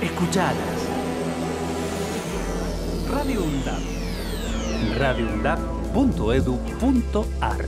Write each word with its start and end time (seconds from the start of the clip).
Escuchalas. 0.00 0.88
Radio 3.10 3.42
UNDAP. 3.42 3.80
radioundap.edu.ar 4.96 7.66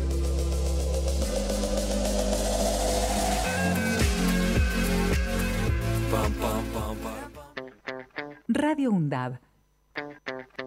Radio 8.47 8.92
UNDAB. 8.92 9.40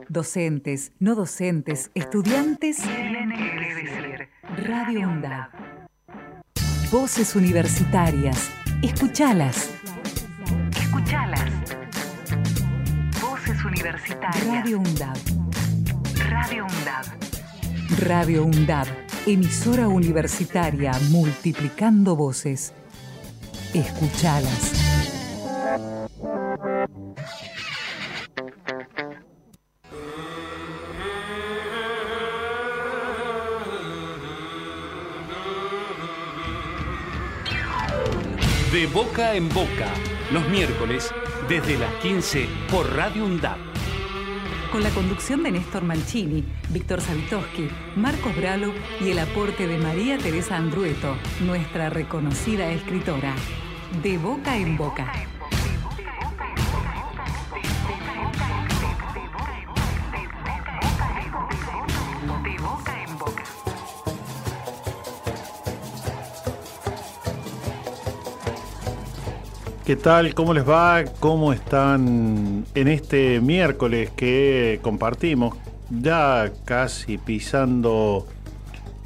Docentes, 0.10 0.92
no 1.00 1.16
docentes, 1.16 1.92
estudiantes. 1.94 2.84
Radio 4.58 5.08
UNDAB. 5.08 5.48
Voces 6.92 7.38
universitarias. 7.38 8.52
Escuchalas. 8.82 8.82
Escuchalas. 8.82 9.73
Radio 13.84 14.80
UNDAB. 14.80 15.18
Radio 16.30 16.64
UNDAB. 16.64 17.06
Radio 18.00 18.46
UNDAB. 18.46 18.88
Emisora 19.26 19.90
universitaria 19.90 20.94
multiplicando 21.10 22.16
voces. 22.16 22.72
Escuchalas. 23.74 24.72
De 38.72 38.88
boca 38.88 39.36
en 39.36 39.50
boca, 39.50 39.90
los 40.32 40.48
miércoles 40.48 41.14
desde 41.50 41.78
las 41.78 41.94
15 41.96 42.48
por 42.72 42.96
Radio 42.96 43.26
UNDAP. 43.26 43.73
Con 44.74 44.82
la 44.82 44.90
conducción 44.90 45.44
de 45.44 45.52
Néstor 45.52 45.84
Mancini, 45.84 46.44
Víctor 46.70 47.00
Savitoski, 47.00 47.70
Marcos 47.96 48.36
Bralo 48.36 48.74
y 49.00 49.12
el 49.12 49.20
aporte 49.20 49.68
de 49.68 49.78
María 49.78 50.18
Teresa 50.18 50.58
Andrueto, 50.58 51.16
nuestra 51.46 51.92
reconocida 51.92 52.72
escritora. 52.72 53.36
De 54.02 54.18
boca 54.18 54.58
en 54.58 54.76
boca. 54.76 55.14
¿Qué 69.86 69.98
tal? 69.98 70.34
¿Cómo 70.34 70.54
les 70.54 70.68
va? 70.68 71.04
¿Cómo 71.20 71.52
están 71.52 72.66
en 72.74 72.88
este 72.88 73.42
miércoles 73.42 74.12
que 74.12 74.80
compartimos? 74.82 75.58
Ya 75.90 76.54
casi 76.64 77.18
pisando 77.18 78.26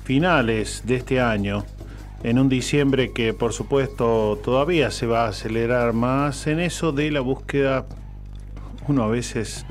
finales 0.03 0.83
de 0.85 0.97
este 0.97 1.19
año, 1.19 1.65
en 2.21 2.37
un 2.37 2.47
diciembre 2.47 3.11
que 3.11 3.33
por 3.33 3.53
supuesto 3.53 4.39
todavía 4.43 4.91
se 4.91 5.07
va 5.07 5.25
a 5.25 5.29
acelerar 5.29 5.93
más 5.93 6.45
en 6.45 6.59
eso 6.59 6.91
de 6.91 7.09
la 7.09 7.21
búsqueda, 7.21 7.87
uno 8.87 9.01
a 9.01 9.07
veces 9.07 9.65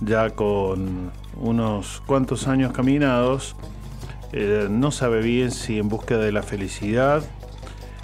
ya 0.00 0.30
con 0.30 1.12
unos 1.36 2.02
cuantos 2.06 2.48
años 2.48 2.72
caminados, 2.72 3.54
eh, 4.32 4.66
no 4.68 4.90
sabe 4.90 5.22
bien 5.22 5.52
si 5.52 5.78
en 5.78 5.88
búsqueda 5.88 6.24
de 6.24 6.32
la 6.32 6.42
felicidad, 6.42 7.22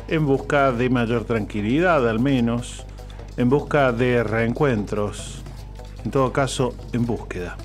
en 0.09 0.27
busca 0.27 0.73
de 0.73 0.91
mayor 0.91 1.25
tranquilidad 1.25 2.09
al 2.09 2.21
menos, 2.21 2.85
en 3.37 3.49
busca 3.49 3.93
de 3.93 4.23
reencuentros, 4.23 5.43
en 6.05 6.11
todo 6.11 6.33
caso 6.33 6.75
en 6.93 7.07
búsqueda. 7.07 7.57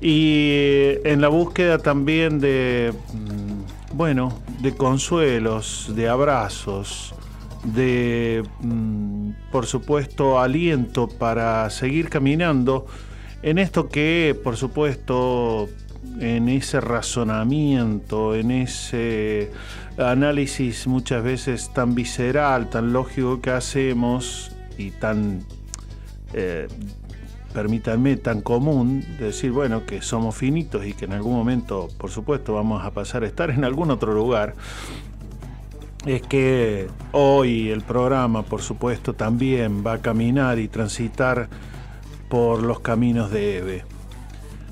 Y 0.00 0.50
eh, 0.52 1.00
en 1.04 1.20
la 1.20 1.28
búsqueda 1.28 1.78
también 1.78 2.38
de, 2.38 2.92
mm, 3.12 3.96
bueno, 3.96 4.40
de 4.60 4.74
consuelos, 4.74 5.90
de 5.94 6.08
abrazos, 6.08 7.14
de, 7.64 8.44
mm, 8.60 9.30
por 9.50 9.66
supuesto, 9.66 10.38
aliento 10.38 11.08
para 11.08 11.68
seguir 11.70 12.08
caminando 12.08 12.86
en 13.42 13.58
esto 13.58 13.88
que, 13.88 14.38
por 14.42 14.56
supuesto, 14.56 15.68
en 16.20 16.48
ese 16.48 16.80
razonamiento, 16.80 18.34
en 18.34 18.50
ese 18.50 19.50
análisis 19.96 20.86
muchas 20.86 21.22
veces 21.22 21.70
tan 21.72 21.94
visceral, 21.94 22.70
tan 22.70 22.92
lógico 22.92 23.40
que 23.40 23.50
hacemos 23.50 24.52
y 24.76 24.90
tan, 24.90 25.44
eh, 26.32 26.68
permítanme, 27.52 28.16
tan 28.16 28.40
común, 28.40 29.04
de 29.18 29.26
decir, 29.26 29.52
bueno, 29.52 29.86
que 29.86 30.02
somos 30.02 30.36
finitos 30.36 30.84
y 30.86 30.92
que 30.94 31.04
en 31.04 31.12
algún 31.12 31.34
momento, 31.34 31.88
por 31.98 32.10
supuesto, 32.10 32.54
vamos 32.54 32.84
a 32.84 32.90
pasar 32.90 33.22
a 33.22 33.26
estar 33.26 33.50
en 33.50 33.64
algún 33.64 33.90
otro 33.90 34.12
lugar, 34.12 34.54
es 36.06 36.22
que 36.22 36.88
hoy 37.12 37.70
el 37.70 37.82
programa, 37.82 38.42
por 38.42 38.62
supuesto, 38.62 39.14
también 39.14 39.84
va 39.84 39.94
a 39.94 39.98
caminar 39.98 40.58
y 40.58 40.68
transitar 40.68 41.48
por 42.28 42.62
los 42.62 42.80
caminos 42.80 43.30
de 43.30 43.58
Eve. 43.58 43.97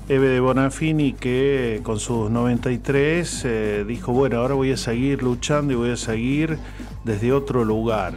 Eve 0.09 0.29
de 0.29 0.39
Bonafini 0.39 1.11
que 1.11 1.81
con 1.83 1.99
sus 1.99 2.31
93 2.31 3.43
eh, 3.43 3.85
dijo, 3.85 4.13
bueno, 4.13 4.37
ahora 4.37 4.53
voy 4.53 4.71
a 4.71 4.77
seguir 4.77 5.21
luchando 5.21 5.73
y 5.73 5.75
voy 5.75 5.89
a 5.91 5.97
seguir 5.97 6.57
desde 7.03 7.33
otro 7.33 7.65
lugar. 7.65 8.13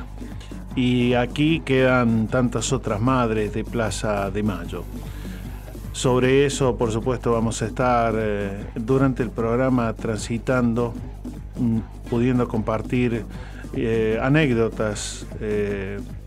Y 0.77 1.15
aquí 1.15 1.59
quedan 1.65 2.29
tantas 2.29 2.73
otras 2.73 3.01
madres 3.01 3.53
de 3.53 3.65
Plaza 3.65 4.31
de 4.31 4.45
Mayo. 4.45 4.85
Sobre 5.91 6.47
eso, 6.47 6.77
por 6.77 6.93
supuesto, 6.93 7.33
vamos 7.33 7.61
a 7.61 7.67
estar 7.67 8.15
eh, 8.17 8.67
durante 8.77 9.25
el 9.25 9.31
programa 9.31 9.93
transitando, 9.95 10.95
mm, 11.59 11.79
pudiendo 12.09 12.47
compartir 12.47 13.25
eh, 13.75 14.17
anécdotas, 14.23 15.27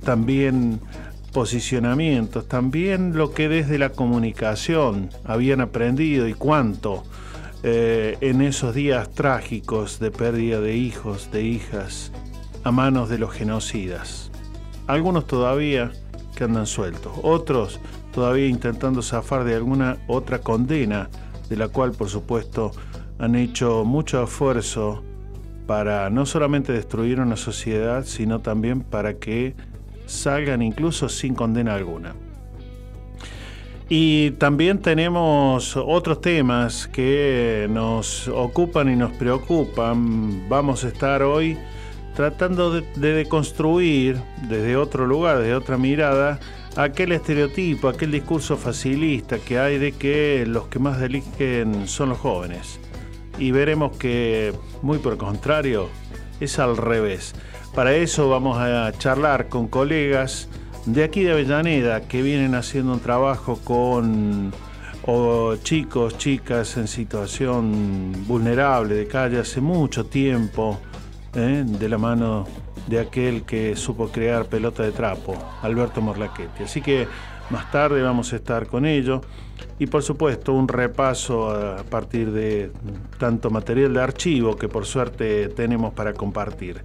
también 0.03 0.81
posicionamientos, 1.33 2.47
también 2.47 3.17
lo 3.17 3.31
que 3.31 3.49
desde 3.49 3.79
la 3.79 3.89
comunicación 3.89 5.09
habían 5.25 5.61
aprendido 5.61 6.27
y 6.27 6.33
cuánto 6.33 7.03
eh, 7.63 8.17
en 8.21 8.41
esos 8.41 8.75
días 8.75 9.09
trágicos 9.11 9.99
de 9.99 10.11
pérdida 10.11 10.61
de 10.61 10.75
hijos, 10.75 11.31
de 11.31 11.43
hijas, 11.43 12.11
a 12.63 12.71
manos 12.71 13.09
de 13.09 13.17
los 13.17 13.31
genocidas. 13.31 14.31
Algunos 14.87 15.25
todavía 15.27 15.91
que 16.35 16.43
andan 16.43 16.67
sueltos, 16.67 17.13
otros 17.23 17.79
todavía 18.13 18.47
intentando 18.47 19.01
zafar 19.01 19.43
de 19.43 19.55
alguna 19.55 19.97
otra 20.07 20.39
condena, 20.39 21.09
de 21.49 21.57
la 21.57 21.67
cual 21.67 21.91
por 21.91 22.09
supuesto 22.09 22.71
han 23.17 23.35
hecho 23.35 23.83
mucho 23.85 24.23
esfuerzo 24.23 25.03
para 25.65 26.09
no 26.09 26.25
solamente 26.25 26.73
destruir 26.73 27.19
una 27.19 27.37
sociedad, 27.37 28.05
sino 28.05 28.39
también 28.39 28.81
para 28.81 29.15
que 29.15 29.55
salgan 30.05 30.61
incluso 30.61 31.09
sin 31.09 31.35
condena 31.35 31.75
alguna. 31.75 32.15
Y 33.89 34.31
también 34.31 34.79
tenemos 34.79 35.77
otros 35.77 36.21
temas 36.21 36.87
que 36.87 37.67
nos 37.69 38.27
ocupan 38.27 38.89
y 38.91 38.95
nos 38.95 39.11
preocupan. 39.11 40.47
Vamos 40.49 40.83
a 40.83 40.87
estar 40.87 41.21
hoy 41.21 41.57
tratando 42.15 42.71
de, 42.71 42.81
deconstruir 42.95 44.21
desde 44.47 44.77
otro 44.77 45.05
lugar, 45.05 45.39
desde 45.39 45.55
otra 45.55 45.77
mirada, 45.77 46.39
aquel 46.75 47.11
estereotipo, 47.11 47.87
aquel 47.87 48.11
discurso 48.11 48.55
facilista 48.57 49.37
que 49.39 49.59
hay 49.59 49.77
de 49.77 49.91
que 49.91 50.45
los 50.47 50.67
que 50.67 50.79
más 50.79 50.99
delinquen 50.99 51.87
son 51.87 52.09
los 52.09 52.19
jóvenes. 52.19 52.79
Y 53.37 53.51
veremos 53.51 53.97
que, 53.97 54.53
muy 54.81 54.99
por 54.99 55.17
contrario, 55.17 55.89
es 56.39 56.59
al 56.59 56.77
revés. 56.77 57.35
Para 57.75 57.95
eso 57.95 58.29
vamos 58.29 58.59
a 58.59 58.91
charlar 58.99 59.49
con 59.49 59.67
colegas 59.67 60.47
de 60.85 61.03
aquí 61.03 61.23
de 61.23 61.31
Avellaneda 61.31 62.01
que 62.01 62.21
vienen 62.21 62.53
haciendo 62.53 62.93
un 62.93 62.99
trabajo 62.99 63.59
con 63.63 64.53
chicos, 65.63 66.15
chicas 66.19 66.77
en 66.77 66.87
situación 66.87 68.13
vulnerable 68.27 68.93
de 68.93 69.07
calle 69.07 69.39
hace 69.39 69.59
mucho 69.59 70.05
tiempo, 70.05 70.79
¿eh? 71.33 71.63
de 71.65 71.89
la 71.89 71.97
mano 71.97 72.45
de 72.85 72.99
aquel 72.99 73.41
que 73.41 73.75
supo 73.75 74.09
crear 74.09 74.45
pelota 74.45 74.83
de 74.83 74.91
trapo, 74.91 75.35
Alberto 75.63 75.99
Morlachetti. 75.99 76.63
Así 76.63 76.79
que 76.79 77.07
más 77.49 77.71
tarde 77.71 78.03
vamos 78.03 78.33
a 78.33 78.35
estar 78.35 78.67
con 78.67 78.85
ellos 78.85 79.21
y 79.79 79.87
por 79.87 80.03
supuesto 80.03 80.53
un 80.53 80.67
repaso 80.67 81.49
a 81.49 81.83
partir 81.83 82.31
de 82.31 82.71
tanto 83.17 83.49
material 83.49 83.95
de 83.95 84.01
archivo 84.01 84.55
que 84.57 84.69
por 84.69 84.85
suerte 84.85 85.47
tenemos 85.49 85.91
para 85.93 86.13
compartir. 86.13 86.83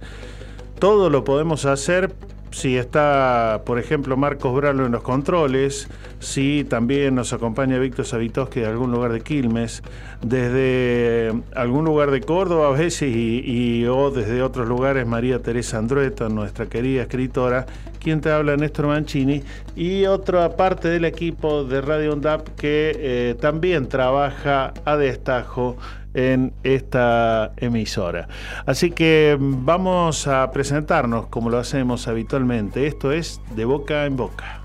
Todo 0.79 1.09
lo 1.09 1.25
podemos 1.25 1.65
hacer 1.65 2.15
si 2.51 2.77
está, 2.77 3.61
por 3.65 3.79
ejemplo, 3.79 4.17
Marcos 4.17 4.55
Bralo 4.55 4.85
en 4.85 4.91
los 4.91 5.03
controles, 5.03 5.87
si 6.19 6.63
también 6.63 7.15
nos 7.15 7.31
acompaña 7.33 7.77
Víctor 7.77 8.05
Savitoski 8.05 8.61
de 8.61 8.67
algún 8.67 8.91
lugar 8.91 9.11
de 9.11 9.21
Quilmes, 9.21 9.83
desde 10.21 11.33
algún 11.55 11.85
lugar 11.85 12.11
de 12.11 12.21
Córdoba 12.21 12.69
a 12.69 12.71
veces 12.71 13.13
y, 13.13 13.85
o 13.85 14.09
desde 14.09 14.41
otros 14.41 14.67
lugares 14.67 15.05
María 15.05 15.39
Teresa 15.39 15.77
Andrueta, 15.77 16.29
nuestra 16.29 16.65
querida 16.67 17.03
escritora, 17.03 17.65
quien 17.99 18.21
te 18.21 18.31
habla 18.31 18.57
Néstor 18.57 18.87
Mancini, 18.87 19.43
y 19.75 20.05
otra 20.05 20.55
parte 20.55 20.87
del 20.87 21.05
equipo 21.05 21.63
de 21.63 21.81
Radio 21.81 22.13
UNDAP 22.13 22.55
que 22.55 22.95
eh, 22.97 23.35
también 23.39 23.87
trabaja 23.87 24.73
a 24.85 24.97
destajo 24.97 25.77
en 26.13 26.53
esta 26.63 27.53
emisora. 27.57 28.27
Así 28.65 28.91
que 28.91 29.37
vamos 29.39 30.27
a 30.27 30.51
presentarnos 30.51 31.27
como 31.27 31.49
lo 31.49 31.57
hacemos 31.57 32.07
habitualmente. 32.07 32.87
Esto 32.87 33.11
es 33.11 33.41
De 33.55 33.65
Boca 33.65 34.05
en 34.05 34.15
Boca. 34.15 34.61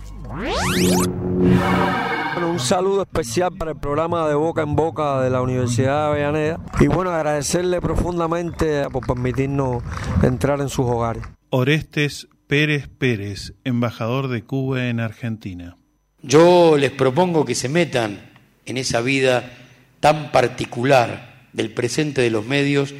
un 2.46 2.58
saludo 2.58 3.02
especial 3.02 3.52
para 3.56 3.72
el 3.72 3.78
programa 3.78 4.28
de 4.28 4.34
Boca 4.34 4.62
en 4.62 4.76
Boca 4.76 5.20
de 5.20 5.30
la 5.30 5.42
Universidad 5.42 6.06
de 6.06 6.10
Avellaneda 6.10 6.60
y 6.80 6.86
bueno, 6.86 7.10
agradecerle 7.10 7.80
profundamente 7.80 8.88
por 8.90 9.06
permitirnos 9.06 9.82
entrar 10.22 10.60
en 10.60 10.68
sus 10.68 10.86
hogares. 10.86 11.22
Orestes 11.50 12.28
Pérez 12.46 12.88
Pérez, 12.88 13.54
embajador 13.64 14.28
de 14.28 14.44
Cuba 14.44 14.86
en 14.88 15.00
Argentina. 15.00 15.76
Yo 16.22 16.76
les 16.76 16.90
propongo 16.90 17.44
que 17.44 17.54
se 17.54 17.68
metan 17.68 18.18
en 18.66 18.76
esa 18.76 19.00
vida 19.00 19.50
tan 20.00 20.30
particular 20.32 21.33
del 21.54 21.72
presente 21.72 22.20
de 22.20 22.30
los 22.30 22.44
medios 22.44 22.92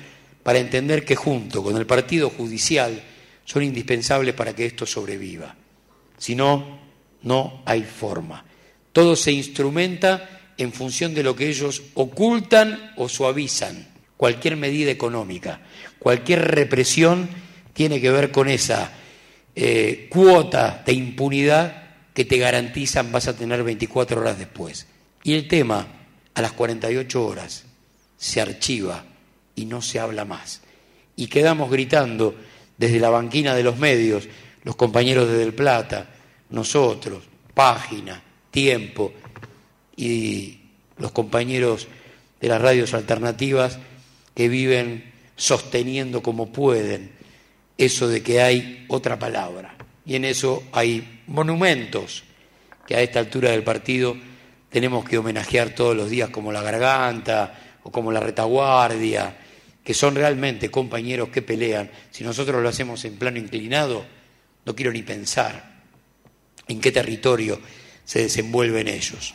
para 0.42 0.58
entender 0.58 1.04
que 1.04 1.16
junto 1.16 1.62
con 1.62 1.76
el 1.76 1.84
partido 1.84 2.30
judicial 2.30 3.02
son 3.44 3.62
indispensables 3.62 4.34
para 4.34 4.54
que 4.54 4.64
esto 4.64 4.86
sobreviva. 4.86 5.54
Si 6.16 6.34
no, 6.34 6.78
no 7.22 7.62
hay 7.66 7.82
forma. 7.82 8.44
Todo 8.92 9.16
se 9.16 9.32
instrumenta 9.32 10.52
en 10.56 10.72
función 10.72 11.14
de 11.14 11.22
lo 11.22 11.34
que 11.34 11.48
ellos 11.48 11.82
ocultan 11.94 12.92
o 12.96 13.08
suavizan. 13.08 13.88
Cualquier 14.16 14.56
medida 14.56 14.90
económica, 14.90 15.60
cualquier 15.98 16.42
represión 16.42 17.28
tiene 17.72 18.00
que 18.00 18.10
ver 18.10 18.30
con 18.30 18.48
esa 18.48 18.92
eh, 19.56 20.06
cuota 20.08 20.82
de 20.86 20.92
impunidad 20.92 21.82
que 22.14 22.24
te 22.24 22.38
garantizan 22.38 23.10
vas 23.10 23.26
a 23.26 23.36
tener 23.36 23.64
24 23.64 24.20
horas 24.20 24.38
después. 24.38 24.86
Y 25.24 25.34
el 25.34 25.48
tema, 25.48 25.88
a 26.32 26.40
las 26.40 26.52
48 26.52 27.26
horas, 27.26 27.64
se 28.16 28.40
archiva 28.40 29.04
y 29.54 29.66
no 29.66 29.82
se 29.82 30.00
habla 30.00 30.24
más. 30.24 30.60
Y 31.16 31.26
quedamos 31.26 31.70
gritando 31.70 32.34
desde 32.76 33.00
la 33.00 33.10
banquina 33.10 33.54
de 33.54 33.62
los 33.62 33.78
medios, 33.78 34.28
los 34.62 34.76
compañeros 34.76 35.28
de 35.28 35.38
Del 35.38 35.54
Plata, 35.54 36.10
nosotros, 36.50 37.22
Página, 37.52 38.22
Tiempo 38.50 39.12
y 39.96 40.58
los 40.98 41.12
compañeros 41.12 41.88
de 42.40 42.48
las 42.48 42.60
radios 42.60 42.94
alternativas 42.94 43.78
que 44.34 44.48
viven 44.48 45.12
sosteniendo 45.36 46.22
como 46.22 46.52
pueden 46.52 47.12
eso 47.78 48.08
de 48.08 48.22
que 48.22 48.40
hay 48.40 48.84
otra 48.88 49.18
palabra. 49.18 49.76
Y 50.06 50.16
en 50.16 50.24
eso 50.24 50.62
hay 50.72 51.22
monumentos 51.26 52.24
que 52.86 52.96
a 52.96 53.00
esta 53.00 53.20
altura 53.20 53.50
del 53.50 53.64
partido 53.64 54.16
tenemos 54.70 55.04
que 55.04 55.18
homenajear 55.18 55.70
todos 55.70 55.96
los 55.96 56.10
días, 56.10 56.30
como 56.30 56.52
la 56.52 56.62
garganta, 56.62 57.63
o 57.84 57.92
como 57.92 58.10
la 58.10 58.20
retaguardia, 58.20 59.36
que 59.84 59.94
son 59.94 60.16
realmente 60.16 60.70
compañeros 60.70 61.28
que 61.28 61.42
pelean, 61.42 61.90
si 62.10 62.24
nosotros 62.24 62.62
lo 62.62 62.68
hacemos 62.68 63.04
en 63.04 63.16
plano 63.16 63.38
inclinado, 63.38 64.04
no 64.64 64.74
quiero 64.74 64.90
ni 64.90 65.02
pensar 65.02 65.74
en 66.66 66.80
qué 66.80 66.90
territorio 66.90 67.60
se 68.04 68.20
desenvuelven 68.20 68.88
ellos. 68.88 69.34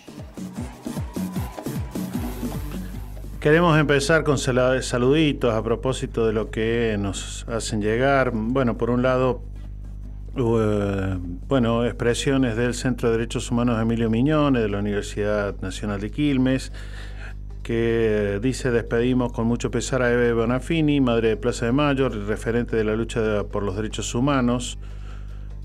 Queremos 3.40 3.80
empezar 3.80 4.24
con 4.26 4.38
saluditos 4.38 5.54
a 5.54 5.64
propósito 5.64 6.28
de 6.28 6.34
lo 6.34 6.52
que 6.52 6.98
nos 7.00 7.46
hacen 7.48 7.82
llegar. 7.82 8.32
Bueno, 8.34 8.78
por 8.78 8.90
un 8.90 9.02
lado, 9.02 9.44
eh, 10.36 11.18
bueno, 11.48 11.86
expresiones 11.86 12.58
del 12.58 12.74
Centro 12.74 13.10
de 13.10 13.18
Derechos 13.18 13.50
Humanos 13.50 13.82
Emilio 13.82 14.10
Miñones, 14.10 14.62
de 14.62 14.68
la 14.68 14.80
Universidad 14.80 15.56
Nacional 15.62 16.02
de 16.02 16.12
Quilmes, 16.12 16.74
que 17.70 18.40
dice 18.42 18.72
despedimos 18.72 19.32
con 19.32 19.46
mucho 19.46 19.70
pesar 19.70 20.02
a 20.02 20.12
Eve 20.12 20.34
Bonafini, 20.34 21.02
madre 21.02 21.30
de 21.30 21.38
Plaza 21.38 21.68
de 21.68 21.72
Mayo, 21.72 22.10
referente 22.10 22.76
de 22.76 22.84
la 22.84 22.96
lucha 22.96 23.44
por 23.44 23.62
los 23.62 23.76
derechos 23.76 24.16
humanos. 24.16 24.80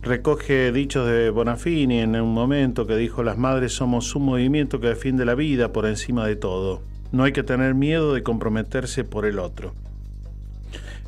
Recoge 0.02 0.70
dichos 0.70 1.08
de 1.08 1.30
Bonafini 1.30 2.00
en 2.00 2.14
un 2.16 2.34
momento 2.34 2.86
que 2.86 2.94
dijo 2.94 3.22
las 3.22 3.38
madres 3.38 3.72
somos 3.72 4.14
un 4.14 4.26
movimiento 4.26 4.80
que 4.80 4.88
defiende 4.88 5.24
la 5.24 5.34
vida 5.34 5.72
por 5.72 5.86
encima 5.86 6.26
de 6.26 6.36
todo. 6.36 6.82
No 7.10 7.24
hay 7.24 7.32
que 7.32 7.42
tener 7.42 7.74
miedo 7.74 8.12
de 8.12 8.22
comprometerse 8.22 9.04
por 9.04 9.24
el 9.24 9.38
otro. 9.38 9.72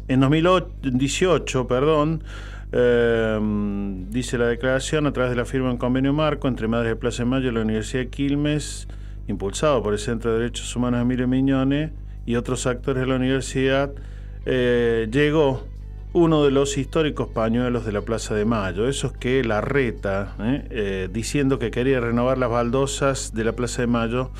En 0.09 0.21
2018, 0.21 1.69
perdón, 1.69 2.25
eh, 2.73 3.39
dice 4.09 4.39
la 4.39 4.47
declaración 4.47 5.07
a 5.07 5.13
través 5.13 5.29
de 5.33 5.37
la 5.37 5.45
firma 5.45 5.71
en 5.71 5.77
convenio 5.77 6.15
marco 6.15 6.49
entre 6.49 6.69
Madres 6.69 6.93
de 6.93 6.97
Plaza 6.97 7.25
de 7.25 7.29
Mayo 7.29 7.51
y 7.51 7.53
la 7.53 7.61
Universidad 7.61 8.05
de 8.05 8.09
Quilmes, 8.09 8.89
impulsado 9.29 9.83
por 9.83 9.93
el 9.93 9.99
Centro 9.99 10.33
de 10.33 10.39
Derechos 10.41 10.75
Humanos 10.77 11.03
Emilio 11.03 11.29
Miñone 11.29 11.93
y 12.25 12.37
otros 12.37 12.67
actores 12.67 13.03
de 13.03 13.07
la 13.07 13.17
universidad, 13.17 13.93
eh, 14.45 15.09
llegó 15.11 15.65
uno 16.13 16.45
de 16.45 16.51
los 16.51 16.79
históricos 16.79 17.29
pañuelos 17.29 17.85
de 17.85 17.93
la 17.93 18.01
Plaza 18.01 18.35
de 18.35 18.45
Mayo, 18.45 18.89
esos 18.89 19.13
que 19.13 19.45
la 19.45 19.61
reta, 19.61 20.35
eh, 20.41 20.67
eh, 20.71 21.09
diciendo 21.13 21.59
que 21.59 21.71
quería 21.71 22.01
renovar 22.01 22.39
las 22.39 22.51
baldosas 22.51 23.35
de 23.35 23.45
la 23.45 23.53
Plaza 23.53 23.83
de 23.83 23.89
Mayo, 23.89 24.31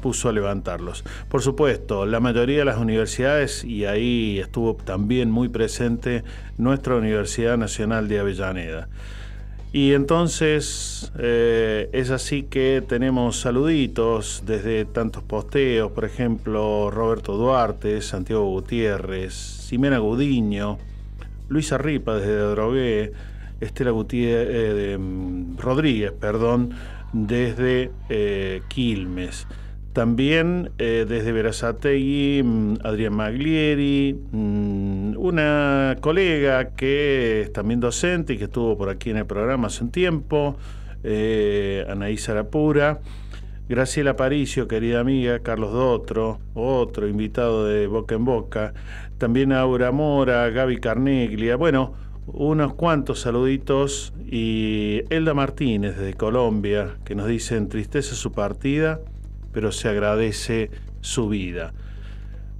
puso 0.00 0.28
a 0.28 0.32
levantarlos. 0.32 1.04
Por 1.28 1.42
supuesto, 1.42 2.06
la 2.06 2.18
mayoría 2.18 2.58
de 2.58 2.64
las 2.64 2.78
universidades, 2.78 3.62
y 3.62 3.84
ahí 3.84 4.40
estuvo 4.40 4.74
también 4.74 5.30
muy 5.30 5.48
presente 5.48 6.24
nuestra 6.56 6.96
Universidad 6.96 7.56
Nacional 7.56 8.08
de 8.08 8.18
Avellaneda. 8.18 8.88
Y 9.72 9.92
entonces 9.92 11.12
eh, 11.18 11.90
es 11.92 12.10
así 12.10 12.44
que 12.44 12.82
tenemos 12.86 13.40
saluditos 13.40 14.42
desde 14.46 14.86
tantos 14.86 15.22
posteos, 15.22 15.92
por 15.92 16.06
ejemplo, 16.06 16.90
Roberto 16.90 17.36
Duarte, 17.36 18.00
Santiago 18.00 18.46
Gutiérrez, 18.46 19.34
Ximena 19.34 19.98
Gudiño, 19.98 20.78
Luisa 21.48 21.76
Ripa 21.76 22.16
desde 22.16 22.38
Drogué, 22.38 23.12
Estela 23.60 23.90
Gutiérrez, 23.90 24.48
eh, 24.50 24.98
mm, 24.98 25.58
Rodríguez, 25.58 26.12
perdón, 26.12 26.70
desde 27.12 27.90
eh, 28.08 28.62
Quilmes. 28.68 29.46
También 29.92 30.70
desde 30.78 31.32
Verazategui, 31.32 32.42
mm, 32.42 32.74
Adrián 32.84 33.14
Maglieri, 33.14 34.16
mm, 34.30 35.07
una 35.18 35.96
colega 36.00 36.70
que 36.70 37.42
es 37.42 37.52
también 37.52 37.80
docente 37.80 38.34
y 38.34 38.38
que 38.38 38.44
estuvo 38.44 38.76
por 38.76 38.88
aquí 38.88 39.10
en 39.10 39.18
el 39.18 39.26
programa 39.26 39.66
hace 39.66 39.84
un 39.84 39.90
tiempo, 39.90 40.56
eh, 41.04 41.84
Anaís 41.88 42.28
Arapura, 42.28 43.00
Graciela 43.68 44.16
Paricio, 44.16 44.66
querida 44.66 45.00
amiga, 45.00 45.40
Carlos 45.40 45.72
Dotro, 45.72 46.38
otro 46.54 47.06
invitado 47.06 47.66
de 47.66 47.86
Boca 47.86 48.14
en 48.14 48.24
Boca, 48.24 48.72
también 49.18 49.52
Aura 49.52 49.92
Mora, 49.92 50.48
Gaby 50.48 50.78
Carneglia, 50.78 51.56
bueno, 51.56 51.94
unos 52.26 52.74
cuantos 52.74 53.20
saluditos. 53.20 54.12
Y 54.30 55.04
Elda 55.08 55.32
Martínez 55.32 55.96
de 55.96 56.12
Colombia, 56.12 56.96
que 57.04 57.14
nos 57.14 57.26
dice 57.26 57.58
tristeza 57.62 58.14
su 58.14 58.32
partida 58.32 59.00
pero 59.52 59.72
se 59.72 59.88
agradece 59.88 60.70
su 61.00 61.28
vida. 61.28 61.72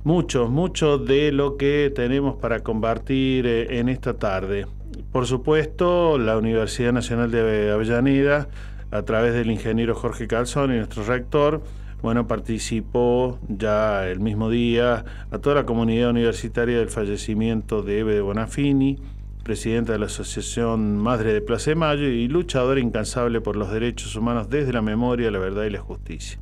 Mucho, 0.09 0.49
mucho 0.49 0.97
de 0.97 1.33
lo 1.33 1.59
que 1.59 1.93
tenemos 1.95 2.37
para 2.37 2.61
compartir 2.61 3.47
eh, 3.47 3.79
en 3.79 3.91
esta 3.91 4.15
tarde. 4.15 4.67
Por 5.13 5.27
supuesto, 5.27 6.17
la 6.17 6.39
Universidad 6.39 6.95
Nacional 6.95 7.31
de 7.31 7.71
Avellaneda, 7.71 8.49
a 8.91 9.03
través 9.03 9.35
del 9.35 9.51
ingeniero 9.51 9.95
Jorge 9.95 10.27
Calzón 10.27 10.73
y 10.73 10.79
nuestro 10.79 11.05
rector, 11.05 11.61
bueno, 12.01 12.27
participó 12.27 13.39
ya 13.49 14.09
el 14.09 14.21
mismo 14.21 14.49
día 14.49 15.05
a 15.31 15.39
toda 15.41 15.57
la 15.57 15.67
comunidad 15.67 16.09
universitaria 16.09 16.79
del 16.79 16.89
fallecimiento 16.89 17.83
de 17.83 17.99
Eve 17.99 18.15
de 18.15 18.23
Bonafini, 18.23 18.97
presidenta 19.45 19.93
de 19.93 19.99
la 19.99 20.07
Asociación 20.07 20.97
Madre 20.97 21.35
de 21.35 21.43
Plaza 21.43 21.73
de 21.73 21.77
Mayo 21.77 22.09
y 22.09 22.29
luchadora 22.29 22.81
incansable 22.81 23.43
por 23.43 23.57
los 23.57 23.71
derechos 23.71 24.17
humanos 24.17 24.49
desde 24.49 24.73
la 24.73 24.81
memoria, 24.81 25.31
la 25.31 25.39
verdad 25.39 25.65
y 25.65 25.71
la 25.71 25.81
justicia. 25.81 26.39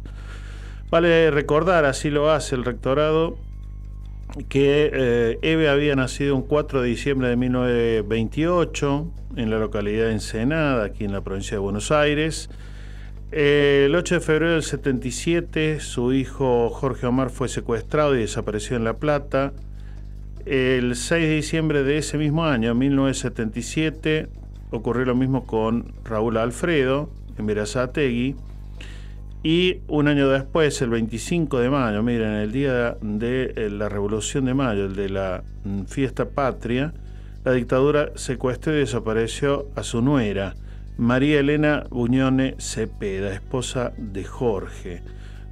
Vale 0.88 1.32
recordar, 1.32 1.84
así 1.84 2.10
lo 2.10 2.30
hace 2.30 2.54
el 2.54 2.64
rectorado, 2.64 3.36
que 4.48 4.90
eh, 4.92 5.38
Eve 5.42 5.68
había 5.68 5.96
nacido 5.96 6.36
un 6.36 6.42
4 6.42 6.82
de 6.82 6.88
diciembre 6.88 7.28
de 7.28 7.36
1928 7.36 9.12
en 9.36 9.50
la 9.50 9.58
localidad 9.58 10.06
de 10.06 10.12
Ensenada, 10.12 10.84
aquí 10.84 11.04
en 11.04 11.12
la 11.12 11.22
provincia 11.22 11.56
de 11.56 11.58
Buenos 11.58 11.90
Aires. 11.90 12.50
el 13.32 13.94
8 13.94 14.16
de 14.16 14.20
febrero 14.20 14.52
del 14.52 14.62
77, 14.62 15.80
su 15.80 16.12
hijo 16.12 16.70
Jorge 16.70 17.06
Omar 17.06 17.30
fue 17.30 17.48
secuestrado 17.48 18.14
y 18.14 18.20
desapareció 18.20 18.76
en 18.76 18.84
La 18.84 18.94
Plata. 18.94 19.52
el 20.44 20.94
6 20.94 21.28
de 21.28 21.34
diciembre 21.34 21.82
de 21.82 21.98
ese 21.98 22.18
mismo 22.18 22.44
año, 22.44 22.74
1977, 22.74 24.28
ocurrió 24.70 25.04
lo 25.04 25.14
mismo 25.14 25.46
con 25.46 25.92
Raúl 26.04 26.36
Alfredo 26.36 27.10
en 27.38 27.46
Verazategui. 27.46 28.36
Y 29.48 29.82
un 29.86 30.08
año 30.08 30.28
después, 30.28 30.82
el 30.82 30.90
25 30.90 31.60
de 31.60 31.70
mayo, 31.70 32.02
miren, 32.02 32.32
el 32.32 32.50
día 32.50 32.96
de 33.00 33.52
eh, 33.54 33.70
la 33.70 33.88
Revolución 33.88 34.44
de 34.44 34.54
Mayo, 34.54 34.86
el 34.86 34.96
de 34.96 35.08
la 35.08 35.44
mm, 35.62 35.82
fiesta 35.84 36.28
patria, 36.30 36.92
la 37.44 37.52
dictadura 37.52 38.10
secuestró 38.16 38.74
y 38.74 38.78
desapareció 38.78 39.68
a 39.76 39.84
su 39.84 40.02
nuera, 40.02 40.56
María 40.98 41.38
Elena 41.38 41.84
Buñone 41.90 42.56
Cepeda, 42.58 43.32
esposa 43.32 43.92
de 43.96 44.24
Jorge. 44.24 45.02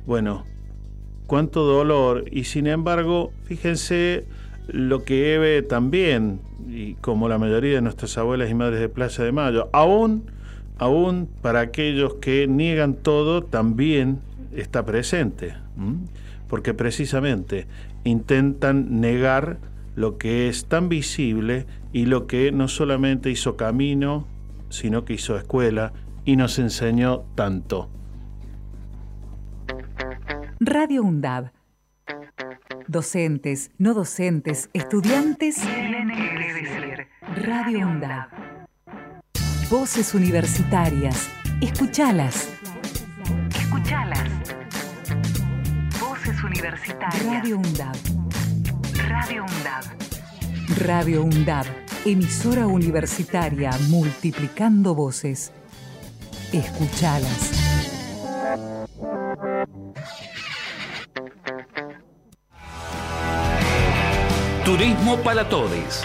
Bueno, 0.06 0.44
cuánto 1.28 1.62
dolor 1.62 2.24
y 2.32 2.42
sin 2.42 2.66
embargo, 2.66 3.32
fíjense 3.44 4.24
lo 4.66 5.04
que 5.04 5.36
Eve 5.36 5.62
también, 5.62 6.40
y 6.66 6.94
como 6.94 7.28
la 7.28 7.38
mayoría 7.38 7.76
de 7.76 7.82
nuestras 7.82 8.18
abuelas 8.18 8.50
y 8.50 8.54
madres 8.54 8.80
de 8.80 8.88
Plaza 8.88 9.22
de 9.22 9.30
Mayo, 9.30 9.68
aún, 9.72 10.24
aún 10.78 11.28
para 11.43 11.61
aquellos 11.61 12.14
que 12.14 12.47
niegan 12.47 12.95
todo, 12.95 13.43
también 13.43 14.19
está 14.54 14.85
presente, 14.85 15.54
porque 16.49 16.75
precisamente 16.75 17.66
intentan 18.04 19.00
negar 19.00 19.59
lo 19.97 20.19
que 20.19 20.49
es 20.49 20.66
tan 20.66 20.88
visible 20.88 21.66
y 21.93 22.07
lo 22.07 22.26
que 22.26 22.52
no 22.52 22.69
solamente 22.69 23.31
hizo 23.31 23.57
camino, 23.57 24.26
sino 24.69 25.04
que 25.04 25.14
hizo 25.14 25.37
escuela 25.37 25.93
y 26.25 26.37
nos 26.37 26.59
enseñó 26.59 27.25
tanto. 27.35 27.88
Radio 30.61 31.02
UNDAB. 31.02 31.50
Docentes, 32.87 33.71
no 33.78 33.95
docentes, 33.95 34.71
estudiantes. 34.73 35.62
Radio 37.37 37.88
UNDAB. 37.88 38.53
Voces 39.71 40.14
universitarias. 40.14 41.30
Escuchalas. 41.62 42.49
Escuchalas. 43.56 44.28
Voces 45.99 46.44
universitarias. 46.44 47.25
Radio 47.25 47.56
UNDAB. 47.56 47.97
Radio 49.09 49.44
UNDAB. 49.44 49.85
Radio 50.87 51.25
UNDAB. 51.25 51.66
Emisora 52.04 52.66
universitaria 52.66 53.71
multiplicando 53.88 54.94
voces. 54.94 55.50
Escuchalas. 56.52 57.52
Turismo 64.64 65.16
para 65.18 65.49
todos. 65.49 66.04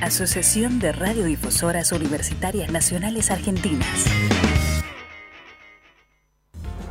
Asociación 0.00 0.78
de 0.78 0.92
Radiodifusoras 0.92 1.90
Universitarias 1.90 2.70
Nacionales 2.70 3.32
Argentinas. 3.32 4.06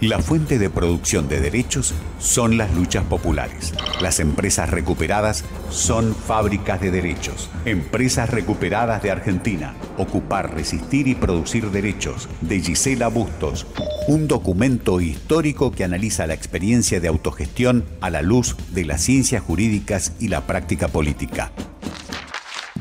La 0.02 0.20
fuente 0.20 0.60
de 0.60 0.70
producción 0.70 1.30
de 1.30 1.40
derechos 1.40 1.94
son 2.20 2.58
las 2.58 2.74
luchas 2.76 3.06
populares. 3.06 3.74
Las 4.02 4.20
empresas 4.20 4.70
recuperadas 4.70 5.46
son 5.70 6.14
fábricas 6.14 6.82
de 6.82 6.92
derechos. 6.92 7.50
Empresas 7.64 8.30
recuperadas 8.30 9.02
de 9.02 9.10
Argentina. 9.10 9.74
Ocupar, 9.98 10.54
resistir 10.54 11.08
y 11.08 11.16
producir 11.16 11.72
derechos. 11.72 12.28
De 12.42 12.60
Gisela 12.60 13.08
Bustos. 13.08 13.66
Un 14.10 14.28
documento 14.28 15.00
histórico 15.00 15.72
que 15.72 15.86
analiza 15.86 16.28
la 16.28 16.34
experiencia 16.34 17.00
de 17.00 17.08
autogestión 17.08 17.86
a 18.02 18.10
la 18.10 18.22
luz 18.22 18.58
de 18.74 18.84
las 18.84 19.02
ciencias 19.02 19.42
jurídicas 19.42 20.12
y 20.20 20.28
la 20.28 20.46
práctica 20.46 20.90
política. 20.90 21.54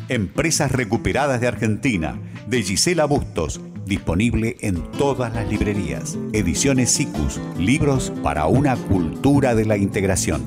Empresas 0.09 0.71
Recuperadas 0.71 1.41
de 1.41 1.49
Argentina, 1.49 2.17
de 2.47 2.63
Gisela 2.63 3.07
Bustos, 3.07 3.61
disponible 3.87 4.57
en 4.61 4.81
todas 4.93 5.35
las 5.35 5.49
librerías. 5.49 6.17
Ediciones 6.33 6.93
SICUS, 6.93 7.41
libros 7.59 8.13
para 8.23 8.47
una 8.47 8.77
cultura 8.77 9.57
de 9.57 9.65
la 9.65 9.77
integración. 9.77 10.45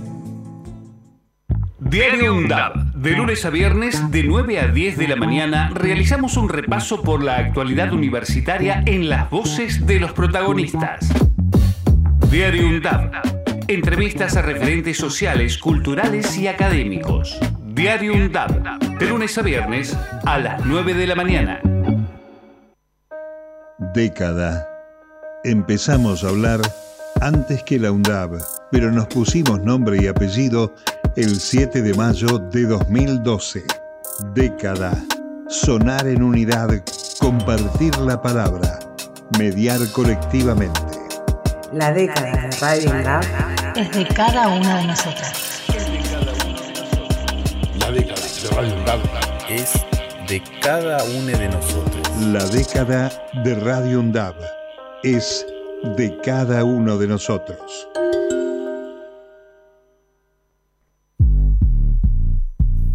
Diario 1.80 2.36
UNDAB. 2.36 2.94
De 2.94 3.12
lunes 3.12 3.44
a 3.46 3.50
viernes, 3.50 4.12
de 4.12 4.24
9 4.24 4.60
a 4.60 4.68
10 4.68 4.98
de 4.98 5.08
la 5.08 5.16
mañana, 5.16 5.72
realizamos 5.74 6.38
un 6.38 6.48
repaso 6.48 7.02
por 7.02 7.24
la 7.24 7.38
actualidad 7.38 7.92
universitaria 7.92 8.84
en 8.86 9.10
las 9.10 9.30
voces 9.30 9.86
de 9.86 10.00
los 10.00 10.14
protagonistas. 10.14 11.10
Diario 12.30 12.68
UNDAB. 12.68 13.12
Entrevistas 13.68 14.38
a 14.38 14.42
referentes 14.42 14.98
sociales, 14.98 15.58
culturales 15.58 16.38
y 16.38 16.48
académicos. 16.48 17.40
Diario 17.74 18.14
UNDAB. 18.14 18.98
De 18.98 19.06
lunes 19.06 19.38
a 19.38 19.42
viernes, 19.42 19.96
a 20.26 20.40
las 20.40 20.66
9 20.66 20.94
de 20.94 21.08
la 21.08 21.16
mañana. 21.16 21.62
Década. 23.94 24.68
Empezamos 25.44 26.24
a 26.24 26.30
hablar 26.30 26.62
antes 27.22 27.64
que 27.64 27.80
la 27.80 27.92
UNDAB, 27.92 28.42
pero 28.72 28.92
nos 28.92 29.08
pusimos 29.08 29.62
nombre 29.62 29.98
y 30.02 30.08
apellido 30.08 30.74
el 31.16 31.40
7 31.40 31.82
de 31.82 31.94
mayo 31.94 32.40
de 32.40 32.64
2012. 32.64 33.64
Década. 34.34 34.92
Sonar 35.48 36.08
en 36.08 36.24
unidad, 36.24 36.70
compartir 37.20 37.96
la 38.00 38.22
palabra, 38.22 38.80
mediar 39.38 39.80
colectivamente. 39.94 40.82
La 41.72 41.92
década 41.92 42.48
de 42.48 42.58
Radio 42.60 42.92
UNDAB 42.92 43.24
es 43.76 43.92
de 43.92 44.08
cada 44.08 44.48
una 44.50 44.78
de 44.80 44.88
nosotras. 44.88 45.49
Es 49.50 49.74
de 50.28 50.42
cada 50.62 51.04
uno 51.06 51.38
de 51.38 51.48
nosotros. 51.48 52.08
La 52.20 52.46
década 52.46 53.10
de 53.44 53.56
Radio 53.56 54.02
UNDAB 54.02 54.36
es 55.04 55.46
de 55.96 56.18
cada 56.22 56.66
uno 56.66 56.98
de 56.98 57.08
nosotros. 57.08 57.88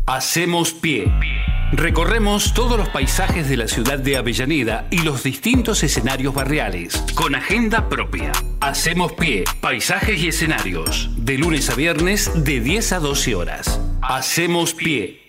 Hacemos 0.06 0.72
pie. 0.72 1.10
Recorremos 1.72 2.52
todos 2.52 2.76
los 2.76 2.90
paisajes 2.90 3.48
de 3.48 3.56
la 3.56 3.66
ciudad 3.66 3.98
de 3.98 4.18
Avellaneda 4.18 4.86
y 4.90 4.98
los 4.98 5.22
distintos 5.22 5.82
escenarios 5.82 6.34
barriales, 6.34 7.02
con 7.14 7.34
agenda 7.34 7.88
propia. 7.88 8.32
Hacemos 8.60 9.14
pie, 9.14 9.44
paisajes 9.62 10.20
y 10.20 10.28
escenarios, 10.28 11.10
de 11.16 11.38
lunes 11.38 11.70
a 11.70 11.74
viernes 11.74 12.30
de 12.44 12.60
10 12.60 12.92
a 12.92 12.98
12 13.00 13.34
horas. 13.34 13.80
Hacemos 14.02 14.74
pie. 14.74 15.23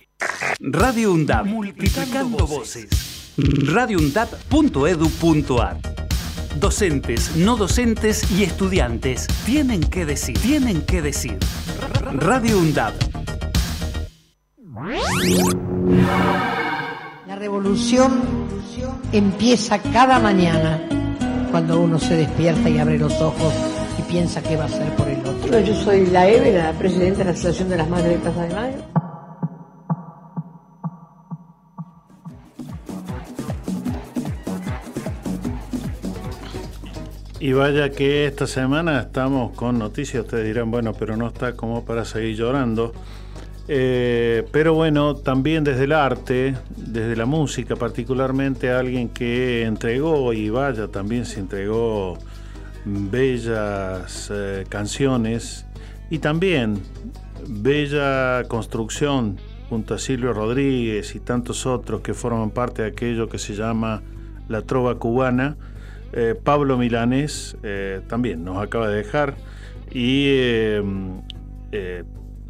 Radio 0.60 1.14
UNDAP, 1.14 1.46
multiplicando 1.46 2.48
voces. 2.48 3.34
radioundap.edu.ar 3.38 5.78
Docentes, 6.60 7.36
no 7.36 7.58
docentes 7.58 8.32
y 8.32 8.44
estudiantes 8.44 9.28
tienen 9.46 9.82
que 9.82 10.06
decir, 10.06 10.40
tienen 10.40 10.82
que 10.84 11.02
decir. 11.02 11.38
Radio 12.14 12.60
UNDAP. 12.60 12.94
La 17.28 17.36
revolución 17.36 18.22
empieza 19.12 19.80
cada 19.80 20.20
mañana 20.20 20.82
cuando 21.52 21.82
uno 21.82 22.00
se 22.00 22.16
despierta 22.16 22.70
y 22.70 22.80
abre 22.80 22.98
los 22.98 23.20
ojos 23.22 23.54
y 24.00 24.04
piensa 24.04 24.42
qué 24.42 24.56
va 24.56 24.64
a 24.64 24.68
hacer 24.68 24.96
por 24.96 25.10
el 25.10 25.20
otro. 25.26 25.60
Yo 25.60 25.74
soy 25.74 26.06
la 26.08 26.26
Eve, 26.28 26.54
la 26.54 26.72
presidenta 26.74 27.20
de 27.20 27.26
la 27.26 27.32
Asociación 27.32 27.70
de 27.70 27.78
las 27.78 27.90
Madres 27.90 28.12
de 28.12 28.18
Plaza 28.18 28.44
de 28.44 28.56
Mayo. 28.56 28.78
Y 37.46 37.54
vaya 37.54 37.92
que 37.92 38.26
esta 38.26 38.48
semana 38.48 39.02
estamos 39.02 39.52
con 39.52 39.78
noticias, 39.78 40.24
ustedes 40.24 40.48
dirán, 40.48 40.72
bueno, 40.72 40.94
pero 40.94 41.16
no 41.16 41.28
está 41.28 41.56
como 41.56 41.86
para 41.86 42.04
seguir 42.04 42.36
llorando. 42.36 42.92
Eh, 43.68 44.48
pero 44.52 44.74
bueno, 44.74 45.16
también 45.18 45.64
desde 45.64 45.84
el 45.84 45.92
arte, 45.92 46.56
desde 46.76 47.16
la 47.16 47.28
música 47.28 47.76
particularmente, 47.76 48.72
alguien 48.72 49.10
que 49.10 49.62
entregó 49.62 50.34
y 50.34 50.50
vaya, 50.50 50.88
también 50.88 51.28
se 51.28 51.40
entregó 51.40 52.18
bellas 52.84 54.32
eh, 54.34 54.66
canciones 54.68 55.68
y 56.10 56.18
también 56.18 56.82
bella 57.48 58.42
construcción 58.48 59.38
junto 59.70 59.94
a 59.94 60.00
Silvio 60.00 60.34
Rodríguez 60.34 61.14
y 61.14 61.20
tantos 61.20 61.68
otros 61.68 62.02
que 62.02 62.16
forman 62.16 62.50
parte 62.50 62.82
de 62.82 62.88
aquello 62.88 63.30
que 63.30 63.38
se 63.38 63.54
llama 63.54 64.02
la 64.50 64.64
trova 64.64 64.96
cubana. 64.96 65.58
Eh, 66.14 66.36
Pablo 66.42 66.78
Milanés 66.78 67.58
eh, 67.64 68.02
también 68.08 68.44
nos 68.44 68.64
acaba 68.64 68.90
de 68.90 68.98
dejar. 68.98 69.36
Y 69.92 70.26
eh, 70.28 72.04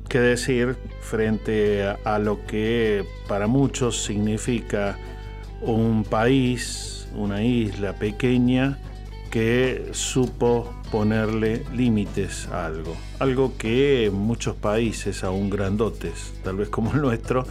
qué 0.10 0.20
decir 0.20 0.76
frente 1.02 1.84
a, 1.84 1.98
a, 2.06 2.20
lo 2.20 2.46
que 2.46 3.04
para 3.28 3.48
muchos 3.48 4.04
significa 4.04 4.98
un 5.62 6.04
país, 6.04 7.08
una 7.16 7.44
isla 7.44 7.94
pequeña 7.94 8.78
que 9.32 9.90
supo 9.92 10.74
ponerle 10.92 11.64
límites 11.74 12.48
a 12.48 12.68
algo, 12.68 12.96
algo 13.20 13.58
que 13.58 14.10
muchos 14.14 14.56
países 14.56 15.26
aún 15.26 15.50
grandotes, 15.50 16.34
tal 16.44 16.56
vez 16.56 16.70
como 16.70 16.94
el 16.94 17.02
nuestro, 17.02 17.46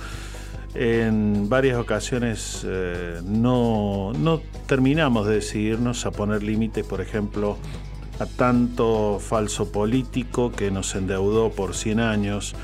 en 0.75 1.49
varias 1.49 1.79
ocasiones 1.79 2.65
eh, 2.67 3.21
no, 3.25 4.13
no, 4.13 4.41
terminamos 4.67 5.27
de 5.27 5.35
decidirnos 5.35 6.05
a 6.05 6.11
poner 6.11 6.43
límites, 6.43 6.85
por 6.85 7.01
ejemplo, 7.01 7.57
a 8.19 8.27
tanto 8.27 9.19
falso 9.21 9.71
político 9.71 10.51
que 10.51 10.71
nos 10.71 10.95
endeudó 10.95 11.51
por 11.51 11.75
100 11.75 12.01
años, 12.01 12.55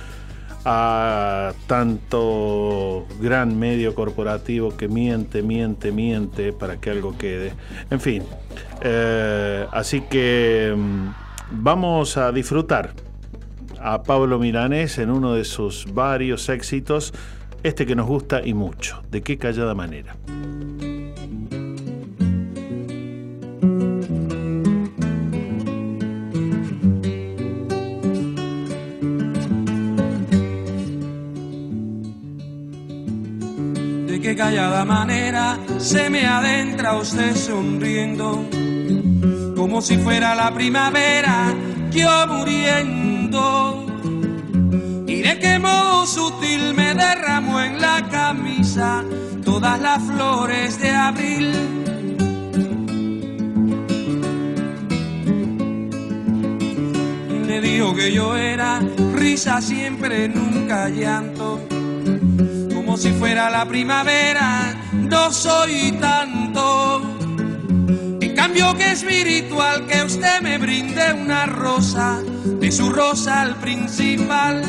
a 0.64 1.52
tanto 1.66 3.06
gran 3.20 3.58
medio 3.58 3.94
corporativo 3.94 4.76
que 4.76 4.88
miente, 4.88 5.42
miente, 5.42 5.92
miente 5.92 6.52
para 6.52 6.80
que 6.80 6.90
algo 6.90 7.16
quede. 7.16 7.54
En 7.90 8.00
fin, 8.00 8.24
eh, 8.82 9.66
así 9.72 10.02
que 10.02 10.74
mm, 10.76 11.08
vamos 11.52 12.16
a 12.16 12.32
disfrutar 12.32 12.92
a 13.80 14.02
Pablo 14.02 14.38
Milanés 14.38 14.98
en 14.98 15.10
uno 15.10 15.34
de 15.34 15.44
sus 15.44 15.92
varios 15.94 16.48
éxitos 16.48 17.14
este 17.62 17.86
que 17.86 17.94
nos 17.94 18.06
gusta 18.06 18.40
y 18.44 18.54
mucho. 18.54 19.02
¿De 19.10 19.22
qué 19.22 19.36
callada 19.36 19.74
manera? 19.74 20.16
De 34.06 34.20
qué 34.20 34.34
callada 34.36 34.84
manera 34.84 35.58
se 35.78 36.10
me 36.10 36.26
adentra 36.26 36.96
usted 36.96 37.34
sonriendo, 37.34 38.44
como 39.56 39.80
si 39.82 39.96
fuera 39.98 40.34
la 40.34 40.52
primavera, 40.52 41.54
yo 41.90 42.26
muriendo 42.26 43.89
qué 45.40 45.58
modo 45.58 46.06
sutil 46.06 46.74
me 46.74 46.94
derramó 46.94 47.60
en 47.60 47.80
la 47.80 48.06
camisa 48.10 49.02
todas 49.44 49.80
las 49.80 50.02
flores 50.02 50.78
de 50.78 50.90
abril. 50.90 51.52
Me 57.46 57.60
dijo 57.60 57.94
que 57.94 58.12
yo 58.12 58.36
era 58.36 58.80
risa 59.14 59.60
siempre, 59.60 60.28
nunca 60.28 60.88
llanto, 60.88 61.60
como 62.74 62.96
si 62.96 63.10
fuera 63.12 63.50
la 63.50 63.66
primavera, 63.66 64.74
no 64.92 65.32
soy 65.32 65.92
tanto. 66.00 67.02
En 68.20 68.34
cambio 68.36 68.76
que 68.76 68.92
espiritual 68.92 69.86
que 69.86 70.02
usted 70.04 70.40
me 70.42 70.58
brinde 70.58 71.12
una 71.12 71.46
rosa, 71.46 72.20
de 72.60 72.70
su 72.70 72.90
rosa 72.90 73.40
al 73.40 73.56
principal 73.56 74.62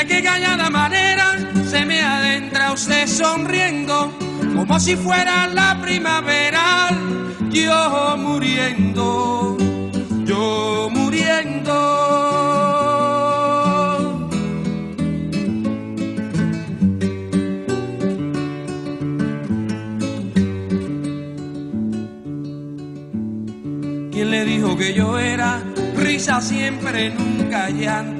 de 0.00 0.06
qué 0.06 0.22
callada 0.22 0.70
manera 0.70 1.36
se 1.68 1.84
me 1.84 2.00
adentra 2.00 2.72
usted 2.72 3.06
sonriendo, 3.06 4.10
como 4.56 4.80
si 4.80 4.96
fuera 4.96 5.46
la 5.48 5.78
primavera, 5.82 6.88
yo 7.50 8.16
muriendo, 8.16 9.58
yo 10.24 10.88
muriendo. 10.90 11.76
¿Quién 24.12 24.30
le 24.30 24.44
dijo 24.46 24.76
que 24.78 24.94
yo 24.94 25.18
era 25.18 25.62
risa 25.96 26.40
siempre, 26.40 27.10
nunca 27.10 27.68
llanto? 27.68 28.19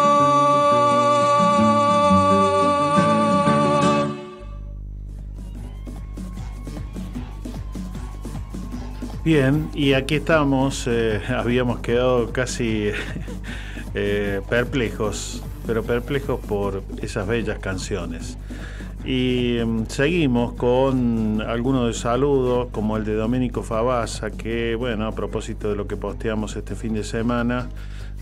Bien, 9.23 9.69
y 9.75 9.93
aquí 9.93 10.15
estamos, 10.15 10.87
eh, 10.87 11.21
habíamos 11.29 11.79
quedado 11.81 12.33
casi 12.33 12.89
eh, 13.93 14.41
perplejos, 14.49 15.43
pero 15.67 15.83
perplejos 15.83 16.39
por 16.39 16.81
esas 17.03 17.27
bellas 17.27 17.59
canciones. 17.59 18.39
Y 19.05 19.59
um, 19.59 19.85
seguimos 19.85 20.53
con 20.53 21.39
algunos 21.39 21.85
de 21.85 21.93
saludos, 21.93 22.69
como 22.71 22.97
el 22.97 23.05
de 23.05 23.13
Domenico 23.13 23.61
Favasa, 23.61 24.31
que, 24.31 24.73
bueno, 24.73 25.05
a 25.05 25.11
propósito 25.11 25.69
de 25.69 25.75
lo 25.75 25.85
que 25.85 25.97
posteamos 25.97 26.55
este 26.55 26.75
fin 26.75 26.95
de 26.95 27.03
semana, 27.03 27.69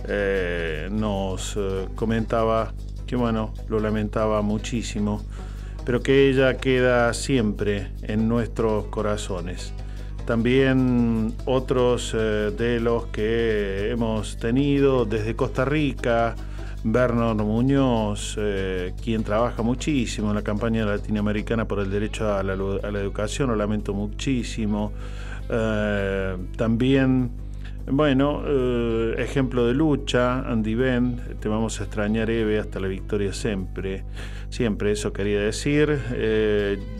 eh, 0.05 0.89
nos 0.91 1.57
comentaba 1.95 2.73
que, 3.07 3.15
bueno, 3.15 3.53
lo 3.69 3.79
lamentaba 3.79 4.41
muchísimo, 4.41 5.23
pero 5.85 6.01
que 6.01 6.27
ella 6.27 6.57
queda 6.57 7.13
siempre 7.13 7.87
en 8.01 8.27
nuestros 8.27 8.87
corazones. 8.87 9.73
También 10.29 11.33
otros 11.45 12.13
eh, 12.15 12.51
de 12.55 12.79
los 12.79 13.07
que 13.07 13.89
hemos 13.89 14.37
tenido 14.37 15.03
desde 15.03 15.35
Costa 15.35 15.65
Rica, 15.65 16.35
Bernard 16.83 17.37
Muñoz, 17.37 18.35
eh, 18.37 18.93
quien 19.03 19.23
trabaja 19.23 19.63
muchísimo 19.63 20.29
en 20.29 20.35
la 20.35 20.43
campaña 20.43 20.85
latinoamericana 20.85 21.67
por 21.67 21.79
el 21.79 21.89
derecho 21.89 22.31
a 22.31 22.43
la, 22.43 22.53
educación, 22.53 23.49
lo 23.49 23.55
lamento 23.55 23.95
muchísimo. 23.95 24.91
Eh, 25.49 26.37
también, 26.55 27.31
bueno, 27.87 28.43
ejemplo 29.17 29.65
de 29.65 29.73
lucha, 29.73 30.41
Andy 30.41 30.75
Ben, 30.75 31.21
te 31.39 31.49
vamos 31.49 31.81
a 31.81 31.85
extrañar 31.85 32.29
Eve 32.29 32.59
hasta 32.59 32.79
la 32.79 32.87
victoria 32.87 33.33
siempre, 33.33 34.03
siempre 34.51 34.91
eso 34.91 35.11
quería 35.11 35.39
decir. 35.39 35.97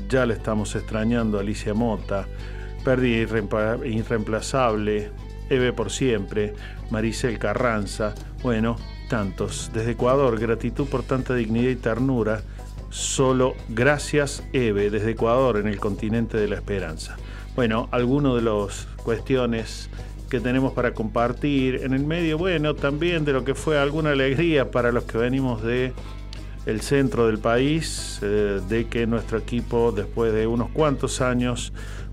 ya 0.10 0.26
le 0.26 0.34
estamos 0.34 0.76
extrañando 0.76 1.38
a 1.38 1.42
Alicia 1.42 1.76
Mota. 1.76 2.26
Pérdida 2.90 3.38
irreemplazable, 3.86 5.12
Eve 5.48 5.74
por 5.74 5.92
siempre, 5.92 6.56
Maricel 6.90 7.38
Carranza, 7.38 8.16
bueno, 8.42 8.78
tantos. 9.12 9.70
Desde 9.72 9.92
Ecuador, 9.92 10.40
gratitud 10.40 10.88
por 10.88 11.04
tanta 11.04 11.36
dignidad 11.36 11.70
y 11.70 11.76
ternura. 11.76 12.42
Solo 12.90 13.54
gracias, 13.68 14.44
Eve, 14.54 14.90
desde 14.90 15.12
Ecuador, 15.12 15.58
en 15.58 15.68
el 15.68 15.80
continente 15.80 16.38
de 16.38 16.48
la 16.48 16.56
esperanza. 16.56 17.16
Bueno, 17.56 17.90
algunas 17.92 18.34
de 18.34 18.42
las 18.42 18.88
cuestiones 19.04 19.92
que 20.28 20.40
tenemos 20.40 20.74
para 20.74 20.96
compartir 20.96 21.84
en 21.84 21.94
el 21.94 22.04
medio, 22.04 22.40
bueno, 22.40 22.74
también 22.74 23.24
de 23.24 23.34
lo 23.34 23.46
que 23.46 23.54
fue 23.54 23.78
alguna 23.78 24.14
alegría 24.14 24.72
para 24.72 24.92
los 24.92 25.04
que 25.04 25.20
venimos 25.20 25.62
de 25.62 25.94
el 26.66 26.82
centro 26.82 27.28
del 27.28 27.38
país, 27.38 28.20
eh, 28.24 28.62
de 28.68 28.88
que 28.88 29.06
nuestro 29.08 29.38
equipo, 29.38 29.92
después 29.92 30.34
de 30.34 30.48
unos 30.48 30.70
cuantos 30.70 31.22
años, 31.22 31.72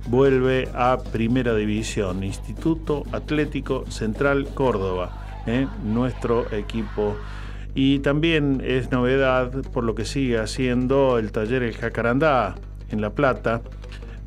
vuelve 0.08 0.68
a 0.74 0.98
Primera 1.12 1.54
División, 1.54 2.22
Instituto 2.22 3.04
Atlético 3.12 3.84
Central 3.90 4.48
Córdoba, 4.54 5.42
¿eh? 5.46 5.66
nuestro 5.84 6.50
equipo. 6.52 7.16
Y 7.74 7.98
también 7.98 8.62
es 8.64 8.90
novedad 8.90 9.50
por 9.72 9.84
lo 9.84 9.94
que 9.94 10.04
sigue 10.04 10.38
haciendo 10.38 11.18
el 11.18 11.32
taller 11.32 11.62
El 11.62 11.76
Jacarandá 11.76 12.54
en 12.90 13.00
La 13.00 13.10
Plata. 13.10 13.60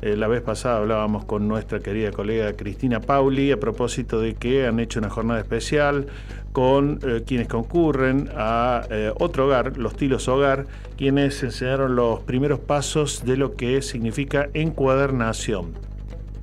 Eh, 0.02 0.16
la 0.16 0.28
vez 0.28 0.40
pasada 0.40 0.78
hablábamos 0.78 1.24
con 1.24 1.46
nuestra 1.48 1.80
querida 1.80 2.10
colega 2.10 2.54
Cristina 2.54 3.00
Pauli 3.00 3.52
a 3.52 3.60
propósito 3.60 4.20
de 4.20 4.34
que 4.34 4.66
han 4.66 4.80
hecho 4.80 4.98
una 4.98 5.10
jornada 5.10 5.40
especial 5.40 6.06
con 6.52 6.98
eh, 7.02 7.22
quienes 7.26 7.48
concurren 7.48 8.28
a 8.36 8.82
eh, 8.90 9.12
otro 9.18 9.46
hogar, 9.46 9.76
los 9.76 9.96
Tilos 9.96 10.28
Hogar, 10.28 10.66
quienes 10.96 11.42
enseñaron 11.42 11.96
los 11.96 12.20
primeros 12.20 12.60
pasos 12.60 13.24
de 13.24 13.36
lo 13.36 13.54
que 13.54 13.82
significa 13.82 14.48
encuadernación. 14.54 15.74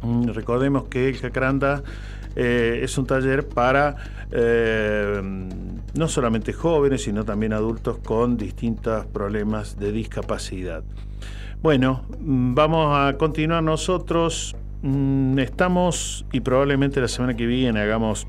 Mm, 0.01 0.29
recordemos 0.29 0.85
que 0.85 1.09
el 1.09 1.17
Jacaranda 1.17 1.83
es 2.35 2.95
un 2.99 3.07
taller 3.07 3.47
para 3.47 3.95
no 4.29 6.07
solamente 6.07 6.53
jóvenes, 6.53 7.01
sino 7.01 7.25
también 7.25 7.51
adultos 7.51 7.97
con 7.97 8.37
distintos 8.37 9.07
problemas 9.07 9.79
de 9.79 9.91
discapacidad. 9.91 10.83
Bueno, 11.61 12.03
mm, 12.19 12.53
vamos 12.53 12.95
a 12.95 13.17
continuar 13.17 13.63
nosotros. 13.63 14.55
Mm, 14.83 15.39
estamos 15.39 16.25
y 16.31 16.41
probablemente 16.41 17.01
la 17.01 17.07
semana 17.07 17.35
que 17.35 17.47
viene 17.47 17.79
hagamos 17.79 18.27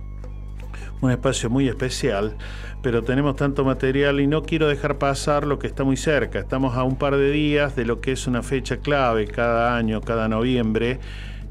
un 1.00 1.10
espacio 1.10 1.50
muy 1.50 1.68
especial, 1.68 2.36
pero 2.82 3.02
tenemos 3.02 3.36
tanto 3.36 3.64
material 3.64 4.20
y 4.20 4.26
no 4.26 4.42
quiero 4.42 4.68
dejar 4.68 4.98
pasar 4.98 5.46
lo 5.46 5.58
que 5.58 5.66
está 5.66 5.84
muy 5.84 5.96
cerca. 5.96 6.38
Estamos 6.38 6.76
a 6.76 6.82
un 6.84 6.96
par 6.96 7.16
de 7.16 7.30
días 7.30 7.76
de 7.76 7.84
lo 7.84 8.00
que 8.00 8.12
es 8.12 8.26
una 8.26 8.42
fecha 8.42 8.78
clave 8.78 9.26
cada 9.26 9.76
año, 9.76 10.00
cada 10.00 10.28
noviembre, 10.28 10.98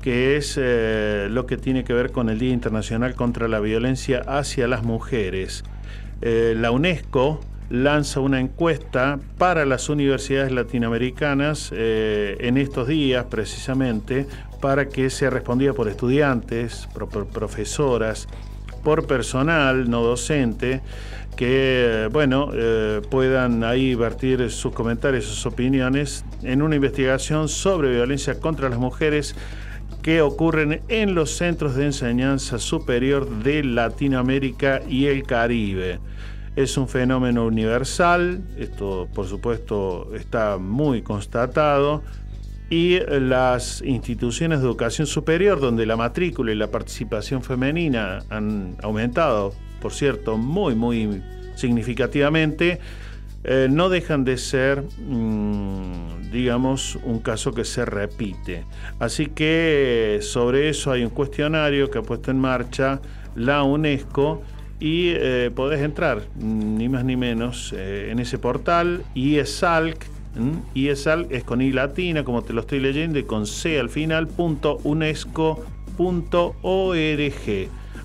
que 0.02 0.38
es 0.38 0.58
eh, 0.62 1.28
lo 1.30 1.46
que 1.46 1.58
tiene 1.58 1.84
que 1.84 1.94
ver 1.94 2.12
con 2.12 2.30
el 2.30 2.40
Día 2.40 2.54
Internacional 2.54 3.16
contra 3.16 3.48
la 3.48 3.60
Violencia 3.60 4.22
hacia 4.28 4.68
las 4.68 4.84
Mujeres. 4.84 5.64
Eh, 6.22 6.56
la 6.58 6.72
UNESCO 6.72 7.42
lanza 7.70 8.22
una 8.22 8.40
encuesta 8.40 9.20
para 9.38 9.66
las 9.66 9.90
universidades 9.90 10.52
latinoamericanas 10.52 11.72
eh, 11.74 12.38
en 12.40 12.58
estos 12.58 12.88
días 12.88 13.26
precisamente 13.26 14.26
para 14.62 14.88
que 14.88 15.10
sea 15.10 15.30
respondida 15.30 15.74
por 15.74 15.88
estudiantes, 15.88 16.88
profesoras, 17.34 18.28
por 18.88 19.06
personal 19.06 19.90
no 19.90 20.02
docente 20.02 20.80
que 21.36 22.08
bueno 22.10 22.52
eh, 22.54 23.02
puedan 23.12 23.66
ahí 23.66 23.96
vertir 23.96 24.50
sus 24.50 24.72
comentarios, 24.72 25.26
sus 25.26 25.46
opiniones 25.46 26.24
en 26.42 26.62
una 26.62 26.78
investigación 26.78 27.50
sobre 27.50 27.92
violencia 27.92 28.40
contra 28.40 28.70
las 28.70 28.80
mujeres 28.80 29.36
que 30.02 30.22
ocurren 30.22 30.84
en 30.88 31.16
los 31.16 31.32
centros 31.32 31.76
de 31.76 31.84
enseñanza 31.84 32.60
superior 32.60 33.30
de 33.44 33.62
Latinoamérica 33.66 34.82
y 34.88 35.08
el 35.08 35.24
Caribe. 35.24 36.00
Es 36.56 36.78
un 36.78 36.88
fenómeno 36.88 37.46
universal, 37.46 38.42
esto 38.58 39.10
por 39.14 39.28
supuesto 39.28 40.16
está 40.16 40.58
muy 40.58 41.02
constatado, 41.02 42.04
y 42.70 43.00
las 43.00 43.82
instituciones 43.82 44.60
de 44.60 44.66
educación 44.66 45.08
superior, 45.08 45.60
donde 45.60 45.86
la 45.86 45.96
matrícula 45.96 46.52
y 46.52 46.56
la 46.56 46.68
participación 46.68 47.42
femenina 47.42 48.20
han 48.30 48.76
aumentado, 48.82 49.54
por 49.82 49.94
cierto, 49.94 50.38
muy, 50.38 50.76
muy 50.76 51.22
significativamente, 51.56 52.80
eh, 53.44 53.68
no 53.72 53.88
dejan 53.88 54.26
de 54.26 54.38
ser, 54.38 54.82
mm, 54.82 56.32
digamos, 56.32 56.98
un 57.06 57.20
caso 57.20 57.54
que 57.54 57.64
se 57.64 57.86
repite. 57.86 58.66
Así 59.00 59.28
que 59.28 60.20
sobre 60.22 60.68
eso 60.68 60.92
hay 60.92 61.04
un 61.04 61.12
cuestionario 61.12 61.90
que 61.90 62.00
ha 62.00 62.02
puesto 62.02 62.32
en 62.32 62.40
marcha 62.40 63.00
la 63.36 63.64
UNESCO 63.64 64.42
y 64.80 65.12
eh, 65.16 65.52
podés 65.56 65.82
entrar, 65.82 66.24
ni 66.36 66.90
más 66.90 67.06
ni 67.06 67.16
menos, 67.16 67.74
eh, 67.76 68.10
en 68.12 68.20
ese 68.20 68.38
portal 68.38 69.04
IESALC. 70.38 70.76
IESALC 70.76 71.32
es 71.32 71.44
con 71.44 71.62
I 71.62 71.72
latina, 71.72 72.24
como 72.24 72.44
te 72.44 72.54
lo 72.54 72.62
estoy 72.62 72.80
leyendo, 72.80 73.20
y 73.20 73.24
con 73.24 73.46
C 73.48 73.80
al 73.80 73.90
final, 73.90 74.28
punto 74.28 74.80
unesco.org. 74.84 75.68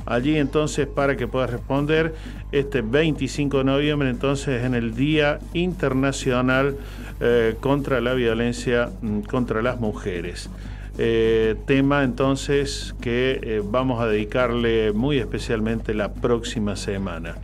Allí 0.04 0.36
entonces 0.36 0.86
para 0.86 1.16
que 1.16 1.28
puedas 1.28 1.50
responder 1.50 2.14
este 2.50 2.82
25 2.82 3.58
de 3.58 3.64
noviembre 3.64 4.10
entonces 4.10 4.64
en 4.64 4.74
el 4.74 4.94
Día 4.94 5.38
Internacional 5.54 6.76
eh, 7.20 7.54
contra 7.60 8.00
la 8.00 8.14
Violencia 8.14 8.90
mm, 9.00 9.20
contra 9.20 9.62
las 9.62 9.78
Mujeres. 9.78 10.50
Eh, 10.98 11.54
tema 11.66 12.02
entonces 12.02 12.94
que 13.00 13.40
eh, 13.42 13.62
vamos 13.64 14.02
a 14.02 14.06
dedicarle 14.06 14.92
muy 14.92 15.18
especialmente 15.18 15.94
la 15.94 16.12
próxima 16.12 16.76
semana. 16.76 17.36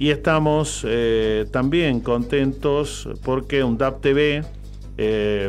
Y 0.00 0.10
estamos 0.10 0.84
eh, 0.88 1.44
también 1.52 2.00
contentos 2.00 3.06
porque 3.22 3.62
UNDAP 3.62 4.00
TV, 4.00 4.42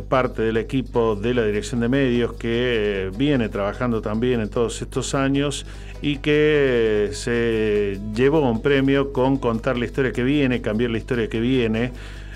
parte 0.10 0.42
del 0.42 0.58
equipo 0.58 1.16
de 1.16 1.34
la 1.34 1.46
Dirección 1.46 1.80
de 1.80 1.88
Medios 1.88 2.34
que 2.34 3.12
viene 3.18 3.48
trabajando 3.48 4.02
también 4.02 4.42
en 4.42 4.50
todos 4.50 4.82
estos 4.82 5.16
años 5.16 5.66
y 6.02 6.18
que 6.18 7.12
se 7.14 7.98
llevó 8.14 8.42
un 8.50 8.62
premio 8.62 9.14
con 9.14 9.38
contar 9.38 9.78
la 9.78 9.86
historia 9.86 10.12
que 10.12 10.24
viene, 10.24 10.62
cambiar 10.62 10.92
la 10.92 10.98
historia 10.98 11.30
que 11.30 11.40
viene. 11.40 11.92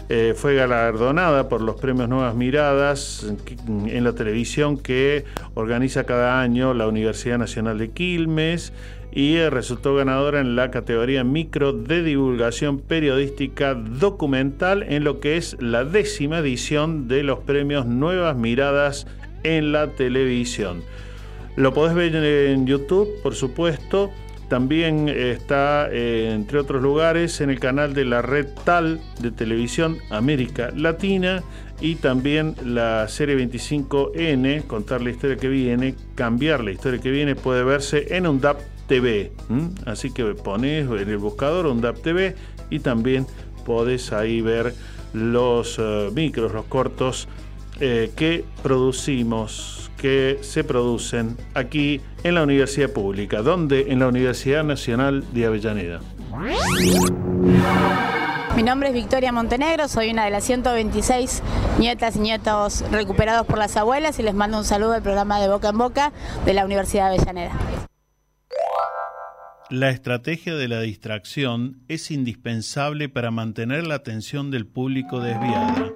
Eh, 0.08 0.36
fue 0.38 0.56
galardonada 0.56 1.50
por 1.50 1.62
los 1.62 1.76
premios 1.82 2.08
Nuevas 2.08 2.36
Miradas 2.36 3.26
en 3.68 4.04
la 4.04 4.14
televisión 4.14 4.78
que 4.78 5.26
organiza 5.56 6.06
cada 6.06 6.40
año 6.42 6.76
la 6.76 6.88
Universidad 6.88 7.40
Nacional 7.40 7.80
de 7.80 7.90
Quilmes 7.90 8.72
y 9.16 9.40
resultó 9.48 9.96
ganadora 9.96 10.42
en 10.42 10.58
la 10.58 10.70
categoría 10.72 11.24
micro 11.24 11.72
de 11.72 12.04
divulgación 12.04 12.80
periodística 12.80 13.74
documental 13.74 14.84
en 14.84 15.06
lo 15.06 15.22
que 15.22 15.38
es 15.38 15.56
la 15.62 15.86
décima 15.86 16.40
edición 16.40 17.08
de 17.08 17.24
los 17.24 17.40
premios 17.40 17.86
Nuevas 17.86 18.36
Miradas 18.36 19.08
en 19.44 19.72
la 19.72 19.88
televisión. 19.92 20.84
Lo 21.56 21.74
podés 21.74 21.96
ver 21.96 22.14
en 22.14 22.68
YouTube, 22.68 23.10
por 23.24 23.36
supuesto. 23.36 24.12
También 24.50 25.08
está, 25.08 25.88
eh, 25.92 26.32
entre 26.36 26.60
otros 26.60 26.84
lugares, 26.84 27.40
en 27.40 27.50
el 27.50 27.60
canal 27.60 27.94
de 27.94 28.04
la 28.04 28.22
red 28.22 28.48
TAL 28.66 29.00
de 29.22 29.32
televisión 29.32 29.98
América 30.10 30.72
Latina 30.76 31.42
y 31.80 31.96
también 31.96 32.54
la 32.66 33.08
serie 33.08 33.38
25N, 33.38 34.68
Contar 34.68 35.02
la 35.02 35.10
historia 35.10 35.38
que 35.38 35.48
viene, 35.48 35.96
Cambiar 36.16 36.64
la 36.66 36.72
historia 36.72 37.00
que 37.00 37.12
viene, 37.12 37.36
puede 37.36 37.64
verse 37.64 38.14
en 38.16 38.28
UNDAP 38.28 38.75
TV. 38.88 39.32
Así 39.86 40.12
que 40.12 40.24
pones 40.36 40.90
en 40.90 41.10
el 41.10 41.18
buscador 41.18 41.68
UNDAP 41.68 42.02
TV 42.02 42.36
y 42.70 42.80
también 42.80 43.26
podés 43.66 44.12
ahí 44.14 44.42
ver 44.42 44.74
los 45.14 45.78
eh, 45.80 46.10
micros, 46.14 46.54
los 46.54 46.66
cortos 46.66 47.28
eh, 47.80 48.12
que 48.16 48.46
producimos 48.64 49.92
que 49.98 50.40
se 50.42 50.64
producen 50.64 51.38
aquí 51.54 52.02
en 52.24 52.36
la 52.36 52.44
Universidad 52.44 52.90
Pública. 52.92 53.42
donde 53.42 53.92
En 53.92 54.00
la 54.00 54.08
Universidad 54.08 54.64
Nacional 54.64 55.24
de 55.34 55.46
Avellaneda. 55.46 56.02
Mi 58.56 58.64
nombre 58.64 58.90
es 58.90 58.94
Victoria 58.94 59.34
Montenegro, 59.34 59.88
soy 59.90 60.12
una 60.12 60.24
de 60.24 60.32
las 60.32 60.46
126 60.46 61.44
nietas 61.78 62.16
y 62.16 62.20
nietos 62.20 62.86
recuperados 62.90 63.46
por 63.46 63.58
las 63.58 63.76
abuelas 63.76 64.18
y 64.20 64.24
les 64.24 64.34
mando 64.34 64.58
un 64.58 64.64
saludo 64.64 64.94
al 64.94 65.02
programa 65.02 65.42
de 65.42 65.50
Boca 65.50 65.70
en 65.70 65.78
Boca 65.78 66.14
de 66.46 66.54
la 66.54 66.64
Universidad 66.64 67.10
de 67.10 67.18
Avellaneda. 67.18 67.52
La 69.70 69.90
estrategia 69.90 70.56
de 70.56 70.68
la 70.68 70.82
distracción 70.82 71.78
es 71.88 72.12
indispensable 72.12 73.10
para 73.10 73.32
mantener 73.32 73.88
la 73.88 73.96
atención 73.96 74.52
del 74.52 74.68
público 74.68 75.20
desviada 75.20 75.92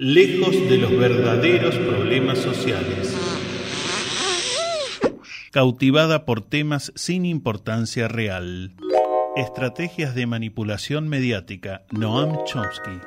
lejos 0.00 0.52
de 0.52 0.78
los 0.78 0.96
verdaderos 0.96 1.76
problemas 1.76 2.38
sociales, 2.38 3.14
cautivada 5.50 6.24
por 6.24 6.40
temas 6.40 6.90
sin 6.94 7.26
importancia 7.26 8.08
real. 8.08 8.72
Estrategias 9.36 10.14
de 10.14 10.26
manipulación 10.26 11.08
mediática, 11.08 11.82
Noam 11.90 12.44
Chomsky. 12.46 12.98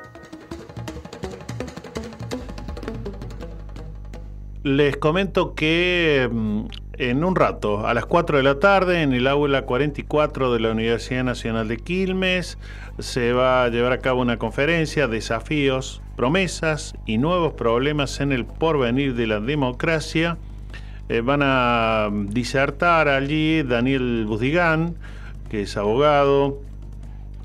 Les 4.62 4.96
comento 4.96 5.54
que 5.56 6.28
mm, 6.30 6.66
en 6.98 7.24
un 7.24 7.34
rato, 7.34 7.86
a 7.86 7.94
las 7.94 8.06
4 8.06 8.36
de 8.36 8.42
la 8.42 8.58
tarde, 8.58 9.02
en 9.02 9.12
el 9.12 9.26
aula 9.26 9.62
44 9.62 10.52
de 10.52 10.60
la 10.60 10.70
Universidad 10.70 11.24
Nacional 11.24 11.68
de 11.68 11.78
Quilmes, 11.78 12.58
se 12.98 13.32
va 13.32 13.64
a 13.64 13.68
llevar 13.68 13.92
a 13.92 13.98
cabo 13.98 14.20
una 14.22 14.38
conferencia, 14.38 15.08
Desafíos, 15.08 16.02
Promesas 16.16 16.94
y 17.06 17.18
Nuevos 17.18 17.54
Problemas 17.54 18.20
en 18.20 18.32
el 18.32 18.44
Porvenir 18.44 19.14
de 19.14 19.26
la 19.26 19.40
Democracia. 19.40 20.38
Eh, 21.08 21.20
van 21.20 21.40
a 21.42 22.10
disertar 22.12 23.08
allí 23.08 23.62
Daniel 23.62 24.24
Buzdigán, 24.26 24.94
que 25.50 25.62
es 25.62 25.76
abogado, 25.76 26.60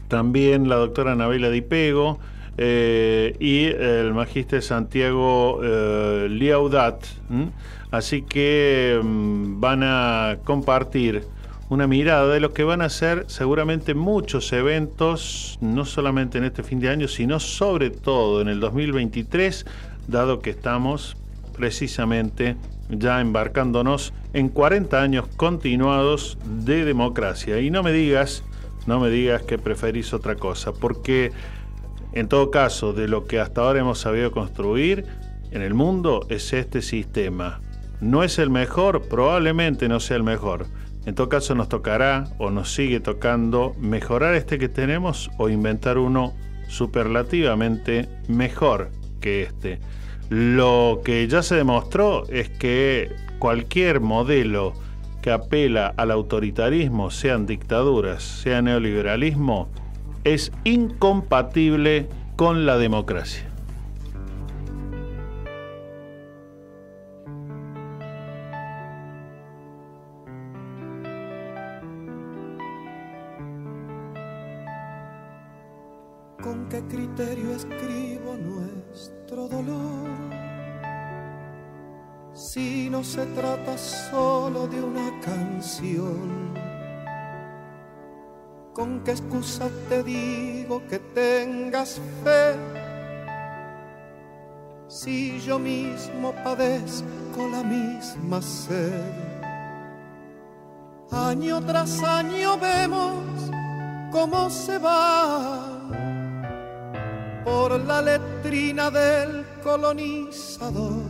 también 0.07 0.69
la 0.69 0.75
doctora 0.75 1.13
Anabela 1.13 1.49
Dipego, 1.49 2.19
eh, 2.57 3.35
y 3.39 3.65
el 3.65 4.13
magíster 4.13 4.62
Santiago 4.62 5.62
eh, 5.63 6.27
Liaudat. 6.29 7.05
Así 7.91 8.21
que 8.21 8.99
mm, 9.04 9.60
van 9.60 9.84
a 9.84 10.38
compartir 10.43 11.25
una 11.69 11.88
mirada 11.88 12.28
de 12.34 12.39
lo 12.39 12.52
que 12.52 12.63
van 12.63 12.82
a 12.82 12.89
ser 12.89 13.25
seguramente 13.28 13.93
muchos 13.93 14.52
eventos, 14.54 15.58
no 15.62 15.86
solamente 15.86 16.39
en 16.39 16.45
este 16.45 16.63
fin 16.63 16.80
de 16.80 16.89
año, 16.89 17.08
sino 17.08 17.39
sobre 17.39 17.91
todo 17.91 18.41
en 18.41 18.47
el 18.47 18.60
2023, 18.60 19.65
dado 20.08 20.39
que 20.39 20.49
estamos 20.49 21.15
precisamente 21.56 22.56
ya 22.89 23.21
embarcándonos 23.21 24.13
en 24.34 24.49
40 24.49 25.02
años 25.02 25.28
continuados 25.38 26.39
de 26.65 26.86
democracia. 26.86 27.60
Y 27.60 27.69
no 27.69 27.84
me 27.84 27.91
digas, 27.91 28.43
no 28.88 28.99
me 28.99 29.10
digas 29.10 29.43
que 29.43 29.60
preferís 29.60 30.12
otra 30.13 30.36
cosa, 30.36 30.73
porque 30.73 31.32
en 32.13 32.28
todo 32.28 32.49
caso, 32.49 32.93
de 32.93 33.08
lo 33.08 33.25
que 33.25 33.39
hasta 33.39 33.62
ahora 33.62 33.82
hemos 33.82 33.99
sabido 33.99 34.32
construir 34.32 35.06
en 35.52 35.62
el 35.62 35.75
mundo 35.75 36.25
es 36.30 36.54
este 36.54 36.82
sistema. 36.82 37.62
No 38.01 38.23
es 38.23 38.39
el 38.39 38.49
mejor, 38.49 39.07
probablemente 39.09 39.89
no 39.89 39.99
sea 39.99 40.17
el 40.17 40.23
mejor. 40.23 40.67
En 41.05 41.15
todo 41.15 41.29
caso 41.29 41.55
nos 41.55 41.69
tocará 41.69 42.25
o 42.38 42.49
nos 42.49 42.73
sigue 42.73 42.99
tocando 42.99 43.75
mejorar 43.79 44.35
este 44.35 44.57
que 44.57 44.69
tenemos 44.69 45.31
o 45.38 45.49
inventar 45.49 45.97
uno 45.97 46.33
superlativamente 46.67 48.07
mejor 48.27 48.91
que 49.19 49.43
este. 49.43 49.79
Lo 50.29 51.01
que 51.03 51.27
ya 51.27 51.41
se 51.41 51.55
demostró 51.55 52.27
es 52.29 52.49
que 52.49 53.12
cualquier 53.39 53.99
modelo 53.99 54.73
que 55.21 55.31
apela 55.31 55.93
al 55.97 56.12
autoritarismo, 56.12 57.12
sean 57.12 57.45
dictaduras, 57.45 58.23
sea 58.23 58.62
neoliberalismo, 58.62 59.67
es 60.23 60.51
incompatible 60.63 62.07
con 62.35 62.65
la 62.65 62.77
democracia. 62.77 63.48
Qué 76.69 76.82
criterio 76.84 77.55
escribo 77.55 78.36
nuestro 78.38 79.47
dolor? 79.47 80.10
Si 82.34 82.89
no 82.89 83.03
se 83.03 83.25
trata 83.27 83.77
solo 83.77 84.67
de 84.67 84.82
una 84.82 85.19
canción. 85.19 86.53
¿Con 88.73 89.03
qué 89.03 89.12
excusa 89.12 89.69
te 89.89 90.03
digo 90.03 90.82
que 90.88 90.99
tengas 90.99 91.99
fe? 92.23 92.55
Si 94.88 95.39
yo 95.41 95.60
mismo 95.60 96.34
padezco 96.43 97.47
la 97.51 97.63
misma 97.63 98.41
sed. 98.41 99.13
Año 101.12 101.62
tras 101.65 102.01
año 102.03 102.58
vemos 102.58 103.23
cómo 104.12 104.49
se 104.49 104.77
va 104.77 105.68
por 107.43 107.80
la 107.80 108.02
letrina 108.02 108.89
del 108.89 109.45
colonizador. 109.63 111.04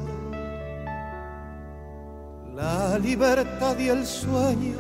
La 2.56 2.98
libertad 3.00 3.78
y 3.78 3.90
el 3.90 4.06
sueño 4.06 4.78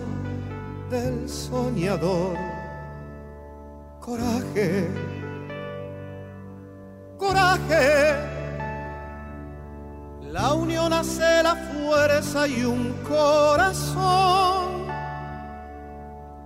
del 0.90 1.30
soñador. 1.30 2.36
Coraje, 4.00 4.88
coraje. 7.18 8.16
La 10.32 10.54
unión 10.54 10.94
hace 10.94 11.44
la 11.44 11.56
fuerza 11.56 12.48
y 12.48 12.64
un 12.64 12.94
corazón 13.08 14.88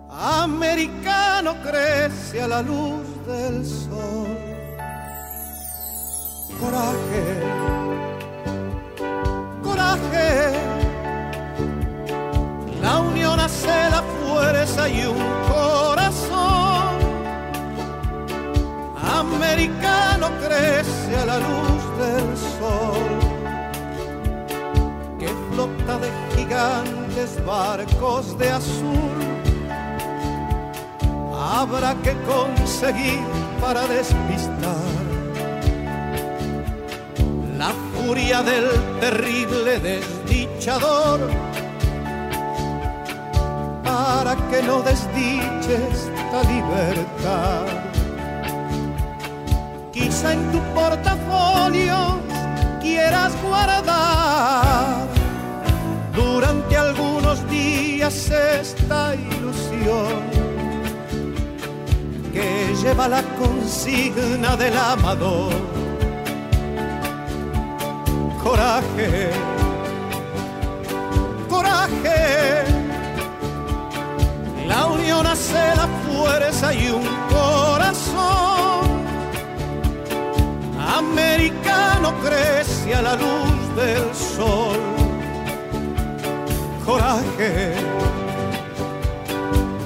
americano 0.09 1.55
crece 1.63 2.41
a 2.41 2.47
la 2.47 2.61
luz 2.61 3.05
del 3.27 3.65
sol 3.65 4.52
coraje, 6.59 7.23
coraje. 9.63 10.53
La 12.81 12.99
unión 12.99 13.39
hace 13.39 13.89
la 13.89 14.03
fuerza 14.19 14.89
y 14.89 15.05
un 15.05 15.23
corazón 15.51 16.93
americano 19.19 20.29
crece 20.45 21.15
a 21.15 21.25
la 21.25 21.37
luz 21.37 21.83
del 22.01 22.37
sol 22.57 23.13
que 25.19 25.29
flota 25.51 25.99
de 25.99 26.09
gigantes 26.35 27.45
barcos 27.45 28.37
de 28.37 28.49
azul. 28.49 29.19
Habrá 31.55 31.95
que 32.03 32.13
conseguir 32.23 33.21
para 33.61 33.87
despistar 33.87 35.12
furia 38.05 38.41
del 38.43 38.67
terrible 38.99 39.79
desdichador, 39.79 41.19
para 43.83 44.35
que 44.49 44.61
no 44.63 44.81
desdiche 44.81 45.75
esta 45.91 46.39
libertad. 46.51 47.65
Quizá 49.91 50.33
en 50.33 50.51
tu 50.51 50.59
portafolio 50.73 52.19
quieras 52.81 53.31
guardar 53.41 55.07
durante 56.13 56.75
algunos 56.77 57.47
días 57.49 58.29
esta 58.29 59.15
ilusión 59.15 60.21
que 62.33 62.75
lleva 62.81 63.07
la 63.07 63.23
consigna 63.39 64.57
del 64.57 64.77
amador 64.77 65.82
coraje, 68.43 69.31
coraje. 71.49 72.63
La 74.67 74.85
unión 74.87 75.25
hace 75.25 75.75
la 75.75 75.87
fuerza 76.05 76.73
y 76.73 76.89
un 76.89 77.07
corazón 77.29 78.83
americano 80.97 82.13
crece 82.23 82.95
a 82.95 83.01
la 83.01 83.15
luz 83.15 83.75
del 83.75 84.13
sol. 84.15 84.79
Coraje, 86.85 87.73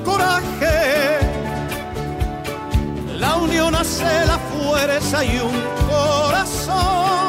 coraje. 0.03 1.19
La 3.17 3.35
unión 3.35 3.75
hace 3.75 4.25
la 4.25 4.39
fuerza 4.39 5.23
y 5.23 5.39
un 5.39 5.57
corazón 5.89 7.26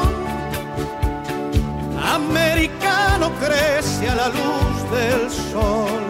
americano 2.18 3.30
crece 3.40 4.08
a 4.08 4.14
la 4.14 4.28
luz 4.28 4.90
del 4.90 5.30
sol. 5.30 6.02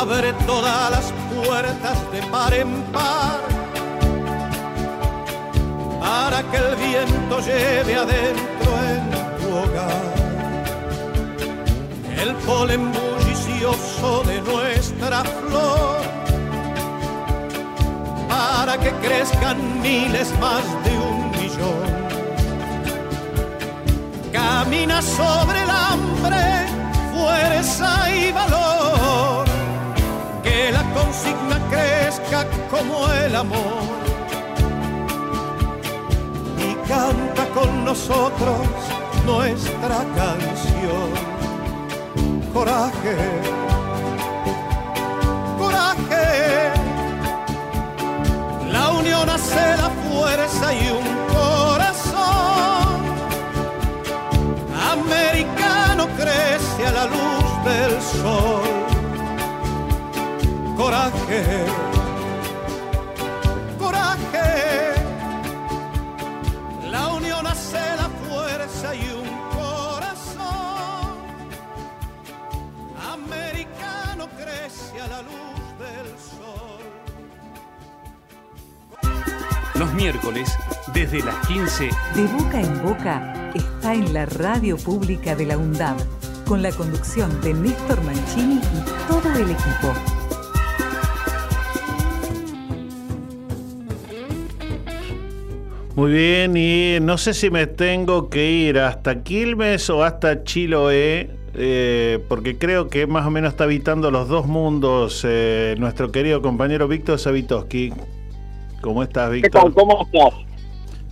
Abre 0.00 0.32
todas 0.46 0.90
las 0.90 1.12
puertas 1.32 2.12
de 2.12 2.22
par 2.32 2.52
en 2.54 2.82
par 2.92 3.41
para 6.12 6.42
que 6.50 6.58
el 6.58 6.74
viento 6.76 7.40
lleve 7.40 7.94
adentro 8.04 8.70
en 8.92 9.02
tu 9.38 9.48
hogar 9.62 10.04
el 12.22 12.34
polen 12.46 12.92
bullicioso 12.92 14.22
de 14.30 14.36
nuestra 14.42 15.24
flor, 15.24 16.00
para 18.28 18.76
que 18.82 18.90
crezcan 19.04 19.58
miles 19.80 20.28
más 20.38 20.64
de 20.84 20.92
un 21.10 21.18
millón. 21.38 21.88
Camina 24.32 25.00
sobre 25.00 25.62
el 25.66 25.70
hambre, 25.70 26.44
fuerza 27.14 27.90
y 28.20 28.32
valor, 28.32 29.46
que 30.42 30.72
la 30.76 30.84
consigna 30.98 31.58
crezca 31.70 32.46
como 32.70 33.10
el 33.24 33.34
amor 33.34 34.01
canta 36.92 37.44
con 37.54 37.84
nosotros 37.86 38.58
nuestra 39.24 39.98
canción. 40.20 41.08
Coraje, 42.52 43.16
coraje. 45.58 46.26
La 48.76 48.90
unión 49.00 49.26
hace 49.30 49.64
la 49.82 49.90
fuerza 50.04 50.66
y 50.74 50.84
un 51.00 51.08
corazón. 51.36 52.94
Americano 54.96 56.02
crece 56.20 56.80
a 56.90 56.92
la 56.98 57.04
luz 57.14 57.46
del 57.68 57.92
sol. 58.20 58.68
Coraje 60.76 61.91
Los 79.82 79.94
miércoles, 79.94 80.56
desde 80.94 81.24
las 81.24 81.44
15, 81.48 81.90
De 82.14 82.26
boca 82.26 82.60
en 82.60 82.82
boca 82.84 83.50
está 83.52 83.92
en 83.92 84.14
la 84.14 84.26
radio 84.26 84.76
pública 84.76 85.34
de 85.34 85.44
la 85.44 85.58
UNDAB, 85.58 85.96
con 86.46 86.62
la 86.62 86.70
conducción 86.70 87.40
de 87.40 87.52
Néstor 87.52 88.00
Mancini 88.04 88.60
y 88.60 89.08
todo 89.08 89.34
el 89.34 89.50
equipo. 89.50 89.92
Muy 95.96 96.12
bien, 96.12 96.56
y 96.56 97.00
no 97.00 97.18
sé 97.18 97.34
si 97.34 97.50
me 97.50 97.66
tengo 97.66 98.30
que 98.30 98.52
ir 98.52 98.78
hasta 98.78 99.24
Quilmes 99.24 99.90
o 99.90 100.04
hasta 100.04 100.44
Chiloé, 100.44 101.28
eh, 101.56 102.20
porque 102.28 102.56
creo 102.56 102.88
que 102.88 103.08
más 103.08 103.26
o 103.26 103.32
menos 103.32 103.50
está 103.50 103.64
habitando 103.64 104.12
los 104.12 104.28
dos 104.28 104.46
mundos 104.46 105.26
eh, 105.28 105.74
nuestro 105.76 106.12
querido 106.12 106.40
compañero 106.40 106.86
Víctor 106.86 107.18
Savitoski. 107.18 107.92
¿Cómo 108.82 109.02
estás, 109.02 109.28
¿Qué 109.30 109.34
Víctor? 109.36 109.72
¿Cómo 109.74 110.02
estás? 110.02 110.34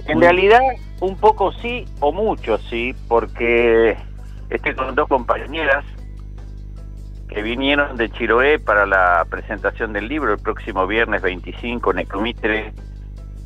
En 0.06 0.14
Muy- 0.18 0.24
realidad, 0.24 0.60
un 1.00 1.16
poco 1.16 1.52
sí 1.52 1.86
o 2.00 2.12
mucho 2.12 2.58
sí, 2.58 2.94
porque 3.08 3.96
estoy 4.50 4.74
con 4.74 4.94
dos 4.94 5.08
compañeras 5.08 5.84
que 7.28 7.42
vinieron 7.42 7.96
de 7.96 8.10
Chiloé 8.10 8.58
para 8.58 8.86
la 8.86 9.24
presentación 9.30 9.92
del 9.92 10.08
libro 10.08 10.32
el 10.32 10.40
próximo 10.40 10.86
viernes 10.86 11.22
25 11.22 11.92
en 11.92 12.00
Ecomitre, 12.00 12.72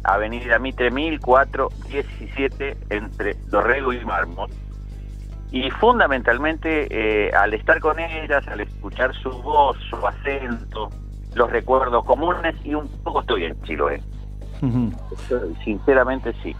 Avenida 0.04 0.58
Mitre 0.58 0.90
1417, 0.90 2.76
entre 2.90 3.34
Dorrego 3.48 3.92
y 3.92 4.02
Mármol. 4.04 4.48
Y 5.50 5.70
fundamentalmente, 5.72 6.86
eh, 6.90 7.30
al 7.34 7.52
estar 7.52 7.78
con 7.80 8.00
ellas, 8.00 8.46
al 8.48 8.60
escuchar 8.62 9.14
su 9.16 9.30
voz, 9.42 9.76
su 9.90 9.96
acento, 10.06 10.88
los 11.34 11.50
recuerdos 11.50 12.04
comunes, 12.04 12.54
y 12.64 12.74
un 12.74 12.88
poco 13.02 13.20
estoy 13.20 13.44
en 13.44 13.60
Chiloé. 13.62 14.00
Sinceramente 15.64 16.32
sí. 16.42 16.54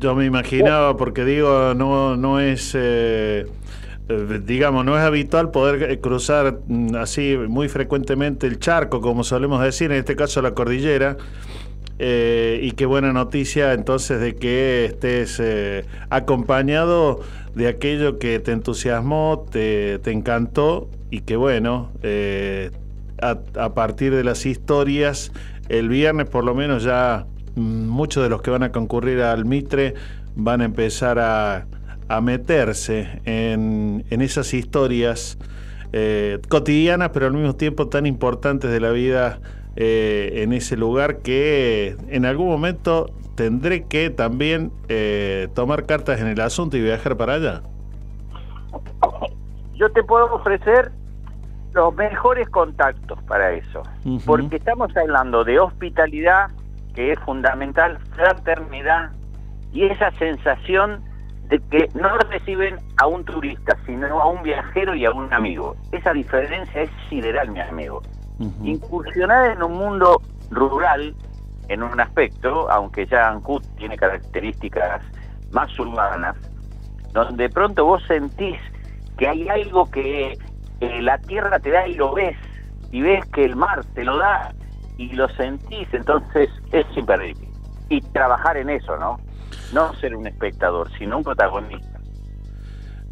Yo 0.00 0.14
me 0.14 0.24
imaginaba, 0.24 0.96
porque 0.96 1.24
digo, 1.24 1.72
no, 1.74 2.16
no 2.16 2.40
es, 2.40 2.74
eh, 2.74 3.46
eh, 4.08 4.40
digamos, 4.44 4.84
no 4.84 4.98
es 4.98 5.04
habitual 5.04 5.50
poder 5.50 5.88
eh, 5.88 6.00
cruzar 6.00 6.58
mm, 6.66 6.96
así 6.96 7.36
muy 7.48 7.68
frecuentemente 7.68 8.48
el 8.48 8.58
charco, 8.58 9.00
como 9.00 9.22
solemos 9.22 9.62
decir, 9.62 9.92
en 9.92 9.98
este 9.98 10.16
caso 10.16 10.42
la 10.42 10.52
cordillera. 10.52 11.16
Y 11.96 12.72
qué 12.72 12.86
buena 12.86 13.12
noticia 13.12 13.72
entonces 13.72 14.20
de 14.20 14.34
que 14.34 14.84
estés 14.86 15.40
acompañado 16.10 17.20
de 17.54 17.68
aquello 17.68 18.18
que 18.18 18.40
te 18.40 18.50
entusiasmó, 18.50 19.46
te, 19.50 20.00
te 20.00 20.10
encantó 20.10 20.88
y 21.10 21.20
que 21.20 21.36
bueno, 21.36 21.92
a 23.22 23.74
partir 23.74 24.14
de 24.14 24.24
las 24.24 24.44
historias, 24.44 25.32
el 25.68 25.88
viernes 25.88 26.28
por 26.28 26.44
lo 26.44 26.54
menos 26.54 26.82
ya 26.82 27.26
mm, 27.56 27.88
muchos 27.88 28.22
de 28.22 28.28
los 28.28 28.42
que 28.42 28.50
van 28.50 28.62
a 28.62 28.72
concurrir 28.72 29.22
al 29.22 29.44
Mitre 29.44 29.94
van 30.36 30.60
a 30.60 30.64
empezar 30.64 31.18
a, 31.18 31.66
a 32.08 32.20
meterse 32.20 33.20
en, 33.24 34.04
en 34.10 34.20
esas 34.20 34.52
historias 34.54 35.38
eh, 35.92 36.40
cotidianas, 36.48 37.10
pero 37.10 37.26
al 37.26 37.32
mismo 37.32 37.54
tiempo 37.54 37.88
tan 37.88 38.04
importantes 38.04 38.68
de 38.70 38.80
la 38.80 38.90
vida 38.90 39.38
eh, 39.76 40.42
en 40.42 40.52
ese 40.52 40.76
lugar 40.76 41.18
que 41.18 41.96
en 42.08 42.24
algún 42.24 42.48
momento 42.48 43.10
tendré 43.36 43.84
que 43.84 44.10
también 44.10 44.72
eh, 44.88 45.48
tomar 45.54 45.86
cartas 45.86 46.20
en 46.20 46.26
el 46.26 46.40
asunto 46.40 46.76
y 46.76 46.82
viajar 46.82 47.16
para 47.16 47.34
allá. 47.34 47.62
Yo 49.74 49.90
te 49.92 50.02
puedo 50.02 50.34
ofrecer 50.34 50.90
los 51.74 51.94
mejores 51.94 52.48
contactos 52.50 53.20
para 53.24 53.52
eso, 53.52 53.82
porque 54.24 54.56
estamos 54.56 54.96
hablando 54.96 55.44
de 55.44 55.58
hospitalidad, 55.58 56.50
que 56.94 57.12
es 57.12 57.18
fundamental, 57.20 57.98
fraternidad 58.14 59.10
y 59.72 59.84
esa 59.86 60.12
sensación 60.12 61.02
de 61.48 61.58
que 61.70 61.88
no 61.94 62.16
reciben 62.30 62.76
a 62.98 63.06
un 63.06 63.24
turista, 63.24 63.76
sino 63.86 64.20
a 64.20 64.26
un 64.26 64.42
viajero 64.42 64.94
y 64.94 65.04
a 65.04 65.10
un 65.10 65.32
amigo. 65.32 65.74
Esa 65.90 66.12
diferencia 66.12 66.82
es 66.82 66.90
sideral, 67.10 67.50
mi 67.50 67.60
amigo. 67.60 68.00
Incursionar 68.62 69.50
en 69.50 69.62
un 69.62 69.72
mundo 69.72 70.22
rural, 70.50 71.14
en 71.68 71.82
un 71.82 72.00
aspecto, 72.00 72.70
aunque 72.70 73.06
ya 73.06 73.28
Ancud 73.28 73.62
tiene 73.76 73.96
características 73.96 75.02
más 75.52 75.76
urbanas, 75.78 76.36
donde 77.12 77.44
de 77.44 77.50
pronto 77.50 77.84
vos 77.84 78.02
sentís 78.06 78.58
que 79.18 79.28
hay 79.28 79.48
algo 79.48 79.90
que 79.90 80.38
la 80.80 81.18
tierra 81.18 81.58
te 81.58 81.70
da 81.70 81.86
y 81.86 81.94
lo 81.94 82.14
ves, 82.14 82.36
y 82.90 83.00
ves 83.00 83.24
que 83.32 83.44
el 83.44 83.56
mar 83.56 83.84
te 83.94 84.04
lo 84.04 84.18
da 84.18 84.52
y 84.96 85.12
lo 85.12 85.28
sentís, 85.30 85.88
entonces 85.92 86.48
es 86.72 86.86
imperdible. 86.96 87.48
Y 87.88 88.00
trabajar 88.00 88.56
en 88.56 88.70
eso, 88.70 88.96
¿no? 88.96 89.18
No 89.72 89.94
ser 89.94 90.14
un 90.14 90.26
espectador, 90.26 90.90
sino 90.98 91.18
un 91.18 91.24
protagonista. 91.24 91.94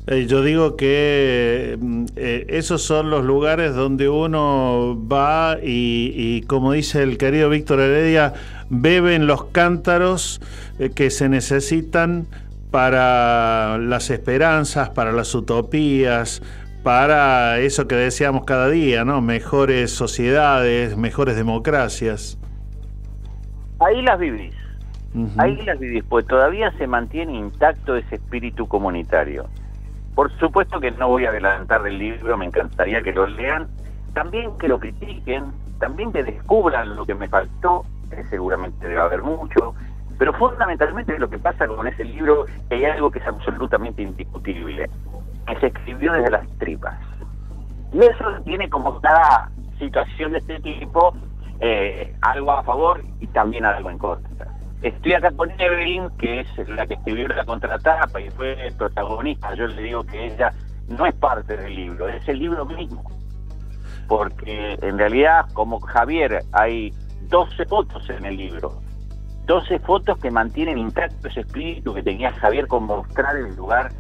Yo 0.06 0.42
digo 0.42 0.76
que 0.76 1.78
mm, 1.80 2.04
eh, 2.16 2.46
esos 2.48 2.82
son 2.82 3.08
los 3.10 3.24
lugares 3.24 3.74
donde 3.76 4.08
uno 4.08 4.98
va 5.08 5.58
y, 5.62 6.12
y, 6.14 6.42
como 6.42 6.72
dice 6.72 7.04
el 7.04 7.18
querido 7.18 7.48
Víctor 7.48 7.78
Heredia, 7.78 8.34
beben 8.68 9.28
los 9.28 9.44
cántaros 9.44 10.40
eh, 10.80 10.90
que 10.90 11.10
se 11.10 11.28
necesitan 11.28 12.26
para 12.72 13.78
las 13.78 14.10
esperanzas, 14.10 14.90
para 14.90 15.12
las 15.12 15.34
utopías, 15.36 16.42
para 16.82 17.58
eso 17.58 17.86
que 17.86 17.94
deseamos 17.94 18.44
cada 18.44 18.68
día, 18.68 19.04
¿no? 19.04 19.20
Mejores 19.20 19.92
sociedades, 19.92 20.96
mejores 20.96 21.36
democracias. 21.36 22.38
Ahí 23.78 24.02
las 24.02 24.18
vivís. 24.18 24.54
Ahí 25.36 25.56
las 25.62 25.78
vivís, 25.78 26.02
pues 26.08 26.26
todavía 26.26 26.72
se 26.78 26.86
mantiene 26.86 27.34
intacto 27.34 27.96
ese 27.96 28.14
espíritu 28.14 28.66
comunitario. 28.66 29.46
Por 30.14 30.30
supuesto 30.38 30.80
que 30.80 30.90
no 30.90 31.08
voy 31.08 31.26
a 31.26 31.30
adelantar 31.30 31.82
del 31.82 31.98
libro, 31.98 32.36
me 32.36 32.46
encantaría 32.46 33.02
que 33.02 33.12
lo 33.12 33.26
lean, 33.26 33.68
también 34.14 34.56
que 34.58 34.68
lo 34.68 34.78
critiquen, 34.78 35.52
también 35.78 36.12
que 36.12 36.22
descubran 36.22 36.96
lo 36.96 37.04
que 37.04 37.14
me 37.14 37.28
faltó, 37.28 37.84
que 38.10 38.24
seguramente 38.24 38.88
debe 38.88 39.00
haber 39.00 39.22
mucho, 39.22 39.74
pero 40.18 40.32
fundamentalmente 40.34 41.18
lo 41.18 41.28
que 41.28 41.38
pasa 41.38 41.66
con 41.66 41.86
ese 41.86 42.04
libro 42.04 42.46
es 42.46 42.52
que 42.68 42.74
hay 42.76 42.84
algo 42.84 43.10
que 43.10 43.18
es 43.18 43.26
absolutamente 43.26 44.02
indiscutible, 44.02 44.88
que 45.46 45.56
se 45.60 45.66
escribió 45.68 46.12
desde 46.12 46.30
las 46.30 46.46
tripas. 46.58 46.98
Y 47.92 47.98
eso 47.98 48.24
tiene 48.44 48.68
como 48.70 49.00
cada 49.00 49.50
situación 49.78 50.32
de 50.32 50.38
este 50.38 50.60
tipo 50.60 51.14
eh, 51.60 52.14
algo 52.22 52.52
a 52.52 52.62
favor 52.62 53.02
y 53.20 53.26
también 53.28 53.64
algo 53.64 53.90
en 53.90 53.98
contra. 53.98 54.48
Estoy 54.82 55.12
acá 55.12 55.30
con 55.30 55.48
Evelyn, 55.60 56.10
que 56.18 56.40
es 56.40 56.68
la 56.68 56.86
que 56.86 56.94
escribió 56.94 57.28
la 57.28 57.44
contratapa 57.44 58.20
y 58.20 58.30
fue 58.30 58.56
protagonista. 58.76 59.54
Yo 59.54 59.68
le 59.68 59.82
digo 59.82 60.04
que 60.04 60.26
ella 60.26 60.52
no 60.88 61.06
es 61.06 61.14
parte 61.14 61.56
del 61.56 61.74
libro, 61.74 62.08
es 62.08 62.26
el 62.28 62.40
libro 62.40 62.64
mismo. 62.64 63.04
Porque 64.08 64.76
en 64.82 64.98
realidad, 64.98 65.46
como 65.52 65.78
Javier, 65.80 66.40
hay 66.52 66.92
12 67.28 67.64
fotos 67.66 68.10
en 68.10 68.24
el 68.24 68.36
libro. 68.36 68.80
12 69.46 69.78
fotos 69.80 70.18
que 70.18 70.30
mantienen 70.30 70.78
intacto 70.78 71.28
ese 71.28 71.40
espíritu 71.40 71.94
que 71.94 72.02
tenía 72.02 72.32
Javier 72.32 72.66
con 72.66 72.84
mostrar 72.84 73.36
el 73.36 73.54
lugar 73.54 73.92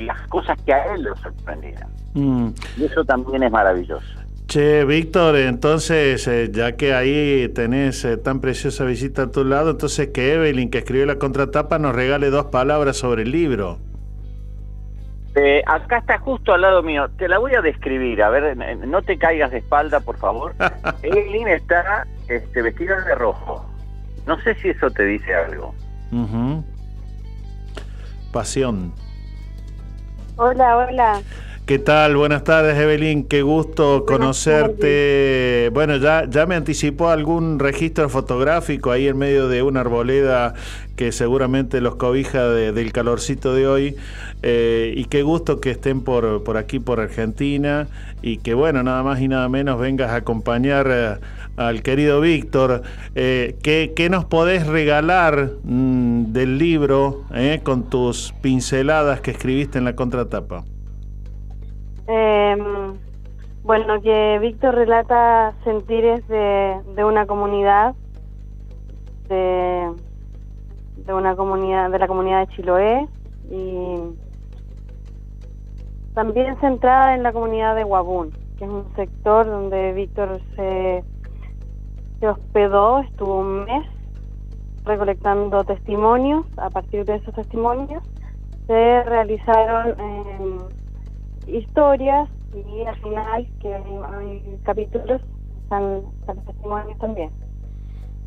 y 0.00 0.04
las 0.04 0.20
cosas 0.28 0.58
que 0.62 0.72
a 0.72 0.94
él 0.94 1.02
lo 1.02 1.16
sorprendían. 1.16 1.88
Mm. 2.14 2.48
Y 2.78 2.84
eso 2.84 3.04
también 3.04 3.42
es 3.42 3.52
maravilloso. 3.52 4.06
Che, 4.46 4.84
Víctor, 4.84 5.36
entonces, 5.36 6.26
eh, 6.26 6.50
ya 6.50 6.72
que 6.72 6.92
ahí 6.92 7.48
tenés 7.50 8.04
eh, 8.04 8.16
tan 8.16 8.40
preciosa 8.40 8.84
visita 8.84 9.22
a 9.22 9.30
tu 9.30 9.44
lado, 9.44 9.70
entonces 9.70 10.08
que 10.08 10.34
Evelyn, 10.34 10.70
que 10.70 10.78
escribió 10.78 11.06
la 11.06 11.16
contratapa, 11.16 11.78
nos 11.78 11.94
regale 11.94 12.30
dos 12.30 12.46
palabras 12.46 12.96
sobre 12.96 13.22
el 13.22 13.30
libro. 13.30 13.78
Eh, 15.36 15.62
acá 15.66 15.98
está 15.98 16.18
justo 16.18 16.52
al 16.52 16.62
lado 16.62 16.82
mío. 16.82 17.08
Te 17.16 17.28
la 17.28 17.38
voy 17.38 17.54
a 17.54 17.60
describir. 17.60 18.20
A 18.24 18.30
ver, 18.30 18.56
no 18.88 19.02
te 19.02 19.16
caigas 19.18 19.52
de 19.52 19.58
espalda, 19.58 20.00
por 20.00 20.16
favor. 20.16 20.52
Evelyn 21.04 21.46
está 21.46 22.08
este, 22.28 22.62
vestida 22.62 23.00
de 23.02 23.14
rojo. 23.14 23.64
No 24.26 24.40
sé 24.42 24.56
si 24.56 24.70
eso 24.70 24.90
te 24.90 25.04
dice 25.04 25.32
algo. 25.32 25.72
Pasión. 28.32 28.92
Hola, 30.42 30.78
hola. 30.78 31.22
¿Qué 31.66 31.78
tal? 31.78 32.16
Buenas 32.16 32.44
tardes, 32.44 32.74
Evelyn. 32.78 33.24
Qué 33.24 33.42
gusto 33.42 34.06
conocerte. 34.06 35.68
Bueno, 35.74 35.98
ya, 35.98 36.24
ya 36.30 36.46
me 36.46 36.54
anticipó 36.54 37.10
algún 37.10 37.58
registro 37.58 38.08
fotográfico 38.08 38.90
ahí 38.90 39.06
en 39.06 39.18
medio 39.18 39.48
de 39.48 39.62
una 39.62 39.80
arboleda 39.80 40.54
que 40.96 41.12
seguramente 41.12 41.82
los 41.82 41.96
cobija 41.96 42.48
del 42.48 42.90
calorcito 42.90 43.52
de 43.52 43.68
hoy. 43.68 43.96
Eh, 44.42 44.94
y 44.96 45.04
qué 45.04 45.22
gusto 45.22 45.60
que 45.60 45.72
estén 45.72 46.00
por, 46.00 46.42
por 46.42 46.56
aquí, 46.56 46.78
por 46.78 47.00
Argentina. 47.00 47.88
Y 48.22 48.38
que, 48.38 48.54
bueno, 48.54 48.82
nada 48.82 49.02
más 49.02 49.20
y 49.20 49.28
nada 49.28 49.46
menos 49.50 49.78
vengas 49.78 50.10
a 50.10 50.16
acompañar 50.16 50.86
eh, 50.90 51.16
al 51.60 51.82
querido 51.82 52.20
Víctor. 52.20 52.82
Eh, 53.14 53.56
¿qué, 53.62 54.08
nos 54.10 54.24
podés 54.24 54.66
regalar 54.66 55.50
mm, 55.62 56.32
del 56.32 56.58
libro 56.58 57.24
con 57.62 57.90
tus 57.90 58.32
pinceladas 58.40 59.20
que 59.20 59.30
escribiste 59.32 59.78
en 59.78 59.84
la 59.84 59.94
contratapa? 59.94 60.64
Eh, 62.08 62.56
bueno, 63.62 64.00
que 64.00 64.38
Víctor 64.40 64.74
relata 64.74 65.52
sentires 65.62 66.26
de, 66.28 66.76
de 66.96 67.04
una 67.04 67.26
comunidad, 67.26 67.94
de, 69.28 69.90
de, 70.96 71.14
una 71.14 71.36
comunidad, 71.36 71.90
de 71.90 71.98
la 71.98 72.08
comunidad 72.08 72.46
de 72.46 72.54
Chiloé 72.54 73.06
y 73.50 73.96
también 76.14 76.58
centrada 76.60 77.14
en 77.14 77.22
la 77.22 77.32
comunidad 77.32 77.76
de 77.76 77.84
Guabún, 77.84 78.30
que 78.58 78.64
es 78.64 78.70
un 78.70 78.86
sector 78.96 79.46
donde 79.46 79.92
Víctor 79.92 80.40
se, 80.56 81.04
se 82.20 82.28
hospedó, 82.28 83.00
estuvo 83.00 83.40
un 83.40 83.64
mes 83.64 83.86
recolectando 84.84 85.64
testimonios. 85.64 86.44
A 86.58 86.70
partir 86.70 87.04
de 87.04 87.16
esos 87.16 87.34
testimonios 87.34 88.02
se 88.66 89.02
realizaron 89.04 89.96
eh, 89.98 90.58
historias 91.48 92.28
y 92.54 92.82
al 92.84 92.96
final 92.96 93.46
que 93.60 93.74
hay, 93.74 94.58
capítulos 94.62 95.22
están, 95.62 96.02
los 96.26 96.44
testimonios 96.44 96.98
también. 96.98 97.30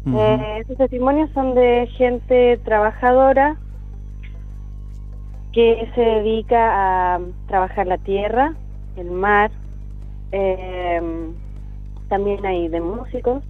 Eh, 0.05 0.57
esos 0.61 0.77
testimonios 0.77 1.29
son 1.31 1.55
de 1.55 1.87
gente 1.95 2.57
trabajadora 2.65 3.55
que 5.53 5.89
se 5.95 6.01
dedica 6.01 7.15
a 7.15 7.19
trabajar 7.47 7.87
la 7.87 7.97
tierra, 7.99 8.53
el 8.97 9.11
mar, 9.11 9.51
em, 10.31 11.33
también 12.09 12.45
hay 12.45 12.67
de 12.67 12.81
músicos 12.81 13.43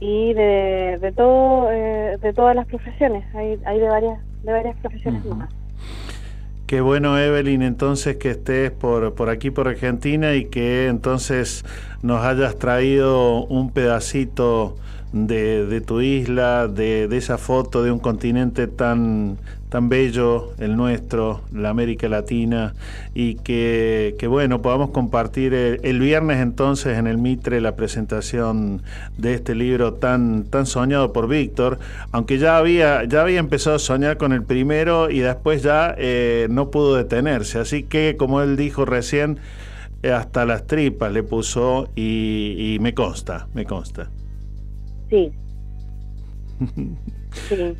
y 0.00 0.34
de, 0.34 0.98
de 1.00 1.12
todo 1.12 1.70
eh, 1.70 2.18
de 2.20 2.32
todas 2.32 2.54
las 2.54 2.66
profesiones. 2.66 3.24
Hay, 3.34 3.58
hay 3.64 3.78
de 3.78 3.88
varias 3.88 4.18
de 4.42 4.52
varias 4.52 4.76
profesiones 4.76 5.24
más. 5.24 5.50
Qué 6.66 6.80
bueno, 6.80 7.16
Evelyn, 7.16 7.62
entonces 7.62 8.16
que 8.16 8.30
estés 8.30 8.72
por, 8.72 9.14
por 9.14 9.30
aquí, 9.30 9.50
por 9.50 9.68
Argentina, 9.68 10.34
y 10.34 10.46
que 10.46 10.88
entonces 10.88 11.64
nos 12.02 12.24
hayas 12.24 12.58
traído 12.58 13.44
un 13.46 13.70
pedacito 13.70 14.74
de, 15.12 15.64
de 15.64 15.80
tu 15.80 16.00
isla, 16.00 16.66
de, 16.66 17.06
de, 17.06 17.16
esa 17.16 17.38
foto 17.38 17.84
de 17.84 17.92
un 17.92 18.00
continente 18.00 18.66
tan, 18.66 19.38
tan 19.76 19.90
bello, 19.90 20.54
el 20.58 20.74
nuestro, 20.74 21.42
la 21.52 21.68
América 21.68 22.08
Latina, 22.08 22.72
y 23.12 23.34
que, 23.34 24.14
que 24.18 24.26
bueno, 24.26 24.62
podamos 24.62 24.88
compartir 24.88 25.52
el, 25.52 26.00
viernes 26.00 26.40
entonces 26.40 26.96
en 26.96 27.06
el 27.06 27.18
Mitre 27.18 27.60
la 27.60 27.76
presentación 27.76 28.80
de 29.18 29.34
este 29.34 29.54
libro 29.54 29.92
tan, 29.92 30.44
tan 30.44 30.64
soñado 30.64 31.12
por 31.12 31.28
Víctor, 31.28 31.78
aunque 32.10 32.38
ya 32.38 32.56
había, 32.56 33.04
ya 33.04 33.20
había 33.20 33.38
empezado 33.38 33.76
a 33.76 33.78
soñar 33.78 34.16
con 34.16 34.32
el 34.32 34.44
primero 34.44 35.10
y 35.10 35.18
después 35.18 35.62
ya 35.62 35.94
eh, 35.98 36.46
no 36.48 36.70
pudo 36.70 36.96
detenerse, 36.96 37.58
así 37.58 37.82
que 37.82 38.16
como 38.18 38.40
él 38.40 38.56
dijo 38.56 38.86
recién, 38.86 39.40
eh, 40.02 40.10
hasta 40.10 40.46
las 40.46 40.66
tripas 40.66 41.12
le 41.12 41.22
puso 41.22 41.90
y, 41.94 42.76
y 42.76 42.78
me 42.78 42.94
consta, 42.94 43.46
me 43.52 43.66
consta. 43.66 44.08
Sí. 45.10 45.32
sí. 47.50 47.76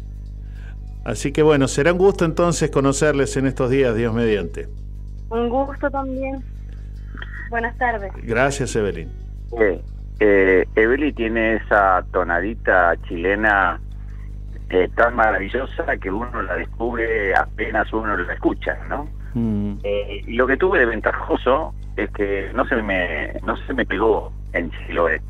Así 1.06 1.30
que 1.30 1.44
bueno, 1.44 1.68
será 1.68 1.92
un 1.92 1.98
gusto 1.98 2.24
entonces 2.24 2.68
conocerles 2.68 3.36
en 3.36 3.46
estos 3.46 3.70
días, 3.70 3.94
Dios 3.94 4.12
mediante. 4.12 4.66
Un 5.30 5.48
gusto 5.48 5.88
también. 5.88 6.42
Buenas 7.48 7.78
tardes. 7.78 8.10
Gracias, 8.24 8.74
Evelyn. 8.74 9.08
Eh, 10.18 10.66
Evelyn 10.74 11.14
tiene 11.14 11.54
esa 11.56 12.04
tonadita 12.10 12.96
chilena 13.06 13.80
eh, 14.68 14.90
tan 14.96 15.14
maravillosa 15.14 15.96
que 15.96 16.10
uno 16.10 16.42
la 16.42 16.56
descubre 16.56 17.36
apenas 17.36 17.92
uno 17.92 18.16
la 18.16 18.32
escucha, 18.32 18.76
¿no? 18.88 19.08
Mm. 19.34 19.78
Eh, 19.84 20.24
y 20.26 20.32
lo 20.32 20.48
que 20.48 20.56
tuve 20.56 20.80
de 20.80 20.86
ventajoso 20.86 21.72
es 21.96 22.10
que 22.10 22.50
no 22.52 22.66
se 22.66 22.82
me 22.82 23.32
no 23.46 23.56
se 23.58 23.74
me 23.74 23.86
pegó 23.86 24.32
en 24.54 24.72
Chiloé. 24.72 25.22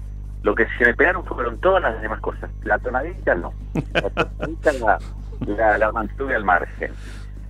Lo 0.42 0.54
que 0.54 0.66
se 0.78 0.86
me 0.86 0.94
pegaron 0.94 1.22
fueron 1.26 1.58
todas 1.60 1.82
las 1.82 2.00
demás 2.00 2.20
cosas. 2.20 2.50
La 2.62 2.78
tonadita 2.78 3.34
no. 3.34 3.52
La 3.92 4.08
tonadita 4.08 4.72
la, 4.74 4.98
la, 5.46 5.92
mantuve 5.92 6.34
al 6.34 6.44
margen. 6.44 6.92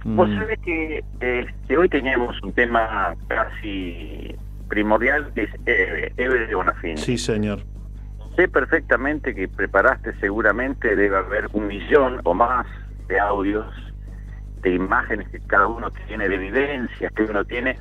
Vos 0.05 0.29
mm. 0.29 0.39
sabés 0.39 0.59
que 0.61 1.05
este, 1.21 1.77
hoy 1.77 1.89
teníamos 1.89 2.41
un 2.43 2.53
tema 2.53 3.15
casi 3.29 4.35
primordial, 4.69 5.33
que 5.35 5.45
es 5.45 5.51
Eve, 5.67 6.47
de 6.47 6.55
Bonafini. 6.55 6.97
Sí, 6.97 7.19
señor. 7.19 7.61
Sé 8.37 8.49
perfectamente 8.49 9.35
que 9.35 9.49
preparaste 9.49 10.15
seguramente, 10.21 10.95
debe 10.95 11.17
haber 11.17 11.49
un 11.53 11.67
millón 11.69 12.21
o 12.25 12.35
más 12.35 12.67
de 13.09 13.19
audios, 13.19 13.67
de 14.63 14.75
imágenes 14.75 15.29
que 15.31 15.41
cada 15.41 15.67
uno 15.67 15.91
tiene, 16.07 16.29
de 16.29 16.37
vivencias 16.37 17.13
que 17.13 17.23
uno 17.23 17.45
tiene. 17.45 17.79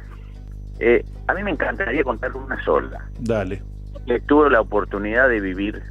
Eh, 0.80 1.04
a 1.28 1.34
mí 1.34 1.44
me 1.44 1.52
encantaría 1.52 2.04
contar 2.04 2.36
una 2.36 2.64
sola. 2.64 3.06
Dale 3.20 3.62
que 4.06 4.20
tuve 4.22 4.50
la 4.50 4.62
oportunidad 4.62 5.30
de 5.30 5.40
vivir 5.40 5.82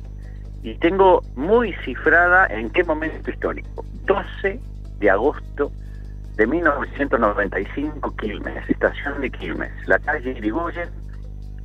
y 0.62 0.74
tengo 0.76 1.22
muy 1.36 1.72
cifrada 1.84 2.46
en 2.46 2.70
qué 2.70 2.84
momento 2.84 3.30
histórico. 3.30 3.84
12 4.06 4.60
de 4.98 5.10
agosto 5.10 5.72
de 6.36 6.46
1995, 6.46 8.16
Quilmes, 8.16 8.68
estación 8.68 9.20
de 9.20 9.30
Quilmes, 9.30 9.70
la 9.86 9.98
calle 9.98 10.32
Irigoyen, 10.32 10.88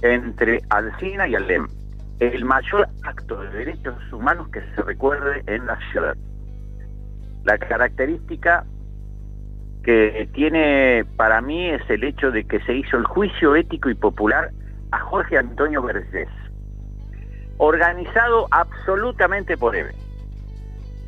entre 0.01 0.61
Alcina 0.69 1.27
y 1.27 1.35
Alem. 1.35 1.67
El 2.19 2.45
mayor 2.45 2.87
acto 3.03 3.41
de 3.41 3.49
derechos 3.49 3.95
humanos 4.11 4.49
que 4.49 4.61
se 4.75 4.81
recuerde 4.81 5.41
en 5.47 5.65
la 5.65 5.79
ciudad. 5.91 6.15
La 7.45 7.57
característica 7.57 8.65
que 9.83 10.29
tiene 10.33 11.05
para 11.15 11.41
mí 11.41 11.69
es 11.69 11.81
el 11.89 12.03
hecho 12.03 12.31
de 12.31 12.43
que 12.43 12.59
se 12.61 12.75
hizo 12.75 12.97
el 12.97 13.05
juicio 13.05 13.55
ético 13.55 13.89
y 13.89 13.95
popular 13.95 14.51
a 14.91 14.99
Jorge 14.99 15.37
Antonio 15.37 15.81
Vergés, 15.81 16.27
organizado 17.57 18.47
absolutamente 18.51 19.57
por 19.57 19.75
él. 19.75 19.87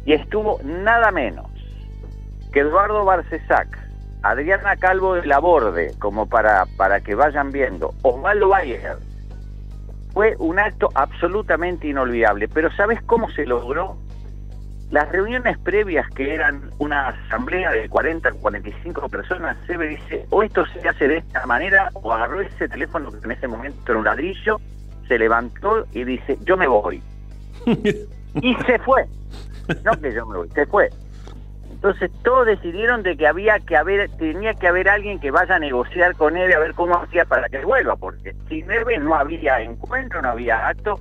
Y 0.05 0.13
estuvo 0.13 0.59
nada 0.63 1.11
menos 1.11 1.45
que 2.51 2.61
Eduardo 2.61 3.05
Barcesac, 3.05 3.77
Adriana 4.23 4.75
Calvo 4.75 5.15
de 5.15 5.25
Laborde, 5.25 5.93
como 5.99 6.27
para, 6.27 6.65
para 6.77 7.01
que 7.01 7.15
vayan 7.15 7.51
viendo, 7.51 7.93
Osvaldo 8.01 8.49
Bayer. 8.49 8.97
Fue 10.13 10.35
un 10.39 10.59
acto 10.59 10.89
absolutamente 10.93 11.87
inolvidable. 11.87 12.47
Pero 12.49 12.71
¿sabes 12.73 13.01
cómo 13.03 13.29
se 13.31 13.45
logró? 13.45 13.95
Las 14.91 15.09
reuniones 15.09 15.57
previas, 15.59 16.05
que 16.09 16.33
eran 16.33 16.69
una 16.77 17.07
asamblea 17.07 17.71
de 17.71 17.87
40, 17.87 18.33
45 18.33 19.07
personas, 19.07 19.55
se 19.65 19.77
dice, 19.77 20.25
o 20.29 20.43
esto 20.43 20.65
se 20.65 20.87
hace 20.87 21.07
de 21.07 21.17
esta 21.19 21.45
manera, 21.45 21.89
o 21.93 22.11
agarró 22.11 22.41
ese 22.41 22.67
teléfono 22.67 23.09
que 23.09 23.23
en 23.23 23.31
ese 23.31 23.47
momento 23.47 23.79
era 23.87 23.97
un 23.97 24.03
ladrillo, 24.03 24.59
se 25.07 25.17
levantó 25.17 25.85
y 25.93 26.03
dice, 26.03 26.37
yo 26.43 26.57
me 26.57 26.67
voy. 26.67 27.01
y 27.65 28.55
se 28.65 28.79
fue. 28.79 29.05
No 29.83 29.91
que 29.99 30.13
yo 30.13 30.25
me 30.25 30.37
voy, 30.37 30.49
se 30.49 30.65
fue. 30.65 30.89
Entonces 31.71 32.11
todos 32.23 32.45
decidieron 32.45 33.01
de 33.01 33.17
que 33.17 33.27
había 33.27 33.59
que 33.59 33.75
haber, 33.75 34.09
tenía 34.17 34.53
que 34.53 34.67
haber 34.67 34.87
alguien 34.87 35.19
que 35.19 35.31
vaya 35.31 35.55
a 35.55 35.59
negociar 35.59 36.15
con 36.15 36.37
él 36.37 36.53
a 36.53 36.59
ver 36.59 36.73
cómo 36.75 36.95
hacía 36.95 37.25
para 37.25 37.49
que 37.49 37.65
vuelva, 37.65 37.95
porque 37.95 38.35
sin 38.47 38.69
Eve 38.69 38.99
no 38.99 39.15
había 39.15 39.61
encuentro, 39.61 40.21
no 40.21 40.29
había 40.29 40.67
acto, 40.67 40.99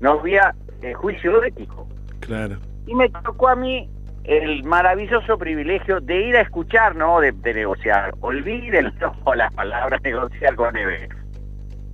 no 0.00 0.20
había 0.20 0.54
eh, 0.82 0.92
juicio 0.92 1.42
ético. 1.42 1.88
Claro 2.20 2.58
y 2.90 2.94
me 2.94 3.08
tocó 3.08 3.48
a 3.48 3.54
mí 3.54 3.88
el 4.24 4.64
maravilloso 4.64 5.38
privilegio 5.38 6.00
de 6.00 6.22
ir 6.22 6.36
a 6.36 6.40
escuchar, 6.40 6.96
no 6.96 7.20
de, 7.20 7.32
negociar. 7.32 8.14
Olvídenlo 8.20 8.90
las 9.34 9.54
palabras 9.54 10.02
negociar 10.02 10.54
con 10.56 10.76
Eve. 10.76 11.08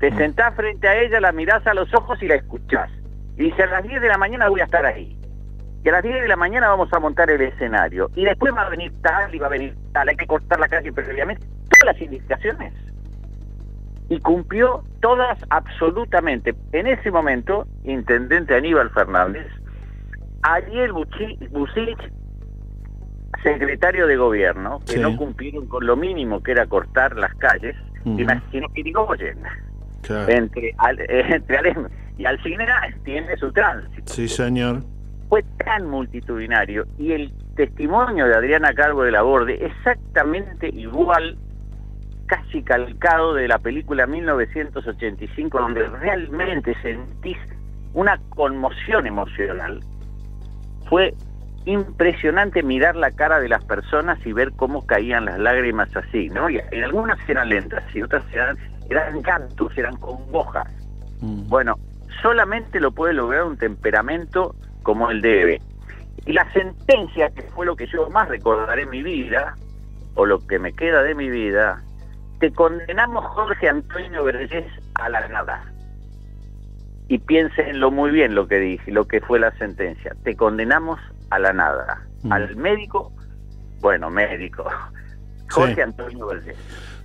Te 0.00 0.10
sentás 0.16 0.54
frente 0.54 0.88
a 0.88 1.00
ella, 1.00 1.20
la 1.20 1.32
mirás 1.32 1.66
a 1.66 1.74
los 1.74 1.92
ojos 1.94 2.22
y 2.22 2.28
la 2.28 2.36
escuchás. 2.36 2.90
Y 3.36 3.44
dice, 3.44 3.62
a 3.62 3.66
las 3.66 3.82
10 3.82 4.00
de 4.00 4.08
la 4.08 4.18
mañana 4.18 4.48
voy 4.48 4.60
a 4.60 4.64
estar 4.64 4.84
ahí. 4.84 5.15
Y 5.86 5.88
a 5.88 5.92
las 5.92 6.02
10 6.02 6.20
de 6.22 6.26
la 6.26 6.34
mañana 6.34 6.66
vamos 6.68 6.92
a 6.92 6.98
montar 6.98 7.30
el 7.30 7.40
escenario. 7.42 8.10
Y 8.16 8.24
después 8.24 8.52
va 8.52 8.62
a 8.62 8.68
venir 8.70 8.92
tal 9.02 9.32
y 9.32 9.38
va 9.38 9.46
a 9.46 9.50
venir 9.50 9.72
tal. 9.92 10.08
Hay 10.08 10.16
que 10.16 10.26
cortar 10.26 10.58
la 10.58 10.66
calle 10.66 10.92
previamente. 10.92 11.46
Todas 11.46 11.94
las 11.94 12.02
indicaciones. 12.02 12.74
Y 14.08 14.18
cumplió 14.18 14.82
todas 15.00 15.38
absolutamente. 15.48 16.56
En 16.72 16.88
ese 16.88 17.12
momento, 17.12 17.68
Intendente 17.84 18.56
Aníbal 18.56 18.90
Fernández 18.90 19.46
Ariel 20.42 20.92
Bucich, 20.92 21.38
secretario 23.44 24.08
de 24.08 24.16
gobierno, 24.16 24.80
que 24.86 24.98
no 24.98 25.16
cumplieron 25.16 25.66
con 25.68 25.86
lo 25.86 25.94
mínimo 25.94 26.42
que 26.42 26.50
era 26.50 26.66
cortar 26.66 27.14
las 27.16 27.32
calles. 27.36 27.76
Imagínate 28.04 28.72
que 28.74 28.80
Irigoyen, 28.80 29.38
Claro. 30.02 30.32
entre, 30.32 30.74
Al- 30.78 30.98
entre 31.08 31.58
Alem 31.58 31.86
y 32.18 32.24
Alcina 32.24 32.66
tiene 33.04 33.36
su 33.36 33.52
tránsito. 33.52 34.12
Sí, 34.12 34.26
señor. 34.26 34.82
Fue 35.28 35.42
tan 35.64 35.88
multitudinario 35.88 36.86
y 36.98 37.12
el 37.12 37.32
testimonio 37.56 38.26
de 38.26 38.34
Adriana 38.34 38.72
Cargo 38.74 39.02
de 39.02 39.10
la 39.10 39.22
Borde 39.22 39.64
exactamente 39.64 40.68
igual, 40.68 41.36
casi 42.26 42.62
calcado 42.62 43.34
de 43.34 43.48
la 43.48 43.58
película 43.58 44.06
1985, 44.06 45.58
donde 45.58 45.88
realmente 45.88 46.74
sentís 46.82 47.38
una 47.92 48.18
conmoción 48.30 49.06
emocional. 49.06 49.80
Fue 50.88 51.14
impresionante 51.64 52.62
mirar 52.62 52.94
la 52.94 53.10
cara 53.10 53.40
de 53.40 53.48
las 53.48 53.64
personas 53.64 54.24
y 54.24 54.32
ver 54.32 54.52
cómo 54.52 54.86
caían 54.86 55.24
las 55.24 55.38
lágrimas 55.40 55.88
así, 55.96 56.28
¿no? 56.28 56.48
Y 56.48 56.60
en 56.70 56.84
algunas 56.84 57.18
eran 57.28 57.48
lentas 57.48 57.82
y 57.92 58.02
otras 58.02 58.22
eran, 58.32 58.56
eran 58.88 59.20
cantos, 59.22 59.76
eran 59.76 59.96
congojas. 59.96 60.68
Bueno, 61.20 61.74
solamente 62.22 62.78
lo 62.78 62.92
puede 62.92 63.14
lograr 63.14 63.44
un 63.44 63.56
temperamento 63.56 64.54
como 64.86 65.10
el 65.10 65.20
de 65.20 65.42
Eve. 65.42 65.60
Y 66.26 66.32
la 66.32 66.48
sentencia, 66.52 67.28
que 67.30 67.42
fue 67.42 67.66
lo 67.66 67.74
que 67.74 67.88
yo 67.88 68.08
más 68.08 68.28
recordaré 68.28 68.82
en 68.82 68.90
mi 68.90 69.02
vida, 69.02 69.56
o 70.14 70.24
lo 70.24 70.46
que 70.46 70.60
me 70.60 70.72
queda 70.72 71.02
de 71.02 71.12
mi 71.16 71.28
vida, 71.28 71.82
te 72.38 72.52
condenamos 72.52 73.24
Jorge 73.26 73.68
Antonio 73.68 74.22
Vergés 74.22 74.64
a 74.94 75.08
la 75.08 75.26
nada. 75.26 75.64
Y 77.08 77.18
piénsenlo 77.18 77.90
muy 77.90 78.12
bien 78.12 78.36
lo 78.36 78.46
que 78.46 78.60
dije, 78.60 78.92
lo 78.92 79.08
que 79.08 79.20
fue 79.20 79.40
la 79.40 79.50
sentencia. 79.58 80.14
Te 80.22 80.36
condenamos 80.36 81.00
a 81.30 81.40
la 81.40 81.52
nada. 81.52 82.06
Al 82.30 82.54
médico, 82.54 83.10
bueno, 83.80 84.08
médico. 84.08 84.66
Jorge 85.50 85.82
Antonio 85.82 86.28
Vergés. 86.28 86.56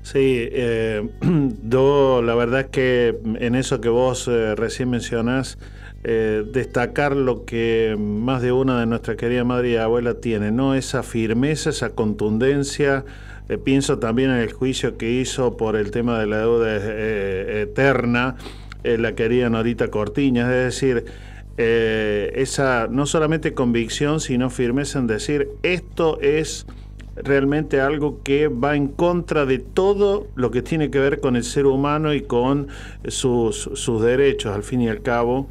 Sí, 0.04 0.50
eh, 0.52 1.10
yo 1.64 2.22
la 2.24 2.36
verdad 2.36 2.60
es 2.62 2.68
que 2.68 3.20
en 3.40 3.56
eso 3.56 3.82
que 3.82 3.90
vos 3.90 4.28
eh, 4.28 4.54
recién 4.54 4.92
mencionás, 4.92 5.58
eh, 6.04 6.44
destacar 6.52 7.16
lo 7.16 7.46
que 7.46 7.96
más 8.00 8.42
de 8.42 8.52
una 8.52 8.80
de 8.80 8.86
nuestra 8.86 9.16
querida 9.16 9.44
madre 9.44 9.72
y 9.72 9.76
abuela 9.76 10.16
tiene, 10.16 10.52
¿no? 10.52 10.76
Esa 10.76 11.04
firmeza, 11.04 11.70
esa 11.70 11.92
contundencia. 11.92 13.06
Eh, 13.52 13.58
pienso 13.58 14.00
también 14.00 14.30
en 14.30 14.38
el 14.38 14.54
juicio 14.54 14.98
que 14.98 15.12
hizo 15.12 15.58
por 15.58 15.76
el 15.76 15.92
tema 15.92 16.18
de 16.18 16.26
la 16.26 16.38
deuda 16.38 16.68
eh, 16.70 17.64
eterna, 17.64 18.38
eh, 18.86 18.98
la 18.98 19.14
querida 19.14 19.50
Norita 19.50 19.90
Cortiñas, 19.90 20.50
es 20.50 20.82
decir, 20.82 21.06
esa 21.58 22.88
no 22.90 23.06
solamente 23.06 23.54
convicción, 23.54 24.20
sino 24.20 24.50
firmeza 24.50 24.98
en 24.98 25.06
decir 25.06 25.50
esto 25.62 26.20
es 26.22 26.66
realmente 27.16 27.82
algo 27.82 28.24
que 28.24 28.48
va 28.48 28.76
en 28.76 28.88
contra 28.88 29.46
de 29.46 29.60
todo 29.60 30.28
lo 30.34 30.50
que 30.50 30.64
tiene 30.64 30.90
que 30.90 30.98
ver 30.98 31.20
con 31.20 31.36
el 31.36 31.44
ser 31.44 31.68
humano 31.68 32.16
y 32.16 32.22
con 32.22 32.70
sus 33.08 34.02
derechos, 34.02 34.56
al 34.56 34.64
fin 34.64 34.82
y 34.82 34.90
al 34.90 35.04
cabo, 35.04 35.50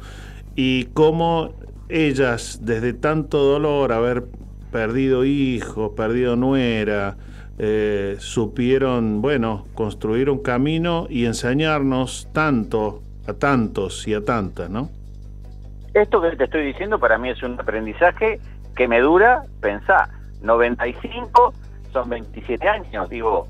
y 0.55 0.85
cómo 0.93 1.53
ellas, 1.89 2.59
desde 2.61 2.93
tanto 2.93 3.37
dolor, 3.39 3.91
haber 3.91 4.25
perdido 4.71 5.25
hijos, 5.25 5.91
perdido 5.95 6.35
nuera, 6.35 7.17
eh, 7.57 8.15
supieron, 8.19 9.21
bueno, 9.21 9.65
construir 9.73 10.29
un 10.29 10.39
camino 10.39 11.05
y 11.09 11.25
enseñarnos 11.25 12.29
tanto 12.33 13.01
a 13.27 13.33
tantos 13.33 14.07
y 14.07 14.13
a 14.13 14.23
tantas, 14.23 14.69
¿no? 14.69 14.89
Esto 15.93 16.21
que 16.21 16.35
te 16.37 16.45
estoy 16.45 16.65
diciendo 16.65 16.97
para 16.99 17.17
mí 17.17 17.29
es 17.29 17.43
un 17.43 17.59
aprendizaje 17.59 18.39
que 18.75 18.87
me 18.87 19.01
dura, 19.01 19.43
pensá, 19.59 20.09
95 20.41 21.53
son 21.91 22.09
27 22.09 22.67
años, 22.67 23.09
digo, 23.09 23.47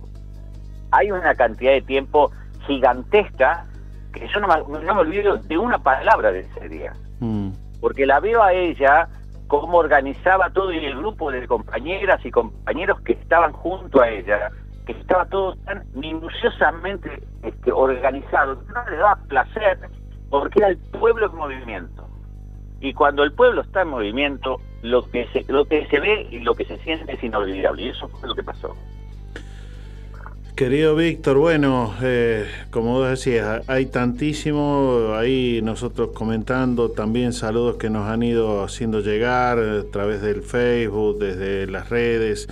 hay 0.91 1.11
una 1.11 1.35
cantidad 1.35 1.71
de 1.71 1.81
tiempo 1.81 2.31
gigantesca 2.65 3.65
que 4.11 4.27
yo 4.27 4.39
no 4.39 4.47
me, 4.47 4.83
no 4.83 4.93
me 4.95 5.01
olvido 5.01 5.37
de 5.37 5.57
una 5.57 5.77
palabra 5.77 6.31
de 6.31 6.41
ese 6.41 6.69
día, 6.69 6.93
porque 7.79 8.05
la 8.05 8.19
veo 8.19 8.43
a 8.43 8.53
ella 8.53 9.07
cómo 9.47 9.79
organizaba 9.79 10.49
todo 10.51 10.71
y 10.71 10.85
el 10.85 10.97
grupo 10.97 11.31
de 11.31 11.47
compañeras 11.47 12.25
y 12.25 12.31
compañeros 12.31 13.01
que 13.01 13.13
estaban 13.13 13.51
junto 13.51 14.01
a 14.01 14.09
ella, 14.09 14.49
que 14.85 14.93
estaba 14.93 15.25
todo 15.25 15.55
tan 15.65 15.83
minuciosamente 15.93 17.21
este, 17.43 17.71
organizado, 17.71 18.61
no 18.73 18.89
le 18.89 18.97
daba 18.97 19.15
placer, 19.27 19.77
porque 20.29 20.59
era 20.59 20.69
el 20.69 20.77
pueblo 20.77 21.27
en 21.29 21.35
movimiento. 21.35 22.07
Y 22.79 22.93
cuando 22.93 23.23
el 23.23 23.33
pueblo 23.33 23.61
está 23.61 23.81
en 23.81 23.89
movimiento, 23.89 24.59
lo 24.81 25.03
que 25.11 25.27
se, 25.27 25.45
lo 25.51 25.65
que 25.65 25.85
se 25.87 25.99
ve 25.99 26.27
y 26.31 26.39
lo 26.39 26.55
que 26.55 26.65
se 26.65 26.77
siente 26.79 27.13
es 27.13 27.23
inolvidable. 27.23 27.83
Y 27.83 27.89
eso 27.89 28.07
fue 28.07 28.27
lo 28.27 28.33
que 28.33 28.43
pasó. 28.43 28.75
Querido 30.55 30.95
Víctor, 30.95 31.37
bueno, 31.37 31.95
eh, 32.03 32.45
como 32.69 32.93
vos 32.93 33.09
decías, 33.09 33.63
hay 33.67 33.87
tantísimo, 33.87 35.13
ahí 35.15 35.61
nosotros 35.63 36.09
comentando 36.13 36.91
también 36.91 37.33
saludos 37.33 37.77
que 37.77 37.89
nos 37.89 38.07
han 38.07 38.21
ido 38.21 38.63
haciendo 38.63 38.99
llegar 38.99 39.57
a 39.57 39.83
través 39.91 40.21
del 40.21 40.43
Facebook, 40.43 41.17
desde 41.19 41.65
las 41.67 41.89
redes, 41.89 42.47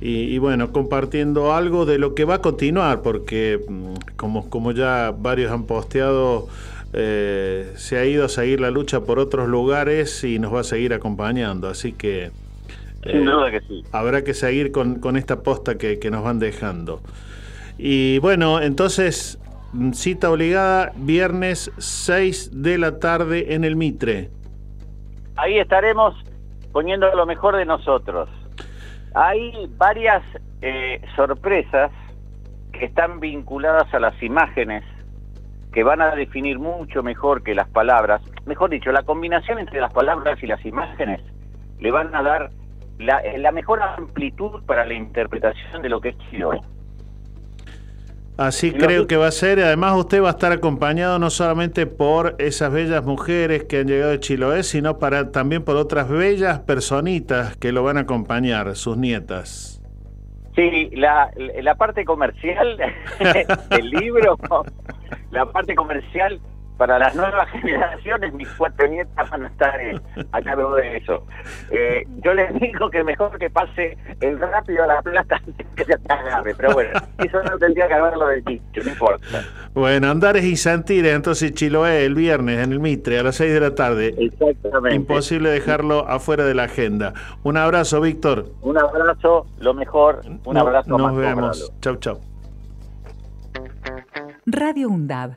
y, 0.00 0.34
y 0.34 0.38
bueno, 0.38 0.72
compartiendo 0.72 1.52
algo 1.52 1.84
de 1.84 1.98
lo 1.98 2.14
que 2.14 2.24
va 2.24 2.36
a 2.36 2.40
continuar, 2.40 3.02
porque 3.02 3.60
mm, 3.68 4.16
como, 4.16 4.48
como 4.48 4.72
ya 4.72 5.12
varios 5.16 5.52
han 5.52 5.64
posteado, 5.64 6.48
eh, 6.94 7.72
se 7.76 7.98
ha 7.98 8.04
ido 8.04 8.24
a 8.24 8.28
seguir 8.28 8.60
la 8.60 8.70
lucha 8.70 9.00
por 9.00 9.18
otros 9.18 9.48
lugares 9.48 10.24
y 10.24 10.38
nos 10.38 10.54
va 10.54 10.60
a 10.60 10.64
seguir 10.64 10.94
acompañando, 10.94 11.68
así 11.68 11.92
que... 11.92 12.30
Sin 13.04 13.24
duda 13.24 13.50
que 13.50 13.60
sí. 13.62 13.84
Habrá 13.90 14.22
que 14.22 14.32
seguir 14.32 14.70
con, 14.70 15.00
con 15.00 15.16
esta 15.16 15.40
posta 15.40 15.76
que, 15.76 15.98
que 15.98 16.10
nos 16.10 16.22
van 16.22 16.38
dejando. 16.38 17.00
Y 17.78 18.18
bueno, 18.18 18.60
entonces, 18.60 19.38
cita 19.92 20.30
obligada, 20.30 20.92
viernes 20.96 21.70
6 21.78 22.62
de 22.62 22.78
la 22.78 22.98
tarde 22.98 23.54
en 23.54 23.64
el 23.64 23.76
Mitre. 23.76 24.30
Ahí 25.36 25.58
estaremos 25.58 26.14
poniendo 26.72 27.12
lo 27.14 27.26
mejor 27.26 27.56
de 27.56 27.64
nosotros. 27.64 28.28
Hay 29.14 29.52
varias 29.76 30.22
eh, 30.60 31.00
sorpresas 31.16 31.90
que 32.72 32.86
están 32.86 33.20
vinculadas 33.20 33.92
a 33.92 34.00
las 34.00 34.20
imágenes 34.22 34.84
que 35.72 35.82
van 35.82 36.02
a 36.02 36.14
definir 36.14 36.58
mucho 36.58 37.02
mejor 37.02 37.42
que 37.42 37.54
las 37.54 37.68
palabras. 37.68 38.22
Mejor 38.46 38.70
dicho, 38.70 38.92
la 38.92 39.02
combinación 39.02 39.58
entre 39.58 39.80
las 39.80 39.92
palabras 39.92 40.42
y 40.42 40.46
las 40.46 40.64
imágenes 40.66 41.20
le 41.80 41.90
van 41.90 42.14
a 42.14 42.22
dar 42.22 42.50
la, 42.98 43.22
la 43.38 43.52
mejor 43.52 43.82
amplitud 43.82 44.62
para 44.66 44.84
la 44.84 44.94
interpretación 44.94 45.82
de 45.82 45.88
lo 45.88 46.00
que 46.00 46.10
es 46.10 46.18
Chiloé. 46.30 46.60
Así 48.36 48.72
creo 48.72 49.06
que 49.06 49.16
va 49.16 49.26
a 49.26 49.32
ser. 49.32 49.60
Además, 49.60 49.94
usted 49.96 50.22
va 50.22 50.28
a 50.28 50.32
estar 50.32 50.52
acompañado 50.52 51.18
no 51.18 51.30
solamente 51.30 51.86
por 51.86 52.34
esas 52.38 52.72
bellas 52.72 53.04
mujeres 53.04 53.64
que 53.64 53.78
han 53.78 53.86
llegado 53.86 54.10
de 54.10 54.20
Chiloé, 54.20 54.62
sino 54.62 54.98
para, 54.98 55.30
también 55.30 55.64
por 55.64 55.76
otras 55.76 56.08
bellas 56.08 56.60
personitas 56.60 57.56
que 57.56 57.72
lo 57.72 57.82
van 57.82 57.98
a 57.98 58.00
acompañar, 58.00 58.74
sus 58.74 58.96
nietas. 58.96 59.82
Sí, 60.56 60.90
la, 60.94 61.30
la 61.62 61.74
parte 61.74 62.04
comercial 62.04 62.78
del 63.70 63.90
libro, 63.90 64.38
la 65.30 65.46
parte 65.46 65.74
comercial 65.74 66.40
para 66.76 66.98
las 66.98 67.14
nuevas 67.14 67.48
generaciones, 67.52 68.32
mis 68.34 68.48
cuatro 68.50 68.86
nietas 68.88 69.30
van 69.30 69.44
a 69.44 69.48
estar 69.48 69.80
eh, 69.80 70.00
a 70.32 70.42
cargo 70.42 70.74
de 70.76 70.96
eso. 70.96 71.24
Eh, 71.70 72.04
yo 72.24 72.34
les 72.34 72.52
digo 72.60 72.90
que 72.90 73.04
mejor 73.04 73.38
que 73.38 73.50
pase 73.50 73.96
el 74.20 74.38
rápido 74.40 74.84
a 74.84 74.86
la 74.86 75.02
plata 75.02 75.36
antes 75.46 75.66
que 75.76 75.84
se 75.84 75.94
agarre, 76.08 76.54
pero 76.56 76.72
bueno, 76.72 76.90
eso 77.18 77.42
no 77.42 77.58
tendría 77.58 77.86
que 77.88 77.94
haberlo 77.94 78.26
de 78.28 78.40
dicho, 78.42 78.82
no 78.84 78.90
importa. 78.90 79.42
Bueno, 79.74 80.10
Andares 80.10 80.44
y 80.44 80.56
Santires, 80.56 81.14
entonces 81.14 81.52
Chiloé 81.54 82.04
el 82.04 82.14
viernes 82.14 82.58
en 82.64 82.72
el 82.72 82.80
Mitre 82.80 83.18
a 83.18 83.22
las 83.22 83.36
6 83.36 83.52
de 83.52 83.60
la 83.60 83.74
tarde. 83.74 84.14
Exactamente. 84.18 84.94
Imposible 84.96 85.50
dejarlo 85.50 86.08
afuera 86.08 86.44
de 86.44 86.54
la 86.54 86.64
agenda. 86.64 87.14
Un 87.42 87.56
abrazo, 87.56 88.00
Víctor. 88.00 88.46
Un 88.62 88.76
abrazo, 88.78 89.46
lo 89.60 89.74
mejor, 89.74 90.20
un 90.44 90.54
No- 90.54 90.60
abrazo 90.60 90.90
Nos 90.90 91.00
más 91.02 91.16
vemos. 91.16 91.72
Chau, 91.80 91.96
chau. 91.96 92.20
Radio 94.46 94.88
UNDAB. 94.88 95.36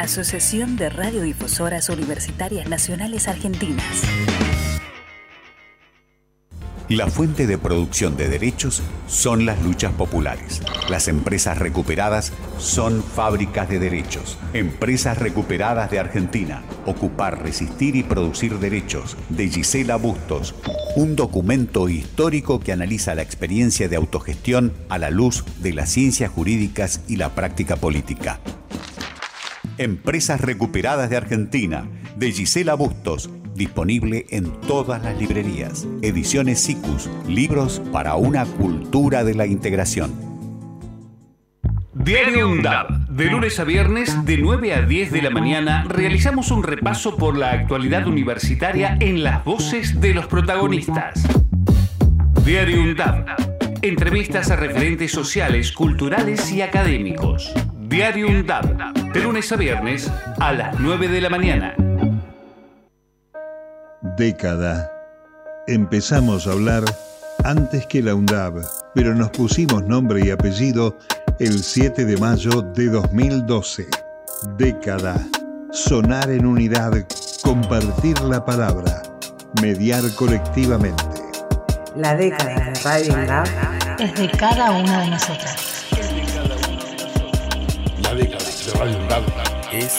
Asociación 0.00 0.76
de 0.76 0.88
Radiodifusoras 0.88 1.90
Universitarias 1.90 2.66
Nacionales 2.66 3.28
Argentinas. 3.28 3.84
La 6.88 7.06
fuente 7.08 7.46
de 7.46 7.58
producción 7.58 8.16
de 8.16 8.26
derechos 8.30 8.82
son 9.06 9.44
las 9.44 9.62
luchas 9.62 9.92
populares. 9.92 10.62
Las 10.88 11.06
empresas 11.06 11.58
recuperadas 11.58 12.32
son 12.56 13.02
fábricas 13.02 13.68
de 13.68 13.78
derechos. 13.78 14.38
Empresas 14.54 15.18
recuperadas 15.18 15.90
de 15.90 15.98
Argentina. 15.98 16.62
Ocupar, 16.86 17.42
resistir 17.42 17.94
y 17.94 18.02
producir 18.02 18.58
derechos. 18.58 19.18
De 19.28 19.50
Gisela 19.50 19.96
Bustos. 19.96 20.54
Un 20.96 21.14
documento 21.14 21.90
histórico 21.90 22.58
que 22.58 22.72
analiza 22.72 23.14
la 23.14 23.22
experiencia 23.22 23.86
de 23.86 23.96
autogestión 23.96 24.72
a 24.88 24.96
la 24.96 25.10
luz 25.10 25.44
de 25.58 25.74
las 25.74 25.90
ciencias 25.90 26.30
jurídicas 26.30 27.02
y 27.06 27.16
la 27.16 27.34
práctica 27.34 27.76
política. 27.76 28.40
Empresas 29.80 30.42
Recuperadas 30.42 31.08
de 31.08 31.16
Argentina, 31.16 31.88
de 32.14 32.30
Gisela 32.32 32.74
Bustos, 32.74 33.30
disponible 33.54 34.26
en 34.28 34.52
todas 34.60 35.02
las 35.02 35.18
librerías. 35.18 35.88
Ediciones 36.02 36.60
SICUS, 36.60 37.08
libros 37.26 37.80
para 37.90 38.14
una 38.16 38.44
cultura 38.44 39.24
de 39.24 39.34
la 39.34 39.46
integración. 39.46 40.12
Diario 41.94 42.50
UNDAB. 42.50 43.08
De 43.08 43.24
lunes 43.30 43.58
a 43.58 43.64
viernes, 43.64 44.26
de 44.26 44.36
9 44.36 44.74
a 44.74 44.82
10 44.82 45.12
de 45.12 45.22
la 45.22 45.30
mañana, 45.30 45.86
realizamos 45.88 46.50
un 46.50 46.62
repaso 46.62 47.16
por 47.16 47.38
la 47.38 47.52
actualidad 47.52 48.06
universitaria 48.06 48.98
en 49.00 49.22
las 49.22 49.42
voces 49.46 49.98
de 49.98 50.12
los 50.12 50.26
protagonistas. 50.26 51.26
Diario 52.44 52.82
UNDAB. 52.82 53.24
Entrevistas 53.80 54.50
a 54.50 54.56
referentes 54.56 55.10
sociales, 55.10 55.72
culturales 55.72 56.52
y 56.52 56.60
académicos. 56.60 57.54
Diario 57.90 58.28
UNDAB, 58.28 59.12
de 59.12 59.20
lunes 59.20 59.50
a 59.50 59.56
viernes 59.56 60.08
a 60.38 60.52
las 60.52 60.78
9 60.78 61.08
de 61.08 61.20
la 61.20 61.28
mañana. 61.28 61.74
Década. 64.16 64.92
Empezamos 65.66 66.46
a 66.46 66.52
hablar 66.52 66.84
antes 67.42 67.86
que 67.86 68.00
la 68.00 68.14
UNDAB, 68.14 68.62
pero 68.94 69.12
nos 69.12 69.30
pusimos 69.30 69.82
nombre 69.86 70.24
y 70.24 70.30
apellido 70.30 70.96
el 71.40 71.64
7 71.64 72.04
de 72.04 72.16
mayo 72.16 72.62
de 72.62 72.86
2012. 72.86 73.88
Década. 74.56 75.16
Sonar 75.72 76.30
en 76.30 76.46
unidad, 76.46 76.92
compartir 77.42 78.20
la 78.20 78.44
palabra, 78.44 79.02
mediar 79.60 80.04
colectivamente. 80.14 81.02
La 81.96 82.14
década 82.14 82.54
de 82.54 82.80
Radio 82.84 83.14
UNDAB 83.14 83.46
es 83.98 84.14
de 84.14 84.30
cada 84.30 84.70
una 84.70 85.00
de 85.00 85.08
nosotras. 85.08 85.69
Es 89.72 89.96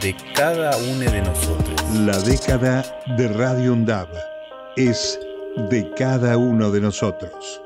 de 0.00 0.14
cada 0.36 0.76
uno 0.76 1.10
de 1.10 1.20
nosotros. 1.20 1.82
La 1.94 2.16
década 2.20 2.84
de 3.16 3.26
Radio 3.26 3.72
UNDAB 3.72 4.08
es 4.76 5.18
de 5.68 5.92
cada 5.96 6.36
uno 6.36 6.70
de 6.70 6.80
nosotros. 6.80 7.60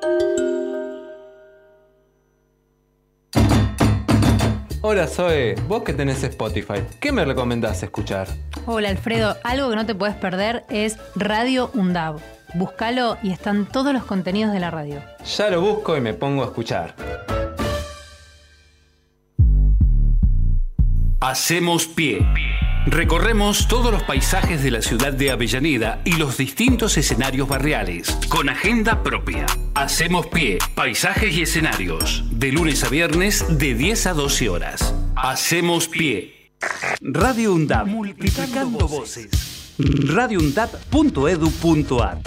Hola 4.80 5.06
Zoe, 5.06 5.54
vos 5.68 5.82
que 5.82 5.92
tenés 5.92 6.22
Spotify, 6.22 6.82
¿qué 6.98 7.12
me 7.12 7.26
recomendás 7.26 7.82
escuchar? 7.82 8.28
Hola 8.64 8.88
Alfredo, 8.88 9.36
algo 9.44 9.68
que 9.68 9.76
no 9.76 9.84
te 9.84 9.94
puedes 9.94 10.16
perder 10.16 10.64
es 10.70 10.96
Radio 11.14 11.70
UNDAB. 11.74 12.20
Búscalo 12.54 13.18
y 13.22 13.32
están 13.32 13.66
todos 13.66 13.92
los 13.92 14.04
contenidos 14.04 14.52
de 14.54 14.60
la 14.60 14.70
radio. 14.70 15.02
Ya 15.36 15.50
lo 15.50 15.60
busco 15.60 15.94
y 15.96 16.00
me 16.00 16.14
pongo 16.14 16.42
a 16.42 16.46
escuchar. 16.46 16.94
Hacemos 21.26 21.86
pie. 21.86 22.20
Recorremos 22.84 23.66
todos 23.66 23.90
los 23.90 24.02
paisajes 24.02 24.62
de 24.62 24.70
la 24.70 24.82
ciudad 24.82 25.14
de 25.14 25.30
Avellaneda 25.30 26.02
y 26.04 26.18
los 26.18 26.36
distintos 26.36 26.98
escenarios 26.98 27.48
barriales, 27.48 28.14
con 28.28 28.50
agenda 28.50 29.02
propia. 29.02 29.46
Hacemos 29.74 30.26
pie, 30.26 30.58
paisajes 30.74 31.34
y 31.34 31.40
escenarios, 31.40 32.24
de 32.30 32.52
lunes 32.52 32.84
a 32.84 32.90
viernes 32.90 33.42
de 33.48 33.74
10 33.74 34.08
a 34.08 34.12
12 34.12 34.50
horas. 34.50 34.94
Hacemos 35.16 35.88
pie. 35.88 36.50
Radio 37.00 37.54
UNDAP, 37.54 37.86
multiplicando 37.86 38.86
voces. 38.86 39.72
radioundap.edu.ar 39.78 42.18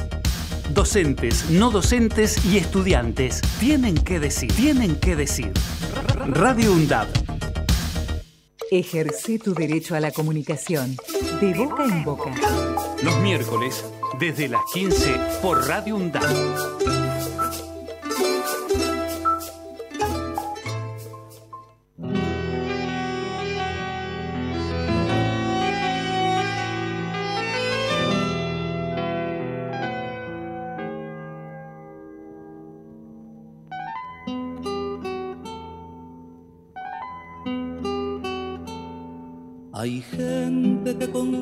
Docentes, 0.73 1.51
no 1.51 1.69
docentes 1.69 2.43
y 2.45 2.57
estudiantes 2.57 3.43
tienen 3.59 3.93
que 3.93 4.19
decir, 4.19 4.51
tienen 4.53 4.99
que 4.99 5.15
decir. 5.15 5.51
Radio 6.25 6.73
UNDAP 6.73 7.07
Ejerce 8.69 9.39
tu 9.39 9.53
derecho 9.53 9.95
a 9.95 10.01
la 10.01 10.11
comunicación 10.11 10.97
de 11.39 11.53
boca 11.53 11.85
en 11.85 12.03
boca. 12.03 12.31
Los 13.01 13.17
miércoles, 13.19 13.85
desde 14.19 14.49
las 14.49 14.61
15 14.73 15.15
por 15.41 15.65
Radio 15.67 15.95
UNDAP. 15.95 17.16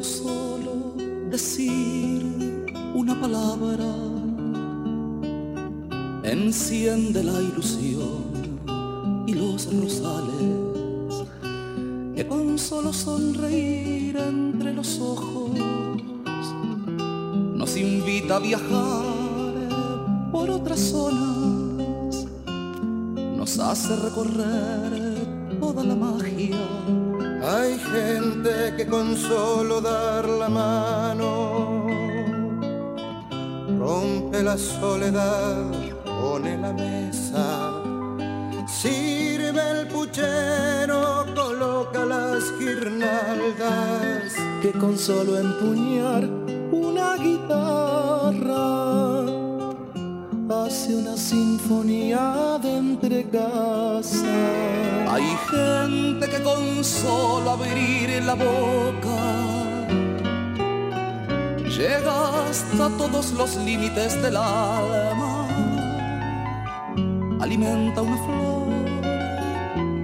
Solo 0.05 0.93
decir 1.29 2.65
una 2.93 3.19
palabra. 3.19 3.91
Enciende 6.23 7.23
la 7.23 7.41
ilusión 7.41 9.25
y 9.27 9.33
los 9.33 9.65
rosales 9.81 11.25
que 12.15 12.27
con 12.27 12.57
solo 12.57 12.93
sonreír 12.93 14.15
entre 14.17 14.73
los 14.73 14.99
ojos 14.99 15.51
nos 17.55 17.75
invita 17.75 18.37
a 18.37 18.39
viajar 18.39 19.05
por 20.31 20.49
otras 20.49 20.79
zonas, 20.79 22.25
nos 23.37 23.59
hace 23.59 23.95
recorrer 23.95 25.57
toda 25.59 25.83
la 25.83 25.95
magia 25.95 26.57
hay 27.47 27.77
gente 27.79 28.73
que 28.75 28.87
con 28.87 29.15
solo 29.15 29.79
dar 29.79 30.27
la 30.27 30.49
mano 30.49 31.85
rompe 33.79 34.41
la 34.41 34.57
soledad, 34.57 35.71
pone 36.03 36.57
la 36.57 36.73
mesa, 36.73 37.71
sirve 38.67 39.61
el 39.71 39.87
puchero, 39.87 41.25
coloca 41.35 42.03
las 42.05 42.51
guirnaldas. 42.57 44.33
Que 44.61 44.71
con 44.71 44.97
solo 44.97 45.37
empuñar 45.37 46.44
hace 50.85 50.95
una 50.97 51.17
sinfonía 51.17 52.59
de 52.61 52.77
entregas. 52.77 54.23
Hay 55.09 55.35
gente 55.49 56.29
que 56.29 56.43
con 56.43 56.83
solo 56.83 57.51
abrir 57.51 58.23
la 58.23 58.35
boca 58.35 59.17
llega 61.75 62.47
hasta 62.47 62.89
todos 62.99 63.31
los 63.31 63.55
límites 63.55 64.21
del 64.21 64.37
alma. 64.37 65.47
Alimenta 67.41 68.03
una 68.03 68.17
flor, 68.17 68.67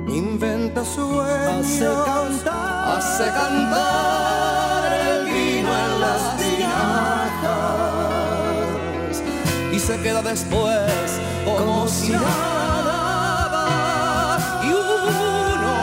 inventa 0.10 0.84
sueños, 0.84 1.60
hace 1.60 1.86
cantar, 1.86 2.98
hace 2.98 3.26
cantar 3.26 4.51
se 9.88 9.98
queda 10.02 10.22
después 10.22 11.20
como 11.44 11.88
si 11.88 12.12
nada 12.12 12.28
y 14.64 14.68
uno 14.68 15.76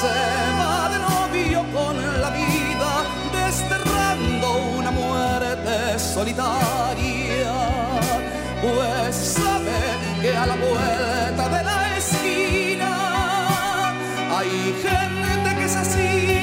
se 0.00 0.16
va 0.58 0.90
de 0.92 0.98
novio 1.08 1.64
con 1.72 1.96
la 2.20 2.30
vida 2.30 2.90
desterrando 3.32 4.48
una 4.78 4.90
muerte 4.90 5.98
solitaria. 5.98 7.54
Pues 8.60 9.16
sabe 9.16 9.80
que 10.20 10.36
a 10.36 10.44
la 10.46 10.56
vuelta 10.56 11.48
de 11.56 11.64
la 11.64 11.96
esquina 11.96 12.92
hay 14.36 14.74
gente 14.84 15.48
que 15.56 15.64
es 15.64 15.76
así 15.76 16.39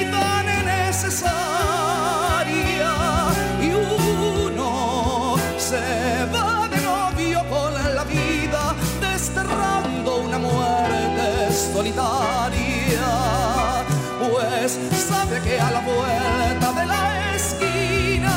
sabe 14.68 15.40
que 15.40 15.58
a 15.58 15.70
la 15.70 15.80
vuelta 15.80 16.72
de 16.72 16.86
la 16.86 17.34
esquina 17.34 18.34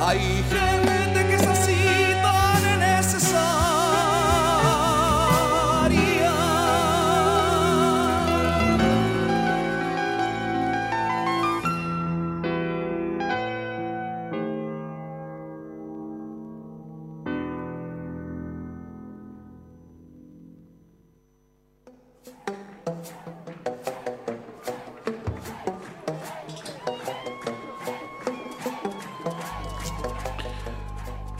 hay 0.00 0.42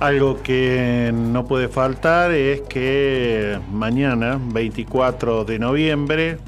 Algo 0.00 0.42
que 0.42 1.12
no 1.14 1.44
puede 1.44 1.68
faltar 1.68 2.32
es 2.32 2.62
que 2.62 3.58
mañana, 3.70 4.40
24 4.42 5.44
de 5.44 5.58
noviembre, 5.58 6.38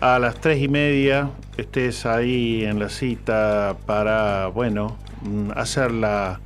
a 0.00 0.18
las 0.18 0.36
3 0.36 0.62
y 0.62 0.68
media, 0.68 1.28
estés 1.58 2.06
ahí 2.06 2.64
en 2.64 2.78
la 2.78 2.88
cita 2.88 3.76
para, 3.84 4.46
bueno, 4.46 4.96
mm, 5.20 5.50
hacer 5.54 5.92
la 5.92 6.40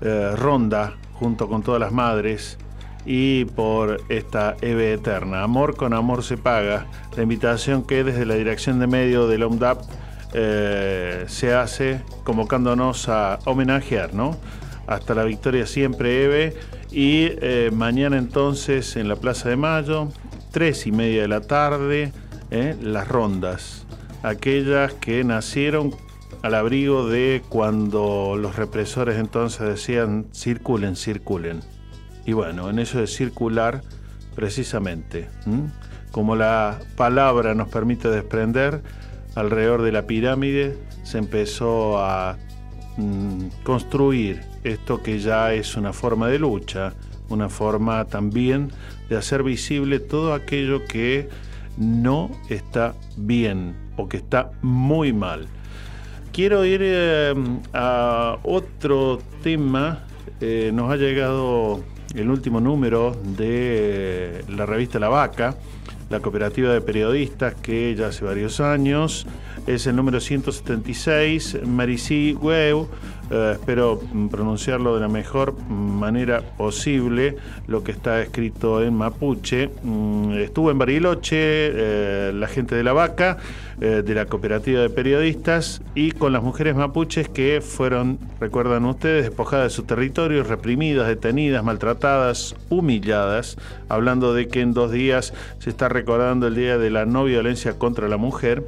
eh, 0.00 0.32
ronda 0.34 0.94
junto 1.12 1.48
con 1.48 1.62
todas 1.62 1.80
las 1.80 1.92
madres 1.92 2.58
y 3.04 3.44
por 3.44 4.00
esta 4.08 4.56
EVE 4.60 4.94
Eterna. 4.94 5.44
Amor 5.44 5.76
con 5.76 5.94
amor 5.94 6.24
se 6.24 6.36
paga. 6.36 6.86
La 7.16 7.22
invitación 7.22 7.86
que 7.86 8.02
desde 8.02 8.26
la 8.26 8.34
dirección 8.34 8.80
de 8.80 8.88
medio 8.88 9.28
de 9.28 9.38
la 9.38 9.46
UNDAP 9.46 9.82
eh, 10.34 11.26
se 11.28 11.54
hace 11.54 12.00
convocándonos 12.24 13.08
a 13.08 13.38
homenajear, 13.44 14.14
¿no? 14.14 14.36
Hasta 14.86 15.14
la 15.14 15.24
victoria 15.24 15.66
siempre, 15.66 16.24
Eve. 16.24 16.56
Y 16.90 17.30
eh, 17.40 17.70
mañana 17.72 18.18
entonces 18.18 18.96
en 18.96 19.08
la 19.08 19.16
Plaza 19.16 19.48
de 19.48 19.56
Mayo, 19.56 20.08
tres 20.52 20.86
y 20.86 20.92
media 20.92 21.22
de 21.22 21.28
la 21.28 21.40
tarde, 21.40 22.12
eh, 22.50 22.76
las 22.80 23.08
rondas. 23.08 23.84
Aquellas 24.22 24.92
que 24.94 25.24
nacieron 25.24 25.94
al 26.42 26.54
abrigo 26.54 27.08
de 27.08 27.42
cuando 27.48 28.36
los 28.38 28.56
represores 28.56 29.18
entonces 29.18 29.66
decían 29.66 30.26
circulen, 30.32 30.96
circulen. 30.96 31.60
Y 32.24 32.32
bueno, 32.32 32.70
en 32.70 32.78
eso 32.78 32.98
de 32.98 33.06
circular, 33.06 33.82
precisamente, 34.34 35.28
como 36.10 36.36
la 36.36 36.78
palabra 36.96 37.54
nos 37.54 37.68
permite 37.68 38.08
desprender, 38.08 38.82
alrededor 39.34 39.82
de 39.82 39.92
la 39.92 40.06
pirámide 40.06 40.76
se 41.04 41.18
empezó 41.18 41.98
a 41.98 42.36
mm, 42.96 43.62
construir 43.62 44.42
esto 44.64 45.02
que 45.02 45.18
ya 45.18 45.52
es 45.52 45.76
una 45.76 45.92
forma 45.92 46.28
de 46.28 46.38
lucha, 46.38 46.92
una 47.28 47.48
forma 47.48 48.04
también 48.04 48.70
de 49.08 49.16
hacer 49.16 49.42
visible 49.42 50.00
todo 50.00 50.34
aquello 50.34 50.84
que 50.84 51.28
no 51.76 52.30
está 52.48 52.94
bien 53.16 53.74
o 53.96 54.08
que 54.08 54.16
está 54.18 54.50
muy 54.62 55.12
mal. 55.12 55.46
Quiero 56.32 56.64
ir 56.64 56.80
eh, 56.82 57.34
a 57.72 58.38
otro 58.42 59.18
tema. 59.42 60.04
Eh, 60.40 60.70
nos 60.72 60.92
ha 60.92 60.96
llegado 60.96 61.82
el 62.14 62.30
último 62.30 62.60
número 62.60 63.16
de 63.36 64.44
la 64.48 64.66
revista 64.66 64.98
La 64.98 65.08
Vaca, 65.08 65.56
la 66.10 66.20
cooperativa 66.20 66.72
de 66.72 66.80
periodistas 66.80 67.54
que 67.54 67.94
ya 67.94 68.08
hace 68.08 68.24
varios 68.24 68.60
años. 68.60 69.26
Es 69.66 69.86
el 69.86 69.96
número 69.96 70.20
176, 70.20 71.58
Maricí 71.66 72.34
Weu. 72.40 72.88
Eh, 73.28 73.52
espero 73.54 74.00
pronunciarlo 74.30 74.94
de 74.94 75.00
la 75.00 75.08
mejor 75.08 75.60
manera 75.68 76.42
posible, 76.56 77.36
lo 77.66 77.82
que 77.82 77.90
está 77.90 78.22
escrito 78.22 78.82
en 78.82 78.94
mapuche. 78.94 79.70
Mm, 79.82 80.32
estuvo 80.34 80.70
en 80.70 80.78
Bariloche 80.78 81.36
eh, 81.38 82.32
la 82.32 82.46
gente 82.46 82.76
de 82.76 82.84
la 82.84 82.92
vaca, 82.92 83.38
eh, 83.80 84.02
de 84.06 84.14
la 84.14 84.26
cooperativa 84.26 84.80
de 84.80 84.90
periodistas, 84.90 85.82
y 85.96 86.12
con 86.12 86.32
las 86.32 86.42
mujeres 86.42 86.76
mapuches 86.76 87.28
que 87.28 87.60
fueron, 87.60 88.18
recuerdan 88.38 88.84
ustedes, 88.84 89.24
despojadas 89.24 89.72
de 89.72 89.76
su 89.76 89.82
territorio, 89.82 90.44
reprimidas, 90.44 91.08
detenidas, 91.08 91.64
maltratadas, 91.64 92.54
humilladas, 92.68 93.56
hablando 93.88 94.34
de 94.34 94.46
que 94.46 94.60
en 94.60 94.72
dos 94.72 94.92
días 94.92 95.34
se 95.58 95.70
está 95.70 95.88
recordando 95.88 96.46
el 96.46 96.54
Día 96.54 96.78
de 96.78 96.90
la 96.90 97.06
No 97.06 97.24
Violencia 97.24 97.76
contra 97.76 98.08
la 98.08 98.18
Mujer 98.18 98.62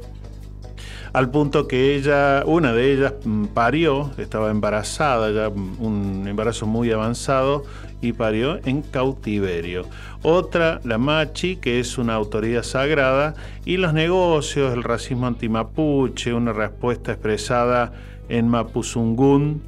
al 1.13 1.31
punto 1.31 1.67
que 1.67 1.95
ella, 1.95 2.43
una 2.45 2.73
de 2.73 2.93
ellas 2.93 3.13
mm, 3.23 3.45
parió, 3.47 4.11
estaba 4.17 4.51
embarazada, 4.51 5.31
ya 5.31 5.49
mm, 5.49 5.77
un 5.79 6.27
embarazo 6.27 6.65
muy 6.65 6.91
avanzado, 6.91 7.63
y 8.01 8.13
parió 8.13 8.59
en 8.65 8.81
cautiverio. 8.81 9.85
Otra, 10.21 10.79
la 10.83 10.97
Machi, 10.97 11.57
que 11.57 11.79
es 11.79 11.97
una 11.97 12.13
autoridad 12.15 12.63
sagrada, 12.63 13.35
y 13.65 13.77
los 13.77 13.93
negocios, 13.93 14.73
el 14.73 14.83
racismo 14.83 15.27
antimapuche, 15.27 16.33
una 16.33 16.53
respuesta 16.53 17.11
expresada 17.11 17.91
en 18.29 18.47
Mapuzungún, 18.47 19.61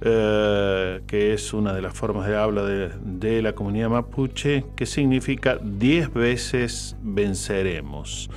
eh, 0.00 1.00
que 1.08 1.34
es 1.34 1.52
una 1.52 1.72
de 1.72 1.82
las 1.82 1.92
formas 1.92 2.28
de 2.28 2.36
habla 2.36 2.62
de, 2.62 3.42
la 3.42 3.52
comunidad 3.52 3.88
mapuche, 3.88 4.64
que 4.76 4.86
significa 4.86 5.58
10 5.60 6.12
veces 6.14 6.96
venceremos. 7.02 8.30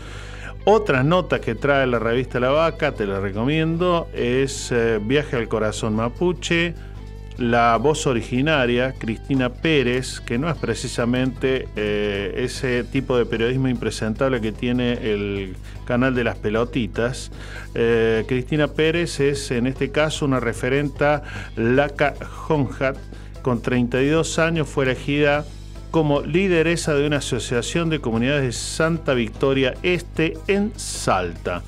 Otra 0.64 1.03
nota 1.03 1.41
que 1.41 1.55
trae 1.55 1.88
la 1.88 1.97
revista 1.97 2.39
La 2.39 2.51
Vaca, 2.51 2.91
te 2.91 3.07
la 3.07 3.20
recomiendo, 3.20 4.07
es 4.14 4.72
eh, 4.72 4.99
Viaje 5.01 5.36
al 5.38 5.47
Corazón 5.47 5.95
Mapuche. 5.95 6.76
La 7.38 7.78
voz 7.78 8.05
originaria, 8.05 8.93
Cristina 8.93 9.49
Pérez, 9.49 10.20
que 10.20 10.38
no 10.38 10.47
es 10.47 10.55
precisamente 10.57 11.68
eh, 11.76 12.34
ese 12.36 12.84
tipo 12.84 13.18
de 13.18 13.26
periodismo 13.26 13.70
impresentable 13.70 14.39
que 14.39 14.51
tiene 14.51 14.93
el 15.12 15.55
canal 15.86 16.14
de 16.14 16.26
las 16.26 16.38
pelotitas. 16.38 17.32
Eh, 17.74 18.26
Cristina 18.28 18.68
Pérez 18.68 19.20
es 19.20 19.49
en 19.49 19.66
este 19.66 19.89
caso 19.89 20.26
una 20.26 20.39
referenta 20.39 21.24
Laca 21.55 22.14
Honjat, 22.47 22.97
con 23.41 23.64
32 23.64 24.38
años 24.38 24.70
fue 24.70 24.86
elegida 24.86 25.43
como 25.91 26.21
lideresa 26.21 26.95
de 26.95 27.05
una 27.05 27.17
asociación 27.17 27.89
de 27.89 27.99
comunidades 27.99 28.43
de 28.43 28.51
Santa 28.53 29.13
Victoria 29.13 29.73
Este 29.83 30.33
en 30.47 30.71
Salta. 30.77 31.61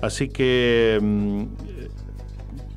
Así 0.00 0.28
que, 0.28 0.98
mm, 1.00 1.44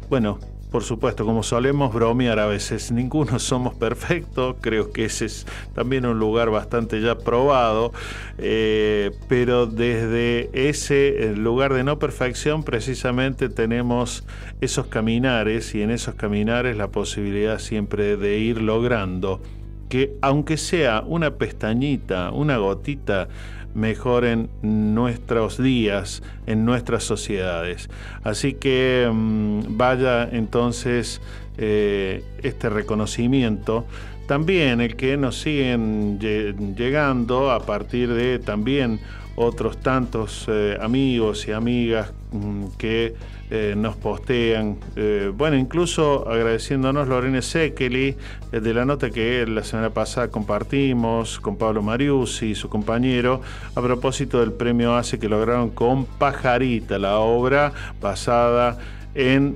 bueno, 0.10 0.40
por 0.72 0.84
supuesto, 0.84 1.26
como 1.26 1.44
solemos 1.44 1.94
bromear 1.94 2.40
a 2.40 2.46
veces, 2.46 2.92
ninguno 2.94 3.40
somos 3.40 3.74
perfectos, 3.76 4.56
creo 4.62 4.92
que 4.92 5.06
ese 5.06 5.26
es 5.26 5.46
también 5.74 6.06
un 6.06 6.20
lugar 6.20 6.50
bastante 6.50 7.02
ya 7.02 7.18
probado, 7.18 7.94
eh, 8.38 9.12
pero 9.28 9.66
desde 9.68 10.50
ese 10.54 11.26
eh, 11.26 11.36
lugar 11.36 11.74
de 11.74 11.84
no 11.84 12.00
perfección 12.00 12.64
precisamente 12.64 13.50
tenemos 13.50 14.24
esos 14.62 14.88
caminares 14.88 15.76
y 15.76 15.82
en 15.82 15.92
esos 15.92 16.16
caminares 16.16 16.78
la 16.78 16.90
posibilidad 16.90 17.60
siempre 17.60 18.18
de 18.18 18.40
ir 18.40 18.62
logrando 18.62 19.42
que 19.90 20.16
aunque 20.22 20.58
sea 20.58 21.04
una 21.06 21.36
pestañita, 21.36 22.32
una 22.32 22.58
gotita, 22.58 23.28
mejoren 23.76 24.50
nuestros 24.62 25.62
días, 25.62 26.24
en 26.48 26.66
nuestras 26.66 27.04
sociedades. 27.04 27.90
Así 28.24 28.54
que 28.54 29.10
mm, 29.12 29.78
vaya 29.78 30.28
entonces 30.32 31.22
eh, 31.58 32.24
este 32.42 32.70
reconocimiento. 32.70 33.86
También 34.28 34.82
el 34.82 34.96
que 34.96 35.18
nos 35.18 35.40
siguen 35.40 36.20
llegando 36.20 37.52
a 37.52 37.60
partir 37.60 38.12
de 38.12 38.40
también 38.40 39.00
otros 39.36 39.78
tantos 39.78 40.46
eh, 40.48 40.78
amigos 40.82 41.48
y 41.48 41.52
amigas 41.52 42.12
mm, 42.32 42.68
que 42.78 43.14
eh, 43.52 43.76
nos 43.78 43.96
postean. 43.96 44.78
Eh, 44.96 45.32
bueno, 45.32 45.56
incluso 45.56 46.28
agradeciéndonos 46.28 47.08
Lorena 47.08 47.44
Sekeli 47.44 48.16
de 48.52 48.74
la 48.74 48.86
nota 48.86 49.12
que 49.12 49.46
la 49.46 49.64
semana 49.64 49.92
pasada 49.92 50.30
compartimos 50.30 51.40
con 51.40 51.56
Pablo 51.56 51.84
Mariusi 51.84 52.48
y 52.48 52.56
su 52.56 52.70
compañero 52.70 53.42
a 53.76 53.82
propósito 53.82 54.40
del 54.40 54.52
premio 54.52 54.96
ACE 54.96 55.20
que 55.20 55.30
lograron 55.30 55.70
con 55.70 56.06
Pajarita, 56.06 56.98
la 56.98 57.20
obra 57.20 57.72
basada 58.02 58.80
en 59.14 59.56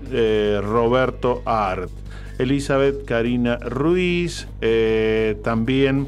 Roberto 0.61 1.41
Art. 1.45 1.89
Elizabeth 2.37 3.05
Karina 3.05 3.57
Ruiz, 3.57 4.47
también 5.43 6.07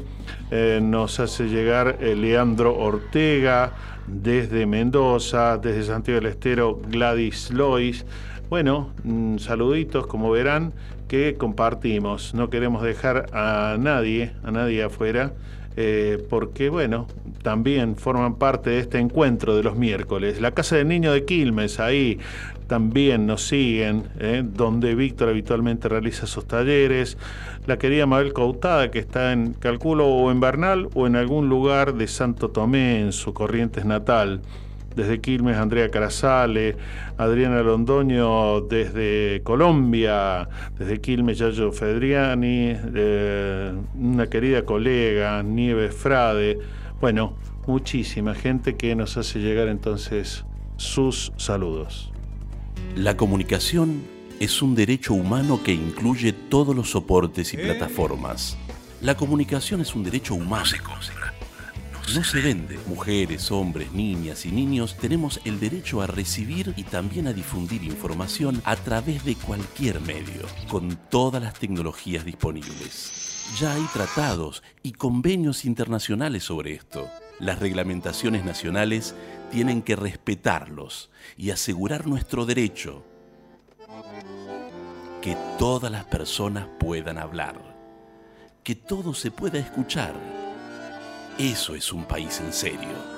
nos 0.80 1.20
hace 1.20 1.48
llegar 1.48 1.98
Leandro 2.00 2.78
Ortega, 2.78 3.72
desde 4.06 4.66
Mendoza, 4.66 5.58
desde 5.58 5.84
Santiago 5.84 6.20
del 6.20 6.30
Estero, 6.30 6.80
Gladys 6.88 7.50
Lois. 7.50 8.04
Bueno, 8.50 8.90
mm, 9.04 9.38
saluditos, 9.38 10.06
como 10.06 10.30
verán, 10.30 10.72
que 11.08 11.34
compartimos. 11.34 12.34
No 12.34 12.50
queremos 12.50 12.82
dejar 12.82 13.26
a 13.32 13.76
nadie, 13.78 14.32
a 14.42 14.50
nadie 14.50 14.82
afuera. 14.82 15.32
Eh, 15.76 16.22
porque 16.28 16.68
bueno, 16.68 17.06
también 17.42 17.96
forman 17.96 18.34
parte 18.34 18.70
de 18.70 18.80
este 18.80 18.98
encuentro 18.98 19.56
de 19.56 19.62
los 19.62 19.76
miércoles. 19.76 20.40
La 20.40 20.50
Casa 20.50 20.76
del 20.76 20.88
Niño 20.88 21.12
de 21.12 21.24
Quilmes, 21.24 21.80
ahí 21.80 22.18
también 22.66 23.26
nos 23.26 23.46
siguen, 23.48 24.04
eh, 24.18 24.42
donde 24.44 24.94
Víctor 24.94 25.30
habitualmente 25.30 25.88
realiza 25.88 26.26
sus 26.26 26.46
talleres. 26.46 27.16
La 27.66 27.78
querida 27.78 28.06
Mabel 28.06 28.32
Coutada, 28.32 28.90
que 28.90 28.98
está 28.98 29.32
en, 29.32 29.54
calculo, 29.54 30.08
o 30.08 30.30
en 30.30 30.40
Bernal 30.40 30.88
o 30.94 31.06
en 31.06 31.14
algún 31.14 31.48
lugar 31.48 31.94
de 31.94 32.08
Santo 32.08 32.50
Tomé, 32.50 33.00
en 33.00 33.12
su 33.12 33.32
Corrientes 33.32 33.84
natal 33.84 34.42
desde 34.94 35.20
Quilmes 35.20 35.56
Andrea 35.56 35.90
Carasale, 35.90 36.76
Adriana 37.16 37.62
Londoño 37.62 38.60
desde 38.62 39.40
Colombia, 39.42 40.48
desde 40.78 41.00
Quilmes 41.00 41.38
Yayo 41.38 41.72
Fedriani, 41.72 42.74
eh, 42.94 43.72
una 43.94 44.26
querida 44.28 44.64
colega, 44.64 45.42
Nieves 45.42 45.94
Frade, 45.94 46.58
bueno, 47.00 47.36
muchísima 47.66 48.34
gente 48.34 48.76
que 48.76 48.94
nos 48.94 49.16
hace 49.16 49.40
llegar 49.40 49.68
entonces 49.68 50.44
sus 50.76 51.32
saludos. 51.36 52.12
La 52.96 53.16
comunicación 53.16 54.02
es 54.40 54.62
un 54.62 54.74
derecho 54.74 55.14
humano 55.14 55.62
que 55.62 55.72
incluye 55.72 56.32
todos 56.32 56.74
los 56.74 56.90
soportes 56.90 57.52
y 57.54 57.56
plataformas. 57.56 58.56
La 59.00 59.16
comunicación 59.16 59.80
es 59.80 59.94
un 59.94 60.04
derecho 60.04 60.34
humano. 60.34 60.64
No 62.14 62.22
se 62.24 62.40
vende. 62.42 62.78
Mujeres, 62.86 63.50
hombres, 63.50 63.92
niñas 63.92 64.44
y 64.44 64.52
niños 64.52 64.96
tenemos 65.00 65.40
el 65.44 65.58
derecho 65.58 66.02
a 66.02 66.06
recibir 66.06 66.74
y 66.76 66.82
también 66.82 67.26
a 67.26 67.32
difundir 67.32 67.82
información 67.84 68.60
a 68.64 68.76
través 68.76 69.24
de 69.24 69.34
cualquier 69.34 70.00
medio, 70.00 70.42
con 70.68 70.98
todas 71.08 71.42
las 71.42 71.54
tecnologías 71.54 72.24
disponibles. 72.24 73.46
Ya 73.58 73.72
hay 73.72 73.84
tratados 73.94 74.62
y 74.82 74.92
convenios 74.92 75.64
internacionales 75.64 76.44
sobre 76.44 76.74
esto. 76.74 77.08
Las 77.38 77.60
reglamentaciones 77.60 78.44
nacionales 78.44 79.14
tienen 79.50 79.80
que 79.80 79.96
respetarlos 79.96 81.10
y 81.38 81.50
asegurar 81.50 82.06
nuestro 82.06 82.44
derecho. 82.44 83.04
Que 85.22 85.36
todas 85.58 85.90
las 85.90 86.04
personas 86.04 86.66
puedan 86.78 87.16
hablar. 87.16 87.54
Que 88.62 88.74
todo 88.74 89.14
se 89.14 89.30
pueda 89.30 89.58
escuchar 89.58 90.12
eso 91.38 91.74
es 91.74 91.92
un 91.92 92.04
país 92.04 92.40
en 92.40 92.52
serio. 92.52 93.12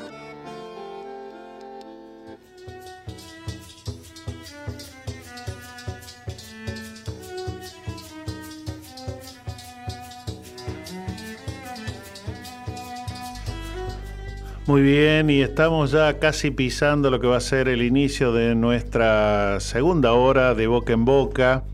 Muy 14.67 14.81
bien, 14.81 15.29
y 15.29 15.43
estamos 15.43 15.91
ya 15.91 16.19
casi 16.19 16.51
pisando 16.51 17.11
lo 17.11 17.21
que 17.21 17.27
va 17.27 17.37
a 17.37 17.41
ser 17.41 17.69
el 17.69 17.83
inicio 17.83 18.33
de 18.33 18.55
nuestra 18.55 19.61
segunda 19.61 20.15
hora 20.15 20.55
de 20.55 20.67
boca 20.67 20.95
en 20.95 21.05
boca. 21.05 21.65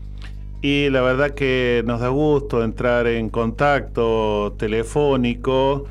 Y 0.61 0.89
la 0.91 1.01
verdad 1.01 1.31
que 1.31 1.81
nos 1.85 2.01
da 2.01 2.09
gusto 2.09 2.63
entrar 2.63 3.07
en 3.07 3.29
contacto 3.29 4.53
telefónico 4.59 5.85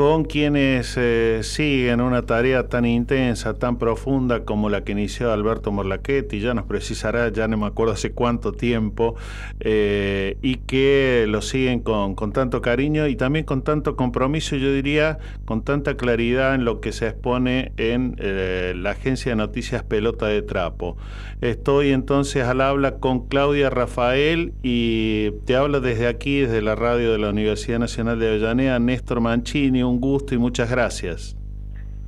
con 0.00 0.24
quienes 0.24 0.94
eh, 0.96 1.40
siguen 1.42 2.00
una 2.00 2.22
tarea 2.22 2.68
tan 2.68 2.86
intensa, 2.86 3.58
tan 3.58 3.76
profunda 3.76 4.46
como 4.46 4.70
la 4.70 4.82
que 4.82 4.92
inició 4.92 5.30
Alberto 5.30 5.72
Morlachetti, 5.72 6.40
ya 6.40 6.54
nos 6.54 6.64
precisará, 6.64 7.28
ya 7.28 7.48
no 7.48 7.58
me 7.58 7.66
acuerdo 7.66 7.92
hace 7.92 8.12
cuánto 8.12 8.52
tiempo, 8.52 9.16
eh, 9.60 10.38
y 10.40 10.54
que 10.54 11.26
lo 11.28 11.42
siguen 11.42 11.80
con, 11.80 12.14
con, 12.14 12.32
tanto 12.32 12.62
cariño 12.62 13.08
y 13.08 13.16
también 13.16 13.44
con 13.44 13.60
tanto 13.60 13.94
compromiso, 13.94 14.56
yo 14.56 14.72
diría, 14.72 15.18
con 15.44 15.64
tanta 15.64 15.98
claridad 15.98 16.54
en 16.54 16.64
lo 16.64 16.80
que 16.80 16.92
se 16.92 17.06
expone 17.06 17.72
en 17.76 18.16
eh, 18.20 18.72
la 18.74 18.92
agencia 18.92 19.32
de 19.32 19.36
noticias 19.36 19.82
Pelota 19.82 20.28
de 20.28 20.40
Trapo. 20.40 20.96
Estoy 21.42 21.90
entonces 21.90 22.44
al 22.44 22.62
habla 22.62 22.96
con 23.00 23.26
Claudia 23.26 23.68
Rafael 23.68 24.54
y 24.62 25.32
te 25.44 25.56
hablo 25.56 25.82
desde 25.82 26.06
aquí, 26.06 26.40
desde 26.40 26.62
la 26.62 26.74
radio 26.74 27.12
de 27.12 27.18
la 27.18 27.28
Universidad 27.28 27.78
Nacional 27.78 28.18
de 28.18 28.28
Avellaneda, 28.28 28.78
Néstor 28.78 29.20
Mancini 29.20 29.89
un 29.90 30.00
gusto 30.00 30.34
y 30.34 30.38
muchas 30.38 30.70
gracias. 30.70 31.36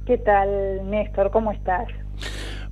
¿Qué 0.07 0.19
tal, 0.19 0.91
Néstor? 0.91 1.31
¿Cómo 1.31 1.53
estás? 1.53 1.89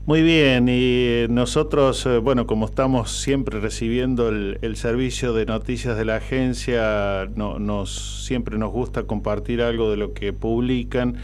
Muy 0.06 0.22
bien, 0.22 0.66
y 0.68 1.26
nosotros, 1.28 2.04
eh, 2.06 2.18
bueno, 2.18 2.46
como 2.46 2.66
estamos 2.66 3.12
siempre 3.12 3.60
recibiendo 3.60 4.28
el, 4.30 4.76
servicio 4.76 5.34
de 5.34 5.46
noticias 5.46 5.96
de 5.96 6.04
la 6.04 6.16
agencia, 6.16 7.28
no, 7.36 7.58
nos, 7.58 8.24
siempre 8.24 8.58
nos 8.58 8.72
gusta 8.72 9.04
compartir 9.04 9.62
algo 9.62 9.90
de 9.90 9.96
lo 9.96 10.14
que 10.14 10.32
publican. 10.32 11.16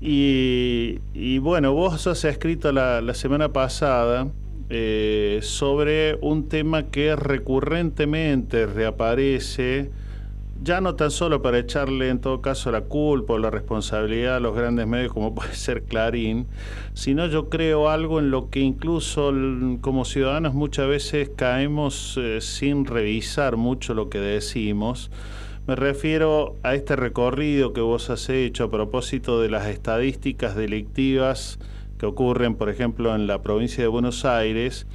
Y, 0.00 1.38
bueno, 1.40 1.74
vos 1.74 2.06
has 2.06 2.24
escrito 2.24 2.72
la, 2.72 3.02
la 3.02 3.12
semana 3.12 3.52
pasada 3.52 4.28
eh, 4.70 5.40
sobre 5.42 6.16
un 6.22 6.48
tema 6.48 6.90
que 6.90 7.16
recurrentemente 7.16 8.66
reaparece 8.66 9.90
ya 10.62 10.80
no 10.80 10.94
tan 10.94 11.10
solo 11.10 11.40
para 11.40 11.58
echarle 11.58 12.10
en 12.10 12.20
todo 12.20 12.42
caso 12.42 12.70
la 12.70 12.82
culpa 12.82 13.34
o 13.34 13.38
la 13.38 13.50
responsabilidad 13.50 14.36
a 14.36 14.40
los 14.40 14.54
grandes 14.54 14.86
medios 14.86 15.12
como 15.12 15.34
puede 15.34 15.54
ser 15.54 15.84
Clarín, 15.84 16.46
sino 16.92 17.26
yo 17.26 17.48
creo 17.48 17.88
algo 17.88 18.18
en 18.18 18.30
lo 18.30 18.50
que 18.50 18.60
incluso 18.60 19.32
como 19.80 20.04
ciudadanos 20.04 20.54
muchas 20.54 20.88
veces 20.88 21.30
caemos 21.34 22.18
eh, 22.20 22.40
sin 22.40 22.84
revisar 22.84 23.56
mucho 23.56 23.94
lo 23.94 24.10
que 24.10 24.18
decimos. 24.18 25.10
Me 25.66 25.76
refiero 25.76 26.56
a 26.62 26.74
este 26.74 26.96
recorrido 26.96 27.72
que 27.72 27.80
vos 27.80 28.10
has 28.10 28.28
hecho 28.28 28.64
a 28.64 28.70
propósito 28.70 29.40
de 29.40 29.50
las 29.50 29.66
estadísticas 29.66 30.56
delictivas 30.56 31.58
que 31.98 32.06
ocurren, 32.06 32.54
por 32.56 32.70
ejemplo, 32.70 33.14
en 33.14 33.26
la 33.26 33.42
provincia 33.42 33.82
de 33.82 33.88
Buenos 33.88 34.24
Aires 34.24 34.86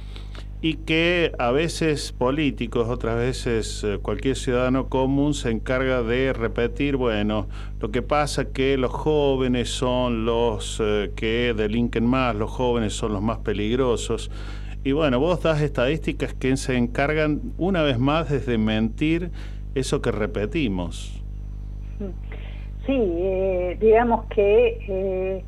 y 0.68 0.74
que 0.74 1.30
a 1.38 1.52
veces 1.52 2.10
políticos, 2.10 2.88
otras 2.88 3.16
veces 3.16 3.84
eh, 3.84 4.00
cualquier 4.02 4.34
ciudadano 4.34 4.88
común 4.88 5.32
se 5.32 5.52
encarga 5.52 6.02
de 6.02 6.32
repetir, 6.32 6.96
bueno, 6.96 7.46
lo 7.78 7.92
que 7.92 8.02
pasa 8.02 8.52
que 8.52 8.76
los 8.76 8.90
jóvenes 8.90 9.68
son 9.68 10.24
los 10.24 10.82
eh, 10.84 11.12
que 11.14 11.54
delinquen 11.56 12.04
más, 12.04 12.34
los 12.34 12.50
jóvenes 12.50 12.94
son 12.94 13.12
los 13.12 13.22
más 13.22 13.38
peligrosos. 13.38 14.28
Y 14.82 14.90
bueno, 14.90 15.20
vos 15.20 15.40
das 15.40 15.62
estadísticas 15.62 16.34
que 16.34 16.56
se 16.56 16.76
encargan 16.76 17.42
una 17.58 17.84
vez 17.84 18.00
más 18.00 18.28
de 18.28 18.58
mentir 18.58 19.30
eso 19.76 20.02
que 20.02 20.10
repetimos. 20.10 21.22
Sí, 22.86 22.92
eh, 22.92 23.78
digamos 23.80 24.24
que 24.34 25.44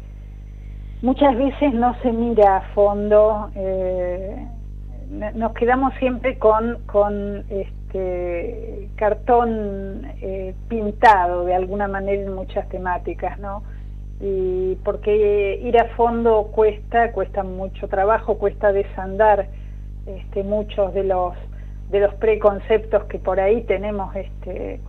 muchas 1.02 1.36
veces 1.36 1.74
no 1.74 1.96
se 2.02 2.12
mira 2.12 2.58
a 2.58 2.60
fondo 2.72 3.50
nos 5.10 5.52
quedamos 5.54 5.94
siempre 5.94 6.38
con, 6.38 6.82
con 6.86 7.44
este 7.48 8.90
cartón 8.96 10.06
eh, 10.20 10.54
pintado 10.68 11.44
de 11.44 11.54
alguna 11.54 11.88
manera 11.88 12.22
en 12.22 12.34
muchas 12.34 12.68
temáticas, 12.68 13.38
¿no? 13.38 13.62
Y 14.20 14.74
porque 14.84 15.60
ir 15.62 15.78
a 15.80 15.86
fondo 15.96 16.50
cuesta, 16.52 17.12
cuesta 17.12 17.42
mucho 17.42 17.88
trabajo, 17.88 18.36
cuesta 18.38 18.72
desandar 18.72 19.48
este, 20.06 20.42
muchos 20.42 20.92
de 20.94 21.04
los 21.04 21.34
de 21.90 22.00
los 22.00 22.14
preconceptos 22.16 23.04
que 23.04 23.18
por 23.18 23.40
ahí 23.40 23.62
tenemos 23.62 24.14
este, 24.14 24.80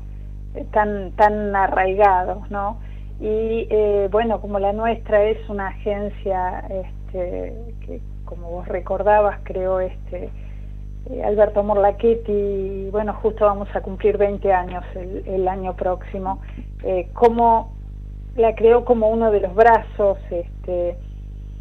tan 0.71 1.11
tan 1.11 1.55
arraigados, 1.55 2.49
¿no? 2.51 2.79
Y 3.21 3.67
eh, 3.69 4.07
bueno, 4.11 4.41
como 4.41 4.59
la 4.59 4.73
nuestra 4.73 5.23
es 5.23 5.37
una 5.49 5.67
agencia 5.67 6.59
este, 6.69 7.53
que 7.85 8.01
como 8.29 8.51
vos 8.51 8.67
recordabas, 8.67 9.39
creo 9.43 9.79
este 9.79 10.29
eh, 11.09 11.23
Alberto 11.23 11.63
Morlachetti, 11.63 12.89
bueno, 12.91 13.13
justo 13.15 13.45
vamos 13.45 13.67
a 13.73 13.81
cumplir 13.81 14.17
20 14.17 14.53
años 14.53 14.83
el, 14.93 15.47
año 15.47 15.75
próximo, 15.75 16.39
eh, 16.83 17.09
la 18.35 18.53
creó 18.53 18.85
como 18.85 19.09
uno 19.09 19.31
de 19.31 19.39
los 19.39 19.55
brazos, 19.55 20.19
este, 20.29 20.95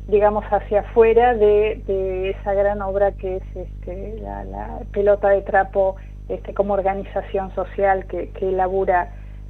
digamos, 0.09 0.45
hacia 0.51 0.81
afuera 0.81 1.35
de, 1.35 2.35
esa 2.39 2.53
gran 2.53 2.83
obra 2.83 3.13
que 3.13 3.37
es 3.37 3.57
este, 3.57 4.21
la, 4.21 4.81
pelota 4.93 5.31
de 5.31 5.41
trapo 5.41 5.97
este, 6.29 6.53
como 6.53 6.75
organización 6.75 7.55
social 7.55 8.05
que, 8.07 8.29
que 8.31 8.53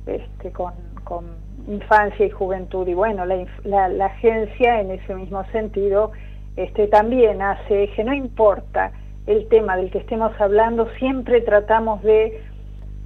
este, 0.07 0.53
con, 0.53 0.75
infancia 1.67 2.25
y 2.25 2.31
juventud. 2.31 2.87
Y 2.87 2.95
bueno, 2.95 3.25
la 3.27 4.07
agencia 4.07 4.81
en 4.81 4.93
ese 4.93 5.15
mismo 5.15 5.45
sentido 5.47 6.13
este, 6.59 6.89
también 6.89 7.41
hace 7.41 7.85
eje, 7.85 8.03
no 8.03 8.13
importa 8.13 8.91
el 9.29 9.47
tema 9.47 9.77
del 9.77 9.93
que 9.93 9.99
estemos 9.99 10.33
hablando, 10.41 10.89
siempre 10.99 11.41
tratamos 11.41 12.03
de 12.03 12.43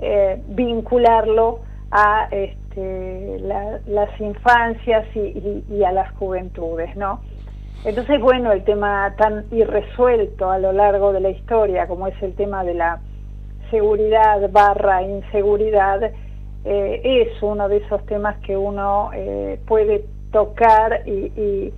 eh, 0.00 0.42
vincularlo 0.48 1.61
a 1.90 2.28
este, 2.30 3.38
las 3.40 4.20
infancias 4.20 5.05
y, 5.14 5.84
a 5.84 5.92
las 5.92 6.11
juventudes, 6.12 6.96
¿no? 6.96 7.20
Entonces, 7.84 8.22
bueno, 8.22 8.53
el 8.53 8.64
tema 8.64 9.14
tan 9.18 9.44
irresuelto 9.50 10.50
a 10.50 10.59
lo 10.59 10.72
largo 10.72 11.12
de 11.12 11.20
la 11.20 11.28
historia, 11.28 11.86
como 11.86 12.07
es 12.07 12.22
el 12.22 12.34
tema 12.34 12.64
de 12.64 12.72
la 12.72 13.00
seguridad 13.70 14.48
barra 14.50 15.03
inseguridad, 15.03 16.11
eh, 16.64 17.00
es 17.05 17.42
uno 17.42 17.68
de 17.68 17.78
esos 17.78 18.07
temas 18.07 18.38
que 18.38 18.57
uno 18.57 19.11
eh, 19.12 19.61
puede 19.66 20.07
tocar 20.30 21.03
y 21.07 21.70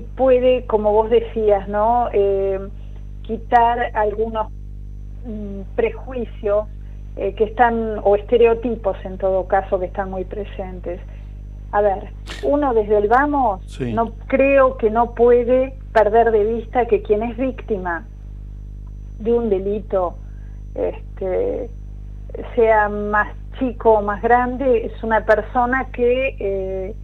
puede, 0.00 0.66
como 0.66 0.92
vos 0.92 1.10
decías, 1.10 1.68
¿no? 1.68 2.08
Eh, 2.12 2.60
quitar 3.22 3.90
algunos 3.94 4.50
mm, 5.26 5.62
prejuicios 5.74 6.66
eh, 7.16 7.34
que 7.34 7.44
están, 7.44 8.00
o 8.02 8.16
estereotipos 8.16 8.96
en 9.04 9.18
todo 9.18 9.46
caso, 9.46 9.78
que 9.78 9.86
están 9.86 10.10
muy 10.10 10.24
presentes. 10.24 11.00
A 11.72 11.80
ver, 11.80 12.12
uno 12.44 12.72
desde 12.72 12.98
el 12.98 13.08
vamos, 13.08 13.80
no 13.80 14.12
creo 14.26 14.76
que 14.76 14.90
no 14.90 15.14
puede 15.14 15.74
perder 15.92 16.30
de 16.30 16.44
vista 16.44 16.86
que 16.86 17.02
quien 17.02 17.22
es 17.22 17.36
víctima 17.36 18.04
de 19.18 19.32
un 19.32 19.50
delito, 19.50 20.14
este, 20.74 21.70
sea 22.54 22.88
más 22.88 23.28
chico 23.58 23.94
o 23.94 24.02
más 24.02 24.22
grande, 24.22 24.86
es 24.86 25.02
una 25.02 25.24
persona 25.24 25.86
que 25.92 26.36
eh, 26.38 26.94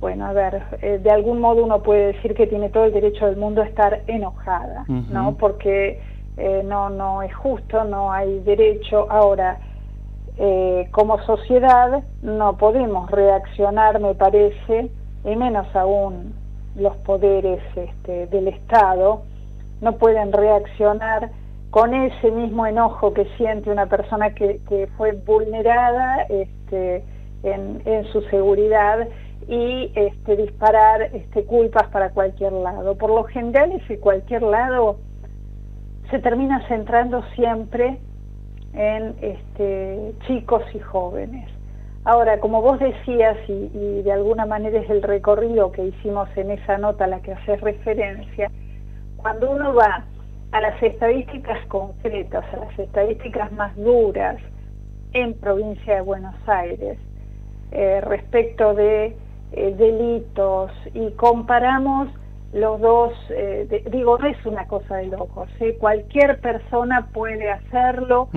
bueno, 0.00 0.26
a 0.26 0.32
ver, 0.32 0.62
eh, 0.80 0.98
de 0.98 1.10
algún 1.10 1.40
modo 1.40 1.62
uno 1.62 1.82
puede 1.82 2.14
decir 2.14 2.34
que 2.34 2.46
tiene 2.46 2.70
todo 2.70 2.84
el 2.84 2.92
derecho 2.92 3.26
del 3.26 3.36
mundo 3.36 3.60
a 3.60 3.66
estar 3.66 4.02
enojada, 4.06 4.86
¿no? 4.88 5.36
Porque 5.36 6.00
eh, 6.38 6.62
no, 6.64 6.88
no 6.88 7.20
es 7.20 7.34
justo, 7.34 7.84
no 7.84 8.10
hay 8.10 8.40
derecho. 8.40 9.06
Ahora, 9.10 9.58
eh, 10.38 10.88
como 10.90 11.20
sociedad 11.24 12.02
no 12.22 12.56
podemos 12.56 13.10
reaccionar, 13.10 14.00
me 14.00 14.14
parece, 14.14 14.90
y 15.22 15.36
menos 15.36 15.66
aún 15.76 16.32
los 16.76 16.96
poderes 16.98 17.60
este, 17.76 18.26
del 18.28 18.48
Estado, 18.48 19.20
no 19.82 19.92
pueden 19.98 20.32
reaccionar 20.32 21.30
con 21.70 21.92
ese 21.92 22.30
mismo 22.30 22.64
enojo 22.64 23.12
que 23.12 23.26
siente 23.36 23.70
una 23.70 23.84
persona 23.84 24.30
que, 24.30 24.60
que 24.66 24.86
fue 24.96 25.12
vulnerada 25.12 26.22
este, 26.30 27.04
en, 27.42 27.82
en 27.84 28.04
su 28.06 28.22
seguridad 28.22 29.06
y 29.50 29.90
este, 29.96 30.36
disparar 30.36 31.02
este, 31.12 31.44
culpas 31.44 31.88
para 31.88 32.10
cualquier 32.10 32.52
lado. 32.52 32.96
Por 32.96 33.10
lo 33.10 33.24
general 33.24 33.72
ese 33.72 33.98
cualquier 33.98 34.42
lado 34.42 34.98
se 36.08 36.20
termina 36.20 36.66
centrando 36.68 37.24
siempre 37.34 37.98
en 38.72 39.16
este, 39.20 40.14
chicos 40.28 40.62
y 40.72 40.78
jóvenes. 40.78 41.50
Ahora, 42.04 42.38
como 42.38 42.62
vos 42.62 42.78
decías, 42.78 43.36
y, 43.48 44.02
de 44.02 44.12
alguna 44.12 44.46
manera 44.46 44.78
es 44.78 44.88
el 44.88 45.02
recorrido 45.02 45.72
que 45.72 45.84
hicimos 45.84 46.28
en 46.36 46.52
esa 46.52 46.78
nota 46.78 47.04
a 47.04 47.08
la 47.08 47.20
que 47.20 47.32
haces 47.32 47.60
referencia, 47.60 48.52
cuando 49.16 49.50
uno 49.50 49.74
va 49.74 50.04
a 50.52 50.60
las 50.60 50.80
estadísticas 50.80 51.58
concretas, 51.66 52.44
a 52.54 52.56
las 52.56 52.78
estadísticas 52.78 53.50
más 53.50 53.76
duras 53.76 54.36
en 55.12 55.34
provincia 55.34 55.96
de 55.96 56.00
Buenos 56.02 56.36
Aires, 56.46 56.98
eh, 57.72 58.00
respecto 58.00 58.74
de 58.74 59.16
eh, 59.52 59.74
delitos 59.76 60.70
y 60.94 61.10
comparamos 61.12 62.08
los 62.52 62.80
dos, 62.80 63.12
eh, 63.30 63.66
de- 63.70 63.88
digo, 63.90 64.18
no 64.18 64.26
es 64.26 64.44
una 64.44 64.66
cosa 64.66 64.96
de 64.96 65.06
locos, 65.06 65.48
¿eh? 65.60 65.76
cualquier 65.78 66.40
persona 66.40 67.08
puede 67.12 67.48
hacerlo, 67.48 68.28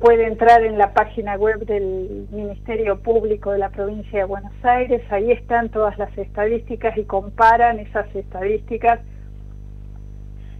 puede 0.00 0.26
entrar 0.26 0.64
en 0.64 0.78
la 0.78 0.94
página 0.94 1.36
web 1.36 1.58
del 1.66 2.26
Ministerio 2.30 2.98
Público 3.00 3.52
de 3.52 3.58
la 3.58 3.68
provincia 3.68 4.20
de 4.20 4.24
Buenos 4.24 4.52
Aires, 4.62 5.02
ahí 5.10 5.30
están 5.30 5.68
todas 5.68 5.98
las 5.98 6.16
estadísticas 6.16 6.96
y 6.96 7.04
comparan 7.04 7.78
esas 7.80 8.06
estadísticas, 8.14 9.00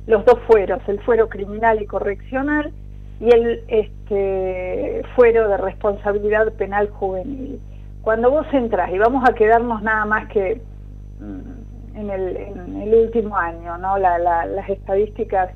los 0.07 0.23
dos 0.27 0.39
fueros, 0.47 0.83
el 0.87 1.01
fuero 1.01 1.31
criminal 1.31 1.81
y 1.81 1.87
correccional 1.87 2.71
y 3.19 3.33
el 3.33 3.65
este, 3.69 5.03
fuero 5.17 5.49
de 5.49 5.57
responsabilidad 5.57 6.53
penal 6.55 6.91
juvenil. 6.91 7.61
Cuando 8.05 8.31
vos 8.31 8.47
entras, 8.53 8.91
y 8.93 8.99
vamos 8.99 9.25
a 9.29 9.33
quedarnos 9.35 9.83
nada 9.83 10.05
más 10.05 10.29
que 10.29 10.61
mm, 11.21 11.97
en 11.99 12.11
el, 12.11 12.37
en 12.37 12.83
el 12.83 12.95
último 13.07 13.37
año, 13.37 13.79
¿no? 13.79 13.97
La- 13.99 14.19
la- 14.19 14.45
las 14.47 14.69
estadísticas 14.69 15.51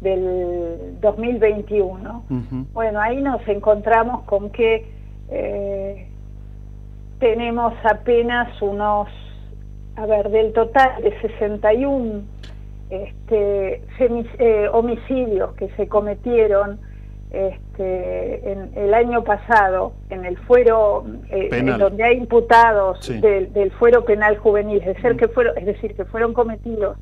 del 0.00 0.98
2021. 1.00 2.24
Bueno, 2.74 3.00
ahí 3.00 3.22
nos 3.22 3.46
encontramos 3.48 4.22
con 4.24 4.50
que 4.50 4.86
eh, 5.30 6.06
tenemos 7.20 7.72
apenas 7.84 8.60
unos, 8.60 9.08
a 9.96 10.04
ver, 10.04 10.28
del 10.30 10.52
total 10.52 11.02
de 11.02 11.18
61 11.22 12.22
este, 12.90 13.82
eh, 14.38 14.68
homicidios 14.72 15.54
que 15.54 15.68
se 15.70 15.88
cometieron 15.88 16.78
este, 17.34 18.52
en 18.52 18.70
el 18.76 18.94
año 18.94 19.24
pasado 19.24 19.92
en 20.10 20.24
el 20.24 20.36
fuero, 20.38 21.04
eh, 21.30 21.48
en 21.52 21.66
donde 21.78 22.04
hay 22.04 22.16
imputados 22.16 22.98
Sí. 23.00 23.20
del, 23.20 23.52
del 23.52 23.70
fuero 23.72 24.04
penal 24.04 24.36
juvenil, 24.38 24.78
es 24.84 24.96
decir, 24.96 25.16
que 25.16 25.28
fueron, 25.28 25.58
es 25.58 25.66
decir, 25.66 25.94
que 25.94 26.04
fueron 26.04 26.32
cometidos 26.32 26.96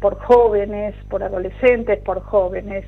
por 0.00 0.18
jóvenes, 0.18 0.94
por 1.08 1.22
adolescentes, 1.22 2.00
por 2.00 2.20
jóvenes. 2.22 2.84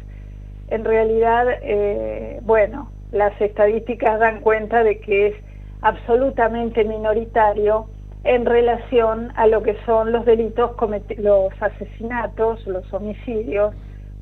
En 0.68 0.85
realidad, 0.85 1.47
eh, 1.62 2.41
bueno, 2.43 2.91
las 3.12 3.41
estadísticas 3.41 4.18
dan 4.18 4.41
cuenta 4.41 4.83
de 4.83 4.99
que 4.99 5.29
es 5.29 5.35
absolutamente 5.83 6.83
minoritario 6.85 7.87
en 8.25 8.47
relación 8.47 9.33
a 9.37 9.47
lo 9.47 9.62
que 9.62 9.77
son 9.85 10.11
los 10.11 10.25
delitos, 10.25 10.72
los 11.18 11.53
asesinatos, 11.62 12.66
los 12.66 12.93
homicidios 12.93 13.75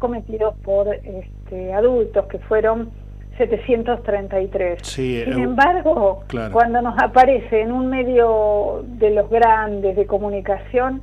cometidos 0.06 0.56
por 0.64 0.92
este, 0.92 1.72
adultos, 1.72 2.26
que 2.26 2.40
fueron 2.40 2.90
733. 3.38 4.80
Sí, 4.82 5.22
Sin 5.24 5.38
eh, 5.38 5.42
embargo, 5.44 6.24
claro. 6.26 6.52
cuando 6.52 6.82
nos 6.82 6.98
aparece 7.00 7.60
en 7.60 7.70
un 7.70 7.88
medio 7.88 8.84
de 8.98 9.10
los 9.10 9.30
grandes 9.30 9.94
de 9.96 10.04
comunicación, 10.06 11.02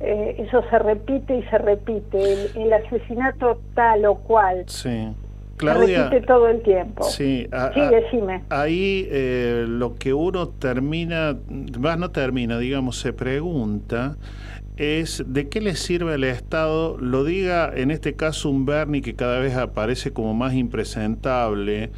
eh, 0.00 0.36
eso 0.38 0.62
se 0.68 0.78
repite 0.78 1.38
y 1.38 1.42
se 1.44 1.56
repite. 1.56 2.18
El, 2.54 2.62
el 2.64 2.72
asesinato 2.74 3.58
tal 3.74 4.04
o 4.04 4.16
cual 4.16 4.64
Sí. 4.66 4.90
se 4.90 5.12
Claudia, 5.56 6.04
repite 6.10 6.26
todo 6.26 6.48
el 6.48 6.60
tiempo. 6.62 7.04
Sí, 7.04 7.48
a- 7.50 7.72
Sí, 7.72 7.80
a- 7.80 7.90
decime. 7.90 8.42
ahí 8.50 9.08
eh, 9.10 9.64
lo 9.66 9.94
que 9.94 10.12
uno 10.12 10.48
termina, 10.48 11.34
más 11.80 11.98
no 11.98 12.10
termina, 12.10 12.58
digamos, 12.58 12.98
se 13.00 13.14
pregunta 13.14 14.16
es 14.76 15.24
de 15.26 15.48
qué 15.48 15.60
le 15.60 15.74
sirve 15.74 16.14
al 16.14 16.24
Estado, 16.24 16.98
lo 16.98 17.24
diga 17.24 17.72
en 17.74 17.90
este 17.90 18.14
caso 18.14 18.50
un 18.50 18.66
Bernie 18.66 19.00
que 19.00 19.14
cada 19.14 19.38
vez 19.38 19.56
aparece 19.56 20.12
como 20.12 20.34
más 20.34 20.54
impresentable 20.54 21.90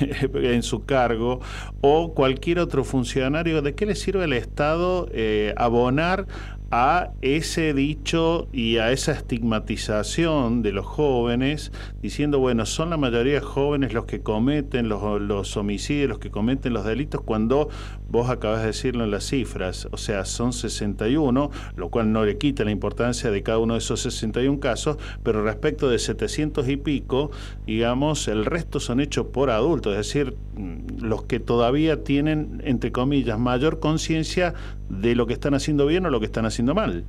en 0.34 0.62
su 0.62 0.84
cargo, 0.84 1.40
o 1.80 2.12
cualquier 2.14 2.58
otro 2.58 2.84
funcionario, 2.84 3.62
de 3.62 3.74
qué 3.74 3.86
le 3.86 3.94
sirve 3.94 4.24
al 4.24 4.34
Estado 4.34 5.08
eh, 5.12 5.54
abonar 5.56 6.26
a 6.70 7.12
ese 7.22 7.74
dicho 7.74 8.48
y 8.52 8.78
a 8.78 8.90
esa 8.90 9.12
estigmatización 9.12 10.62
de 10.62 10.72
los 10.72 10.84
jóvenes, 10.84 11.70
diciendo, 12.02 12.40
bueno, 12.40 12.66
son 12.66 12.90
la 12.90 12.96
mayoría 12.96 13.40
jóvenes 13.40 13.92
los 13.92 14.06
que 14.06 14.20
cometen 14.20 14.88
los, 14.88 15.20
los 15.20 15.56
homicidios, 15.56 16.08
los 16.08 16.18
que 16.18 16.30
cometen 16.30 16.72
los 16.72 16.84
delitos, 16.84 17.20
cuando 17.22 17.68
vos 18.08 18.30
acabas 18.30 18.60
de 18.60 18.68
decirlo 18.68 19.04
en 19.04 19.10
las 19.10 19.24
cifras, 19.24 19.88
o 19.90 19.96
sea, 19.96 20.24
son 20.24 20.52
61, 20.52 21.50
lo 21.76 21.88
cual 21.88 22.12
no 22.12 22.24
le 22.24 22.38
quita 22.38 22.64
la 22.64 22.70
importancia 22.70 23.30
de 23.30 23.42
cada 23.42 23.58
uno 23.58 23.74
de 23.74 23.78
esos 23.78 24.00
61 24.00 24.60
casos, 24.60 24.96
pero 25.22 25.42
respecto 25.42 25.88
de 25.88 25.98
700 25.98 26.68
y 26.68 26.76
pico, 26.76 27.30
digamos, 27.66 28.28
el 28.28 28.44
resto 28.44 28.80
son 28.80 29.00
hechos 29.00 29.26
por 29.26 29.50
adultos, 29.50 29.92
es 29.92 29.98
decir, 29.98 30.36
mm, 30.56 31.04
los 31.04 31.24
que 31.24 31.40
todavía 31.40 32.04
tienen, 32.04 32.62
entre 32.64 32.92
comillas, 32.92 33.38
mayor 33.38 33.80
conciencia 33.80 34.54
de 34.88 35.14
lo 35.14 35.26
que 35.26 35.32
están 35.32 35.54
haciendo 35.54 35.86
bien 35.86 36.06
o 36.06 36.10
lo 36.10 36.20
que 36.20 36.26
están 36.26 36.46
haciendo 36.46 36.74
mal. 36.74 37.04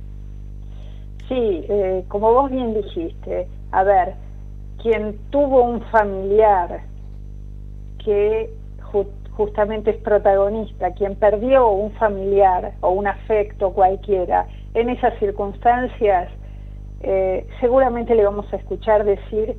Sí, 1.28 1.34
eh, 1.68 2.04
como 2.08 2.32
vos 2.32 2.50
bien 2.50 2.74
dijiste, 2.74 3.46
a 3.70 3.84
ver, 3.84 4.14
quien 4.82 5.18
tuvo 5.30 5.62
un 5.62 5.82
familiar 5.90 6.80
que 8.04 8.50
justamente 9.38 9.90
es 9.92 9.96
protagonista, 9.98 10.90
quien 10.94 11.14
perdió 11.14 11.68
un 11.70 11.92
familiar 11.92 12.72
o 12.80 12.90
un 12.90 13.06
afecto 13.06 13.70
cualquiera, 13.72 14.48
en 14.74 14.90
esas 14.90 15.16
circunstancias, 15.20 16.28
eh, 17.02 17.46
seguramente 17.60 18.16
le 18.16 18.24
vamos 18.24 18.52
a 18.52 18.56
escuchar 18.56 19.04
decir 19.04 19.54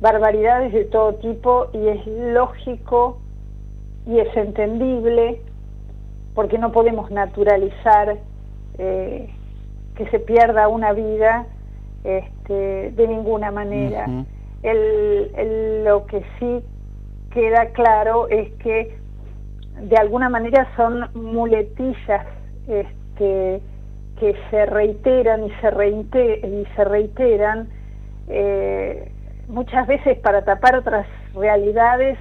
barbaridades 0.00 0.72
de 0.72 0.84
todo 0.84 1.14
tipo 1.16 1.66
y 1.72 1.88
es 1.88 2.06
lógico 2.06 3.18
y 4.06 4.20
es 4.20 4.34
entendible 4.36 5.40
porque 6.36 6.56
no 6.58 6.70
podemos 6.70 7.10
naturalizar 7.10 8.16
eh, 8.78 9.28
que 9.96 10.06
se 10.10 10.20
pierda 10.20 10.68
una 10.68 10.92
vida 10.92 11.46
este, 12.04 12.92
de 12.92 13.08
ninguna 13.08 13.50
manera. 13.50 14.06
El- 14.62 15.32
el- 15.36 15.84
lo 15.84 16.06
que 16.06 16.22
sí 16.38 16.60
queda 17.32 17.66
claro 17.72 18.28
es 18.28 18.50
que 18.62 18.99
de 19.80 19.96
alguna 19.96 20.28
manera 20.28 20.68
son 20.76 21.08
muletillas 21.14 22.26
este, 22.68 23.60
que 24.18 24.36
se 24.50 24.66
reiteran 24.66 25.44
y 25.44 25.50
se, 25.60 26.46
y 26.46 26.66
se 26.76 26.84
reiteran 26.84 27.68
eh, 28.28 29.10
muchas 29.48 29.86
veces 29.86 30.18
para 30.18 30.42
tapar 30.42 30.76
otras 30.76 31.06
realidades 31.34 32.18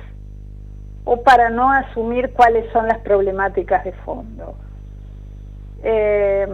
o 1.06 1.22
para 1.24 1.50
no 1.50 1.72
asumir 1.72 2.32
cuáles 2.34 2.72
son 2.72 2.88
las 2.88 3.00
problemáticas 3.00 3.84
de 3.84 3.92
fondo. 3.92 4.56
Eh, 5.84 6.48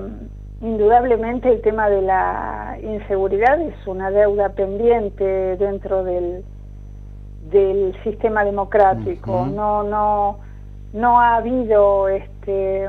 indudablemente 0.62 1.52
el 1.52 1.62
tema 1.62 1.90
de 1.90 2.02
la 2.02 2.78
inseguridad 2.82 3.60
es 3.62 3.76
una 3.88 4.12
deuda 4.12 4.50
pendiente 4.50 5.58
dentro 5.58 6.04
del, 6.04 6.44
del 7.52 7.96
sistema 8.04 8.44
democrático. 8.44 9.46
No, 9.46 9.84
no, 9.84 10.40
no 10.96 11.20
ha 11.20 11.36
habido 11.36 12.08
este, 12.08 12.88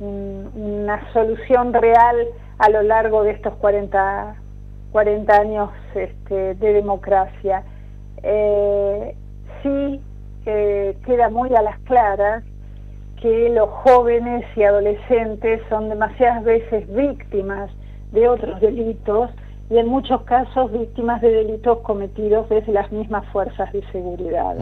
un- 0.00 0.50
una 0.54 1.12
solución 1.12 1.72
real 1.72 2.16
a 2.58 2.68
lo 2.68 2.82
largo 2.82 3.22
de 3.22 3.30
estos 3.30 3.54
40, 3.54 4.34
40 4.92 5.32
años 5.34 5.70
este, 5.94 6.54
de 6.54 6.72
democracia. 6.72 7.62
Eh, 8.22 9.14
sí 9.62 10.00
queda 10.44 11.28
muy 11.30 11.54
a 11.54 11.62
las 11.62 11.78
claras 11.80 12.42
que 13.20 13.50
los 13.50 13.68
jóvenes 13.68 14.44
y 14.56 14.62
adolescentes 14.64 15.60
son 15.68 15.90
demasiadas 15.90 16.42
veces 16.42 16.92
víctimas 16.92 17.70
de 18.12 18.26
otros 18.26 18.60
delitos 18.60 19.30
y 19.68 19.76
en 19.78 19.86
muchos 19.86 20.22
casos 20.22 20.72
víctimas 20.72 21.20
de 21.20 21.30
delitos 21.30 21.78
cometidos 21.80 22.48
desde 22.48 22.72
las 22.72 22.90
mismas 22.90 23.24
fuerzas 23.28 23.72
de 23.72 23.82
seguridad. 23.92 24.56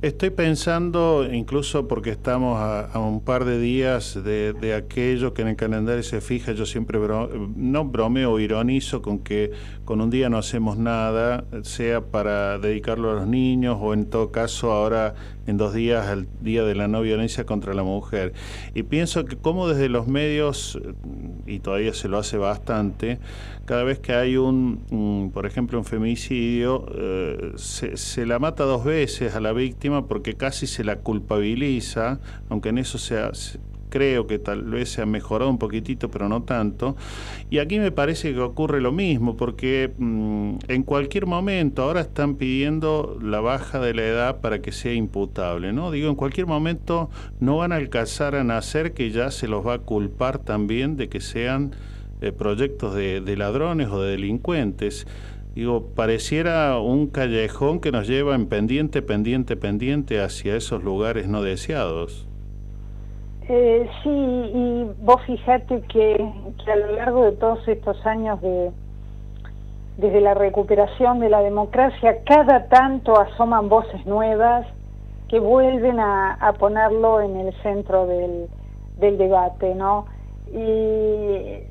Estoy 0.00 0.30
pensando, 0.30 1.26
incluso 1.28 1.88
porque 1.88 2.10
estamos 2.10 2.56
a, 2.60 2.96
un 3.00 3.20
par 3.20 3.44
de 3.44 3.58
días 3.58 4.14
de, 4.22 4.52
de 4.52 4.74
aquello 4.74 5.34
que 5.34 5.42
en 5.42 5.48
el 5.48 5.56
calendario 5.56 6.04
se 6.04 6.20
fija, 6.20 6.52
yo 6.52 6.66
siempre 6.66 7.00
bro- 7.00 7.28
no 7.56 7.84
bromeo 7.84 8.38
ironizo 8.38 9.02
con 9.02 9.18
que 9.18 9.50
con 9.84 10.00
un 10.00 10.08
día 10.08 10.28
no 10.30 10.38
hacemos 10.38 10.78
nada, 10.78 11.46
sea 11.62 12.00
para 12.00 12.58
dedicarlo 12.60 13.10
a 13.10 13.14
los 13.14 13.26
niños 13.26 13.76
o 13.80 13.92
en 13.92 14.06
todo 14.08 14.30
caso 14.30 14.70
ahora 14.70 15.16
en 15.48 15.56
dos 15.56 15.74
días 15.74 16.06
al 16.06 16.28
Día 16.42 16.62
de 16.62 16.74
la 16.74 16.86
No 16.88 17.00
Violencia 17.00 17.44
contra 17.44 17.74
la 17.74 17.82
Mujer. 17.82 18.32
Y 18.74 18.84
pienso 18.84 19.24
que 19.24 19.36
como 19.36 19.66
desde 19.66 19.88
los 19.88 20.06
medios, 20.06 20.78
y 21.46 21.58
todavía 21.58 21.94
se 21.94 22.08
lo 22.08 22.18
hace 22.18 22.36
bastante, 22.36 23.18
cada 23.64 23.82
vez 23.82 23.98
que 23.98 24.12
hay 24.12 24.36
un, 24.36 25.30
por 25.34 25.46
ejemplo, 25.46 25.78
un 25.78 25.84
femicidio, 25.84 26.86
eh, 26.94 27.52
se, 27.56 27.96
se 27.96 28.26
la 28.26 28.38
mata 28.38 28.64
dos 28.64 28.84
veces 28.84 29.34
a 29.34 29.40
la 29.40 29.52
víctima 29.52 30.06
porque 30.06 30.34
casi 30.34 30.66
se 30.66 30.84
la 30.84 30.96
culpabiliza, 30.96 32.20
aunque 32.48 32.68
en 32.68 32.78
eso 32.78 32.98
sea, 32.98 33.34
se- 33.34 33.58
creo 33.88 34.26
que 34.26 34.38
tal 34.38 34.62
vez 34.64 34.90
se 34.90 35.02
ha 35.02 35.06
mejorado 35.06 35.50
un 35.50 35.58
poquitito, 35.58 36.10
pero 36.10 36.28
no 36.28 36.42
tanto. 36.42 36.96
Y 37.50 37.58
aquí 37.58 37.78
me 37.78 37.90
parece 37.90 38.32
que 38.32 38.40
ocurre 38.40 38.80
lo 38.80 38.92
mismo, 38.92 39.36
porque 39.36 39.92
mm, 39.96 40.56
en 40.68 40.82
cualquier 40.82 41.26
momento 41.26 41.82
ahora 41.82 42.00
están 42.02 42.36
pidiendo 42.36 43.18
la 43.22 43.40
baja 43.40 43.80
de 43.80 43.94
la 43.94 44.02
edad 44.02 44.40
para 44.40 44.60
que 44.60 44.72
sea 44.72 44.92
imputable, 44.92 45.72
¿no? 45.72 45.90
Digo, 45.90 46.08
en 46.08 46.16
cualquier 46.16 46.46
momento 46.46 47.10
no 47.40 47.58
van 47.58 47.72
a 47.72 47.76
alcanzar 47.76 48.34
a 48.34 48.44
nacer 48.44 48.92
que 48.92 49.10
ya 49.10 49.30
se 49.30 49.48
los 49.48 49.66
va 49.66 49.74
a 49.74 49.78
culpar 49.78 50.38
también 50.38 50.96
de 50.96 51.08
que 51.08 51.20
sean 51.20 51.72
eh, 52.20 52.32
proyectos 52.32 52.94
de, 52.94 53.36
ladrones 53.36 53.88
o 53.88 54.02
de 54.02 54.12
delincuentes. 54.12 55.06
Digo, 55.54 55.88
pareciera 55.94 56.78
un 56.78 57.08
callejón 57.08 57.80
que 57.80 57.90
nos 57.90 58.06
lleva 58.06 58.34
en 58.34 58.46
pendiente, 58.46 59.02
pendiente, 59.02 59.56
pendiente 59.56 60.20
hacia 60.20 60.56
esos 60.56 60.84
lugares 60.84 61.28
no 61.28 61.42
deseados. 61.42 62.27
Eh, 63.50 63.88
sí, 64.02 64.10
y 64.10 64.92
vos 65.00 65.22
fíjate 65.22 65.80
que, 65.88 66.32
a 66.70 66.76
lo 66.76 66.92
largo 66.92 67.24
de 67.24 67.32
todos 67.32 67.66
estos 67.66 68.04
años 68.04 68.40
de 68.42 68.70
desde 69.96 70.20
la 70.20 70.34
recuperación 70.34 71.18
de 71.18 71.28
la 71.28 71.40
democracia, 71.40 72.18
cada 72.24 72.68
tanto 72.68 73.18
asoman 73.18 73.68
voces 73.68 74.06
nuevas 74.06 74.64
que 75.28 75.40
vuelven 75.40 75.98
a, 75.98 76.54
ponerlo 76.58 77.20
en 77.20 77.36
el 77.36 77.52
centro 77.62 78.06
del, 78.06 78.48
debate, 78.98 79.74
¿no? 79.74 80.06
Y 80.52 81.64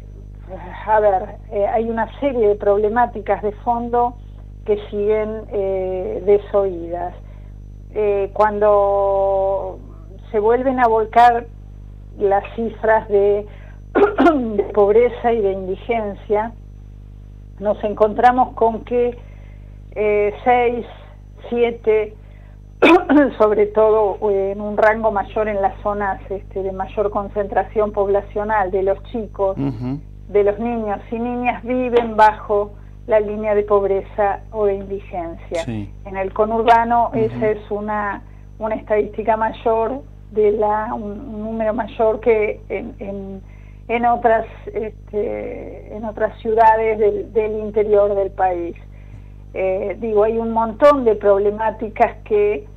a 0.88 1.00
ver, 1.00 1.38
eh, 1.52 1.68
hay 1.68 1.90
una 1.90 2.10
serie 2.20 2.50
de 2.50 2.56
problemáticas 2.56 3.42
de 3.44 3.52
fondo 3.52 4.16
que 4.66 4.78
siguen 4.90 5.44
eh, 5.52 6.24
desoídas. 6.26 7.14
Cuando 8.34 9.80
se 10.32 10.40
vuelven 10.40 10.80
a 10.80 10.88
volcar 10.88 11.48
las 12.18 12.44
cifras 12.56 13.08
de, 13.10 13.46
de, 14.56 14.64
pobreza 14.74 15.34
y 15.34 15.42
de 15.42 15.52
indigencia, 15.52 16.52
nos 17.60 17.84
encontramos 17.84 18.54
con 18.54 18.84
que 18.84 19.18
eh, 19.96 20.34
seis, 20.44 20.86
siete, 21.50 22.16
sobre 23.40 23.68
todo 23.68 24.18
en 24.30 24.62
un 24.62 24.78
rango 24.78 25.12
mayor 25.12 25.48
en 25.48 25.62
las 25.62 25.80
zonas 25.82 26.20
este, 26.30 26.62
de 26.62 26.72
mayor 26.72 27.10
concentración 27.10 27.92
poblacional 27.92 28.70
de 28.72 28.84
los 28.84 29.02
chicos, 29.04 29.58
uh 29.58 29.62
-huh 29.62 30.00
de 30.28 30.44
los 30.44 30.60
niños 30.60 31.00
y 31.12 31.20
niñas 31.20 31.64
viven 31.64 32.16
bajo 32.16 32.72
la 33.08 33.20
línea 33.20 33.56
de 33.56 33.64
pobreza 33.64 34.42
o 34.52 34.66
de 34.66 34.76
indigencia. 34.76 35.64
Sí. 35.64 35.90
En 36.06 36.18
el 36.18 36.34
conurbano 36.34 37.10
uh 37.10 37.16
-huh. 37.16 37.26
esa 37.26 37.50
es 37.52 37.72
una, 37.72 38.22
una 38.60 38.76
estadística 38.76 39.38
mayor, 39.38 40.02
de 40.32 40.52
la 40.52 40.94
un, 40.94 41.42
número 41.44 41.74
mayor 41.74 42.20
que 42.20 42.60
en, 42.70 43.42
en, 43.88 44.06
otras 44.06 44.46
este, 44.74 45.96
en 45.96 46.04
otras 46.06 46.38
ciudades 46.42 47.00
del, 47.00 47.34
del 47.34 47.60
interior 47.60 48.14
del 48.16 48.32
país. 48.32 48.76
Eh, 49.54 49.98
digo, 50.00 50.24
hay 50.24 50.38
un 50.38 50.52
montón 50.52 51.06
de 51.06 51.16
problemáticas 51.16 52.18
que 52.26 52.68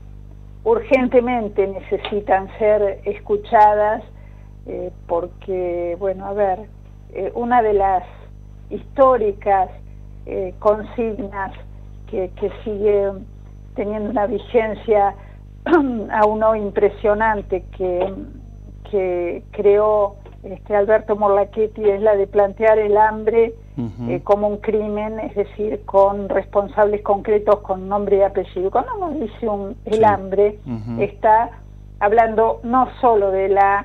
urgentemente 0.65 1.67
necesitan 1.67 2.49
ser 2.59 3.01
escuchadas 3.05 4.03
eh, 4.67 4.91
porque, 5.07 5.97
bueno, 5.99 6.27
a 6.27 6.33
ver, 6.33 6.61
eh, 7.13 7.33
una 7.35 7.61
de 7.63 7.73
las 7.75 8.05
históricas 8.71 9.69
consignas 10.61 11.53
que, 12.09 12.31
que, 12.37 12.51
sigue 12.63 13.11
teniendo 13.75 14.11
una 14.11 14.27
vigencia 14.27 15.15
aún 16.13 16.43
hoy 16.43 16.61
impresionante 16.61 17.65
que, 17.77 18.13
que 18.91 19.43
creó 19.53 20.17
este 20.43 20.75
Alberto 20.75 21.17
Morlachetti 21.17 21.85
es 21.85 22.01
la 22.01 22.17
de 22.17 22.27
plantear 22.27 22.79
el 22.79 22.97
hambre 22.97 23.55
uh 23.77 23.83
-huh. 23.83 24.11
eh, 24.11 24.23
como 24.23 24.49
un 24.49 24.57
crimen, 24.59 25.21
es 25.21 25.35
decir, 25.35 25.85
con 25.85 26.29
responsables 26.29 27.03
concretos 27.03 27.61
con 27.61 27.89
nombre 27.89 28.19
y 28.19 28.23
apellido. 28.23 28.71
Cuando 28.71 28.95
uno 28.97 29.11
dice 29.11 29.49
un, 29.49 29.77
el 29.85 29.95
sí. 29.99 30.05
hambre, 30.05 30.59
uh 30.67 30.71
-huh. 30.71 31.03
está 31.03 31.51
hablando 31.99 32.61
no 32.63 32.89
solo 33.01 33.31
de 33.31 33.49
la 33.51 33.85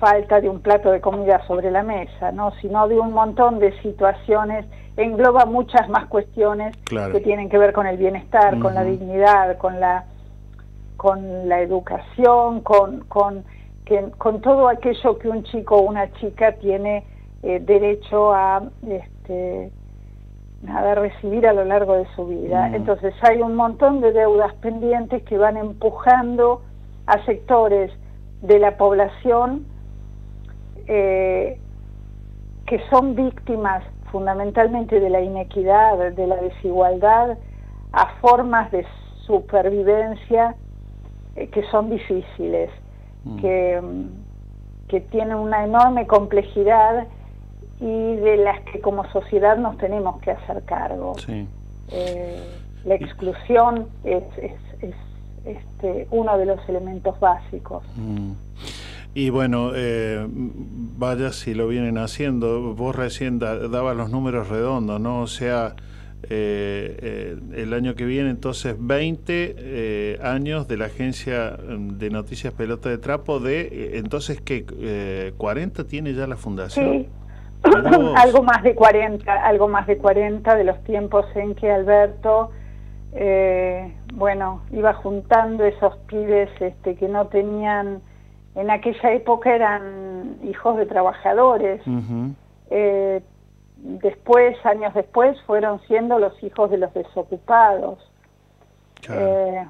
falta 0.00 0.40
de 0.40 0.48
un 0.48 0.60
plato 0.60 0.90
de 0.90 1.00
comida 1.00 1.46
sobre 1.46 1.70
la 1.70 1.84
mesa, 1.84 2.32
¿no? 2.32 2.50
sino 2.60 2.88
de 2.88 2.98
un 2.98 3.12
montón 3.12 3.60
de 3.60 3.72
situaciones, 3.80 4.66
engloba 4.96 5.46
muchas 5.46 5.88
más 5.88 6.06
cuestiones 6.06 6.76
claro. 6.84 7.12
que 7.12 7.20
tienen 7.20 7.48
que 7.48 7.58
ver 7.58 7.72
con 7.72 7.86
el 7.86 7.96
bienestar, 7.96 8.54
uh 8.54 8.58
-huh. 8.58 8.62
con 8.62 8.74
la 8.74 8.82
dignidad, 8.82 9.56
con 9.58 9.78
la 9.78 10.04
con 10.96 11.48
la 11.48 11.60
educación, 11.60 12.60
con, 12.60 13.00
con, 13.08 13.44
que, 13.84 14.10
con 14.18 14.40
todo 14.40 14.68
aquello 14.68 15.18
que 15.18 15.28
un 15.28 15.42
chico 15.44 15.76
o 15.76 15.82
una 15.82 16.10
chica 16.14 16.52
tiene 16.52 17.04
eh, 17.42 17.60
derecho 17.60 18.32
a 18.32 18.62
este, 18.88 19.70
a 20.68 20.94
recibir 20.94 21.46
a 21.46 21.52
lo 21.52 21.64
largo 21.64 21.94
de 21.94 22.06
su 22.14 22.26
vida. 22.26 22.68
-huh. 22.68 22.76
Entonces 22.76 23.14
hay 23.22 23.42
un 23.42 23.54
montón 23.54 24.00
de 24.00 24.12
deudas 24.12 24.54
pendientes 24.54 25.22
que 25.24 25.36
van 25.36 25.56
empujando 25.56 26.62
a 27.06 27.22
sectores 27.26 27.92
de 28.40 28.58
la 28.58 28.76
población 28.76 29.66
eh, 30.86 31.58
que 32.66 32.80
son 32.90 33.14
víctimas 33.14 33.84
fundamentalmente 34.10 35.00
de 35.00 35.10
la 35.10 35.20
inequidad, 35.20 36.12
de 36.12 36.26
la 36.26 36.36
desigualdad, 36.36 37.36
a 37.92 38.06
formas 38.20 38.70
de 38.70 38.86
supervivencia 39.26 40.54
que 41.34 41.62
son 41.70 41.90
difíciles, 41.90 42.70
mm. 43.24 43.40
que, 43.40 43.82
que 44.88 45.00
tienen 45.00 45.36
una 45.36 45.64
enorme 45.64 46.06
complejidad 46.06 47.06
y 47.80 48.16
de 48.16 48.36
las 48.38 48.60
que 48.62 48.80
como 48.80 49.04
sociedad 49.10 49.56
nos 49.56 49.76
tenemos 49.78 50.20
que 50.20 50.30
hacer 50.30 50.62
cargo. 50.64 51.14
Sí. 51.18 51.46
Eh, 51.90 52.42
la 52.84 52.94
exclusión 52.94 53.88
es, 54.04 54.22
es, 54.38 54.52
es 54.80 54.94
este, 55.44 56.06
uno 56.10 56.38
de 56.38 56.46
los 56.46 56.68
elementos 56.68 57.18
básicos. 57.20 57.82
Mm. 57.96 58.32
Y 59.14 59.30
bueno, 59.30 59.70
eh, 59.74 60.26
vaya 60.28 61.32
si 61.32 61.54
lo 61.54 61.68
vienen 61.68 61.98
haciendo. 61.98 62.74
Vos 62.74 62.96
recién 62.96 63.38
da, 63.38 63.68
dabas 63.68 63.96
los 63.96 64.10
números 64.10 64.48
redondos, 64.48 65.00
¿no? 65.00 65.20
O 65.20 65.26
sea, 65.28 65.76
eh, 66.30 66.96
eh, 67.00 67.36
el 67.56 67.72
año 67.74 67.94
que 67.94 68.04
viene, 68.04 68.30
entonces, 68.30 68.76
20 68.78 69.54
eh, 69.58 70.18
años 70.22 70.68
de 70.68 70.76
la 70.76 70.86
agencia 70.86 71.56
mm, 71.56 71.98
de 71.98 72.10
noticias 72.10 72.52
Pelota 72.52 72.88
de 72.88 72.98
Trapo. 72.98 73.40
de 73.40 73.62
eh, 73.62 73.98
Entonces, 73.98 74.40
¿qué? 74.40 74.64
¿40 75.36 75.86
tiene 75.86 76.14
ya 76.14 76.26
la 76.26 76.36
fundación? 76.36 76.92
Sí. 76.92 77.08
algo 78.16 78.42
más 78.42 78.62
de 78.62 78.74
40, 78.74 79.32
algo 79.32 79.68
más 79.68 79.86
de 79.86 79.96
40 79.96 80.54
de 80.54 80.64
los 80.64 80.82
tiempos 80.84 81.24
en 81.34 81.54
que 81.54 81.70
Alberto, 81.70 82.50
bueno, 84.14 84.62
iba 84.72 84.92
juntando 84.94 85.64
esos 85.64 85.96
pibes 86.08 86.50
este, 86.60 86.94
que 86.96 87.08
no 87.08 87.28
tenían 87.28 88.00
en 88.54 88.70
aquella 88.70 89.12
época 89.12 89.54
eran 89.54 90.36
hijos 90.44 90.76
de 90.76 90.86
trabajadores. 90.86 91.80
Uh 91.86 91.90
-huh. 91.90 92.34
Después, 93.84 94.56
años 94.64 94.94
después, 94.94 95.40
fueron 95.42 95.78
siendo 95.82 96.18
los 96.18 96.42
hijos 96.42 96.70
de 96.70 96.78
los 96.78 96.92
desocupados. 96.94 97.98
Claro. 99.02 99.20
Eh, 99.20 99.68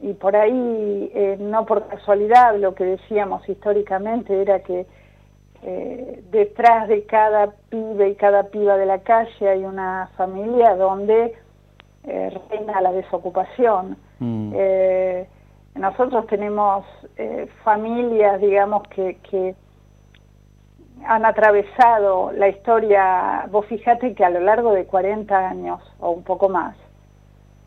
y 0.00 0.14
por 0.14 0.34
ahí, 0.34 1.10
eh, 1.14 1.36
no 1.38 1.66
por 1.66 1.86
casualidad, 1.86 2.56
lo 2.56 2.74
que 2.74 2.84
decíamos 2.84 3.46
históricamente 3.48 4.40
era 4.40 4.60
que 4.60 4.86
eh, 5.62 6.22
detrás 6.30 6.88
de 6.88 7.04
cada 7.04 7.52
pibe 7.68 8.08
y 8.08 8.14
cada 8.14 8.44
piba 8.44 8.76
de 8.78 8.86
la 8.86 9.00
calle 9.00 9.48
hay 9.48 9.64
una 9.64 10.10
familia 10.16 10.74
donde 10.74 11.34
reina 12.02 12.80
la 12.80 12.92
desocupación. 12.92 13.96
Mm 14.18 14.54
nosotros 15.74 16.28
tenemos 16.28 16.86
familias, 17.64 18.40
digamos, 18.40 18.84
que, 18.88 19.18
que, 19.28 19.56
han 21.06 21.24
atravesado 21.24 22.32
la 22.32 22.48
historia, 22.48 23.46
vos 23.50 23.66
fíjate 23.66 24.14
que 24.14 24.24
a 24.24 24.30
lo 24.30 24.40
largo 24.40 24.72
de 24.72 24.86
40 24.86 25.48
años 25.48 25.80
o 26.00 26.10
un 26.10 26.24
poco 26.24 26.48
más, 26.48 26.76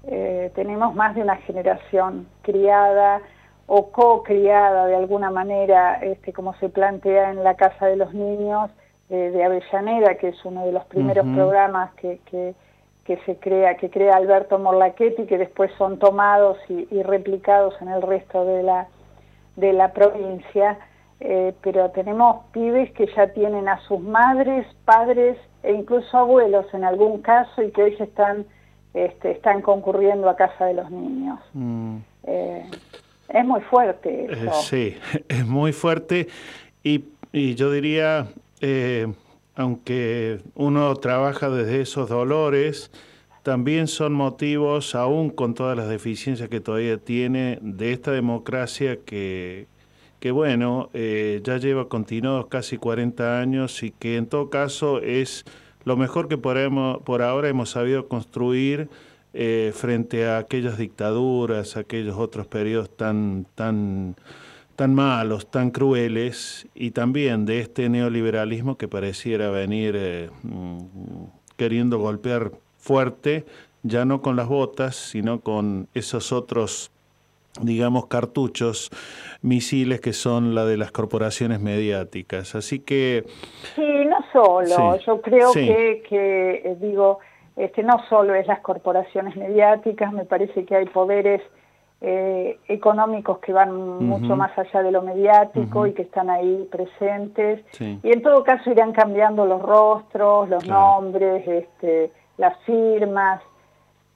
eh, 0.05 0.51
tenemos 0.55 0.95
más 0.95 1.15
de 1.15 1.21
una 1.21 1.35
generación 1.37 2.27
criada 2.41 3.21
o 3.67 3.91
co-criada 3.91 4.85
de 4.85 4.95
alguna 4.95 5.29
manera, 5.29 5.95
este, 6.01 6.31
como 6.31 6.53
se 6.55 6.69
plantea 6.69 7.31
en 7.31 7.43
la 7.43 7.55
Casa 7.55 7.87
de 7.87 7.97
los 7.97 8.13
Niños 8.13 8.71
eh, 9.09 9.31
de 9.31 9.43
Avellaneda, 9.43 10.15
que 10.15 10.29
es 10.29 10.45
uno 10.45 10.65
de 10.65 10.71
los 10.71 10.85
primeros 10.85 11.25
uh 11.25 11.29
-huh. 11.29 11.35
programas 11.35 11.93
que, 11.95 12.19
que 12.25 12.55
que 13.07 13.17
se 13.25 13.37
crea, 13.37 13.77
que 13.77 13.89
crea 13.89 14.17
Alberto 14.17 14.59
Morlachetti, 14.59 15.27
que 15.27 15.37
después 15.37 15.71
son 15.77 15.97
tomados 15.97 16.57
y, 16.67 16.89
y 16.91 17.03
replicados 17.03 17.73
en 17.81 17.87
el 17.87 18.01
resto 18.01 18.43
de 18.43 18.63
la, 18.63 18.87
de 19.55 19.71
la 19.71 19.93
provincia, 19.93 20.77
eh, 21.19 21.53
pero 21.61 21.89
tenemos 21.91 22.45
pibes 22.51 22.91
que 22.91 23.07
ya 23.15 23.33
tienen 23.33 23.67
a 23.67 23.79
sus 23.87 23.99
madres, 23.99 24.67
padres 24.85 25.37
e 25.63 25.73
incluso 25.73 26.15
abuelos 26.17 26.65
en 26.73 26.83
algún 26.83 27.21
caso 27.21 27.63
y 27.63 27.71
que 27.71 27.83
hoy 27.83 27.95
están, 27.99 28.45
este, 28.93 29.31
están 29.31 29.61
concurriendo 29.61 30.29
a 30.29 30.35
casa 30.35 30.65
de 30.65 30.75
los 30.75 30.91
niños. 30.91 31.39
Mm. 31.53 31.97
Eh, 32.23 32.69
es 33.29 33.45
muy 33.45 33.61
fuerte 33.61 34.25
eso. 34.31 34.45
Eh, 34.45 34.51
sí, 34.53 34.97
es 35.27 35.45
muy 35.45 35.73
fuerte. 35.73 36.27
Y, 36.83 37.05
y 37.31 37.55
yo 37.55 37.71
diría, 37.71 38.27
eh, 38.61 39.11
aunque 39.55 40.39
uno 40.53 40.95
trabaja 40.95 41.49
desde 41.49 41.81
esos 41.81 42.09
dolores, 42.09 42.91
también 43.41 43.87
son 43.87 44.13
motivos, 44.13 44.93
aún 44.93 45.31
con 45.31 45.55
todas 45.55 45.75
las 45.75 45.89
deficiencias 45.89 46.47
que 46.49 46.59
todavía 46.59 46.97
tiene, 46.97 47.57
de 47.61 47.91
esta 47.91 48.11
democracia 48.11 48.97
que, 49.03 49.67
que 50.19 50.31
bueno, 50.31 50.89
eh, 50.93 51.41
ya 51.43 51.57
lleva 51.57 51.89
continuados 51.89 52.47
casi 52.47 52.77
40 52.77 53.39
años 53.39 53.83
y 53.83 53.91
que 53.91 54.17
en 54.17 54.27
todo 54.27 54.49
caso 54.49 54.99
es 55.01 55.45
lo 55.83 55.95
mejor 55.95 56.27
que 56.27 56.37
podemos, 56.37 57.01
por 57.03 57.21
ahora 57.21 57.49
hemos 57.49 57.69
sabido 57.69 58.07
construir 58.07 58.89
eh, 59.33 59.71
frente 59.75 60.25
a 60.27 60.39
aquellas 60.39 60.77
dictaduras, 60.77 61.77
aquellos 61.77 62.17
otros 62.17 62.47
periodos 62.47 62.89
tan, 62.95 63.45
tan, 63.55 64.15
tan 64.75 64.95
malos, 64.95 65.51
tan 65.51 65.69
crueles, 65.71 66.67
y 66.73 66.91
también 66.91 67.45
de 67.45 67.59
este 67.59 67.87
neoliberalismo 67.87 68.77
que 68.77 68.87
pareciera 68.87 69.51
venir 69.51 69.95
eh, 69.95 70.29
mm, 70.43 70.77
queriendo 71.55 71.99
golpear 71.99 72.51
fuerte, 72.77 73.45
ya 73.83 74.05
no 74.05 74.21
con 74.21 74.35
las 74.35 74.47
botas, 74.47 74.95
sino 74.95 75.41
con 75.41 75.87
esos 75.93 76.31
otros 76.31 76.91
digamos, 77.61 78.07
cartuchos, 78.07 78.89
misiles 79.41 80.01
que 80.01 80.13
son 80.13 80.55
la 80.55 80.65
de 80.65 80.77
las 80.77 80.91
corporaciones 80.91 81.59
mediáticas. 81.59 82.55
Así 82.55 82.79
que... 82.79 83.25
Sí, 83.75 84.05
no 84.05 84.17
solo. 84.31 84.97
Yo 85.05 85.21
creo 85.21 85.51
que, 85.53 86.03
que, 86.07 86.61
eh, 86.63 86.77
digo, 86.79 87.19
este, 87.55 87.83
no 87.83 88.01
solo 88.09 88.35
es 88.35 88.47
las 88.47 88.59
corporaciones 88.59 89.35
mediáticas, 89.35 90.13
me 90.13 90.25
parece 90.25 90.65
que 90.65 90.75
hay 90.75 90.85
poderes 90.85 91.41
eh, 91.99 92.59
económicos 92.67 93.39
que 93.39 93.51
van 93.51 93.75
mucho 94.05 94.35
más 94.35 94.55
allá 94.55 94.83
de 94.83 94.91
lo 94.91 95.01
mediático 95.01 95.87
y 95.87 95.93
que 95.93 96.03
están 96.03 96.29
ahí 96.29 96.67
presentes. 96.71 97.65
Y 97.79 98.11
en 98.11 98.21
todo 98.21 98.43
caso 98.43 98.69
irán 98.69 98.93
cambiando 98.93 99.47
los 99.47 99.59
rostros, 99.61 100.47
los 100.49 100.67
nombres, 100.67 101.47
este, 101.47 102.11
las 102.37 102.55
firmas. 102.65 103.41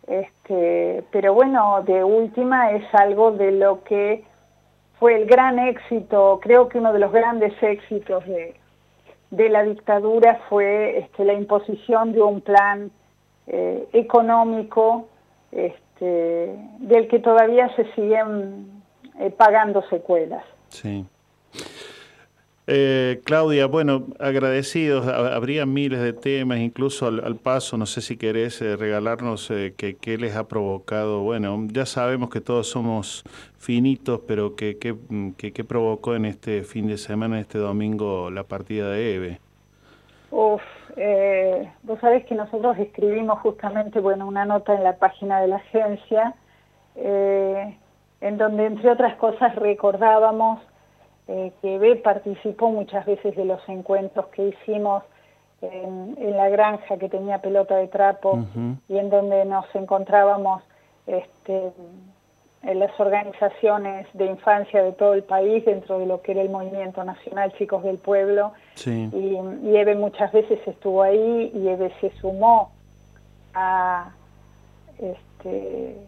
Este, 0.07 1.03
pero 1.11 1.33
bueno, 1.33 1.83
de 1.85 2.03
última 2.03 2.71
es 2.71 2.83
algo 2.93 3.31
de 3.31 3.51
lo 3.51 3.83
que 3.83 4.23
fue 4.99 5.15
el 5.15 5.25
gran 5.25 5.57
éxito, 5.59 6.39
creo 6.41 6.69
que 6.69 6.77
uno 6.77 6.93
de 6.93 6.99
los 6.99 7.11
grandes 7.11 7.53
éxitos 7.61 8.25
de, 8.25 8.55
de 9.31 9.49
la 9.49 9.63
dictadura 9.63 10.39
fue 10.49 10.99
este, 10.99 11.25
la 11.25 11.33
imposición 11.33 12.11
de 12.11 12.21
un 12.21 12.41
plan 12.41 12.91
eh, 13.47 13.87
económico 13.93 15.07
este, 15.51 16.55
del 16.79 17.07
que 17.07 17.19
todavía 17.19 17.73
se 17.75 17.91
siguen 17.93 18.83
eh, 19.19 19.31
pagando 19.31 19.81
secuelas. 19.89 20.43
Sí. 20.69 21.05
Eh, 22.67 23.21
Claudia, 23.25 23.65
bueno, 23.65 24.05
agradecidos, 24.19 25.07
habría 25.07 25.65
miles 25.65 25.99
de 25.99 26.13
temas, 26.13 26.59
incluso 26.59 27.07
al, 27.07 27.35
paso, 27.35 27.75
no 27.75 27.87
sé 27.87 28.01
si 28.01 28.17
querés 28.17 28.61
eh, 28.61 28.75
regalarnos 28.75 29.49
eh, 29.49 29.73
qué 29.75 30.17
les 30.17 30.35
ha 30.35 30.47
provocado, 30.47 31.21
bueno, 31.21 31.57
ya 31.71 31.87
sabemos 31.87 32.29
que 32.29 32.39
todos 32.39 32.69
somos 32.69 33.23
finitos, 33.57 34.21
pero 34.27 34.55
¿qué 34.55 34.77
que, 34.77 35.63
provocó 35.63 36.15
en 36.15 36.25
este 36.25 36.61
fin 36.61 36.87
de 36.87 36.97
semana, 36.97 37.39
este 37.39 37.57
domingo, 37.57 38.29
la 38.29 38.43
partida 38.43 38.91
de 38.91 39.15
Eve? 39.15 39.39
Uf, 40.29 40.61
vos 41.81 41.99
sabés 41.99 42.25
que 42.25 42.35
nosotros 42.35 42.77
escribimos 42.77 43.39
justamente, 43.39 43.99
bueno, 43.99 44.27
una 44.27 44.45
nota 44.45 44.75
en 44.75 44.83
la 44.83 44.97
página 44.97 45.41
de 45.41 45.47
la 45.47 45.55
agencia, 45.57 46.35
en 46.95 48.37
donde 48.37 48.67
entre 48.67 48.91
otras 48.91 49.15
cosas 49.15 49.55
recordábamos 49.55 50.61
eh, 51.33 51.53
que 51.61 51.77
B 51.79 51.95
participó 51.95 52.69
muchas 52.69 53.05
veces 53.05 53.33
de 53.37 53.45
los 53.45 53.61
encuentros 53.69 54.25
que 54.27 54.49
hicimos 54.49 55.01
en, 55.61 56.35
la 56.35 56.49
granja 56.49 56.97
que 56.97 57.07
tenía 57.07 57.39
pelota 57.39 57.77
de 57.77 57.87
trapo 57.87 58.43
y 58.89 58.97
en 58.97 59.09
donde 59.09 59.45
nos 59.45 59.65
encontrábamos 59.73 60.61
este, 61.07 61.71
en 62.63 62.79
las 62.79 62.99
organizaciones 62.99 64.07
de 64.13 64.25
infancia 64.25 64.83
de 64.83 64.91
todo 64.91 65.13
el 65.13 65.23
país 65.23 65.63
dentro 65.63 65.99
de 65.99 66.05
lo 66.05 66.21
que 66.21 66.33
era 66.33 66.41
el 66.41 66.49
movimiento 66.49 67.01
nacional 67.05 67.53
Chicos 67.53 67.83
del 67.83 67.97
Pueblo. 67.97 68.51
Y, 68.85 68.89
y 68.89 69.77
Eve 69.77 69.95
muchas 69.95 70.33
veces 70.33 70.59
estuvo 70.67 71.01
ahí 71.01 71.51
y 71.53 71.67
Eve 71.69 71.93
se 72.01 72.11
sumó 72.19 72.71
a, 73.53 74.11
este, 74.99 75.30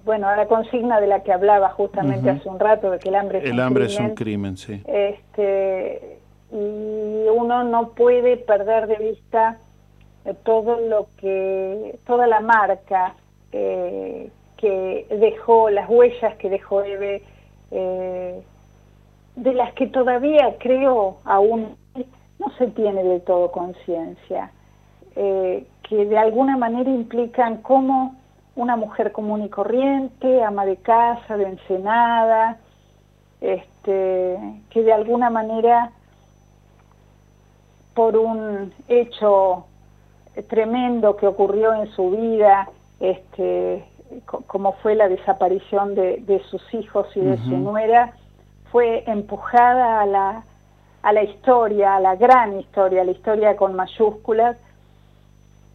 bueno, 0.05 0.27
a 0.27 0.35
la 0.35 0.47
consigna 0.47 0.99
de 0.99 1.07
la 1.07 1.23
que 1.23 1.31
hablaba 1.31 1.69
justamente 1.69 2.29
hace 2.29 2.47
un 2.47 2.59
rato, 2.59 2.91
de 2.91 2.99
que 2.99 3.09
el 3.09 3.15
hambre 3.15 3.39
es 3.39 3.45
el 3.45 3.53
un 3.53 3.59
hambre 3.59 3.85
crimen. 3.85 4.03
es 4.03 4.09
un 4.09 4.15
crimen, 4.15 4.57
sí. 4.57 4.81
Este, 4.85 6.19
y 6.51 7.27
uno 7.29 7.63
no 7.63 7.89
puede 7.89 8.37
perder 8.37 8.87
de 8.87 8.97
vista 8.97 9.57
eh, 10.25 10.35
todo 10.43 10.79
lo 10.79 11.07
que, 11.17 11.97
toda 12.05 12.27
la 12.27 12.39
marca 12.39 13.15
eh, 13.51 14.29
que 14.57 15.07
dejó, 15.09 15.69
las 15.69 15.89
huellas 15.89 16.35
que 16.37 16.49
dejó 16.49 16.83
Eve, 16.83 17.23
eh, 17.71 18.41
de 19.35 19.53
las 19.53 19.73
que 19.73 19.87
todavía 19.87 20.55
creo 20.59 21.17
aún 21.25 21.75
no 22.39 22.51
se 22.57 22.67
tiene 22.67 23.03
de 23.03 23.19
todo 23.19 23.51
conciencia, 23.51 24.51
que 25.15 26.05
de 26.05 26.17
alguna 26.17 26.57
manera 26.57 26.89
implican 26.89 27.57
cómo 27.57 28.15
una 28.55 28.75
mujer 28.75 29.11
común 29.11 29.43
y 29.43 29.49
corriente, 29.49 30.43
ama 30.43 30.65
de 30.65 30.77
casa, 30.77 31.37
de 31.37 31.45
Ensenada, 31.45 32.57
este, 33.41 34.37
que 34.69 34.83
de 34.83 34.93
alguna 34.93 35.29
manera 35.29 35.91
por 37.93 38.17
un 38.17 38.73
hecho 38.87 39.65
tremendo 40.47 41.15
que 41.15 41.27
ocurrió 41.27 41.73
en 41.73 41.91
su 41.91 42.11
vida, 42.11 42.69
este, 42.99 43.85
como 44.47 44.73
fue 44.73 44.95
la 44.95 45.07
desaparición 45.07 45.95
de, 45.95 46.41
sus 46.49 46.73
hijos 46.73 47.07
y 47.15 47.21
de 47.21 47.37
su 47.37 47.57
nuera, 47.57 48.13
fue 48.71 49.03
empujada 49.07 50.01
a 50.01 50.05
la, 50.05 50.43
a 51.01 51.13
la 51.13 51.23
historia, 51.23 51.95
a 51.95 51.99
la 51.99 52.15
gran 52.15 52.59
historia, 52.59 53.01
a 53.01 53.05
la 53.05 53.11
historia 53.11 53.55
con 53.55 53.75
mayúsculas, 53.75 54.57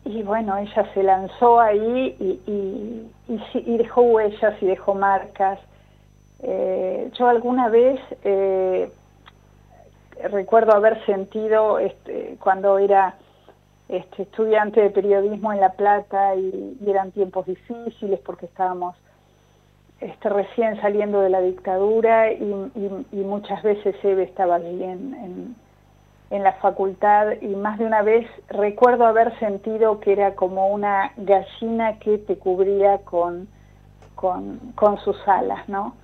y 0.09 0.23
bueno, 0.23 0.57
ella 0.57 0.91
se 0.95 1.03
lanzó 1.03 1.61
ahí 1.61 2.17
y, 2.19 2.41
y, 3.27 3.77
dejó 3.77 4.01
huellas 4.01 4.55
y 4.63 4.67
dejó 4.67 4.95
marcas. 4.95 5.59
Eh, 6.43 7.11
yo 7.19 7.29
alguna 7.29 7.69
vez 7.69 8.01
eh, 8.25 8.91
recuerdo 10.31 10.73
haber 10.73 11.05
sentido 11.05 11.79
este, 11.79 12.39
cuando 12.41 12.79
era 12.79 13.17
este, 13.91 14.23
estudiante 14.23 14.81
de 14.81 14.89
periodismo 14.89 15.53
en 15.53 15.61
La 15.61 15.73
Plata 15.73 16.35
y, 16.37 16.79
eran 16.87 17.11
tiempos 17.13 17.45
difíciles 17.45 18.19
porque 18.21 18.47
estábamos 18.47 18.97
este, 20.01 20.31
recién 20.31 20.81
saliendo 20.81 21.21
de 21.21 21.29
la 21.29 21.43
dictadura 21.43 22.33
y, 22.33 22.73
muchas 23.13 23.63
veces 23.63 23.95
Eve 24.03 24.23
estaba 24.23 24.55
allí 24.55 24.83
en 24.83 25.55
la 26.31 26.53
facultad 26.55 27.41
y 27.41 27.49
más 27.57 27.79
de 27.79 27.87
una 27.87 28.03
vez 28.03 28.27
recuerdo 28.49 29.07
haber 29.07 29.39
sentido 29.39 29.99
que 30.01 30.13
era 30.13 30.35
como 30.35 30.69
una 30.69 31.13
gallina 31.17 31.99
que 31.99 32.19
te 32.19 32.37
cubría 32.37 32.99
con, 32.99 33.49
con, 34.15 34.99
sus 35.05 35.17
alas, 35.27 35.69
¿no? 35.69 35.95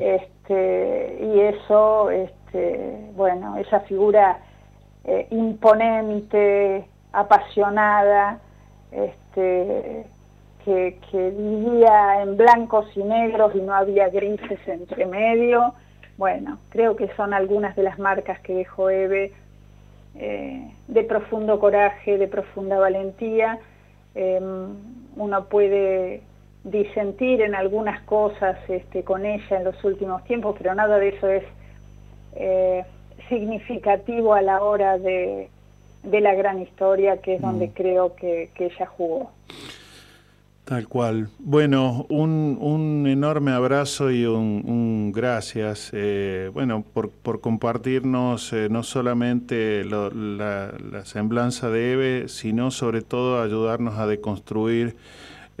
este, 0.00 1.18
y 1.22 1.40
eso, 1.40 2.10
este, 2.10 3.10
bueno, 3.14 3.56
esa 3.56 3.80
figura 3.80 4.38
eh, 5.04 5.26
imponente, 5.30 6.86
apasionada, 7.12 8.40
este, 8.90 10.04
que, 10.64 10.98
que 11.10 11.30
vivía 11.30 12.22
en 12.22 12.36
blancos 12.36 12.86
y 12.94 13.02
negros 13.02 13.54
y 13.54 13.60
no 13.60 13.74
había 13.74 14.08
grises 14.10 14.60
entre 14.66 15.06
medio. 15.06 15.74
Bueno, 16.18 16.58
creo 16.68 16.94
que 16.94 17.08
son 17.16 17.32
algunas 17.32 17.74
de 17.74 17.84
las 17.84 17.98
marcas 17.98 18.38
que 18.40 18.54
dejó 18.54 18.90
Eve 18.90 19.32
eh, 20.14 20.70
de 20.88 21.04
profundo 21.04 21.58
coraje, 21.58 22.18
de 22.18 22.28
profunda 22.28 22.78
valentía. 22.78 23.58
Em, 24.14 24.74
uno 25.16 25.44
puede 25.46 26.22
disentir 26.64 27.40
en 27.40 27.54
algunas 27.54 28.02
cosas 28.02 28.58
este, 28.68 29.02
con 29.02 29.24
ella 29.26 29.56
en 29.56 29.64
los 29.64 29.82
últimos 29.84 30.22
tiempos, 30.24 30.54
pero 30.58 30.74
nada 30.74 30.98
de 30.98 31.08
eso 31.08 31.28
es 31.28 31.44
eh, 32.36 32.84
significativo 33.28 34.34
a 34.34 34.42
la 34.42 34.62
hora 34.62 34.98
de, 34.98 35.48
la 36.04 36.34
gran 36.34 36.60
historia, 36.60 37.18
que 37.18 37.34
es 37.34 37.40
donde 37.40 37.68
mm. 37.68 37.72
creo 37.72 38.14
que 38.16 38.50
ella 38.58 38.86
jugó. 38.86 39.30
Tal 40.64 40.86
cual. 40.86 41.28
Bueno, 41.40 42.06
un, 42.08 42.56
un 42.60 43.08
enorme 43.08 43.50
abrazo 43.50 44.12
y 44.12 44.24
un, 44.26 45.10
gracias, 45.10 45.90
eh, 45.92 46.50
bueno, 46.54 46.84
por, 46.84 47.10
por 47.10 47.40
compartirnos 47.40 48.52
eh, 48.52 48.68
no 48.70 48.84
solamente 48.84 49.84
la, 49.84 50.70
semblanza 51.04 51.68
de 51.68 51.92
Eve, 51.92 52.28
sino 52.28 52.70
sobre 52.70 53.02
todo 53.02 53.42
ayudarnos 53.42 53.98
a 53.98 54.06
deconstruir 54.06 54.94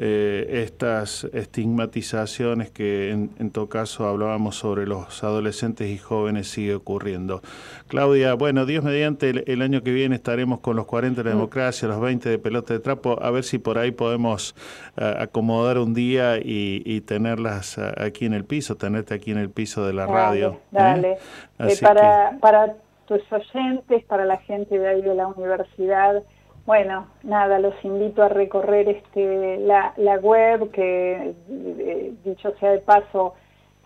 eh, 0.04 0.64
estas 0.64 1.28
estigmatizaciones 1.32 2.72
que 2.72 3.10
en, 3.10 3.30
en 3.38 3.52
todo 3.52 3.68
caso 3.68 4.08
hablábamos 4.08 4.56
sobre 4.56 4.84
los 4.84 5.22
adolescentes 5.22 5.88
y 5.88 5.96
jóvenes 5.96 6.48
sigue 6.48 6.74
ocurriendo. 6.74 7.40
Claudia, 7.86 8.34
bueno, 8.34 8.66
Dios 8.66 8.82
mediante, 8.82 9.30
el, 9.30 9.44
el 9.46 9.62
año 9.62 9.84
que 9.84 9.92
viene 9.92 10.16
estaremos 10.16 10.58
con 10.58 10.74
los 10.74 10.86
40 10.86 11.22
de 11.22 11.28
la 11.28 11.36
democracia, 11.36 11.86
los 11.86 12.00
20 12.00 12.28
de 12.28 12.38
pelota 12.38 12.74
de 12.74 12.80
trapo, 12.80 13.16
a 13.22 13.30
ver 13.30 13.44
si 13.44 13.58
por 13.58 13.78
ahí 13.78 13.92
podemos 13.92 14.56
eh, 14.96 15.14
acomodar 15.20 15.78
un 15.78 15.94
día 15.94 16.38
y, 16.38 16.82
y 16.84 17.02
tenerlas 17.02 17.78
eh, 17.78 17.92
aquí 17.98 18.26
en 18.26 18.34
el 18.34 18.44
piso, 18.44 18.76
tenerte 18.76 19.14
aquí 19.14 19.30
en 19.30 19.38
el 19.38 19.50
piso 19.50 19.86
de 19.86 19.92
la 19.92 20.06
Dale, 20.06 20.18
radio. 20.18 20.48
¿eh? 20.50 20.58
Dale. 20.72 21.12
Eh, 21.12 21.18
Así 21.58 21.84
para, 21.84 22.38
para 22.40 22.74
tus 23.06 23.20
oyentes, 23.30 24.02
para 24.06 24.24
la 24.24 24.38
gente 24.38 24.76
de 24.76 24.88
ahí 24.88 25.02
de 25.02 25.14
la 25.14 25.28
universidad, 25.28 26.24
bueno, 26.64 27.08
nada, 27.22 27.58
los 27.58 27.74
invito 27.84 28.22
a 28.22 28.28
recorrer 28.28 28.88
este 28.88 29.58
la, 29.58 29.92
la 29.96 30.14
web 30.16 30.70
que, 30.70 31.34
eh, 31.48 32.12
dicho 32.24 32.54
sea 32.60 32.70
de 32.70 32.78
paso, 32.78 33.34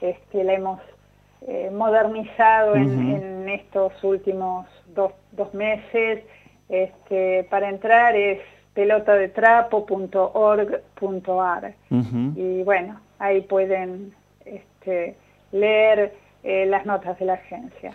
este, 0.00 0.44
la 0.44 0.54
hemos 0.54 0.80
eh, 1.46 1.70
modernizado 1.72 2.74
en, 2.74 3.48
estos 3.48 3.92
últimos 4.04 4.66
dos, 4.94 5.12
dos 5.32 5.54
meses. 5.54 6.22
Este, 6.68 7.46
para 7.48 7.68
entrar 7.68 8.16
es 8.16 8.40
pelotadetrapo.org.ar 8.74 11.74
Ujú. 11.90 12.32
y 12.34 12.64
bueno, 12.64 13.00
ahí 13.20 13.42
pueden 13.42 14.12
este, 14.44 15.14
leer 15.52 16.12
eh, 16.42 16.66
las 16.66 16.84
notas 16.84 17.16
de 17.18 17.24
la 17.24 17.34
agencia. 17.34 17.92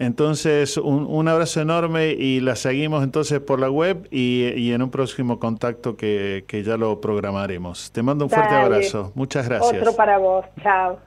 Entonces, 0.00 0.78
un, 0.78 1.06
un 1.06 1.28
abrazo 1.28 1.60
enorme 1.60 2.12
y 2.12 2.40
la 2.40 2.56
seguimos 2.56 3.04
entonces 3.04 3.38
por 3.38 3.60
la 3.60 3.70
web 3.70 4.08
y, 4.10 4.46
y 4.56 4.72
en 4.72 4.80
un 4.80 4.90
próximo 4.90 5.38
contacto 5.38 5.94
que, 5.94 6.46
que 6.48 6.62
ya 6.62 6.78
lo 6.78 7.02
programaremos. 7.02 7.92
Te 7.92 8.02
mando 8.02 8.24
un 8.24 8.30
fuerte 8.30 8.54
Dale. 8.54 8.64
abrazo. 8.64 9.12
Muchas 9.14 9.46
gracias. 9.46 9.82
Otro 9.82 9.94
para 9.94 10.16
vos, 10.16 10.46
chao. 10.62 10.98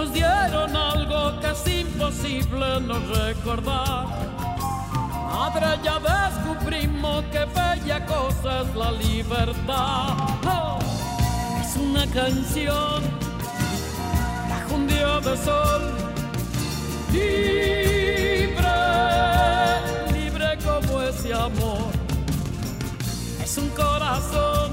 nos 0.02 0.14
dieron 0.14 0.76
algo 0.76 1.40
que 1.40 1.52
es 1.52 1.68
imposible 1.68 2.82
no 2.82 2.98
recordar. 3.14 4.08
Ahora 5.32 5.78
ya 5.84 6.00
descubrimos 6.00 7.24
que 7.26 7.46
bella 7.46 8.04
cosa 8.08 8.62
es 8.62 8.76
la 8.76 8.92
libertad. 8.94 10.18
Oh, 10.46 10.80
es 11.62 11.76
una 11.76 12.08
canción 12.08 13.04
bajo 14.50 14.76
un 14.76 14.88
día 14.88 15.20
de 15.20 15.38
sol. 15.38 15.82
Libre, 17.12 18.58
libre 20.14 20.58
como 20.66 21.02
ese 21.02 21.32
amor. 21.32 21.92
Es 23.44 23.56
un 23.58 23.70
corazón 23.70 24.72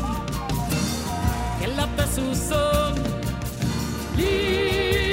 que 1.61 1.67
late 1.69 2.07
su 2.15 2.35
son. 2.35 2.95
Libre, 4.17 5.08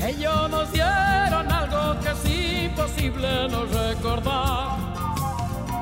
Ellos 0.00 0.50
nos 0.50 0.72
dieron 0.72 1.52
algo 1.52 2.00
que 2.00 2.10
es 2.12 2.64
imposible 2.64 3.48
no 3.50 3.66
recordar. 3.66 4.78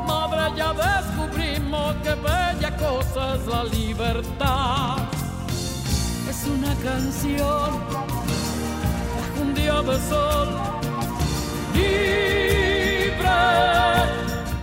Madre, 0.05 0.57
ya 0.57 0.73
descubrimos 0.73 1.95
que 2.03 2.15
bella 2.17 2.77
cosa 2.77 3.37
es 3.37 3.47
la 3.47 3.65
libertad. 3.65 4.97
Es 6.29 6.45
una 6.45 6.75
canción 6.83 7.71
un 9.41 9.55
día 9.55 9.81
de 9.83 9.99
sol. 10.09 10.49
Libre, 11.73 13.15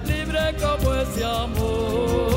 libre 0.05 0.55
como 0.59 0.93
ese 0.93 1.23
amor. 1.23 2.36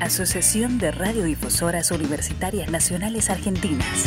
Asociación 0.00 0.78
de 0.78 0.92
Radiodifusoras 0.92 1.90
Universitarias 1.90 2.70
Nacionales 2.70 3.30
Argentinas. 3.30 4.04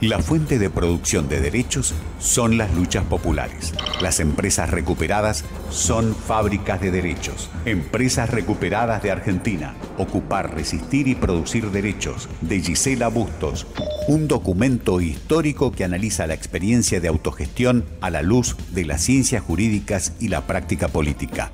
La 0.00 0.18
fuente 0.18 0.58
de 0.58 0.68
producción 0.68 1.26
de 1.26 1.40
derechos 1.40 1.94
son 2.20 2.58
las 2.58 2.72
luchas 2.74 3.04
populares. 3.04 3.72
Las 4.02 4.20
empresas 4.20 4.70
recuperadas 4.70 5.44
son 5.70 6.14
fábricas 6.14 6.82
de 6.82 6.90
derechos. 6.90 7.50
Empresas 7.64 8.28
recuperadas 8.28 9.02
de 9.02 9.10
Argentina. 9.10 9.74
Ocupar, 9.96 10.54
resistir 10.54 11.08
y 11.08 11.14
producir 11.14 11.70
derechos. 11.70 12.28
De 12.42 12.60
Gisela 12.60 13.08
Bustos. 13.08 13.66
Un 14.06 14.28
documento 14.28 15.00
histórico 15.00 15.72
que 15.72 15.84
analiza 15.84 16.26
la 16.26 16.34
experiencia 16.34 17.00
de 17.00 17.08
autogestión 17.08 17.86
a 18.02 18.10
la 18.10 18.20
luz 18.20 18.54
de 18.70 18.84
las 18.84 19.00
ciencias 19.00 19.42
jurídicas 19.42 20.12
y 20.20 20.28
la 20.28 20.46
práctica 20.46 20.88
política. 20.88 21.52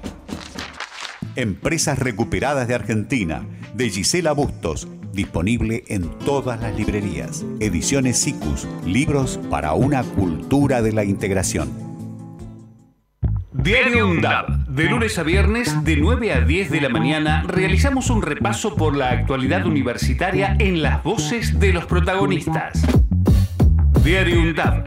Empresas 1.36 1.98
Recuperadas 1.98 2.69
de 2.69 2.74
Argentina, 2.74 3.44
de 3.74 3.90
Gisela 3.90 4.32
Bustos, 4.32 4.86
disponible 5.12 5.82
en 5.89 6.09
todas 6.20 6.61
las 6.61 6.77
librerías. 6.77 7.44
Ediciones 7.59 8.19
SICUS, 8.20 8.69
libros 8.86 9.40
para 9.51 9.73
una 9.74 10.05
cultura 10.05 10.81
de 10.81 10.93
la 10.93 11.05
integración. 11.05 11.73
Diario 13.52 14.09
UNDAB. 14.09 14.66
De 14.69 14.85
lunes 14.85 15.19
a 15.19 15.23
viernes, 15.23 15.85
de 15.85 15.97
9 15.97 16.32
a 16.32 16.40
10 16.40 16.70
de 16.70 16.81
la 16.81 16.89
mañana, 16.89 17.44
realizamos 17.48 18.11
un 18.11 18.23
repaso 18.23 18.77
por 18.77 18.97
la 18.97 19.11
actualidad 19.11 19.66
universitaria 19.66 20.56
en 20.59 20.82
las 20.82 21.02
voces 21.02 21.59
de 21.59 21.73
los 21.73 21.86
protagonistas. 21.86 22.82
Diario 24.05 24.40
UNDAB. 24.40 24.85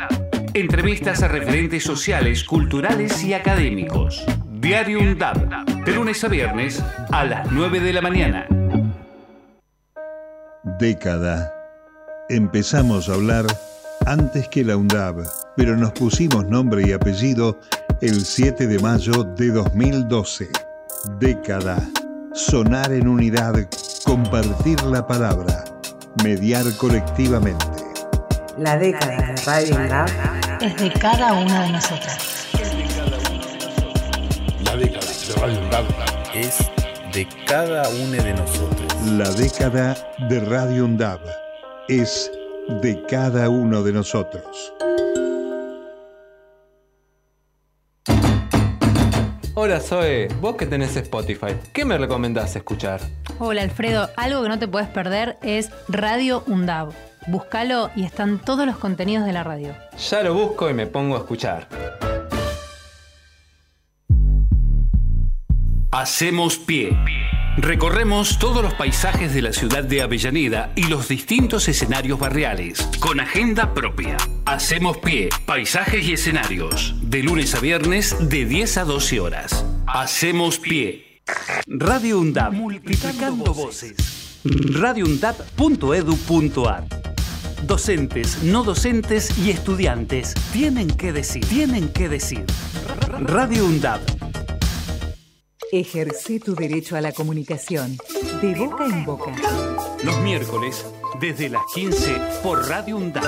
Entrevistas 0.53 1.23
a 1.23 1.27
referentes 1.27 1.83
sociales, 1.83 2.43
culturales 2.43 3.23
y 3.23 3.33
académicos. 3.33 4.25
Diario 4.67 4.99
UNDAB. 4.99 5.85
De 5.85 5.93
lunes 5.93 6.21
a 6.25 6.27
viernes, 6.27 6.83
a 7.13 7.23
las 7.23 7.49
9 7.53 7.79
de 7.79 7.93
la 7.93 8.01
mañana. 8.01 8.45
Década. 10.77 11.53
Empezamos 12.27 13.07
a 13.07 13.13
hablar 13.13 13.45
antes 14.05 14.49
que 14.49 14.65
la 14.65 14.75
UNDAB, 14.75 15.25
pero 15.55 15.77
nos 15.77 15.93
pusimos 15.93 16.45
nombre 16.47 16.83
y 16.85 16.91
apellido 16.91 17.57
el 18.01 18.25
7 18.25 18.67
de 18.67 18.77
mayo 18.79 19.23
de 19.23 19.51
2012. 19.51 20.49
Década. 21.17 21.77
Sonar 22.33 22.91
en 22.91 23.07
unidad, 23.07 23.69
compartir 24.03 24.81
la 24.83 25.07
palabra, 25.07 25.63
mediar 26.25 26.65
colectivamente. 26.75 27.85
La 28.57 28.77
década 28.77 29.31
de 29.31 29.41
Radio 29.43 29.75
UNDAB 29.77 30.09
Es 30.59 30.75
de 30.75 30.91
cada 30.91 31.31
una 31.31 31.63
de 31.63 31.71
nosotras. 31.71 32.26
Es 36.37 36.59
de 37.13 37.27
cada 37.47 37.89
uno 37.89 38.23
de 38.23 38.33
nosotros. 38.33 38.93
La 39.05 39.29
década 39.31 39.97
de 40.29 40.39
Radio 40.39 40.85
UNDAB 40.85 41.19
es 41.87 42.31
de 42.81 43.03
cada 43.09 43.49
uno 43.49 43.81
de 43.81 43.91
nosotros. 43.91 44.73
Hola 49.55 49.79
Zoe, 49.79 50.27
vos 50.39 50.55
que 50.55 50.67
tenés 50.67 50.95
Spotify, 50.95 51.55
¿qué 51.73 51.83
me 51.83 51.97
recomendás 51.97 52.55
escuchar? 52.55 53.01
Hola 53.39 53.63
Alfredo, 53.63 54.09
algo 54.15 54.43
que 54.43 54.49
no 54.49 54.59
te 54.59 54.67
puedes 54.67 54.87
perder 54.89 55.37
es 55.41 55.71
Radio 55.87 56.43
UNDAB. 56.45 56.93
Búscalo 57.25 57.89
y 57.95 58.05
están 58.05 58.37
todos 58.37 58.67
los 58.67 58.77
contenidos 58.77 59.25
de 59.25 59.33
la 59.33 59.43
radio. 59.43 59.73
Ya 59.97 60.21
lo 60.21 60.35
busco 60.35 60.69
y 60.69 60.75
me 60.75 60.85
pongo 60.85 61.15
a 61.15 61.19
escuchar. 61.19 61.67
Hacemos 65.91 66.57
pie. 66.57 66.97
Recorremos 67.55 68.39
todos 68.39 68.61
los 68.61 68.73
paisajes 68.73 69.33
de 69.33 69.41
la 69.41 69.53
ciudad 69.53 69.85
de 69.85 70.01
Avellaneda 70.01 70.73
y 70.75 70.87
los 70.87 71.07
distintos 71.07 71.69
escenarios 71.69 72.19
barriales, 72.19 72.89
con 72.99 73.21
agenda 73.21 73.73
propia. 73.73 74.17
Hacemos 74.45 74.97
pie, 74.97 75.29
paisajes 75.45 76.05
y 76.05 76.11
escenarios, 76.13 76.93
de 77.01 77.23
lunes 77.23 77.55
a 77.55 77.61
viernes 77.61 78.17
de 78.19 78.45
10 78.45 78.77
a 78.79 78.83
12 78.83 79.21
horas. 79.21 79.65
Hacemos 79.87 80.59
pie. 80.59 81.21
Radio 81.67 82.19
UNDAB, 82.19 82.51
multiplicando 82.51 83.53
voces. 83.53 84.41
radioundab.edu.ar 84.43 86.83
Docentes, 87.63 88.43
no 88.43 88.63
docentes 88.63 89.37
y 89.37 89.51
estudiantes 89.51 90.33
tienen 90.51 90.89
que 90.89 91.13
decir, 91.13 91.45
tienen 91.45 91.87
que 91.89 92.09
decir. 92.09 92.43
Radio 93.19 93.65
UNDAB 93.65 94.01
Ejerce 95.71 96.39
tu 96.39 96.55
derecho 96.55 96.95
a 96.95 97.01
la 97.01 97.11
comunicación. 97.11 97.97
De 98.41 98.55
boca 98.55 98.85
en 98.85 99.03
boca. 99.03 99.33
Los 100.01 100.17
miércoles, 100.21 100.85
desde 101.19 101.49
las 101.49 101.61
15 101.73 102.15
por 102.41 102.65
Radio 102.69 102.95
UNDAB. 102.95 103.23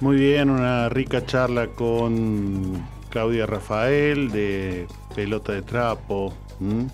Muy 0.00 0.16
bien, 0.16 0.48
una 0.48 0.88
rica 0.88 1.26
charla 1.26 1.66
con 1.66 2.82
Claudia 3.10 3.44
Rafael 3.44 4.30
de 4.30 4.86
Pelota 5.14 5.52
de 5.52 5.60
Trapo, 5.60 6.32
¿m? 6.62 6.86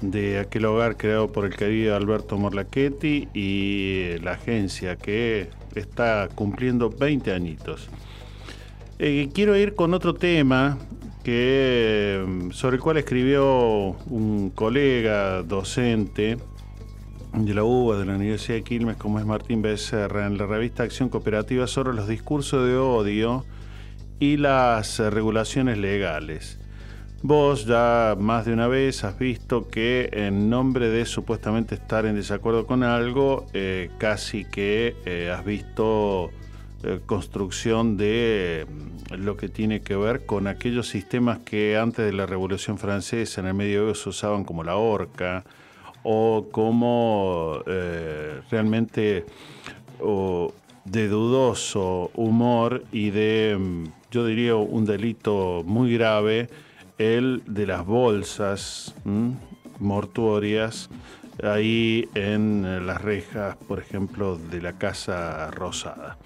de 0.00 0.40
aquel 0.40 0.64
hogar 0.64 0.96
creado 0.96 1.30
por 1.30 1.44
el 1.44 1.54
querido 1.54 1.94
Alberto 1.94 2.36
Morlachetti 2.36 3.28
y 3.32 4.18
la 4.22 4.32
agencia 4.32 4.96
que 4.96 5.50
está 5.74 6.28
cumpliendo 6.34 6.90
20 6.90 7.32
añitos. 7.32 7.88
Eh, 8.98 9.30
quiero 9.32 9.56
ir 9.56 9.74
con 9.74 9.94
otro 9.94 10.14
tema 10.14 10.78
que, 11.24 12.48
sobre 12.52 12.76
el 12.76 12.82
cual 12.82 12.98
escribió 12.98 13.96
un 14.06 14.50
colega 14.54 15.42
docente 15.42 16.36
de 17.32 17.54
la 17.54 17.64
UBA, 17.64 17.98
de 17.98 18.04
la 18.04 18.16
Universidad 18.16 18.56
de 18.56 18.64
Quilmes, 18.64 18.96
como 18.96 19.18
es 19.18 19.24
Martín 19.24 19.62
Becerra, 19.62 20.26
en 20.26 20.36
la 20.36 20.46
revista 20.46 20.82
Acción 20.82 21.08
Cooperativa 21.08 21.66
sobre 21.66 21.94
los 21.94 22.08
discursos 22.08 22.66
de 22.66 22.76
odio 22.76 23.44
y 24.18 24.36
las 24.36 24.98
regulaciones 24.98 25.78
legales. 25.78 26.59
Vos 27.22 27.66
ya 27.66 28.16
más 28.18 28.46
de 28.46 28.54
una 28.54 28.66
vez 28.66 29.04
has 29.04 29.18
visto 29.18 29.68
que 29.68 30.08
en 30.10 30.48
nombre 30.48 30.88
de 30.88 31.04
supuestamente 31.04 31.74
estar 31.74 32.06
en 32.06 32.14
desacuerdo 32.14 32.66
con 32.66 32.82
algo, 32.82 33.44
eh, 33.52 33.90
casi 33.98 34.46
que 34.46 34.96
eh, 35.04 35.30
has 35.30 35.44
visto 35.44 36.30
eh, 36.82 36.98
construcción 37.04 37.98
de 37.98 38.66
mm, 38.66 39.14
lo 39.16 39.36
que 39.36 39.50
tiene 39.50 39.82
que 39.82 39.96
ver 39.96 40.24
con 40.24 40.46
aquellos 40.46 40.88
sistemas 40.88 41.40
que 41.40 41.76
antes 41.76 42.06
de 42.06 42.14
la 42.14 42.24
Revolución 42.24 42.78
Francesa 42.78 43.42
en 43.42 43.48
el 43.48 43.54
medioevo 43.54 43.94
se 43.94 44.08
usaban 44.08 44.44
como 44.44 44.64
la 44.64 44.76
horca 44.76 45.44
o 46.02 46.46
como 46.50 47.60
realmente 48.50 49.26
o 50.00 50.54
de 50.86 51.08
dudoso 51.08 52.10
humor 52.14 52.82
y 52.92 53.10
de, 53.10 53.58
mm, 53.60 53.84
yo 54.10 54.24
diría, 54.24 54.56
un 54.56 54.86
delito 54.86 55.62
muy 55.66 55.92
grave, 55.92 56.48
el 57.00 57.42
de 57.46 57.66
las 57.66 57.86
bolsas 57.86 58.94
mortuorias 59.78 60.90
ahí 61.42 62.06
en 62.14 62.66
eh, 62.66 62.80
las 62.80 63.00
rejas, 63.00 63.56
por 63.56 63.78
ejemplo, 63.78 64.36
de 64.36 64.60
la 64.60 64.74
Casa 64.74 65.50
Rosada. 65.50 66.18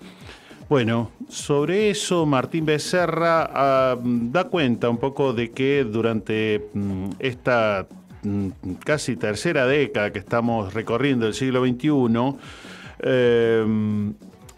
Bueno, 0.68 1.12
sobre 1.28 1.90
eso 1.90 2.26
Martín 2.26 2.66
Becerra 2.66 3.48
ah, 3.54 3.96
da 4.02 4.44
cuenta 4.44 4.90
un 4.90 4.98
poco 4.98 5.32
de 5.32 5.52
que 5.52 5.84
durante 5.84 6.70
mm, 6.74 7.10
esta 7.20 7.86
mm, 8.24 8.48
casi 8.84 9.14
tercera 9.14 9.66
década 9.66 10.12
que 10.12 10.18
estamos 10.18 10.74
recorriendo 10.74 11.28
el 11.28 11.34
siglo 11.34 11.64
XXI, 11.64 11.86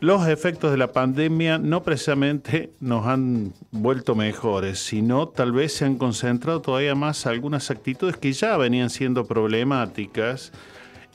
los 0.00 0.28
efectos 0.28 0.70
de 0.70 0.76
la 0.76 0.92
pandemia 0.92 1.58
no 1.58 1.82
precisamente 1.82 2.70
nos 2.80 3.06
han 3.06 3.52
vuelto 3.70 4.14
mejores, 4.14 4.78
sino 4.78 5.28
tal 5.28 5.52
vez 5.52 5.72
se 5.72 5.86
han 5.86 5.96
concentrado 5.96 6.60
todavía 6.60 6.94
más 6.94 7.26
algunas 7.26 7.70
actitudes 7.70 8.16
que 8.16 8.32
ya 8.32 8.56
venían 8.56 8.90
siendo 8.90 9.24
problemáticas 9.24 10.52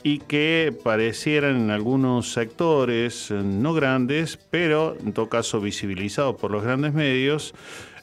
y 0.03 0.17
que 0.19 0.75
parecieran 0.83 1.57
en 1.57 1.69
algunos 1.69 2.33
sectores 2.33 3.29
eh, 3.29 3.35
no 3.35 3.73
grandes, 3.73 4.37
pero 4.49 4.97
en 4.99 5.13
todo 5.13 5.29
caso 5.29 5.61
visibilizados 5.61 6.35
por 6.37 6.49
los 6.49 6.63
grandes 6.63 6.93
medios, 6.93 7.53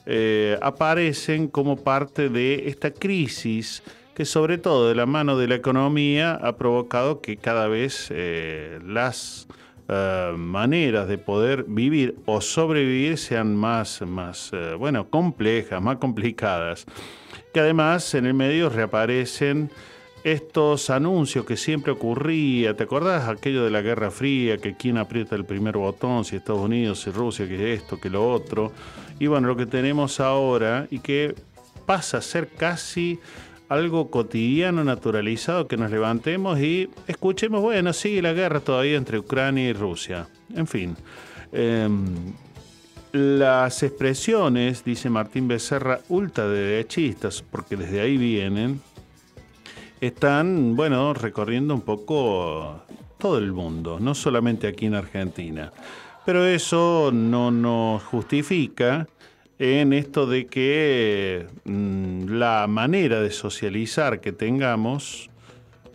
eh, 0.07 0.57
aparecen 0.63 1.49
como 1.49 1.77
parte 1.77 2.29
de 2.29 2.69
esta 2.69 2.93
crisis 2.93 3.83
que 4.15 4.25
sobre 4.25 4.59
todo 4.59 4.89
de 4.89 4.95
la 4.95 5.07
mano 5.07 5.37
de 5.37 5.49
la 5.49 5.57
economía 5.57 6.35
ha 6.35 6.57
provocado 6.57 7.21
que 7.21 7.37
cada 7.37 7.69
vez 7.69 8.09
eh, 8.11 8.81
las 8.85 9.49
maneras 10.37 11.09
de 11.09 11.19
poder 11.19 11.65
vivir 11.65 12.17
o 12.27 12.41
sobrevivir 12.41 13.17
sean 13.17 13.57
más, 13.57 14.03
más 14.03 14.51
bueno, 14.79 15.09
complejas, 15.09 15.81
más 15.81 15.97
complicadas. 15.97 16.85
Que 17.53 17.61
además 17.61 18.15
en 18.15 18.27
el 18.27 18.35
medio 18.35 18.69
reaparecen 18.69 19.71
estos 20.25 20.91
anuncios 20.91 21.45
que 21.45 21.57
siempre 21.57 21.93
ocurría, 21.93 22.75
¿te 22.77 22.85
acordás 22.85 23.29
aquello 23.29 23.65
de 23.65 23.71
la 23.71 23.83
Guerra 23.83 24.11
Fría, 24.11 24.59
que 24.59 24.77
quién 24.77 24.99
aprieta 24.99 25.37
el 25.37 25.45
primer 25.45 25.77
botón, 25.77 26.25
si 26.25 26.37
Estados 26.37 26.61
Unidos, 26.61 27.01
si 27.01 27.11
Rusia, 27.11 27.47
que 27.49 27.73
esto, 27.73 27.99
que 27.99 28.11
lo 28.11 28.31
otro? 28.31 28.73
Y 29.19 29.27
bueno, 29.27 29.49
lo 29.49 29.57
que 29.57 29.67
tenemos 29.67 30.21
ahora 30.21 30.87
y 30.91 30.99
que 30.99 31.35
pasa 31.87 32.19
a 32.19 32.23
ser 32.23 32.49
casi 32.49 33.19
algo 33.69 34.11
cotidiano, 34.11 34.83
naturalizado, 34.85 35.69
que 35.69 35.77
nos 35.77 35.91
levantemos 35.91 36.59
y 36.59 36.89
escuchemos, 37.07 37.61
bueno, 37.61 37.93
sigue 37.93 38.23
la 38.23 38.33
guerra 38.33 38.61
todavía 38.61 38.97
entre 38.97 39.19
Ucrania 39.19 39.69
y 39.69 39.73
Rusia. 39.73 40.27
En 40.55 40.67
fin. 40.67 40.97
Em, 41.53 42.33
las 43.13 43.83
expresiones, 43.83 44.85
dice 44.85 45.09
Martín 45.09 45.49
Becerra, 45.49 46.01
ultraderechistas, 46.09 47.43
porque 47.43 47.77
desde 47.77 48.01
ahí 48.01 48.17
vienen, 48.17 48.81
están, 50.01 50.77
bueno, 50.77 51.15
recorriendo 51.15 51.75
un 51.75 51.81
poco 51.81 52.83
todo 53.19 53.39
el 53.39 53.53
mundo, 53.53 53.99
no 54.01 54.15
solamente 54.15 54.67
aquí 54.67 54.87
en 54.87 54.95
Argentina. 54.95 55.73
Pero 56.25 56.45
eso 56.45 57.11
no 57.13 57.51
nos 57.51 58.03
justifica 58.03 59.09
en 59.59 59.93
esto 59.93 60.27
de 60.27 60.47
que 60.47 61.47
mm, 61.65 62.29
la 62.29 62.67
manera 62.69 63.21
de 63.21 63.31
socializar 63.31 64.21
que 64.21 64.33
tengamos 64.33 65.31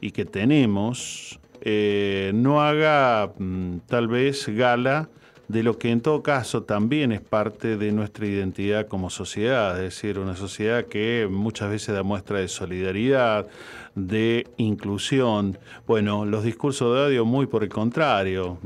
y 0.01 0.11
que 0.11 0.25
tenemos 0.25 1.39
eh, 1.61 2.31
no 2.35 2.61
haga 2.61 3.31
mm, 3.37 3.77
tal 3.87 4.07
vez 4.09 4.47
gala 4.49 5.09
de 5.47 5.63
lo 5.63 5.77
que 5.77 5.91
en 5.91 6.01
todo 6.01 6.23
caso 6.23 6.63
también 6.63 7.11
es 7.11 7.21
parte 7.21 7.77
de 7.77 7.91
nuestra 7.91 8.25
identidad 8.25 8.87
como 8.87 9.09
sociedad, 9.09 9.77
es 9.77 9.95
decir, 9.95 10.17
una 10.17 10.35
sociedad 10.35 10.85
que 10.85 11.27
muchas 11.29 11.69
veces 11.69 11.93
da 11.93 12.03
muestra 12.03 12.39
de 12.39 12.47
solidaridad, 12.47 13.47
de 13.95 14.47
inclusión. 14.57 15.57
Bueno, 15.85 16.25
los 16.25 16.43
discursos 16.43 16.93
de 16.93 17.01
odio 17.01 17.25
muy 17.25 17.45
por 17.45 17.63
el 17.63 17.69
contrario. 17.69 18.57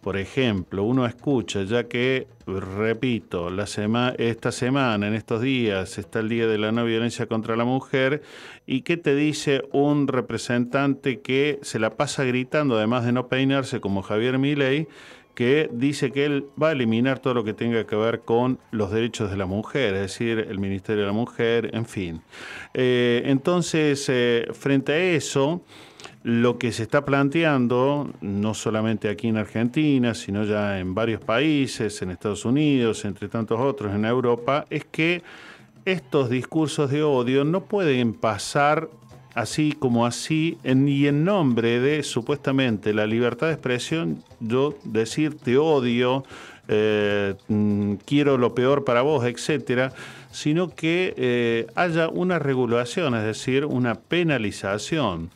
Por 0.00 0.16
ejemplo, 0.16 0.82
uno 0.82 1.06
escucha, 1.06 1.62
ya 1.62 1.84
que, 1.84 2.26
repito, 2.46 3.50
la 3.50 3.64
esta 4.18 4.52
semana, 4.52 5.08
en 5.08 5.14
estos 5.14 5.40
días, 5.40 5.98
está 5.98 6.20
el 6.20 6.28
Día 6.28 6.46
de 6.46 6.58
la 6.58 6.72
No 6.72 6.84
Violencia 6.84 7.26
contra 7.26 7.56
la 7.56 7.64
Mujer, 7.64 8.22
y 8.66 8.82
qué 8.82 8.96
te 8.96 9.14
dice 9.14 9.62
un 9.72 10.08
representante 10.08 11.20
que 11.20 11.58
se 11.62 11.78
la 11.78 11.90
pasa 11.96 12.24
gritando, 12.24 12.76
además 12.76 13.04
de 13.04 13.12
no 13.12 13.28
peinarse 13.28 13.80
como 13.80 14.02
Javier 14.02 14.38
Milei, 14.38 14.88
que 15.34 15.68
dice 15.72 16.12
que 16.12 16.24
él 16.24 16.46
va 16.60 16.68
a 16.68 16.72
eliminar 16.72 17.18
todo 17.18 17.34
lo 17.34 17.44
que 17.44 17.54
tenga 17.54 17.86
que 17.86 17.96
ver 17.96 18.20
con 18.20 18.58
los 18.70 18.90
derechos 18.90 19.30
de 19.30 19.36
la 19.36 19.46
mujer, 19.46 19.94
es 19.94 20.00
decir, 20.00 20.46
el 20.48 20.58
Ministerio 20.58 21.02
de 21.02 21.06
la 21.06 21.12
Mujer, 21.12 21.70
en 21.72 21.86
fin. 21.86 22.22
Eh, 22.74 23.22
entonces, 23.26 24.06
eh, 24.08 24.48
frente 24.52 24.92
a 24.92 24.98
eso, 24.98 25.62
lo 26.22 26.58
que 26.58 26.72
se 26.72 26.82
está 26.82 27.04
planteando, 27.04 28.12
no 28.20 28.54
solamente 28.54 29.08
aquí 29.08 29.28
en 29.28 29.38
Argentina, 29.38 30.14
sino 30.14 30.44
ya 30.44 30.78
en 30.78 30.94
varios 30.94 31.20
países, 31.20 32.02
en 32.02 32.10
Estados 32.10 32.44
Unidos, 32.44 33.04
entre 33.04 33.28
tantos 33.28 33.58
otros, 33.58 33.94
en 33.94 34.04
Europa, 34.04 34.66
es 34.68 34.84
que 34.84 35.22
estos 35.84 36.28
discursos 36.28 36.90
de 36.90 37.02
odio 37.02 37.44
no 37.44 37.64
pueden 37.64 38.12
pasar 38.12 38.90
así 39.34 39.72
como 39.72 40.06
así, 40.06 40.58
en, 40.64 40.88
y 40.88 41.06
en 41.06 41.24
nombre 41.24 41.80
de 41.80 42.02
supuestamente 42.02 42.92
la 42.92 43.06
libertad 43.06 43.48
de 43.48 43.54
expresión, 43.54 44.22
yo 44.40 44.74
decir 44.84 45.36
te 45.36 45.58
odio, 45.58 46.24
eh, 46.68 47.34
mm, 47.48 47.94
quiero 48.04 48.38
lo 48.38 48.54
peor 48.54 48.84
para 48.84 49.02
vos, 49.02 49.24
etcétera, 49.24 49.92
sino 50.30 50.70
que 50.70 51.14
eh, 51.16 51.66
haya 51.74 52.08
una 52.08 52.38
regulación, 52.38 53.14
es 53.14 53.24
decir, 53.24 53.64
una 53.64 53.96
penalización. 53.96 55.30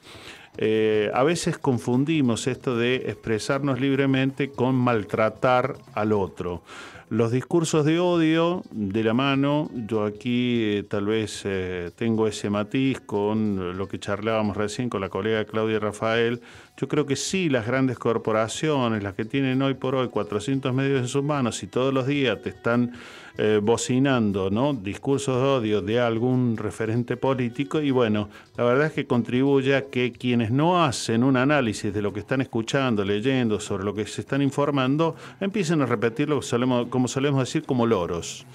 Eh, 0.56 1.10
a 1.12 1.24
veces 1.24 1.58
confundimos 1.58 2.46
esto 2.46 2.76
de 2.76 2.96
expresarnos 3.06 3.80
libremente 3.80 4.50
con 4.50 4.76
maltratar 4.76 5.76
al 5.94 6.12
otro. 6.12 6.62
Los 7.10 7.32
discursos 7.32 7.84
de 7.84 8.00
odio 8.00 8.62
de 8.70 9.04
la 9.04 9.12
mano, 9.12 9.70
yo 9.74 10.04
aquí 10.04 10.62
eh, 10.62 10.84
tal 10.88 11.04
vez 11.04 11.42
eh, 11.44 11.90
tengo 11.94 12.26
ese 12.26 12.48
matiz 12.48 12.98
con 13.00 13.76
lo 13.76 13.88
que 13.88 13.98
charlábamos 13.98 14.56
recién 14.56 14.88
con 14.88 15.02
la 15.02 15.10
colega 15.10 15.44
Claudia 15.44 15.78
Rafael, 15.78 16.40
yo 16.76 16.88
creo 16.88 17.06
que 17.06 17.14
sí, 17.14 17.48
las 17.48 17.66
grandes 17.66 17.98
corporaciones, 17.98 19.02
las 19.02 19.14
que 19.14 19.24
tienen 19.24 19.62
hoy 19.62 19.74
por 19.74 19.94
hoy 19.94 20.08
400 20.08 20.74
medios 20.74 21.00
en 21.00 21.08
sus 21.08 21.22
manos 21.22 21.62
y 21.62 21.68
todos 21.68 21.94
los 21.94 22.06
días 22.06 22.42
te 22.42 22.48
están 22.48 22.92
eh, 23.38 23.60
bocinando 23.62 24.50
¿no? 24.50 24.74
discursos 24.74 25.40
de 25.40 25.48
odio 25.48 25.82
de 25.82 26.00
algún 26.00 26.56
referente 26.56 27.16
político 27.16 27.80
y 27.80 27.92
bueno, 27.92 28.28
la 28.56 28.64
verdad 28.64 28.88
es 28.88 28.92
que 28.92 29.06
contribuye 29.06 29.76
a 29.76 29.86
que 29.86 30.12
quienes 30.12 30.50
no 30.50 30.82
hacen 30.82 31.22
un 31.22 31.36
análisis 31.36 31.94
de 31.94 32.02
lo 32.02 32.12
que 32.12 32.20
están 32.20 32.40
escuchando, 32.40 33.04
leyendo, 33.04 33.60
sobre 33.60 33.84
lo 33.84 33.94
que 33.94 34.04
se 34.06 34.22
están 34.22 34.42
informando, 34.42 35.14
empiecen 35.40 35.80
a 35.80 35.86
repetirlo 35.86 36.40
como 36.90 37.06
solemos 37.06 37.40
decir 37.40 37.64
como 37.64 37.86
loros. 37.86 38.46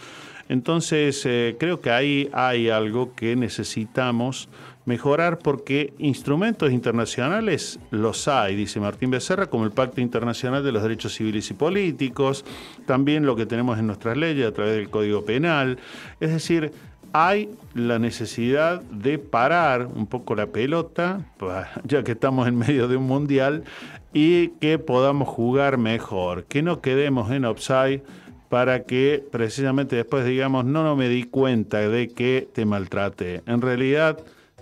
Entonces, 0.49 1.25
eh, 1.27 1.55
creo 1.59 1.79
que 1.79 1.91
ahí 1.91 2.27
hay 2.33 2.69
algo 2.69 3.13
que 3.13 3.35
necesitamos 3.35 4.49
mejorar 4.89 5.37
porque 5.37 5.93
instrumentos 5.99 6.71
internacionales 6.71 7.79
los 7.91 8.27
hay, 8.27 8.55
dice 8.55 8.79
Martín 8.79 9.11
Becerra, 9.11 9.45
como 9.45 9.63
el 9.63 9.71
Pacto 9.71 10.01
Internacional 10.01 10.63
de 10.63 10.71
los 10.71 10.81
Derechos 10.81 11.13
Civiles 11.13 11.51
y 11.51 11.53
Políticos, 11.53 12.43
también 12.87 13.23
lo 13.23 13.35
que 13.35 13.45
tenemos 13.45 13.77
en 13.77 13.85
nuestras 13.85 14.17
leyes 14.17 14.47
a 14.47 14.51
través 14.51 14.75
del 14.75 14.89
Código 14.89 15.23
Penal. 15.23 15.77
Es 16.19 16.31
decir, 16.31 16.71
hay 17.13 17.51
la 17.75 17.99
necesidad 17.99 18.81
de 18.81 19.19
parar 19.19 19.85
un 19.85 20.07
poco 20.07 20.33
la 20.33 20.47
pelota, 20.47 21.23
ya 21.83 22.03
que 22.03 22.13
estamos 22.13 22.47
en 22.47 22.57
medio 22.57 22.87
de 22.87 22.97
un 22.97 23.05
mundial, 23.05 23.65
y 24.11 24.49
que 24.59 24.79
podamos 24.79 25.27
jugar 25.27 25.77
mejor, 25.77 26.45
que 26.45 26.63
no 26.63 26.81
quedemos 26.81 27.31
en 27.31 27.45
offside 27.45 28.01
para 28.49 28.85
que 28.85 29.23
precisamente 29.31 29.95
después 29.95 30.25
digamos, 30.25 30.65
no, 30.65 30.83
no 30.83 30.95
me 30.95 31.09
di 31.09 31.25
cuenta 31.25 31.77
de 31.77 32.07
que 32.07 32.47
te 32.51 32.65
maltrate. 32.65 33.43
En 33.45 33.61
realidad, 33.61 34.17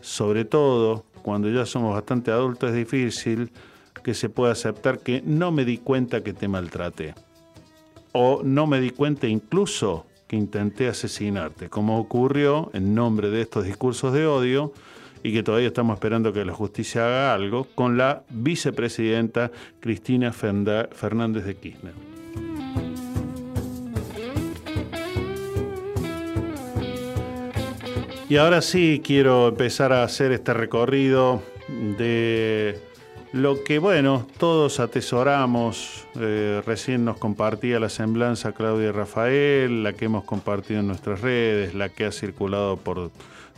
sobre 0.07 0.45
todo 0.45 1.03
cuando 1.21 1.49
ya 1.49 1.65
somos 1.65 1.93
bastante 1.93 2.31
adultos, 2.31 2.69
es 2.69 2.75
difícil 2.77 3.51
que 4.03 4.13
se 4.13 4.29
pueda 4.29 4.53
aceptar 4.53 4.99
que 4.99 5.21
no 5.21 5.51
me 5.51 5.65
di 5.65 5.79
cuenta 5.79 6.23
que 6.23 6.31
te 6.31 6.47
maltraté. 6.47 7.13
O 8.13 8.41
no 8.41 8.67
me 8.67 8.79
di 8.79 8.91
cuenta 8.91 9.27
incluso 9.27 10.05
que 10.27 10.37
intenté 10.37 10.87
asesinarte, 10.87 11.67
como 11.67 11.99
ocurrió 11.99 12.71
en 12.73 12.95
nombre 12.95 13.29
de 13.29 13.41
estos 13.41 13.65
discursos 13.65 14.13
de 14.13 14.25
odio 14.25 14.71
y 15.23 15.33
que 15.33 15.43
todavía 15.43 15.67
estamos 15.67 15.95
esperando 15.95 16.31
que 16.31 16.45
la 16.45 16.53
justicia 16.53 17.05
haga 17.05 17.33
algo 17.33 17.65
con 17.75 17.97
la 17.97 18.23
vicepresidenta 18.29 19.51
Cristina 19.81 20.31
Fernández 20.31 21.43
de 21.43 21.55
Kirchner. 21.55 22.06
Y 28.29 28.35
ahora 28.35 28.61
sí 28.61 29.01
quiero 29.01 29.47
empezar 29.47 29.93
a 29.93 30.03
hacer 30.03 30.33
este 30.33 30.53
recorrido 30.53 31.41
de 31.97 32.77
lo 33.31 33.63
que, 33.63 33.79
bueno, 33.79 34.27
todos 34.37 34.81
atesoramos. 34.81 36.05
Eh, 36.19 36.61
recién 36.65 37.05
nos 37.05 37.17
compartía 37.19 37.79
la 37.79 37.87
semblanza 37.87 38.51
Claudia 38.51 38.91
Rafael, 38.91 39.81
la 39.81 39.93
que 39.93 40.05
hemos 40.05 40.25
compartido 40.25 40.81
en 40.81 40.87
nuestras 40.87 41.21
redes, 41.21 41.73
la 41.73 41.87
que 41.87 42.03
ha 42.03 42.11
circulado 42.11 42.75
por 42.75 43.11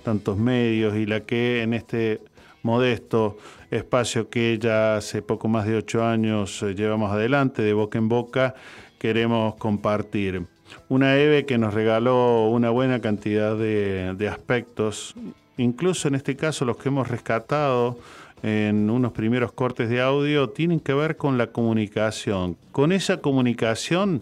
tantos 0.04 0.38
medios 0.38 0.96
y 0.98 1.08
la 1.08 1.22
que 1.22 1.64
en 1.64 1.74
este 1.74 2.22
modesto 2.62 3.38
espacio 3.72 4.30
que 4.30 4.60
ya 4.60 4.98
hace 4.98 5.24
poco 5.24 5.48
más 5.48 5.66
de 5.66 5.78
ocho 5.78 6.06
años 6.06 6.62
eh, 6.62 6.76
llevamos 6.76 7.12
adelante, 7.12 7.64
de 7.64 7.74
boca 7.74 7.98
en 7.98 8.08
boca, 8.08 8.54
queremos 9.00 9.56
compartir. 9.56 10.44
Una 10.88 11.16
EVE 11.18 11.46
que 11.46 11.58
nos 11.58 11.74
regaló 11.74 12.48
una 12.50 12.70
buena 12.70 13.00
cantidad 13.00 13.56
de, 13.56 14.30
aspectos 14.30 15.16
incluso 15.58 16.08
en 16.08 16.16
este 16.16 16.36
caso 16.36 16.66
los 16.66 16.78
que 16.78 16.90
hemos 16.90 17.08
rescatado 17.10 17.98
en 18.42 18.90
unos 18.90 19.12
primeros 19.12 19.52
cortes 19.52 19.90
de 19.90 20.02
audio, 20.02 20.50
tienen 20.50 20.80
que 20.80 20.94
ver 20.94 21.18
con 21.18 21.38
la 21.38 21.48
comunicación, 21.48 22.56
con 22.72 22.94
esa 22.94 23.18
comunicación 23.18 24.22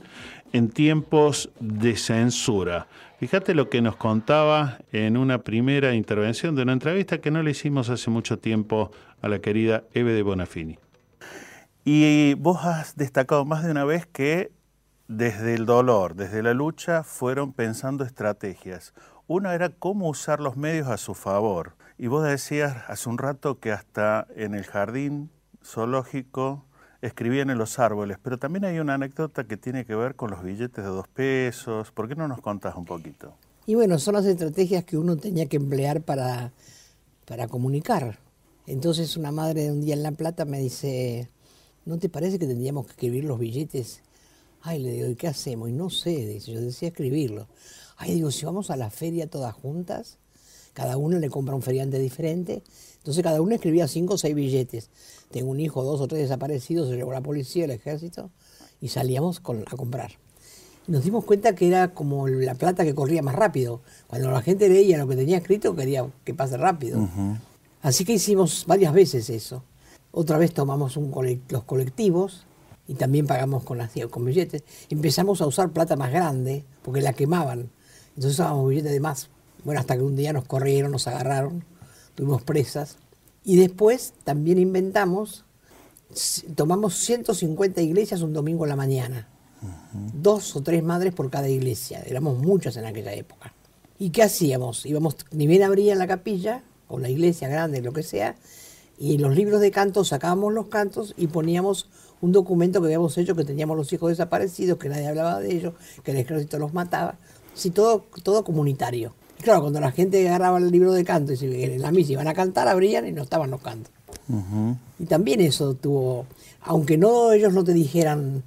en 0.53 0.69
tiempos 0.69 1.51
de 1.59 1.95
censura. 1.95 2.87
Fíjate 3.19 3.53
lo 3.53 3.69
que 3.69 3.81
nos 3.81 3.95
contaba 3.95 4.79
en 4.91 5.17
una 5.17 5.39
primera 5.39 5.93
intervención 5.93 6.55
de 6.55 6.63
una 6.63 6.73
entrevista 6.73 7.19
que 7.19 7.31
no 7.31 7.43
le 7.43 7.51
hicimos 7.51 7.89
hace 7.89 8.09
mucho 8.09 8.39
tiempo 8.39 8.91
a 9.21 9.27
la 9.27 9.39
querida 9.39 9.83
Eve 9.93 10.13
de 10.13 10.23
Bonafini. 10.23 10.77
Y 11.83 12.33
vos 12.35 12.65
has 12.65 12.95
destacado 12.95 13.45
más 13.45 13.63
de 13.63 13.71
una 13.71 13.85
vez 13.85 14.05
que 14.05 14.51
desde 15.07 15.53
el 15.53 15.65
dolor, 15.65 16.15
desde 16.15 16.43
la 16.43 16.53
lucha, 16.53 17.03
fueron 17.03 17.53
pensando 17.53 18.03
estrategias. 18.03 18.93
Una 19.27 19.55
era 19.55 19.69
cómo 19.69 20.09
usar 20.09 20.39
los 20.39 20.57
medios 20.57 20.87
a 20.87 20.97
su 20.97 21.13
favor. 21.13 21.73
Y 21.97 22.07
vos 22.07 22.23
decías 22.23 22.83
hace 22.87 23.09
un 23.09 23.17
rato 23.17 23.59
que 23.59 23.71
hasta 23.71 24.27
en 24.35 24.53
el 24.53 24.65
jardín 24.65 25.29
zoológico 25.63 26.65
escribían 27.01 27.49
en 27.49 27.57
los 27.57 27.79
árboles, 27.79 28.17
pero 28.21 28.37
también 28.37 28.65
hay 28.65 28.79
una 28.79 28.95
anécdota 28.95 29.45
que 29.45 29.57
tiene 29.57 29.85
que 29.85 29.95
ver 29.95 30.15
con 30.15 30.31
los 30.31 30.43
billetes 30.43 30.83
de 30.83 30.89
dos 30.89 31.07
pesos. 31.07 31.91
¿Por 31.91 32.07
qué 32.07 32.15
no 32.15 32.27
nos 32.27 32.41
contás 32.41 32.75
un 32.75 32.85
poquito? 32.85 33.33
Y 33.65 33.75
bueno, 33.75 33.99
son 33.99 34.15
las 34.15 34.25
estrategias 34.25 34.83
que 34.83 34.97
uno 34.97 35.17
tenía 35.17 35.45
que 35.47 35.57
emplear 35.57 36.01
para, 36.01 36.51
para 37.25 37.47
comunicar. 37.47 38.19
Entonces 38.65 39.17
una 39.17 39.31
madre 39.31 39.63
de 39.63 39.71
un 39.71 39.81
día 39.81 39.93
en 39.95 40.03
La 40.03 40.11
Plata 40.11 40.45
me 40.45 40.59
dice, 40.59 41.29
¿no 41.85 41.97
te 41.97 42.09
parece 42.09 42.39
que 42.39 42.47
tendríamos 42.47 42.85
que 42.85 42.91
escribir 42.91 43.25
los 43.25 43.39
billetes? 43.39 44.01
Ay, 44.61 44.79
le 44.79 44.91
digo, 44.91 45.07
¿y 45.07 45.15
qué 45.15 45.27
hacemos? 45.27 45.69
Y 45.69 45.71
no 45.71 45.89
sé, 45.89 46.25
dice, 46.25 46.51
yo 46.51 46.61
decía 46.61 46.89
escribirlo. 46.89 47.47
Ay, 47.97 48.13
digo, 48.15 48.31
si 48.31 48.45
vamos 48.45 48.69
a 48.69 48.75
la 48.75 48.89
feria 48.89 49.29
todas 49.29 49.53
juntas, 49.53 50.17
cada 50.73 50.97
uno 50.97 51.19
le 51.19 51.29
compra 51.29 51.55
un 51.55 51.61
feriante 51.61 51.99
diferente, 51.99 52.63
entonces 52.97 53.23
cada 53.23 53.41
uno 53.41 53.55
escribía 53.55 53.87
cinco 53.87 54.15
o 54.15 54.17
seis 54.17 54.35
billetes. 54.35 54.89
Tengo 55.31 55.49
un 55.49 55.59
hijo, 55.59 55.83
dos 55.83 56.01
o 56.01 56.07
tres 56.07 56.23
desaparecidos, 56.23 56.89
se 56.89 56.95
llevó 56.95 57.11
la 57.11 57.21
policía, 57.21 57.65
el 57.65 57.71
ejército, 57.71 58.29
y 58.81 58.89
salíamos 58.89 59.39
a 59.39 59.75
comprar. 59.75 60.11
Y 60.87 60.91
nos 60.91 61.03
dimos 61.03 61.25
cuenta 61.25 61.55
que 61.55 61.67
era 61.67 61.93
como 61.93 62.27
la 62.27 62.55
plata 62.55 62.83
que 62.83 62.95
corría 62.95 63.21
más 63.21 63.35
rápido. 63.35 63.81
Cuando 64.07 64.31
la 64.31 64.41
gente 64.41 64.69
leía 64.69 64.97
lo 64.97 65.07
que 65.07 65.15
tenía 65.15 65.37
escrito, 65.37 65.75
quería 65.75 66.07
que 66.23 66.33
pase 66.33 66.57
rápido. 66.57 67.09
Así 67.81 68.05
que 68.05 68.13
hicimos 68.13 68.65
varias 68.67 68.93
veces 68.93 69.29
eso. 69.29 69.63
Otra 70.11 70.37
vez 70.37 70.53
tomamos 70.53 70.97
los 71.49 71.63
colectivos 71.63 72.46
y 72.87 72.95
también 72.95 73.27
pagamos 73.27 73.63
con, 73.63 73.77
las, 73.77 73.91
con 74.09 74.25
billetes. 74.25 74.63
Empezamos 74.89 75.41
a 75.41 75.47
usar 75.47 75.71
plata 75.71 75.95
más 75.95 76.11
grande 76.11 76.65
porque 76.83 77.01
la 77.01 77.13
quemaban. 77.13 77.69
Entonces 78.09 78.33
usábamos 78.33 78.69
billetes 78.69 78.91
de 78.91 78.99
más. 78.99 79.29
Bueno, 79.63 79.81
hasta 79.81 79.97
que 79.97 80.03
un 80.03 80.15
día 80.15 80.33
nos 80.33 80.45
corrieron, 80.45 80.91
nos 80.91 81.07
agarraron, 81.07 81.65
tuvimos 82.15 82.43
presas. 82.43 82.97
Y 83.43 83.57
después 83.57 84.13
también 84.23 84.57
inventamos, 84.57 85.45
tomamos 86.55 86.95
150 86.95 87.81
iglesias 87.81 88.21
un 88.21 88.33
domingo 88.33 88.65
en 88.65 88.69
la 88.69 88.75
mañana. 88.75 89.27
Dos 90.13 90.55
o 90.55 90.61
tres 90.61 90.83
madres 90.83 91.13
por 91.13 91.29
cada 91.29 91.49
iglesia. 91.49 92.01
Éramos 92.05 92.37
muchas 92.37 92.77
en 92.77 92.85
aquella 92.85 93.13
época. 93.13 93.53
¿Y 93.99 94.11
qué 94.11 94.23
hacíamos? 94.23 94.85
Íbamos, 94.85 95.17
ni 95.31 95.47
bien 95.47 95.63
abría 95.63 95.95
la 95.95 96.07
capilla, 96.07 96.63
o 96.87 96.99
la 96.99 97.09
iglesia 97.09 97.47
grande, 97.47 97.81
lo 97.81 97.93
que 97.93 98.03
sea, 98.03 98.35
y 98.97 99.17
los 99.17 99.35
libros 99.35 99.61
de 99.61 99.71
cantos 99.71 100.09
sacábamos 100.09 100.53
los 100.53 100.67
cantos 100.67 101.13
y 101.17 101.27
poníamos 101.27 101.89
un 102.21 102.31
documento 102.31 102.79
que 102.81 102.87
habíamos 102.87 103.17
hecho 103.17 103.35
que 103.35 103.43
teníamos 103.43 103.77
los 103.77 103.91
hijos 103.93 104.09
desaparecidos, 104.09 104.77
que 104.77 104.89
nadie 104.89 105.07
hablaba 105.07 105.39
de 105.39 105.55
ellos, 105.55 105.73
que 106.03 106.11
el 106.11 106.17
ejército 106.17 106.59
los 106.59 106.73
mataba. 106.73 107.15
Sí, 107.53 107.71
todo, 107.71 108.05
todo 108.23 108.43
comunitario. 108.43 109.13
Y 109.39 109.43
claro, 109.43 109.61
cuando 109.61 109.79
la 109.79 109.91
gente 109.91 110.27
agarraba 110.27 110.57
el 110.57 110.71
libro 110.71 110.93
de 110.93 111.03
canto 111.03 111.33
y 111.33 111.37
se, 111.37 111.75
en 111.75 111.81
la 111.81 111.91
misa 111.91 112.13
iban 112.13 112.27
a 112.27 112.33
cantar, 112.33 112.67
abrían 112.67 113.07
y 113.07 113.11
no 113.11 113.23
estaban 113.23 113.51
los 113.51 113.61
cantos. 113.61 113.91
Y 114.99 115.05
también 115.05 115.41
eso 115.41 115.73
tuvo, 115.75 116.25
aunque 116.61 116.97
no 116.97 117.31
ellos 117.31 117.53
no 117.53 117.63
te 117.63 117.73
dijeran 117.73 118.43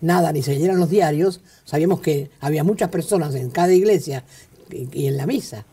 nada 0.00 0.32
ni 0.32 0.42
se 0.42 0.52
leyeran 0.52 0.78
los 0.78 0.90
diarios, 0.90 1.40
sabíamos 1.64 2.00
que 2.00 2.30
había 2.40 2.64
muchas 2.64 2.90
personas 2.90 3.34
en 3.34 3.50
cada 3.50 3.72
iglesia 3.72 4.24
y 4.70 5.06
en 5.06 5.16
la 5.16 5.26
misa. 5.26 5.64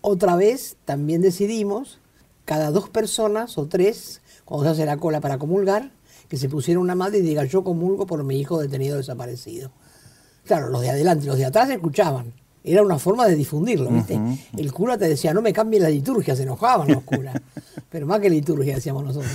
Otra 0.00 0.36
vez 0.36 0.76
también 0.84 1.20
decidimos, 1.20 1.98
cada 2.44 2.70
dos 2.70 2.88
personas 2.88 3.58
o 3.58 3.66
tres, 3.66 4.20
cuando 4.44 4.64
se 4.64 4.70
hace 4.70 4.86
la 4.86 4.96
cola 4.96 5.20
para 5.20 5.38
comulgar, 5.38 5.92
que 6.32 6.38
se 6.38 6.48
pusiera 6.48 6.80
una 6.80 6.94
madre 6.94 7.18
y 7.18 7.20
diga 7.20 7.44
yo 7.44 7.62
comulgo 7.62 8.06
por 8.06 8.24
mi 8.24 8.40
hijo 8.40 8.58
detenido 8.58 8.96
desaparecido. 8.96 9.70
Claro, 10.46 10.70
los 10.70 10.80
de 10.80 10.88
adelante 10.88 11.26
y 11.26 11.28
los 11.28 11.36
de 11.36 11.44
atrás 11.44 11.68
escuchaban. 11.68 12.32
Era 12.64 12.82
una 12.82 12.98
forma 12.98 13.26
de 13.26 13.36
difundirlo, 13.36 13.90
¿viste? 13.90 14.18
El 14.56 14.72
cura 14.72 14.96
te 14.96 15.06
decía, 15.06 15.34
no 15.34 15.42
me 15.42 15.52
cambien 15.52 15.82
la 15.82 15.90
liturgia, 15.90 16.34
se 16.34 16.44
enojaban 16.44 16.88
los 16.88 17.02
curas. 17.02 17.38
Pero 17.90 18.06
más 18.06 18.20
que 18.20 18.30
liturgia, 18.30 18.76
decíamos 18.76 19.04
nosotros. 19.04 19.30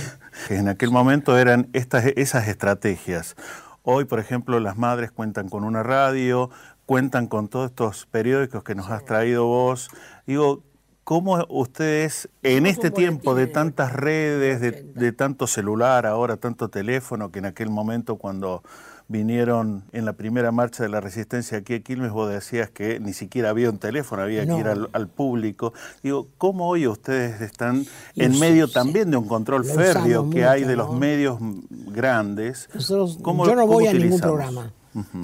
En 0.50 0.66
aquel 0.66 0.90
momento 0.90 1.38
eran 1.38 1.68
estas, 1.72 2.04
esas 2.16 2.48
estrategias. 2.48 3.36
Hoy, 3.84 4.04
por 4.04 4.18
ejemplo, 4.18 4.58
las 4.58 4.76
madres 4.76 5.12
cuentan 5.12 5.48
con 5.48 5.62
una 5.62 5.84
radio, 5.84 6.50
cuentan 6.84 7.28
con 7.28 7.46
todos 7.46 7.70
estos 7.70 8.06
periódicos 8.06 8.64
que 8.64 8.74
nos 8.74 8.90
has 8.90 9.04
traído 9.04 9.46
vos. 9.46 9.88
Digo, 10.26 10.64
¿Cómo 11.08 11.42
ustedes, 11.48 12.28
en 12.42 12.66
este 12.66 12.90
tiempo 12.90 13.34
de 13.34 13.46
tantas 13.46 13.94
redes, 13.94 14.60
de, 14.60 15.12
tanto 15.12 15.46
celular, 15.46 16.04
ahora 16.04 16.36
tanto 16.36 16.68
teléfono, 16.68 17.32
que 17.32 17.38
en 17.38 17.46
aquel 17.46 17.70
momento 17.70 18.16
cuando 18.16 18.62
vinieron 19.08 19.84
en 19.92 20.04
la 20.04 20.12
primera 20.12 20.52
marcha 20.52 20.82
de 20.82 20.90
la 20.90 21.00
resistencia 21.00 21.56
aquí 21.56 21.72
a 21.72 21.80
Quilmes, 21.80 22.12
vos 22.12 22.30
decías 22.30 22.68
que 22.68 23.00
ni 23.00 23.14
siquiera 23.14 23.48
había 23.48 23.70
un 23.70 23.78
teléfono, 23.78 24.20
había 24.20 24.44
que 24.44 24.54
ir 24.54 24.66
al, 24.66 25.08
público. 25.08 25.72
Digo, 26.02 26.28
¿cómo 26.36 26.68
hoy 26.68 26.86
ustedes 26.86 27.40
están 27.40 27.86
en 28.14 28.38
medio 28.38 28.68
también 28.68 29.10
de 29.10 29.16
un 29.16 29.26
control 29.26 29.64
férreo 29.64 30.28
que 30.28 30.44
hay 30.44 30.64
de 30.64 30.76
los 30.76 30.92
medios 30.92 31.38
grandes? 31.70 32.68
yo 32.74 33.54
no 33.54 33.66
voy 33.66 33.86
a 33.86 33.94
ningún 33.94 34.20
programa. 34.20 34.74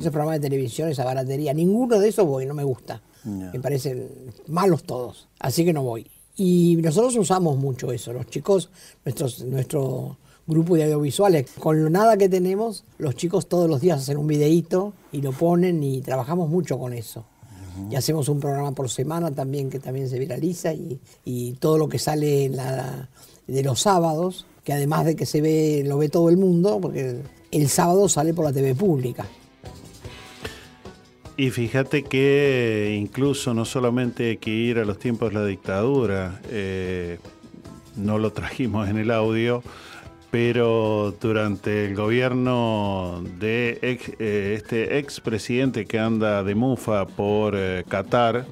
Ese 0.01 0.11
programa 0.11 0.33
de 0.33 0.41
televisión, 0.41 0.89
esa 0.89 1.05
baratería, 1.05 1.53
ninguno 1.53 1.99
de 1.99 2.09
esos 2.09 2.27
voy, 2.27 2.47
no 2.47 2.55
me 2.55 2.65
gusta. 2.65 3.03
Me 3.25 3.59
parecen 3.61 4.09
malos 4.49 4.85
todos, 4.85 5.29
así 5.39 5.65
que 5.65 5.73
no 5.73 5.83
voy. 5.83 6.07
Y 6.37 6.77
nosotros 6.83 7.17
usamos 7.17 7.57
mucho 7.57 7.93
eso, 7.93 8.13
los 8.13 8.27
chicos, 8.27 8.71
nuestros, 9.05 9.43
nuestro 9.45 10.19
grupo 10.47 10.75
de 10.77 10.85
audiovisuales, 10.85 11.51
con 11.59 11.83
lo 11.83 11.89
nada 11.89 12.17
que 12.17 12.29
tenemos, 12.29 12.85
los 12.99 13.15
chicos 13.15 13.49
todos 13.49 13.69
los 13.69 13.81
días 13.81 14.03
hacen 14.03 14.19
un 14.19 14.27
videíto 14.27 14.93
y 15.13 15.23
lo 15.23 15.33
ponen 15.33 15.83
y 15.83 16.01
trabajamos 16.01 16.49
mucho 16.49 16.79
con 16.79 16.93
eso. 16.93 17.25
Y 17.91 17.97
hacemos 17.97 18.29
un 18.29 18.39
programa 18.39 18.71
por 18.71 18.89
semana 18.89 19.33
también 19.33 19.69
que 19.69 19.81
también 19.81 20.09
se 20.09 20.19
viraliza 20.19 20.73
y, 20.73 21.01
y 21.25 21.55
todo 21.55 21.77
lo 21.77 21.89
que 21.89 21.99
sale 21.99 22.49
la, 22.49 23.09
de 23.47 23.63
los 23.63 23.81
sábados, 23.81 24.47
que 24.63 24.73
además 24.73 25.05
de 25.05 25.17
que 25.17 25.27
se 25.27 25.41
ve, 25.41 25.83
lo 25.85 25.99
ve 25.99 26.09
todo 26.09 26.29
el 26.29 26.37
mundo, 26.37 26.79
porque 26.81 27.21
el 27.51 27.69
sábado 27.69 28.09
sale 28.09 28.33
por 28.33 28.45
la 28.45 28.53
TV 28.53 28.75
pública. 28.75 29.27
Y 31.37 31.51
fíjate 31.51 32.05
que 32.05 32.97
incluso 32.97 33.55
no 33.55 33.65
solamente 33.65 34.31
hay 34.31 34.37
que 34.37 34.51
ir 34.51 34.79
a 34.79 34.85
los 34.85 35.01
tiempos 35.01 35.33
de 35.33 35.41
la 35.41 35.45
dictadura, 35.45 36.41
eh, 36.51 37.19
no 37.97 38.19
lo 38.19 38.33
trajimos 38.33 38.89
en 38.89 38.99
el 38.99 39.11
audio, 39.11 39.63
pero 40.31 41.13
durante 41.21 41.87
el 41.87 41.97
gobierno 41.97 43.25
de 43.41 43.79
eh, 43.83 44.55
este 44.57 44.99
expresidente 44.99 45.87
que 45.87 45.99
anda 45.99 46.45
de 46.45 46.55
mufa 46.55 47.05
por 47.07 47.55
eh, 47.57 47.85
Qatar, 47.89 48.47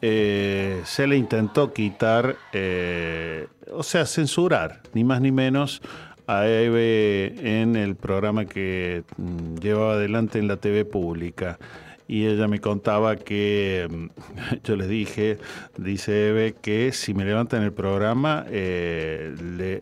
se 0.00 1.06
le 1.08 1.16
intentó 1.16 1.72
quitar, 1.72 2.36
o 3.72 3.82
sea, 3.82 4.06
censurar, 4.06 4.82
ni 4.94 5.02
más 5.02 5.20
ni 5.20 5.32
menos, 5.32 5.82
a 6.28 6.46
Eve 6.46 7.60
en 7.60 7.74
el 7.74 7.96
programa 7.96 8.44
que 8.44 9.02
mm, 9.16 9.56
llevaba 9.56 9.94
adelante 9.94 10.38
en 10.38 10.46
la 10.46 10.58
TV 10.58 10.84
pública 10.84 11.58
y 12.08 12.26
ella 12.26 12.46
me 12.48 12.60
contaba 12.60 13.16
que 13.16 13.88
mm, 13.90 14.06
yo 14.64 14.76
les 14.76 14.88
dije, 14.88 15.38
dice 15.76 16.28
Eve, 16.28 16.54
que 16.60 16.92
si 16.92 17.14
me 17.14 17.24
levantan 17.24 17.62
el 17.62 17.72
programa 17.72 18.44
eh, 18.48 19.34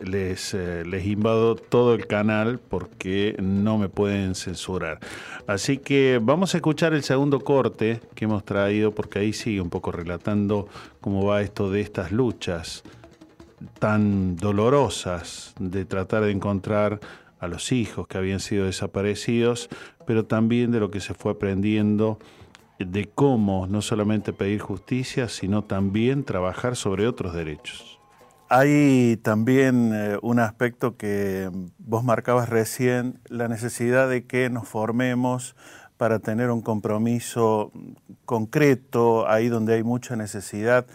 les, 0.03 0.53
eh, 0.53 0.83
les 0.85 1.05
invado 1.05 1.55
todo 1.55 1.93
el 1.93 2.07
canal 2.07 2.59
porque 2.59 3.35
no 3.39 3.77
me 3.77 3.89
pueden 3.89 4.35
censurar. 4.35 4.99
Así 5.47 5.77
que 5.77 6.19
vamos 6.21 6.53
a 6.53 6.57
escuchar 6.57 6.93
el 6.93 7.03
segundo 7.03 7.41
corte 7.41 8.01
que 8.15 8.25
hemos 8.25 8.43
traído 8.43 8.91
porque 8.91 9.19
ahí 9.19 9.33
sigue 9.33 9.61
un 9.61 9.69
poco 9.69 9.91
relatando 9.91 10.67
cómo 11.01 11.25
va 11.25 11.41
esto 11.41 11.69
de 11.69 11.81
estas 11.81 12.11
luchas 12.11 12.83
tan 13.79 14.35
dolorosas 14.35 15.53
de 15.59 15.85
tratar 15.85 16.23
de 16.23 16.31
encontrar 16.31 16.99
a 17.39 17.47
los 17.47 17.71
hijos 17.71 18.07
que 18.07 18.17
habían 18.17 18.39
sido 18.39 18.65
desaparecidos, 18.65 19.69
pero 20.05 20.25
también 20.25 20.71
de 20.71 20.79
lo 20.79 20.91
que 20.91 20.99
se 20.99 21.13
fue 21.13 21.33
aprendiendo 21.33 22.19
de 22.79 23.07
cómo 23.07 23.67
no 23.67 23.81
solamente 23.81 24.33
pedir 24.33 24.59
justicia, 24.59 25.29
sino 25.29 25.63
también 25.63 26.23
trabajar 26.23 26.75
sobre 26.75 27.07
otros 27.07 27.33
derechos. 27.33 27.99
Hay 28.49 29.17
también 29.23 29.91
eh, 29.93 30.17
un 30.21 30.39
aspecto 30.39 30.97
que 30.97 31.49
vos 31.79 32.03
marcabas 32.03 32.47
recién, 32.49 33.19
la 33.27 33.47
necesidad 33.47 34.07
de 34.07 34.25
que 34.25 34.49
nos 34.49 34.67
formemos 34.67 35.55
para 35.97 36.19
tener 36.19 36.51
un 36.51 36.61
compromiso 36.61 37.71
concreto, 38.25 39.27
ahí 39.27 39.47
donde 39.47 39.75
hay 39.75 39.83
mucha 39.83 40.15
necesidad. 40.15 40.85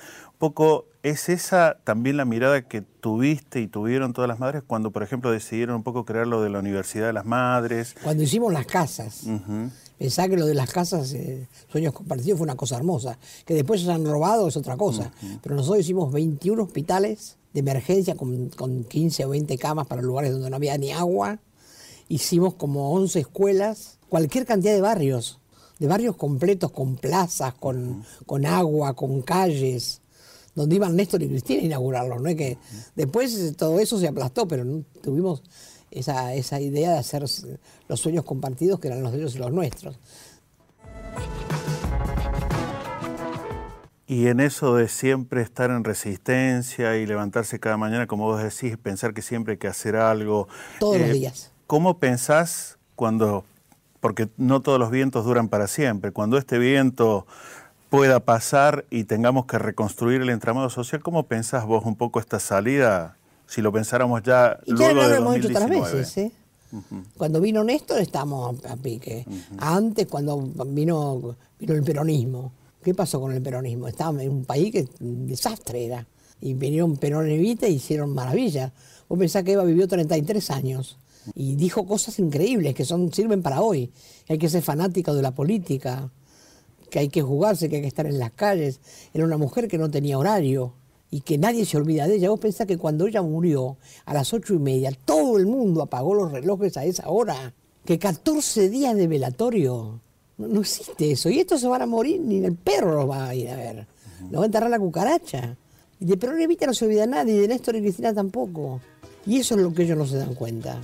Poco, 0.41 0.87
¿es 1.03 1.29
esa 1.29 1.77
también 1.85 2.17
la 2.17 2.25
mirada 2.25 2.67
que 2.67 2.81
tuviste 2.81 3.61
y 3.61 3.67
tuvieron 3.67 4.15
todas 4.15 4.27
las 4.27 4.39
madres 4.39 4.63
cuando, 4.67 4.91
por 4.91 5.03
ejemplo, 5.03 5.31
decidieron 5.31 5.77
un 5.77 5.83
poco 5.83 6.07
crear 6.07 6.27
lo 6.27 6.41
de 6.41 6.49
la 6.49 6.61
Universidad 6.61 7.09
de 7.09 7.13
las 7.13 7.27
Madres? 7.27 7.95
Cuando 8.03 8.23
hicimos 8.23 8.51
las 8.51 8.65
casas. 8.65 9.25
Ujú. 9.25 9.69
Pensá 9.99 10.31
que 10.31 10.39
lo 10.39 10.47
de 10.47 10.55
las 10.55 10.73
casas, 10.73 11.13
eh, 11.13 11.47
sueños 11.71 11.93
compartidos, 11.93 12.39
fue 12.39 12.47
una 12.47 12.55
cosa 12.55 12.79
hermosa. 12.79 13.19
Que 13.45 13.53
después 13.53 13.83
se 13.83 13.93
han 13.93 14.07
robado 14.07 14.49
es 14.49 14.57
otra 14.57 14.79
cosa. 14.79 15.13
Pero 15.43 15.57
nosotros 15.57 15.81
hicimos 15.81 16.11
21 16.11 16.63
hospitales 16.63 17.37
de 17.53 17.61
emergencia 17.61 18.15
con, 18.15 18.49
con 18.49 18.85
15 18.85 19.27
o 19.27 19.29
20 19.29 19.59
camas 19.59 19.89
para 19.89 20.01
lugares 20.01 20.33
donde 20.33 20.49
no 20.49 20.57
había 20.57 20.79
ni 20.79 20.91
agua. 20.91 21.39
Hicimos 22.09 22.55
como 22.55 22.95
11 22.95 23.21
escuelas, 23.21 23.99
cualquier 24.09 24.47
cantidad 24.47 24.73
de 24.73 24.81
barrios, 24.81 25.39
de 25.79 25.87
barrios 25.87 26.17
completos, 26.17 26.73
con 26.73 26.97
plazas, 26.97 27.53
con, 27.53 28.07
con 28.25 28.47
agua, 28.47 28.95
con 28.95 29.21
calles, 29.21 30.00
donde 30.61 30.77
iban 30.77 30.95
Néstor 30.95 31.23
y 31.23 31.29
Cristina 31.29 31.63
a 31.63 31.65
inaugurarlos. 31.65 32.21
¿no? 32.21 32.29
Es 32.29 32.37
que 32.37 32.59
después 32.95 33.35
eh, 33.35 33.53
todo 33.53 33.81
eso 33.81 33.99
se 33.99 34.09
aplastó, 34.09 34.47
pero 34.47 34.65
no 34.65 34.85
tuvimos 35.03 35.43
esa, 35.91 36.35
esa 36.35 36.61
idea 36.61 36.93
de 36.93 36.99
hacer 36.99 37.23
los 37.23 38.01
sueños 38.01 38.25
compartidos 38.25 38.79
que 38.79 38.89
eran 38.89 39.03
los 39.03 39.13
de 39.13 39.19
ellos 39.19 39.35
y 39.35 39.39
los 39.39 39.53
nuestros. 39.53 39.99
Y 44.07 44.27
en 44.27 44.41
eso 44.41 44.75
de 44.75 44.89
siempre 44.89 45.41
estar 45.41 45.71
en 45.71 45.83
resistencia 45.85 46.97
y 46.97 47.07
levantarse 47.07 47.59
cada 47.59 47.77
mañana, 47.77 48.07
como 48.07 48.25
vos 48.25 48.43
decís, 48.43 48.77
pensar 48.77 49.15
que 49.15 49.23
siempre 49.23 49.53
hay 49.53 49.59
que 49.59 49.69
hacer 49.69 49.97
algo. 49.97 50.49
Todos 50.79 50.99
los 50.99 51.09
eh, 51.09 51.13
días. 51.13 51.53
¿Cómo 51.69 51.99
pensás 51.99 52.77
cuando, 52.97 53.45
porque 54.01 54.29
no 54.37 54.61
todos 54.61 54.79
los 54.79 54.91
vientos 54.91 55.25
duran 55.25 55.49
para 55.49 55.69
siempre, 55.69 56.11
cuando 56.11 56.37
este 56.37 56.59
viento 56.59 57.27
pueda 57.91 58.21
pasar 58.21 58.87
y 58.89 59.05
tengamos 59.05 59.47
que 59.47 59.59
reconstruir 59.59 60.23
el 60.23 60.31
entramado 60.31 60.71
social, 60.71 61.03
¿cómo 61.03 61.25
pensás 61.27 61.67
vos 61.67 61.85
un 61.85 61.97
poco 61.97 62.21
esta 62.21 62.39
salida? 62.39 63.17
Si 63.47 63.61
lo 63.61 63.73
pensáramos 63.73 64.23
ya 64.23 64.59
Y 64.65 64.71
ya 64.71 64.93
luego 64.93 64.95
lo 65.03 65.09
de 65.09 65.17
hemos 65.17 65.37
hecho 65.37 65.49
otras 65.49 65.69
2019. 65.69 65.99
veces, 65.99 66.17
¿eh? 66.19 66.33
Cuando 67.17 67.41
vino 67.41 67.65
Néstor 67.65 67.99
estábamos 68.01 68.65
a 68.65 68.77
pique. 68.77 69.27
Antes, 69.59 70.07
cuando 70.07 70.41
vino, 70.67 71.37
vino 71.59 71.75
el 71.75 71.83
peronismo. 71.83 72.53
¿Qué 72.83 72.95
pasó 72.95 73.21
con 73.21 73.33
el 73.33 73.43
peronismo? 73.43 73.89
Estábamos 73.89 74.23
en 74.23 74.31
un 74.31 74.45
país 74.45 74.71
que 74.73 74.89
un 75.01 75.27
desastre 75.27 75.85
era. 75.85 76.07
Y 76.41 76.55
vinieron 76.55 76.97
Perón 76.97 77.29
y 77.29 77.35
Evita 77.35 77.67
e 77.67 77.71
hicieron 77.71 78.15
maravillas. 78.15 78.73
Vos 79.09 79.19
pensás 79.19 79.43
que 79.43 79.53
Eva 79.53 79.65
vivió 79.65 79.89
33 79.89 80.51
años 80.53 80.97
y 81.35 81.57
dijo 81.57 81.87
cosas 81.87 82.19
increíbles 82.21 82.75
que 82.75 82.85
son 82.85 83.13
sirven 83.13 83.43
para 83.43 83.61
hoy. 83.61 83.91
Hay 84.29 84.39
que 84.39 84.49
ser 84.49 84.63
fanático 84.63 85.13
de 85.13 85.23
la 85.23 85.33
política, 85.33 86.09
que 86.91 86.99
hay 86.99 87.09
que 87.09 87.23
jugarse, 87.23 87.69
que 87.69 87.77
hay 87.77 87.83
que 87.83 87.89
estar 87.89 88.07
en 88.07 88.19
las 88.19 88.33
calles. 88.33 88.81
Era 89.15 89.25
una 89.25 89.37
mujer 89.37 89.69
que 89.69 89.79
no 89.79 89.91
tenía 89.91 90.19
horario 90.19 90.75
y 91.11 91.23
que 91.23 91.39
nadie 91.39 91.65
se 91.65 91.77
olvida 91.77 92.07
de 92.07 92.17
ella. 92.17 92.31
Vos 92.31 92.41
pensás 92.41 92.67
que 92.67 92.79
cuando 92.79 93.07
ella 93.07 93.23
murió 93.23 93.77
a 94.05 94.15
las 94.15 94.33
ocho 94.33 94.55
y 94.55 94.59
media, 94.59 94.93
todo 95.05 95.39
el 95.39 95.47
mundo 95.47 95.83
apagó 95.83 96.15
los 96.15 96.31
relojes 96.31 96.77
a 96.77 96.85
esa 96.85 97.09
hora. 97.09 97.55
Que 97.85 97.99
14 97.99 98.69
días 98.69 98.95
de 98.95 99.07
velatorio. 99.07 100.01
No, 100.37 100.61
existe 100.61 101.11
eso. 101.11 101.29
Y 101.29 101.41
estos 101.41 101.61
se 101.61 101.69
van 101.69 101.83
a 101.83 101.87
morir, 101.87 102.21
ni 102.21 102.45
el 102.45 102.55
perro 102.55 102.95
los 102.95 103.11
va 103.11 103.29
a 103.29 103.35
ir 103.35 103.49
a 103.49 103.57
ver. 103.57 103.87
Lo 104.31 104.39
va 104.39 104.45
a 104.45 104.47
enterrar 104.47 104.71
la 104.71 104.79
cucaracha. 104.79 105.57
Y 105.99 106.05
de 106.05 106.17
Perón 106.17 106.41
Evita 106.41 106.67
no 106.67 106.75
se 106.75 106.87
olvida 106.87 107.07
nadie, 107.07 107.35
y 107.35 107.39
de 107.39 107.49
Néstor 107.49 107.77
y 107.77 107.81
Cristina 107.81 108.15
tampoco. 108.15 108.81
Y 109.27 109.39
eso 109.39 109.55
es 109.55 109.61
lo 109.61 109.73
que 109.73 109.83
ellos 109.83 109.99
no 109.99 110.07
se 110.07 110.17
dan 110.17 110.35
cuenta. 110.35 110.81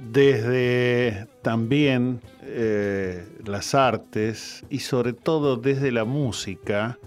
Desde 0.00 1.26
también 1.42 2.20
eh, 2.42 3.26
las 3.44 3.74
artes 3.74 4.64
y 4.70 4.80
sobre 4.80 5.12
todo 5.12 5.56
desde 5.56 5.92
la 5.92 6.04
música, 6.04 6.98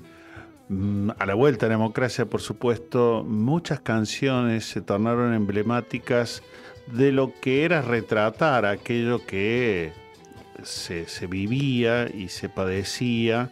mm, 0.70 1.12
a 1.18 1.26
la 1.26 1.34
vuelta 1.34 1.66
a 1.66 1.70
la 1.70 1.76
democracia, 1.76 2.26
por 2.26 2.42
supuesto, 2.42 3.24
muchas 3.28 3.80
canciones 3.80 4.66
se 4.66 4.82
tornaron 4.82 5.34
emblemáticas 5.34 6.44
de 6.88 7.12
lo 7.12 7.34
que 7.42 7.66
era 7.66 7.82
retratar 7.82 8.66
aquello 8.66 9.26
que 9.26 9.92
se, 10.62 11.08
se 11.08 11.28
vivía 11.28 12.10
y 12.14 12.30
se 12.30 12.50
padecía 12.50 13.50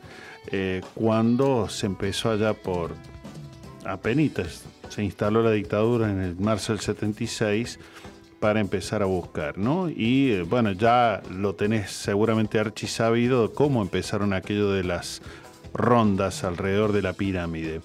eh, 0.51 0.81
cuando 0.95 1.69
se 1.69 1.85
empezó 1.85 2.31
allá 2.31 2.53
por 2.53 2.93
apenitas, 3.85 4.63
se 4.89 5.03
instaló 5.03 5.41
la 5.43 5.51
dictadura 5.51 6.11
en 6.11 6.19
el 6.19 6.35
marzo 6.35 6.73
del 6.73 6.81
76 6.81 7.79
para 8.41 8.59
empezar 8.59 9.03
a 9.03 9.05
buscar, 9.05 9.59
¿no? 9.59 9.87
Y 9.87 10.31
eh, 10.31 10.41
bueno, 10.41 10.71
ya 10.71 11.21
lo 11.29 11.53
tenés 11.53 11.91
seguramente 11.91 12.57
archisabido 12.57 13.53
cómo 13.53 13.83
empezaron 13.83 14.33
aquello 14.33 14.71
de 14.71 14.83
las 14.83 15.21
rondas 15.75 16.43
alrededor 16.43 16.91
de 16.91 17.03
la 17.03 17.13
pirámide. 17.13 17.81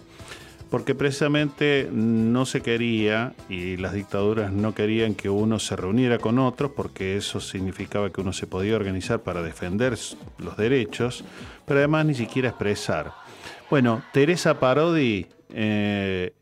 Porque 0.70 0.94
precisamente 0.94 1.88
no 1.92 2.46
se 2.46 2.62
quería 2.62 3.34
y 3.50 3.76
las 3.76 3.92
dictaduras 3.92 4.50
no 4.50 4.74
querían 4.74 5.14
que 5.14 5.28
uno 5.28 5.58
se 5.58 5.76
reuniera 5.76 6.18
con 6.18 6.38
otros 6.38 6.72
porque 6.74 7.18
eso 7.18 7.38
significaba 7.38 8.10
que 8.10 8.22
uno 8.22 8.32
se 8.32 8.46
podía 8.46 8.76
organizar 8.76 9.20
para 9.20 9.42
defender 9.42 9.96
los 10.38 10.56
derechos, 10.56 11.22
pero 11.66 11.80
además 11.80 12.06
ni 12.06 12.14
siquiera 12.14 12.48
expresar. 12.48 13.12
Bueno, 13.68 14.02
Teresa 14.10 14.58
Parodi 14.58 15.26
eh, 15.50 16.32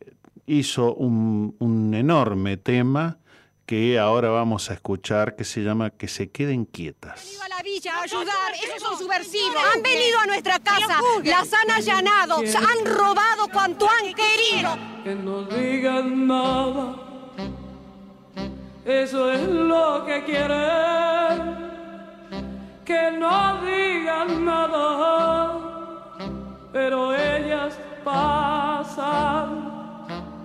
hizo 0.47 0.95
un 0.95 1.93
enorme 1.95 2.57
tema 2.57 3.19
que 3.67 3.99
ahora 3.99 4.29
vamos 4.29 4.71
a 4.71 4.75
escuchar 4.75 5.37
que 5.37 5.45
se 5.45 5.63
llama 5.63 5.91
Que 5.91 6.07
se 6.09 6.31
queden 6.31 6.65
quietas. 6.67 7.39
a 7.45 7.49
la 7.49 7.63
villa 7.63 7.97
a 7.99 8.03
ayudar. 8.03 8.53
Esos 8.63 8.83
son 8.83 8.99
subversivos. 8.99 9.57
Han 9.75 9.83
venido 9.83 10.19
a 10.19 10.27
nuestra 10.27 10.59
casa, 10.59 10.99
las 11.25 11.53
han 11.53 11.71
allanado, 11.71 12.41
se 12.47 12.59
han 12.59 12.85
robado 12.85 13.49
cuanto 13.53 13.87
han 13.89 14.13
querido. 14.15 14.77
que 15.03 15.15
no 15.15 15.43
digan 15.45 16.27
nada. 16.27 16.97
Eso 18.85 19.33
es 19.33 19.49
lo 19.49 20.05
que 20.05 20.25
quieren, 20.25 21.71
que 22.85 23.11
no 23.13 23.63
digan 23.65 24.45
nada. 24.45 25.59
Pero 26.71 27.15
ellas 27.15 27.79
pasan, 28.05 29.71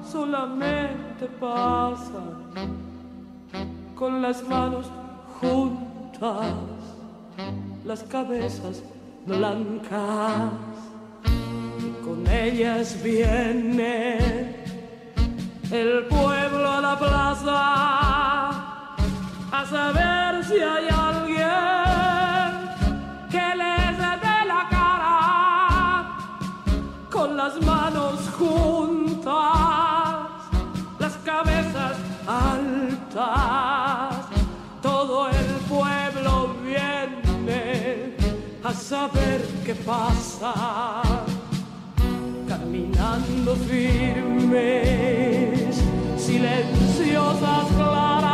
solamente 0.09 1.25
pasan, 1.37 2.88
con 3.99 4.21
las 4.21 4.41
manos 4.47 4.85
juntas, 5.41 6.55
las 7.83 8.01
cabezas 8.03 8.81
blancas. 9.25 10.53
Y 11.25 12.05
con 12.05 12.25
ellas 12.25 12.97
viene 13.03 14.55
el 15.69 16.05
pueblo 16.05 16.71
a 16.71 16.79
la 16.79 16.97
plaza 16.97 17.59
a 19.51 19.65
saber 19.69 20.45
si 20.45 20.61
hay 20.61 20.87
a 38.69 38.73
saber 38.73 39.41
qué 39.65 39.73
pasa 39.73 41.01
caminando 42.47 43.55
firmes, 43.67 44.63
silenciosas, 46.17 47.67
claras, 47.75 48.28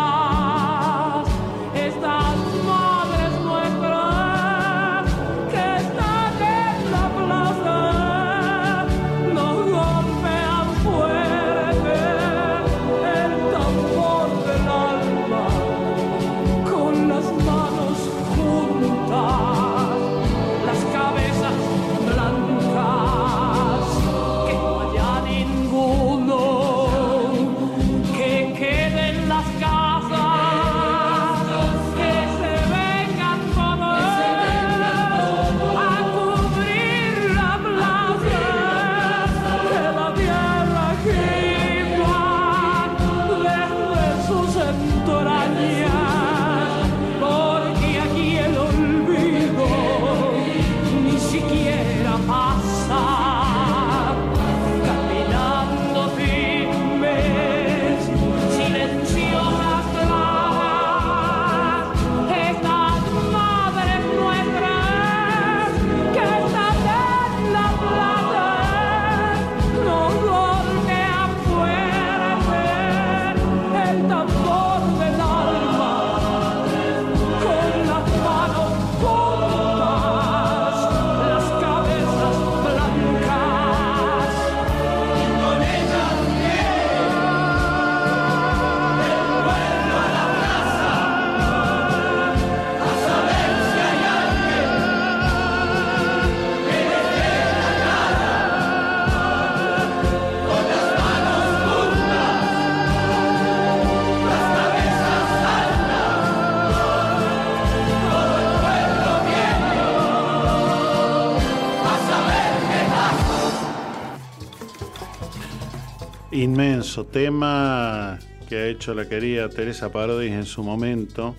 Inmenso 116.36 117.06
tema 117.06 118.20
que 118.50 118.58
ha 118.58 118.68
hecho 118.68 118.94
la 118.94 119.08
querida 119.08 119.48
Teresa 119.48 119.90
Parodi 119.90 120.28
en 120.28 120.46
su 120.46 120.64
momento. 120.64 121.34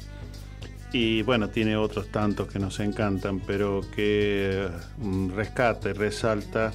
Y 0.90 1.20
bueno, 1.20 1.50
tiene 1.50 1.76
otros 1.76 2.08
tantos 2.08 2.48
que 2.50 2.58
nos 2.58 2.80
encantan, 2.80 3.40
pero 3.40 3.82
que 3.94 4.66
mm, 4.96 5.32
rescata 5.32 5.90
y 5.90 5.92
resalta 5.92 6.72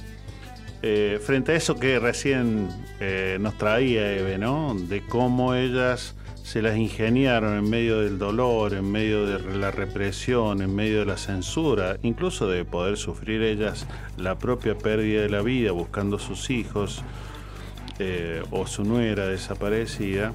eh, 0.82 1.18
frente 1.20 1.50
a 1.50 1.56
eso 1.56 1.80
que 1.80 1.98
recién 1.98 2.68
eh, 3.00 3.38
nos 3.40 3.58
traía 3.58 4.12
Eve, 4.12 4.38
¿no? 4.38 4.76
De 4.76 5.04
cómo 5.04 5.56
ellas 5.56 6.14
se 6.44 6.62
las 6.62 6.76
ingeniaron 6.76 7.58
en 7.58 7.68
medio 7.68 8.02
del 8.02 8.20
dolor, 8.20 8.74
en 8.74 8.88
medio 8.88 9.26
de 9.26 9.58
la 9.58 9.72
represión, 9.72 10.62
en 10.62 10.72
medio 10.72 11.00
de 11.00 11.06
la 11.06 11.16
censura, 11.16 11.96
incluso 12.04 12.48
de 12.48 12.64
poder 12.64 12.98
sufrir 12.98 13.42
ellas 13.42 13.88
la 14.16 14.38
propia 14.38 14.78
pérdida 14.78 15.22
de 15.22 15.28
la 15.28 15.42
vida 15.42 15.72
buscando 15.72 16.20
sus 16.20 16.50
hijos 16.50 17.02
eh, 17.98 18.42
o 18.50 18.66
su 18.66 18.84
nuera 18.84 19.26
desaparecida. 19.26 20.32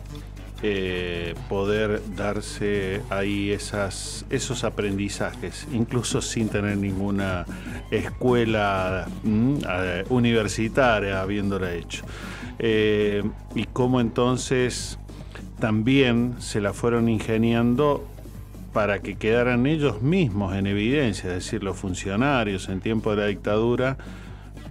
Eh, 0.64 1.36
poder 1.50 2.02
darse 2.16 3.04
ahí 3.12 3.52
esos 3.52 4.64
aprendizajes, 4.64 5.68
incluso 5.72 6.20
sin 6.20 6.50
tener 6.50 6.78
ninguna 6.78 7.46
escuela 7.92 9.08
mm, 9.22 9.56
eh, 9.70 10.04
universitaria 10.10 11.22
habiéndola 11.22 11.76
hecho. 11.76 12.06
Y 12.60 13.66
cómo 13.72 14.02
entonces 14.02 14.98
también 15.60 16.36
se 16.40 16.60
la 16.60 16.74
fueron 16.74 17.08
ingeniando 17.08 18.08
para 18.74 19.00
que 19.00 19.16
quedaran 19.16 19.66
ellos 19.66 20.04
mismos 20.04 20.56
en 20.56 20.68
evidencia, 20.68 21.30
es 21.30 21.46
decir, 21.46 21.64
los 21.64 21.78
funcionarios 21.78 22.70
en 22.70 22.80
tiempo 22.80 23.12
de 23.12 23.18
la 23.18 23.26
dictadura, 23.26 23.98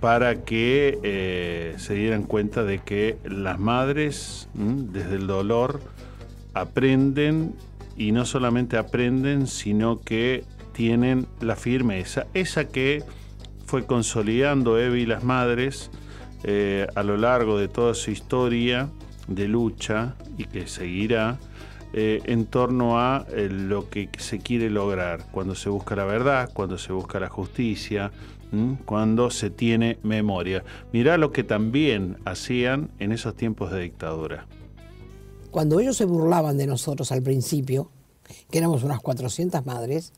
para 0.01 0.43
que 0.44 0.98
eh, 1.02 1.74
se 1.78 1.94
dieran 1.94 2.24
cuenta 2.24 2.64
de 2.64 2.81
que 2.81 3.16
las 3.24 3.59
madres, 3.59 4.48
desde 4.55 5.16
el 5.16 5.27
dolor, 5.27 5.81
aprenden 6.55 7.55
y 7.97 8.12
no 8.12 8.24
solamente 8.24 8.77
aprenden, 8.77 9.47
sino 9.47 10.01
que 10.01 10.44
tienen 10.73 11.27
la 11.40 11.56
firmeza, 11.56 12.27
esa 12.35 12.68
que 12.68 13.02
fue 13.64 13.86
consolidando 13.86 14.78
Evi 14.78 15.02
y 15.02 15.06
las 15.06 15.24
madres 15.24 15.90
eh, 16.44 16.86
a 16.94 17.02
lo 17.02 17.16
largo 17.16 17.59
de 17.59 17.68
toda 17.68 17.94
su 17.94 18.10
historia 18.10 18.89
de 19.27 19.48
lucha 19.48 20.14
y 20.36 20.44
que 20.44 20.66
seguirá 20.66 21.39
eh, 21.93 22.20
en 22.24 22.47
torno 22.47 23.01
a 23.01 23.27
lo 23.32 23.89
que 23.89 24.10
se 24.18 24.39
quiere 24.39 24.68
lograr, 24.68 25.24
cuando 25.32 25.55
se 25.55 25.70
busca 25.70 25.97
la 25.97 26.05
verdad, 26.05 26.51
cuando 26.52 26.77
se 26.77 26.93
busca 26.93 27.18
la 27.18 27.28
justicia, 27.28 28.12
cuando 28.85 29.31
se 29.31 29.51
tiene 29.51 29.98
memoria. 30.02 30.64
Mirá 30.93 31.18
lo 31.18 31.32
que 31.32 31.44
también 31.44 32.18
hacían 32.24 32.90
en 32.98 33.12
esos 33.12 33.35
tiempos 33.35 33.70
de 33.73 33.81
dictadura. 33.81 34.47
Cuando 35.51 35.81
ellos 35.81 35.97
se 35.97 36.05
burlaban 36.05 36.56
de 36.56 36.66
nosotros 36.66 37.12
al 37.12 37.23
principio, 37.23 37.90
que 38.51 38.59
éramos 38.59 38.82
unas 38.82 39.01
400 39.01 39.64
madres, 39.64 40.12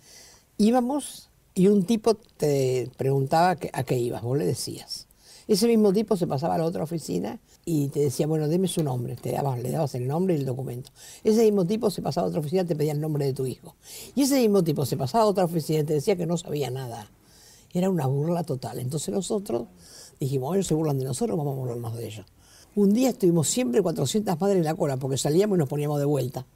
íbamos 0.57 1.31
y 1.55 1.69
un 1.69 1.85
tipo 1.85 2.15
te 2.15 2.91
preguntaba 2.97 3.57
a 3.73 3.85
qué 3.85 3.99
ibas, 3.99 4.23
vos 4.23 4.39
le 4.39 4.47
decías. 4.47 5.09
Ese 5.49 5.67
mismo 5.67 5.95
tipo 5.95 6.15
se 6.17 6.27
pasaba 6.27 6.57
a 6.57 6.59
la 6.59 6.65
otra 6.65 6.85
oficina 6.85 7.41
y 7.65 7.89
te 7.89 8.01
decía, 8.01 8.27
bueno, 8.27 8.49
deme 8.49 8.69
su 8.69 8.85
nombre, 8.85 9.17
te 9.17 9.33
dabas, 9.33 9.59
le 9.63 9.71
dabas 9.71 9.95
el 9.95 10.07
nombre 10.07 10.35
y 10.35 10.39
el 10.39 10.45
documento. 10.45 10.91
Ese 11.25 11.43
mismo 11.45 11.65
tipo 11.65 11.91
se 11.91 12.03
pasaba 12.03 12.27
a 12.27 12.29
otra 12.29 12.41
oficina 12.41 12.63
y 12.63 12.67
te 12.67 12.77
pedía 12.77 12.93
el 12.93 13.01
nombre 13.01 13.25
de 13.25 13.33
tu 13.33 13.47
hijo. 13.47 13.75
Y 14.15 14.23
ese 14.23 14.41
mismo 14.41 14.63
tipo 14.63 14.85
se 14.85 14.99
pasaba 14.99 15.25
a 15.25 15.27
otra 15.27 15.45
oficina 15.45 15.81
y 15.81 15.85
te 15.85 15.95
decía 15.95 16.17
que 16.17 16.27
no 16.27 16.37
sabía 16.37 16.71
nada. 16.71 17.11
Era 17.73 17.91
una 17.91 18.07
burla 18.07 18.45
total. 18.45 18.79
Entonces 18.79 19.15
nosotros 19.15 19.69
dijimos, 20.19 20.55
ellos 20.55 20.67
se 20.67 20.75
burlan 20.75 20.99
de 20.99 21.05
nosotros, 21.05 21.37
vamos 21.37 21.55
a 21.55 21.61
burlarnos 21.61 21.97
de 21.97 22.07
ellos. 22.07 22.27
Un 22.75 22.93
día 22.93 23.11
estuvimos 23.11 23.49
siempre 23.49 23.83
400 23.83 24.41
madres 24.41 24.59
en 24.59 24.65
la 24.65 24.75
cola 24.75 24.97
porque 24.97 25.17
salíamos 25.17 25.57
y 25.57 25.59
nos 25.59 25.69
poníamos 25.69 25.99
de 25.99 26.05
vuelta. 26.05 26.47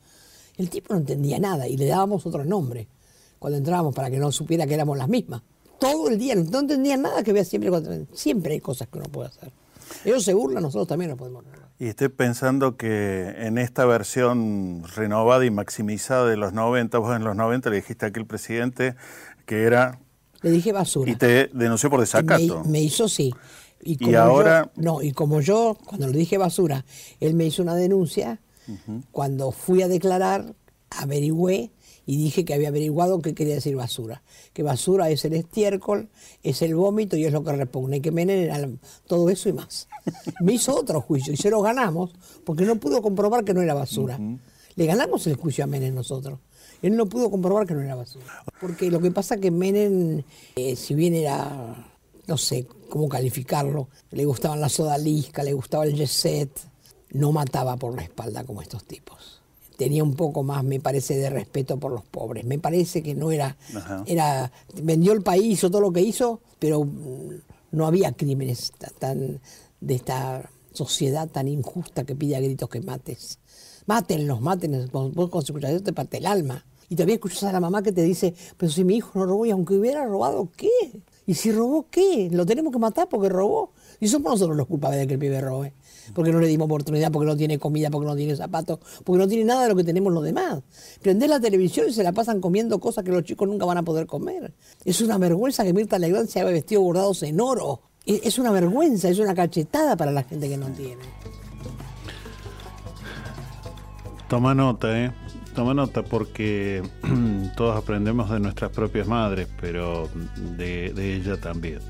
El 0.57 0.71
tipo 0.71 0.95
no 0.95 1.01
entendía 1.01 1.39
nada 1.39 1.67
y 1.67 1.77
le 1.77 1.87
dábamos 1.87 2.25
otro 2.27 2.45
nombre 2.45 2.89
cuando 3.39 3.59
entrábamos 3.59 3.95
para 3.95 4.11
que 4.11 4.19
no 4.19 4.31
supiera 4.31 4.67
que 4.67 4.75
éramos 4.75 4.97
las 4.97 5.09
mismas. 5.09 5.43
Todo 5.79 6.09
el 6.09 6.19
día, 6.19 6.37
no 6.37 6.61
entendía 6.61 6.97
nada 6.97 7.25
que 7.25 7.33
vea 7.33 7.45
siempre. 7.45 7.71
Siempre 8.13 8.53
hay 8.53 8.61
cosas 8.61 8.89
que 8.89 8.99
uno 8.99 9.09
puede 9.09 9.31
hacer. 9.31 9.51
Ellos 10.05 10.23
se 10.23 10.33
burlan, 10.33 10.63
nosotros 10.63 10.87
también 10.87 11.11
nos 11.11 11.19
podemos 11.19 11.45
burlar. 11.45 11.69
Y 11.79 11.87
estoy 11.87 12.09
pensando 12.09 12.77
que 12.77 13.35
en 13.39 13.59
esta 13.59 13.85
versión 13.85 14.85
renovada 14.95 15.45
y 15.45 15.51
maximizada 15.51 16.29
de 16.29 16.37
los 16.37 16.53
90, 16.53 16.99
vos 16.99 17.17
en 17.17 17.25
los 17.25 17.35
90 17.35 17.71
le 17.71 17.77
dijiste 17.77 18.07
a 18.07 18.09
aquel 18.11 18.27
presidente 18.27 18.95
que 19.47 19.65
era 19.65 19.99
le 20.43 20.51
dije 20.51 20.73
basura. 20.73 21.11
Y 21.11 21.17
te 21.17 21.49
denunció 21.53 21.91
por 21.91 22.01
desacato. 22.01 22.65
Me, 22.65 22.81
hizo 22.81 23.09
sí. 23.09 23.33
Y, 23.83 24.15
ahora. 24.15 24.71
no, 24.77 25.03
y 25.03 25.13
como 25.13 25.41
yo, 25.41 25.77
cuando 25.85 26.07
le 26.09 26.19
dije 26.19 26.39
basura, 26.39 26.85
él 27.21 27.35
me 27.35 27.47
hizo 27.47 27.63
una 27.63 27.75
denuncia. 27.75 28.41
Cuando 29.11 29.51
fui 29.51 29.83
a 29.83 29.89
declarar, 29.89 30.55
averigüé 30.91 31.71
y 32.07 32.17
dije 32.17 32.45
que 32.45 32.55
había 32.55 32.69
averiguado 32.69 33.21
qué 33.21 33.35
quería 33.35 33.55
decir 33.55 33.77
basura. 33.77 34.23
Que 34.53 34.63
basura 34.63 35.11
es 35.11 35.25
el 35.25 35.35
estiércol, 35.35 36.09
es 36.43 36.63
el 36.63 36.75
vómito 36.75 37.17
y 37.17 37.25
es 37.25 37.33
lo 37.33 37.45
que 37.45 37.53
repugna. 37.53 37.97
Y 37.97 38.01
que 38.01 38.11
Menem 38.11 38.45
era 38.45 38.69
todo 39.07 39.31
eso 39.31 39.49
y 39.49 39.53
más. 39.53 39.89
Me 40.41 40.55
hizo 40.55 40.77
otro 40.77 41.01
juicio 41.01 41.33
y 41.33 41.37
se 41.37 41.51
lo 41.51 41.63
ganamos 41.63 42.13
porque 42.45 42.65
no 42.65 42.77
pudo 42.77 43.03
comprobar 43.03 43.45
que 43.45 43.55
no 43.55 43.63
era 43.63 43.75
basura. 43.75 44.19
Le 44.75 44.87
ganamos 44.87 45.27
el 45.27 45.37
juicio 45.37 45.65
a 45.65 45.67
Menem 45.67 45.95
nosotros. 45.95 46.39
Él 46.83 46.97
no 46.97 47.07
pudo 47.07 47.31
comprobar 47.31 47.67
que 47.67 47.75
no 47.75 47.81
era 47.81 47.95
basura. 47.95 48.45
Porque 48.61 48.91
lo 48.91 49.01
que 49.01 49.11
pasa 49.11 49.39
que 49.39 49.51
Menem, 49.51 50.23
eh, 50.57 50.77
si 50.77 50.95
bien 50.95 51.15
era, 51.15 51.87
no 52.27 52.37
sé 52.37 52.67
cómo 52.89 53.09
calificarlo, 53.09 53.89
le 54.11 54.25
gustaban 54.25 54.61
la 54.61 54.69
soda 54.69 54.99
lisca, 54.99 55.43
le 55.43 55.53
gustaba 55.53 55.85
el 55.85 55.95
jet 55.95 56.51
no 57.13 57.33
mataba 57.33 57.77
por 57.77 57.95
la 57.95 58.03
espalda 58.03 58.45
como 58.45 58.63
estos 58.63 58.85
tipos. 58.85 59.41
Tenía 59.77 60.03
un 60.03 60.15
poco 60.15 60.43
más, 60.43 60.65
me 60.65 60.81
parece, 60.81 61.17
de 61.17 61.31
respeto 61.31 61.79
por 61.79 61.93
los 61.93 62.05
pobres. 62.05 62.45
Me 62.45 62.59
parece 62.59 63.03
que 63.03 63.15
no 63.15 63.31
era, 63.31 63.57
era, 64.07 64.53
vendió 64.83 65.13
el 65.13 65.23
país, 65.23 65.55
hizo 65.55 65.71
todo 65.71 65.81
lo 65.81 65.93
que 65.93 66.01
hizo, 66.01 66.41
pero 66.59 66.85
mm, 66.85 67.41
no 67.73 67.87
había 67.87 68.13
crímenes 68.13 68.73
tan, 68.99 69.41
de 69.81 69.95
esta 69.95 70.51
sociedad 70.73 71.29
tan 71.29 71.49
injusta 71.49 72.05
que 72.05 72.15
pide 72.15 72.37
a 72.37 72.41
gritos 72.41 72.69
que 72.69 72.81
mates. 72.81 73.39
Mátenlos, 73.87 74.41
mátenlos. 74.41 74.91
Vos 74.91 75.13
cuando 75.13 75.41
escuchas 75.41 75.71
eso 75.73 75.83
te 75.83 75.93
parte 75.93 76.19
el 76.19 76.27
alma. 76.27 76.65
Y 76.93 76.95
todavía 76.95 77.15
escuchas 77.15 77.45
a 77.45 77.53
la 77.53 77.59
mamá 77.59 77.83
que 77.83 77.91
te 77.91 78.03
dice, 78.03 78.35
pero 78.59 78.71
si 78.71 78.85
mi 78.85 78.97
hijo 78.97 79.19
no 79.19 79.25
robó 79.25 79.47
y 79.47 79.51
aunque 79.51 79.73
hubiera 79.73 80.05
robado, 80.05 80.51
¿qué? 80.55 80.69
¿Y 81.27 81.33
si 81.33 81.51
robó 81.51 81.87
qué? 81.91 82.29
Lo 82.31 82.45
tenemos 82.45 82.71
que 82.71 82.79
matar 82.79 83.09
porque 83.09 83.31
robó. 83.31 83.73
Y 83.99 84.09
somos 84.09 84.33
nosotros 84.33 84.59
los 84.59 84.67
culpables 84.67 85.01
de 85.01 85.07
que 85.07 85.15
el 85.15 85.19
pibe 85.19 85.41
robe. 85.41 85.73
Porque 86.13 86.33
no 86.33 86.39
le 86.39 86.49
dimos 86.49 86.67
oportunidad, 86.67 87.11
porque 87.11 87.25
no 87.25 87.35
tiene 87.35 87.59
comida, 87.59 87.89
porque 87.89 88.07
no 88.07 88.15
tiene 88.15 88.37
zapatos, 88.37 88.79
porque 89.05 89.19
no 89.19 89.27
tiene 89.27 89.45
nada 89.45 89.63
de 89.63 89.71
lo 89.71 89.77
que 89.77 89.85
tenemos 89.85 90.13
los 90.13 90.23
demás. 90.23 90.61
Prendés 91.01 91.31
la 91.31 91.41
televisión 91.41 91.89
y 91.89 91.95
se 91.95 92.03
la 92.03 92.13
pasan 92.13 92.43
comiendo 92.43 92.79
cosas 92.79 93.05
que 93.05 93.11
los 93.11 93.25
chicos 93.25 93.49
nunca 93.49 93.65
van 93.65 93.79
a 93.79 93.83
poder 93.83 94.07
comer. 94.07 94.53
Es 94.85 95.01
una 95.01 95.17
vergüenza 95.17 95.65
que 95.65 95.73
Mirta 95.73 95.99
Legrand 95.99 96.29
se 96.29 96.41
haya 96.41 96.51
vestido 96.51 96.83
bordados 96.83 97.23
en 97.23 97.41
oro. 97.41 97.81
Es 98.05 98.39
una 98.39 98.51
vergüenza, 98.51 99.09
es 99.09 99.19
una 99.19 99.35
cachetada 99.35 99.97
para 99.97 100.13
la 100.13 100.25
gente 100.25 100.47
que 100.47 100.59
no 100.59 100.67
tiene. 100.67 101.05
Toma 104.29 104.55
nota, 104.55 104.99
¿eh? 104.99 105.22
Toma 105.55 105.75
nota 105.75 106.03
porque 106.03 106.83
todos 107.57 107.77
aprendemos 107.77 108.31
de 108.31 108.41
nuestras 108.41 108.71
propias 108.71 109.07
madres, 109.07 109.49
pero 109.61 110.09
de, 110.57 111.17
ella 111.17 111.37
también. 111.39 111.81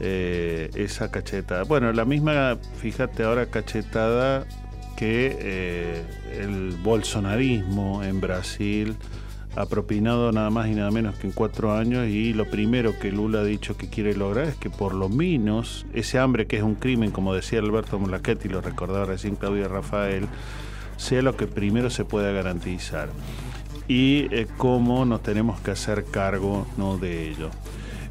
Eh, 0.00 0.70
esa 0.74 1.10
cachetada. 1.10 1.64
Bueno, 1.64 1.92
la 1.92 2.04
misma, 2.04 2.56
fíjate 2.78 3.22
ahora, 3.22 3.46
cachetada 3.46 4.46
que 4.96 5.36
eh, 5.40 6.04
el 6.38 6.76
bolsonarismo 6.82 8.02
en 8.02 8.20
Brasil 8.20 8.96
ha 9.56 9.66
propinado 9.66 10.30
nada 10.32 10.50
más 10.50 10.68
y 10.68 10.74
nada 10.74 10.90
menos 10.90 11.16
que 11.16 11.26
en 11.26 11.32
cuatro 11.32 11.76
años 11.76 12.06
y 12.06 12.32
lo 12.34 12.48
primero 12.48 12.98
que 12.98 13.10
Lula 13.10 13.40
ha 13.40 13.44
dicho 13.44 13.76
que 13.76 13.88
quiere 13.88 14.14
lograr 14.14 14.46
es 14.46 14.54
que 14.56 14.70
por 14.70 14.94
lo 14.94 15.08
menos 15.08 15.86
ese 15.92 16.18
hambre 16.18 16.46
que 16.46 16.56
es 16.56 16.62
un 16.62 16.76
crimen, 16.76 17.10
como 17.10 17.34
decía 17.34 17.58
Alberto 17.58 17.98
Molachetti, 17.98 18.48
lo 18.48 18.60
recordaba 18.60 19.06
recién 19.06 19.36
Claudia 19.36 19.68
Rafael, 19.68 20.28
sea 21.00 21.22
lo 21.22 21.34
que 21.34 21.46
primero 21.46 21.88
se 21.88 22.04
pueda 22.04 22.30
garantizar 22.30 23.08
y 23.88 24.26
eh, 24.30 24.46
cómo 24.58 25.06
nos 25.06 25.22
tenemos 25.22 25.58
que 25.60 25.70
hacer 25.70 26.04
cargo 26.04 26.66
¿no? 26.76 26.98
de 26.98 27.30
ello. 27.30 27.48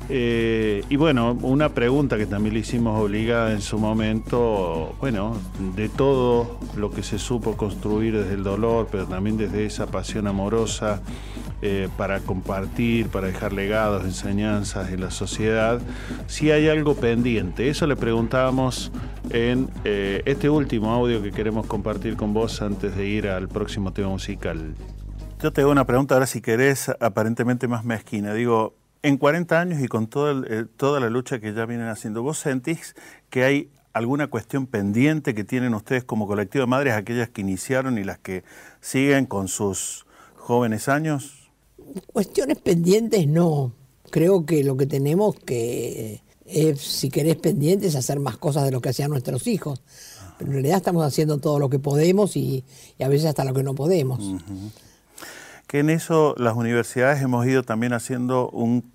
Eh, 0.10 0.84
y 0.90 0.96
bueno, 0.96 1.38
una 1.44 1.70
pregunta 1.70 2.18
que 2.18 2.26
también 2.26 2.56
le 2.56 2.62
hicimos 2.62 3.00
obligada 3.00 3.52
en 3.52 3.62
su 3.62 3.78
momento, 3.78 4.96
bueno, 5.00 5.38
de 5.76 5.88
todo 5.88 6.58
lo 6.76 6.90
que 6.90 7.04
se 7.04 7.20
supo 7.20 7.56
construir 7.56 8.18
desde 8.18 8.34
el 8.34 8.44
dolor, 8.44 8.88
pero 8.92 9.06
también 9.06 9.38
desde 9.38 9.68
esa 9.68 9.86
pasión 9.86 10.26
amorosa 10.26 11.00
eh, 11.62 11.90
para 11.98 12.22
compartir, 12.22 13.08
para 13.08 13.28
dejar 13.28 13.52
legados, 13.52 14.06
enseñanzas 14.06 14.92
en 14.92 15.02
la 15.02 15.12
sociedad, 15.12 15.82
si 16.28 16.52
hay 16.52 16.70
algo 16.70 16.96
pendiente. 16.96 17.70
Eso 17.70 17.86
le 17.86 17.96
preguntábamos 17.96 18.92
en 19.30 19.70
eh, 19.84 20.22
este 20.26 20.50
último 20.50 20.92
audio 20.92 21.22
que 21.22 21.32
queremos 21.32 21.66
compartir 21.68 22.16
con 22.16 22.34
vos 22.34 22.62
antes 22.62 22.96
de 22.96 23.06
ir 23.08 23.28
al 23.28 23.50
próximo 23.50 23.92
tema 23.92 24.10
musical. 24.10 24.74
Yo 25.42 25.54
te 25.54 25.62
hago 25.62 25.72
una 25.72 25.86
pregunta 25.86 26.16
ahora 26.16 26.28
si 26.28 26.42
querés, 26.42 26.92
aparentemente 27.00 27.68
más 27.68 27.84
mezquina. 27.86 28.34
Digo, 28.34 28.76
en 29.04 29.18
40 29.18 29.60
años 29.60 29.82
y 29.82 29.88
con 29.88 30.08
todo 30.08 30.46
eh, 30.46 30.66
toda 30.78 31.00
la 31.00 31.10
lucha 31.10 31.40
que 31.40 31.54
ya 31.54 31.66
vienen 31.66 31.88
haciendo, 31.88 32.24
¿vos 32.24 32.38
sentís 32.40 32.96
que 33.30 33.44
hay 33.44 33.72
alguna 33.94 34.28
cuestión 34.28 34.68
pendiente 34.68 35.34
que 35.34 35.44
tienen 35.44 35.74
ustedes 35.74 36.04
como 36.04 36.28
colectivo 36.28 36.64
de 36.64 36.68
madres, 36.68 36.94
aquellas 36.94 37.30
que 37.30 37.42
iniciaron 37.42 37.98
y 37.98 38.04
las 38.04 38.20
que 38.20 38.44
siguen 38.82 39.26
con 39.26 39.48
sus 39.48 40.06
jóvenes 40.36 40.90
años? 40.90 41.39
Cuestiones 42.12 42.58
pendientes 42.58 43.28
no. 43.28 43.74
Creo 44.10 44.46
que 44.46 44.64
lo 44.64 44.76
que 44.78 44.86
tenemos 44.86 45.36
que 45.36 46.22
es, 46.46 46.82
si 46.82 47.10
querés 47.10 47.36
pendientes, 47.36 47.96
hacer 47.96 48.20
más 48.20 48.38
cosas 48.38 48.66
de 48.66 48.72
lo 48.72 48.82
que 48.82 48.90
hacían 48.90 49.12
nuestros 49.12 49.48
hijos. 49.48 49.82
Pero 50.38 50.50
en 50.50 50.54
realidad 50.54 50.78
estamos 50.78 51.06
haciendo 51.06 51.38
todo 51.38 51.60
lo 51.60 51.70
que 51.70 51.80
podemos 51.80 52.36
y 52.36 52.64
a 53.00 53.08
veces 53.08 53.28
hasta 53.28 53.44
lo 53.44 53.54
que 53.54 53.64
no 53.64 53.76
podemos. 53.76 54.20
Que 55.68 55.80
en 55.80 55.90
eso 55.90 56.34
las 56.38 56.56
universidades 56.56 57.22
hemos 57.22 57.46
ido 57.46 57.64
también 57.64 57.94
haciendo 57.94 58.50
un 58.50 58.92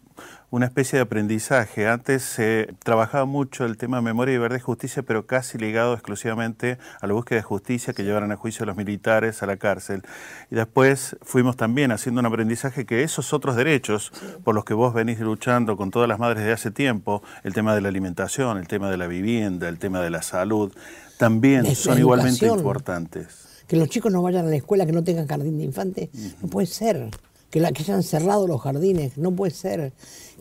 una 0.55 0.66
especie 0.66 0.98
de 0.98 1.02
aprendizaje. 1.02 1.89
Antes 1.89 2.22
se 2.22 2.68
trabajaba 2.85 3.24
mucho 3.24 3.64
el 3.64 3.76
tema 3.76 3.97
de 3.97 4.05
memoria 4.05 4.36
y 4.36 4.39
verdad 4.39 4.59
y 4.59 4.60
justicia, 4.60 5.02
pero 5.02 5.26
casi 5.26 5.59
ligado 5.59 5.94
exclusivamente 5.94 6.78
a 7.01 7.09
la 7.09 7.12
búsqueda 7.12 7.40
de 7.40 7.43
justicia 7.43 7.93
que 7.93 8.05
llevaran 8.05 8.31
a 8.31 8.36
juicio 8.36 8.62
a 8.62 8.66
los 8.66 8.76
militares, 8.76 9.43
a 9.43 9.47
la 9.47 9.56
cárcel. 9.56 10.05
Y 10.52 10.55
después 10.55 11.16
fuimos 11.22 11.56
también 11.56 11.90
haciendo 11.90 12.20
un 12.20 12.26
aprendizaje 12.26 12.86
que 12.86 13.02
esos 13.02 13.32
otros 13.32 13.56
derechos 13.56 14.12
por 14.44 14.55
los 14.55 14.64
que 14.64 14.74
vos 14.74 14.94
venís 14.94 15.18
luchando 15.18 15.76
con 15.76 15.90
todas 15.90 16.09
las 16.09 16.20
madres 16.20 16.44
de 16.44 16.52
hace 16.52 16.70
tiempo, 16.70 17.24
el 17.43 17.52
tema 17.52 17.74
de 17.74 17.81
la 17.81 17.89
alimentación, 17.89 18.56
el 18.56 18.68
tema 18.68 18.89
de 18.93 18.97
la 18.97 19.09
vivienda, 19.09 19.68
el 19.68 19.81
tema 19.81 20.02
de 20.02 20.10
la 20.10 20.22
salud, 20.22 20.72
también 21.18 21.74
son 21.74 21.98
igualmente 21.98 22.47
importantes. 22.47 23.64
Que 23.66 23.76
los 23.76 23.89
chicos 23.89 24.12
no 24.12 24.22
vayan 24.22 24.47
a 24.47 24.51
la 24.51 24.56
escuela, 24.56 24.86
que 24.86 24.93
no 24.93 25.02
tengan 25.02 25.26
jardín 25.26 25.59
de 25.59 25.64
infantes, 25.64 26.10
no 26.40 26.47
puede 26.47 26.68
ser 26.68 27.10
que, 27.55 27.60
la, 27.60 27.70
que 27.70 27.85
hayan 27.85 28.02
cerrado 28.02 28.48
los 28.48 28.60
jardines, 28.60 29.16
no 29.16 29.31
puede 29.31 29.52
ser. 29.52 29.93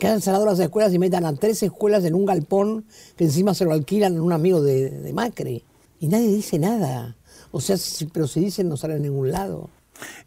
Que 0.04 0.08
hayan 0.08 0.20
cerrado 0.20 0.46
las 0.46 0.60
escuelas 0.60 0.94
y 0.94 1.00
metan 1.00 1.26
a 1.26 1.34
tres 1.34 1.64
escuelas 1.64 2.04
en 2.04 2.14
un 2.14 2.26
galpón 2.26 2.84
que 3.16 3.24
encima 3.24 3.54
se 3.54 3.64
lo 3.64 3.72
alquilan 3.72 4.18
a 4.18 4.22
un 4.22 4.34
amigo 4.34 4.62
de, 4.62 5.10
Macri. 5.14 5.64
Y 6.02 6.10
nadie 6.10 6.28
dice 6.28 6.60
nada. 6.60 7.16
O 7.52 7.62
sea, 7.62 7.78
pero 8.12 8.28
si 8.28 8.42
dicen 8.42 8.68
no 8.68 8.76
sale 8.76 8.96
a 8.96 8.98
ningún 8.98 9.32
lado. 9.32 9.70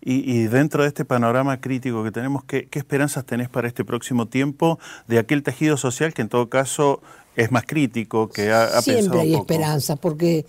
Y, 0.01 0.45
dentro 0.45 0.83
de 0.83 0.89
este 0.89 1.05
panorama 1.05 1.61
crítico 1.61 2.03
que 2.03 2.11
tenemos, 2.11 2.43
¿qué, 2.45 2.71
esperanzas 2.73 3.27
tenés 3.27 3.51
para 3.51 3.69
este 3.69 3.85
próximo 3.85 4.29
tiempo 4.29 4.79
de 5.09 5.19
aquel 5.19 5.43
tejido 5.43 5.77
social 5.77 6.15
que 6.15 6.23
en 6.23 6.31
todo 6.31 6.49
caso 6.49 7.03
es 7.35 7.53
más 7.53 7.65
crítico, 7.67 8.31
que 8.31 8.53
ha, 8.53 8.81
Siempre 8.81 9.21
hay 9.21 9.35
esperanzas, 9.35 9.99
porque 9.99 10.47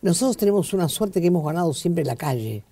nosotros 0.00 0.36
tenemos 0.36 0.72
una 0.72 0.88
suerte 0.88 1.20
que 1.20 1.26
hemos 1.26 1.44
ganado 1.44 1.74
siempre 1.74 2.04
la 2.04 2.14
calle 2.14 2.62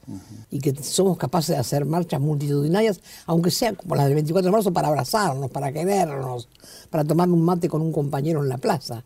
y 0.50 0.60
que 0.60 0.74
somos 0.82 1.18
capaces 1.18 1.56
de 1.56 1.56
hacer 1.56 1.84
marchas 1.84 2.20
multitudinarias, 2.20 3.00
aunque 3.26 3.50
sea 3.50 3.74
como 3.74 3.96
las 3.96 4.04
del 4.04 4.14
24 4.14 4.46
de 4.46 4.52
marzo, 4.52 4.72
para 4.72 4.88
abrazarnos, 4.88 5.50
para 5.50 5.72
querernos, 5.72 6.48
para 6.88 7.04
tomar 7.04 7.28
un 7.28 7.42
mate 7.42 7.68
con 7.68 7.82
un 7.82 7.92
compañero 7.92 8.42
en 8.42 8.48
la 8.48 8.58
plaza. 8.58 9.04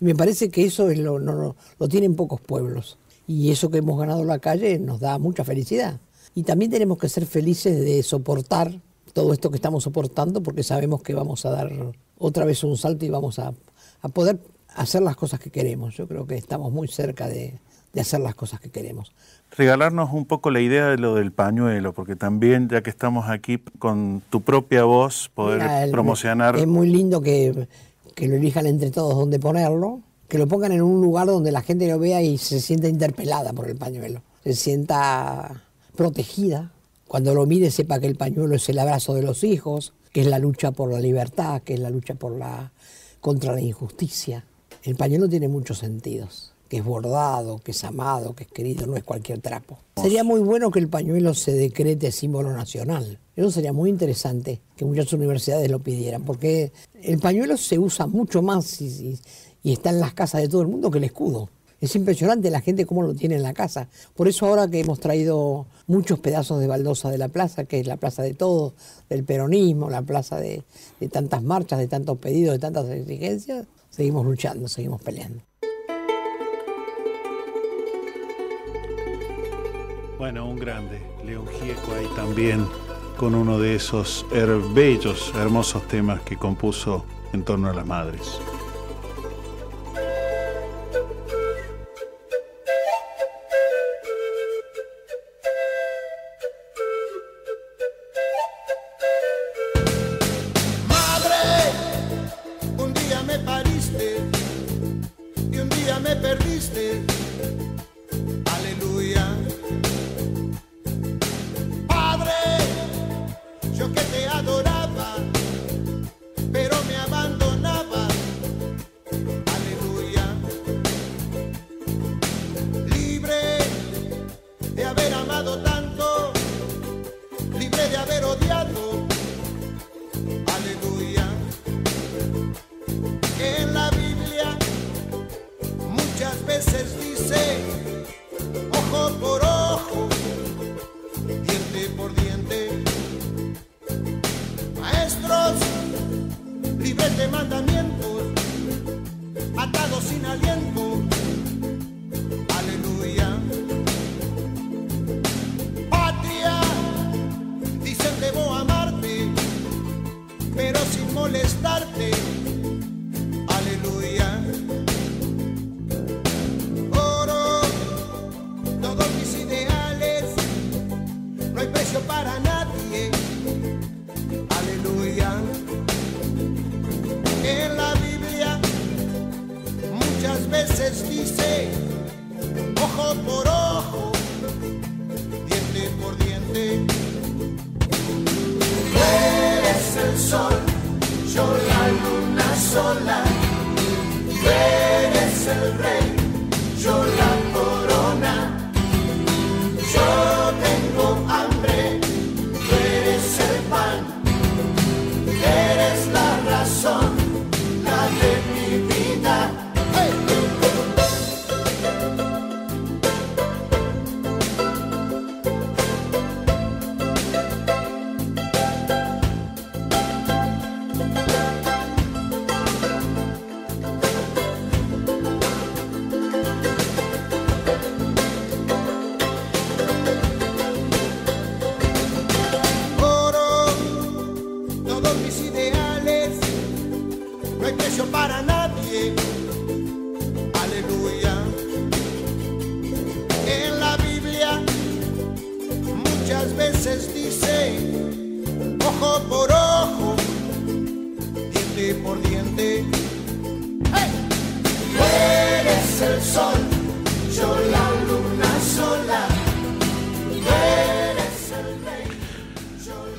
Y 0.00 0.04
me 0.04 0.16
parece 0.16 0.50
que 0.50 0.64
eso 0.64 0.90
es 0.90 0.98
lo, 0.98 1.20
no, 1.20 1.54
lo 1.78 1.88
tienen 1.88 2.16
pocos 2.16 2.40
pueblos. 2.40 2.98
Y 3.28 3.52
eso 3.52 3.70
que 3.70 3.78
hemos 3.78 3.98
ganado 3.98 4.24
la 4.24 4.40
calle 4.40 4.78
nos 4.80 4.98
da 4.98 5.18
mucha 5.18 5.44
felicidad. 5.44 6.00
Y 6.34 6.42
también 6.42 6.72
tenemos 6.72 6.98
que 6.98 7.08
ser 7.08 7.24
felices 7.24 7.78
de 7.78 8.02
soportar 8.02 8.80
todo 9.12 9.32
esto 9.32 9.50
que 9.50 9.56
estamos 9.56 9.84
soportando 9.84 10.42
porque 10.42 10.62
sabemos 10.62 11.02
que 11.02 11.14
vamos 11.14 11.44
a 11.44 11.50
dar 11.50 11.70
otra 12.18 12.44
vez 12.44 12.64
un 12.64 12.76
salto 12.76 13.04
y 13.04 13.10
vamos 13.10 13.38
a, 13.38 13.52
a 14.02 14.08
poder 14.08 14.40
hacer 14.74 15.02
las 15.02 15.16
cosas 15.16 15.40
que 15.40 15.50
queremos. 15.50 15.96
Yo 15.96 16.06
creo 16.06 16.26
que 16.26 16.36
estamos 16.36 16.72
muy 16.72 16.88
cerca 16.88 17.28
de, 17.28 17.58
hacer 17.98 18.20
las 18.20 18.34
cosas 18.34 18.60
que 18.60 18.70
queremos. 18.70 19.12
Regalarnos 19.56 20.12
un 20.12 20.24
poco 20.24 20.50
la 20.50 20.60
idea 20.60 20.88
de 20.88 20.98
lo 20.98 21.14
del 21.14 21.32
pañuelo, 21.32 21.92
porque 21.92 22.16
también, 22.16 22.68
ya 22.68 22.82
que 22.82 22.90
estamos 22.90 23.28
aquí 23.28 23.58
con 23.78 24.22
tu 24.30 24.42
propia 24.42 24.84
voz, 24.84 25.30
poder 25.34 25.90
promocionar. 25.90 26.56
Es 26.56 26.66
muy 26.66 26.88
lindo 26.88 27.20
que, 27.20 27.66
que, 28.14 28.28
lo 28.28 28.36
elijan 28.36 28.66
entre 28.66 28.90
todos 28.90 29.16
dónde 29.16 29.40
ponerlo, 29.40 30.00
que 30.28 30.38
lo 30.38 30.46
pongan 30.46 30.72
en 30.72 30.82
un 30.82 31.00
lugar 31.00 31.26
donde 31.26 31.50
la 31.50 31.62
gente 31.62 31.88
lo 31.88 31.98
vea 31.98 32.22
y 32.22 32.38
se 32.38 32.60
sienta 32.60 32.88
interpelada 32.88 33.52
por 33.52 33.68
el 33.68 33.76
pañuelo, 33.76 34.22
se 34.44 34.54
sienta 34.54 35.62
protegida. 35.96 36.70
Cuando 37.08 37.34
lo 37.34 37.44
mire 37.44 37.72
sepa 37.72 37.98
que 37.98 38.06
el 38.06 38.14
pañuelo 38.14 38.54
es 38.54 38.68
el 38.68 38.78
abrazo 38.78 39.14
de 39.14 39.22
los 39.22 39.42
hijos, 39.42 39.94
que 40.12 40.20
es 40.20 40.28
la 40.28 40.38
lucha 40.38 40.70
por 40.70 40.92
la 40.92 41.00
libertad, 41.00 41.60
que 41.62 41.74
es 41.74 41.80
la 41.80 41.90
lucha 41.90 42.14
por 42.14 42.30
la, 42.30 42.70
contra 43.20 43.52
la 43.52 43.60
injusticia 43.60 44.44
el 44.82 44.96
pañuelo 44.96 45.28
tiene 45.28 45.48
muchos 45.48 45.78
sentidos, 45.78 46.52
que 46.68 46.78
es 46.78 46.84
bordado, 46.84 47.58
que 47.58 47.72
es 47.72 47.84
amado, 47.84 48.34
que 48.34 48.44
es 48.44 48.50
querido, 48.50 48.86
no 48.86 48.96
es 48.96 49.04
cualquier 49.04 49.40
trapo. 49.40 49.78
Sería 49.96 50.24
muy 50.24 50.40
bueno 50.40 50.70
que 50.70 50.78
el 50.78 50.88
pañuelo 50.88 51.34
se 51.34 51.52
decrete 51.52 52.10
símbolo 52.12 52.52
nacional. 52.52 53.18
Eso 53.36 53.50
sería 53.50 53.72
muy 53.72 53.90
interesante 53.90 54.60
que 54.76 54.84
muchas 54.84 55.12
universidades 55.12 55.70
lo 55.70 55.80
pidieran, 55.80 56.24
porque 56.24 56.72
el 57.02 57.18
pañuelo 57.18 57.56
se 57.56 57.78
usa 57.78 58.06
mucho 58.06 58.40
más 58.40 58.80
y, 58.80 59.18
está 59.64 59.90
en 59.90 60.00
las 60.00 60.14
casas 60.14 60.40
de 60.40 60.48
todo 60.48 60.62
el 60.62 60.68
mundo 60.68 60.90
que 60.90 60.98
el 60.98 61.04
escudo. 61.04 61.50
Es 61.80 61.96
impresionante 61.96 62.50
la 62.50 62.60
gente 62.60 62.86
cómo 62.86 63.02
lo 63.02 63.14
tiene 63.14 63.36
en 63.36 63.42
la 63.42 63.54
casa. 63.54 63.88
Por 64.14 64.28
eso 64.28 64.46
ahora 64.46 64.68
que 64.68 64.80
hemos 64.80 65.00
traído 65.00 65.66
muchos 65.86 66.18
pedazos 66.18 66.60
de 66.60 66.66
baldosa 66.66 67.10
de 67.10 67.18
la 67.18 67.28
plaza, 67.28 67.64
que 67.64 67.80
es 67.80 67.86
la 67.86 67.96
plaza 67.96 68.22
de 68.22 68.34
todos, 68.34 68.74
del 69.08 69.24
peronismo, 69.24 69.88
la 69.88 70.02
plaza 70.02 70.38
de 70.38 70.62
tantas 71.10 71.42
marchas, 71.42 71.78
de 71.78 71.88
tantos 71.88 72.18
pedidos, 72.18 72.52
de 72.52 72.58
tantas 72.58 72.88
exigencias, 72.90 73.66
seguimos 73.90 74.24
luchando, 74.24 74.68
seguimos 74.68 75.02
peleando. 75.02 75.42
Bueno, 80.18 80.46
un 80.48 80.58
grande, 80.58 81.00
León 81.24 81.46
Gieco 81.46 81.94
ahí 81.94 82.06
también, 82.14 82.66
con 83.16 83.34
uno 83.34 83.58
de 83.58 83.74
esos 83.74 84.26
bellos, 84.74 85.32
hermosos 85.34 85.86
temas 85.88 86.20
que 86.22 86.36
compuso 86.36 87.04
en 87.32 87.44
torno 87.44 87.70
a 87.70 87.74
las 87.74 87.86
madres. 87.86 88.38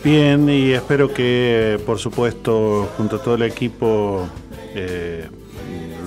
Bien, 0.03 0.49
y 0.49 0.71
espero 0.71 1.13
que, 1.13 1.79
por 1.85 1.99
supuesto, 1.99 2.89
junto 2.97 3.17
a 3.17 3.21
todo 3.21 3.35
el 3.35 3.43
equipo, 3.43 4.27
eh, 4.73 5.27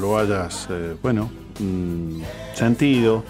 lo 0.01 0.19
hayas, 0.19 0.66
eh, 0.69 0.97
bueno, 1.01 1.31
mm, 1.61 2.21
sentido, 2.55 3.23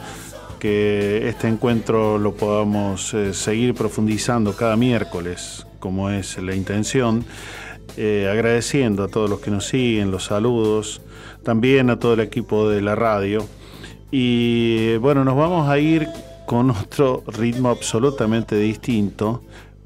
que 0.59 1.29
este 1.29 1.49
encuentro 1.49 2.17
lo 2.17 2.33
podamos 2.33 3.13
eh, 3.13 3.35
seguir 3.35 3.75
profundizando 3.75 4.57
cada 4.57 4.75
miércoles, 4.75 5.67
como 5.81 6.09
es 6.09 6.39
la 6.39 6.55
intención, 6.55 7.27
agradeciendo 7.99 9.05
a 9.05 9.09
todos 9.09 9.29
los 9.29 9.41
que 9.41 9.51
nos 9.51 9.67
siguen, 9.67 10.11
los 10.11 10.25
saludos, 10.25 11.03
también 11.43 11.91
a 11.91 11.99
todo 11.99 12.15
el 12.15 12.21
equipo 12.21 12.71
de 12.71 12.81
la 12.81 12.95
radio. 12.95 13.47
Y 14.11 14.97
bueno, 14.97 15.25
nos 15.25 15.37
vamos 15.37 15.69
a 15.69 15.79
ir 15.79 16.09
con 16.47 16.71
otro 16.71 17.23
ritmo 17.27 17.69
absolutamente 17.69 18.57
distinto, 18.57 19.43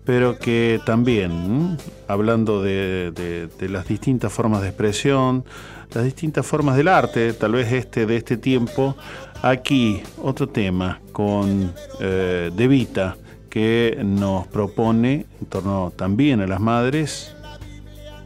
pero 0.09 0.39
que 0.39 0.81
también, 0.87 1.77
hablando 2.07 2.63
de, 2.63 3.51
las 3.61 3.87
distintas 3.87 4.33
formas 4.33 4.63
de 4.63 4.69
expresión, 4.69 5.45
las 5.93 6.03
distintas 6.03 6.47
formas 6.47 6.79
del 6.79 6.89
arte, 6.89 7.35
tal 7.35 7.53
vez 7.53 7.71
este 7.71 8.07
de 8.07 8.17
este 8.17 8.39
tiempo, 8.39 8.97
aquí 9.43 10.03
otro 10.23 10.49
tema 10.49 10.99
con 11.13 11.75
eh, 12.01 12.51
De 12.57 12.69
Vita 12.69 13.19
que 13.51 14.01
nos 14.03 14.47
propone 14.47 15.27
en 15.43 15.47
torno 15.47 15.93
también 15.95 16.41
a 16.41 16.47
las 16.47 16.61
madres 16.61 17.37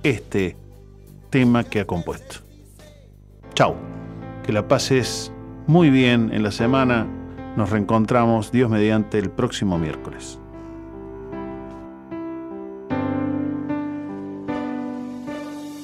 este 0.04 0.54
tema 1.30 1.64
que 1.64 1.80
ha 1.80 1.84
compuesto. 1.84 2.36
Chau, 3.54 3.74
que 4.44 4.52
la 4.52 4.68
pases 4.68 5.32
muy 5.66 5.90
bien 5.90 6.30
en 6.32 6.44
la 6.44 6.52
semana. 6.52 7.09
Nos 7.56 7.70
reencontramos, 7.70 8.52
Dios 8.52 8.70
mediante, 8.70 9.18
el 9.18 9.30
próximo 9.30 9.78
miércoles. 9.78 10.38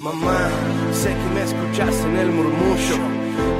Mamá, 0.01 0.49
sé 0.93 1.09
que 1.09 1.35
me 1.35 1.43
escuchas 1.43 2.05
en 2.05 2.17
el 2.19 2.31
murmullo. 2.31 2.97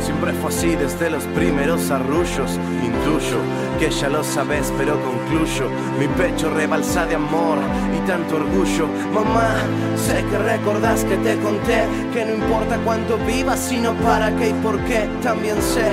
Siempre 0.01 0.33
fue 0.35 0.51
así 0.51 0.77
desde 0.77 1.11
los 1.11 1.25
primeros 1.35 1.91
arrullos. 1.91 2.61
Intuyo 2.85 3.39
que 3.81 3.91
ya 3.91 4.09
lo 4.09 4.23
sabes, 4.23 4.73
pero 4.79 5.01
concluyo. 5.03 5.69
Mi 5.99 6.07
pecho 6.07 6.49
rebalsa 6.51 7.07
de 7.07 7.17
amor 7.17 7.59
y 7.97 8.07
tanto 8.07 8.37
orgullo. 8.37 8.87
Mamá, 9.13 9.57
sé 9.97 10.25
que 10.31 10.39
recordás 10.39 11.05
que 11.05 11.17
te 11.17 11.37
conté 11.39 11.85
que 12.15 12.25
no 12.25 12.35
importa 12.35 12.79
cuánto 12.85 13.19
vivas, 13.19 13.59
sino 13.59 13.93
para 13.95 14.31
qué 14.37 14.51
y 14.51 14.55
por 14.55 14.79
qué. 14.85 15.09
También 15.23 15.61
sé 15.61 15.91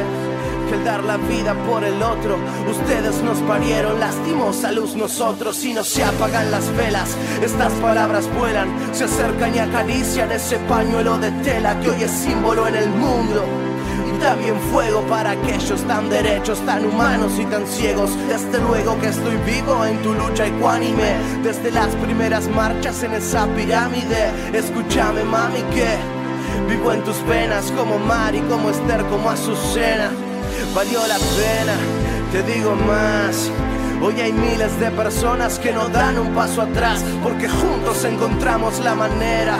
que 0.70 0.78
dar 0.84 1.04
la 1.04 1.18
vida 1.18 1.54
por 1.68 1.84
el 1.84 2.02
otro, 2.02 2.38
ustedes 2.70 3.22
nos 3.22 3.40
parieron, 3.40 4.00
lastimos 4.00 4.64
a 4.64 4.72
luz 4.72 4.96
nosotros 4.96 5.64
y 5.64 5.74
no 5.74 5.84
se 5.84 6.04
apagan 6.04 6.52
las 6.52 6.76
velas. 6.76 7.16
Estas 7.42 7.72
palabras 7.74 8.28
vuelan, 8.38 8.70
se 8.94 9.06
acercan 9.06 9.56
y 9.56 9.60
acarician 9.60 10.32
ese 10.32 10.58
pañuelo 10.60 11.18
de 11.18 11.32
tela 11.44 11.80
que 11.80 11.90
hoy 11.90 12.04
es 12.04 12.12
símbolo 12.12 12.68
en 12.68 12.76
el 12.76 12.90
mundo. 12.90 13.44
Y 14.08 14.18
también 14.20 14.56
fuego 14.72 15.02
para 15.08 15.32
aquellos 15.32 15.82
tan 15.84 16.10
derechos, 16.10 16.60
tan 16.66 16.86
humanos 16.86 17.34
y 17.40 17.46
tan 17.46 17.66
ciegos. 17.68 18.12
Desde 18.28 18.60
luego 18.62 19.00
que 19.00 19.10
estoy 19.10 19.36
vivo 19.46 19.86
en 19.86 20.02
tu 20.02 20.14
lucha 20.14 20.48
ecuánime, 20.48 21.16
desde 21.44 21.72
las 21.72 21.94
primeras 21.96 22.48
marchas 22.50 23.04
en 23.04 23.14
esa 23.14 23.46
pirámide. 23.56 24.32
Escúchame, 24.54 25.24
mami, 25.24 25.62
que 25.74 25.88
vivo 26.70 26.92
en 26.92 27.04
tus 27.04 27.24
venas 27.26 27.72
como 27.72 28.00
Mari, 28.00 28.40
como 28.42 28.70
Esther, 28.70 29.04
como 29.06 29.30
Azucena 29.30 30.12
valió 30.73 31.05
la 31.07 31.17
pena, 31.17 31.76
te 32.31 32.43
digo 32.43 32.76
más. 32.76 33.51
Hoy 34.01 34.19
hay 34.19 34.34
miles 34.34 34.77
de 34.80 34.91
personas 34.91 35.57
que 35.57 35.72
no 35.72 35.88
dan 35.88 36.19
un 36.19 36.34
paso 36.34 36.61
atrás 36.61 37.03
porque 37.23 37.47
juntos 37.47 38.03
encontramos 38.03 38.80
la 38.80 38.93
manera. 38.93 39.57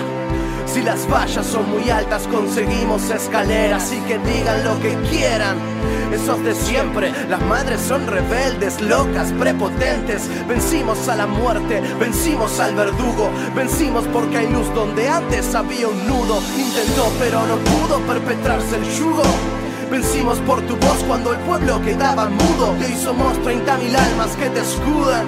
Si 0.68 0.82
las 0.82 1.10
vallas 1.10 1.46
son 1.46 1.70
muy 1.72 1.90
altas 1.90 2.28
conseguimos 2.28 3.10
escaleras 3.10 3.94
y 3.94 4.00
que 4.02 4.18
digan 4.18 4.64
lo 4.64 4.80
que 4.82 4.94
quieran. 5.10 5.58
Esos 6.12 6.44
de 6.44 6.54
siempre, 6.54 7.14
las 7.30 7.42
madres 7.42 7.82
son 7.82 8.06
rebeldes, 8.08 8.82
locas, 8.82 9.32
prepotentes. 9.34 10.30
Vencimos 10.48 11.08
a 11.08 11.16
la 11.16 11.28
muerte, 11.28 11.82
vencimos 12.00 12.60
al 12.60 12.76
verdugo, 12.76 13.32
vencimos 13.56 14.06
porque 14.12 14.38
hay 14.38 14.50
luz 14.52 14.74
donde 14.74 15.08
antes 15.08 15.56
había 15.56 15.88
un 15.88 16.08
nudo. 16.08 16.42
Intentó 16.58 17.12
pero 17.20 17.46
no 17.48 17.56
pudo 17.58 18.00
perpetrarse 18.02 18.76
el 18.76 18.84
yugo. 18.98 19.24
Vencimos 19.96 20.40
por 20.40 20.62
tu 20.64 20.76
voz 20.76 20.98
cuando 21.08 21.32
el 21.32 21.40
pueblo 21.40 21.82
quedaba 21.82 22.26
mudo. 22.26 22.76
Y 22.82 22.84
hoy 22.84 22.98
somos 23.02 23.38
30.000 23.38 23.96
almas 23.96 24.36
que 24.36 24.50
te 24.50 24.60
escudan. 24.60 25.26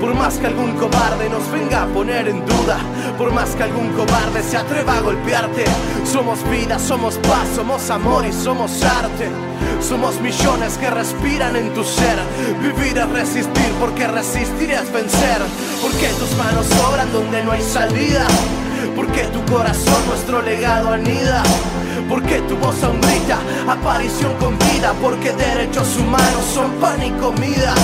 Por 0.00 0.14
más 0.14 0.38
que 0.38 0.46
algún 0.46 0.74
cobarde 0.74 1.28
nos 1.28 1.50
venga 1.50 1.82
a 1.82 1.86
poner 1.86 2.28
en 2.28 2.46
duda, 2.46 2.78
por 3.18 3.32
más 3.32 3.56
que 3.56 3.64
algún 3.64 3.88
cobarde 3.94 4.44
se 4.44 4.58
atreva 4.58 4.98
a 4.98 5.00
golpearte, 5.00 5.64
somos 6.04 6.48
vida, 6.50 6.78
somos 6.78 7.16
paz, 7.18 7.48
somos 7.56 7.90
amor 7.90 8.24
y 8.24 8.32
somos 8.32 8.80
arte. 8.84 9.28
Somos 9.80 10.20
millones 10.20 10.78
que 10.78 10.88
respiran 10.88 11.56
en 11.56 11.74
tu 11.74 11.82
ser. 11.82 12.18
Vivir 12.62 12.96
es 12.96 13.08
resistir, 13.10 13.72
porque 13.80 14.06
resistir 14.06 14.70
es 14.70 14.92
vencer. 14.92 15.42
Porque 15.82 16.06
tus 16.20 16.30
manos 16.38 16.66
sobran 16.66 17.12
donde 17.12 17.42
no 17.42 17.50
hay 17.50 17.62
salida. 17.62 18.24
Porque 18.96 19.22
tu 19.24 19.44
corazón 19.52 20.06
nuestro 20.06 20.42
legado 20.42 20.90
anida. 20.92 21.42
Porque 22.08 22.40
tu 22.42 22.56
voz 22.56 22.82
aún 22.82 23.00
grita, 23.00 23.38
aparición 23.68 24.34
con 24.38 24.58
vida. 24.58 24.92
Porque 25.00 25.32
derechos 25.32 25.96
humanos 25.98 26.44
son 26.52 26.70
pan 26.80 27.02
y 27.02 27.10
comida. 27.12 27.74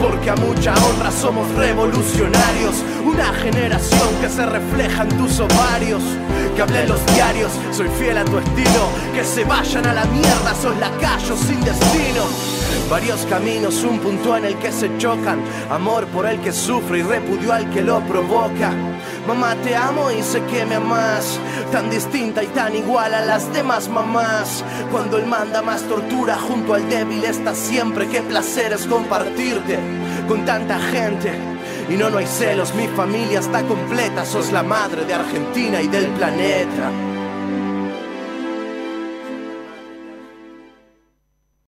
Porque 0.00 0.30
a 0.30 0.36
mucha 0.36 0.74
honra 0.74 1.10
somos 1.10 1.48
revolucionarios. 1.54 2.84
Una 3.04 3.32
generación 3.34 4.08
que 4.20 4.28
se 4.28 4.44
refleja 4.44 5.02
en 5.02 5.08
tus 5.16 5.40
ovarios. 5.40 6.02
Que 6.54 6.62
hablé 6.62 6.86
los 6.86 7.04
diarios, 7.14 7.52
soy 7.72 7.88
fiel 7.98 8.18
a 8.18 8.24
tu 8.24 8.38
estilo. 8.38 8.88
Que 9.14 9.24
se 9.24 9.44
vayan 9.44 9.86
a 9.86 9.94
la 9.94 10.04
mierda, 10.06 10.54
son 10.60 10.78
lacayos 10.80 11.38
sin 11.40 11.60
destino. 11.62 12.24
Varios 12.90 13.26
caminos, 13.26 13.82
un 13.82 13.98
punto 13.98 14.36
en 14.36 14.44
el 14.44 14.56
que 14.58 14.70
se 14.70 14.96
chocan. 14.98 15.40
Amor 15.70 16.06
por 16.06 16.26
el 16.26 16.40
que 16.40 16.52
sufre 16.52 16.98
y 16.98 17.02
repudio 17.02 17.52
al 17.52 17.68
que 17.70 17.82
lo 17.82 18.00
provoca. 18.00 18.72
Mamá, 19.26 19.56
te 19.64 19.74
amo 19.74 20.10
y 20.12 20.22
sé 20.22 20.40
que 20.44 20.64
me 20.64 20.76
amas. 20.76 21.38
Tan 21.72 21.90
distinta 21.90 22.44
y 22.44 22.46
tan 22.46 22.76
igual 22.76 23.12
a 23.12 23.24
las 23.24 23.52
demás 23.52 23.88
mamás. 23.88 24.62
Cuando 24.92 25.18
él 25.18 25.26
manda 25.26 25.62
más 25.62 25.82
tortura 25.82 26.36
junto 26.36 26.74
al 26.74 26.88
débil 26.88 27.24
está 27.24 27.54
siempre. 27.54 28.06
Qué 28.06 28.22
placer 28.22 28.72
es 28.72 28.86
compartirte 28.86 29.78
con 30.28 30.44
tanta 30.44 30.78
gente. 30.78 31.32
Y 31.88 31.94
no, 31.94 32.10
no 32.10 32.18
hay 32.18 32.26
celos, 32.26 32.74
mi 32.74 32.86
familia 32.88 33.40
está 33.40 33.62
completa. 33.62 34.24
Sos 34.24 34.52
la 34.52 34.62
madre 34.62 35.04
de 35.04 35.14
Argentina 35.14 35.80
y 35.80 35.88
del 35.88 36.06
planeta. 36.08 37.15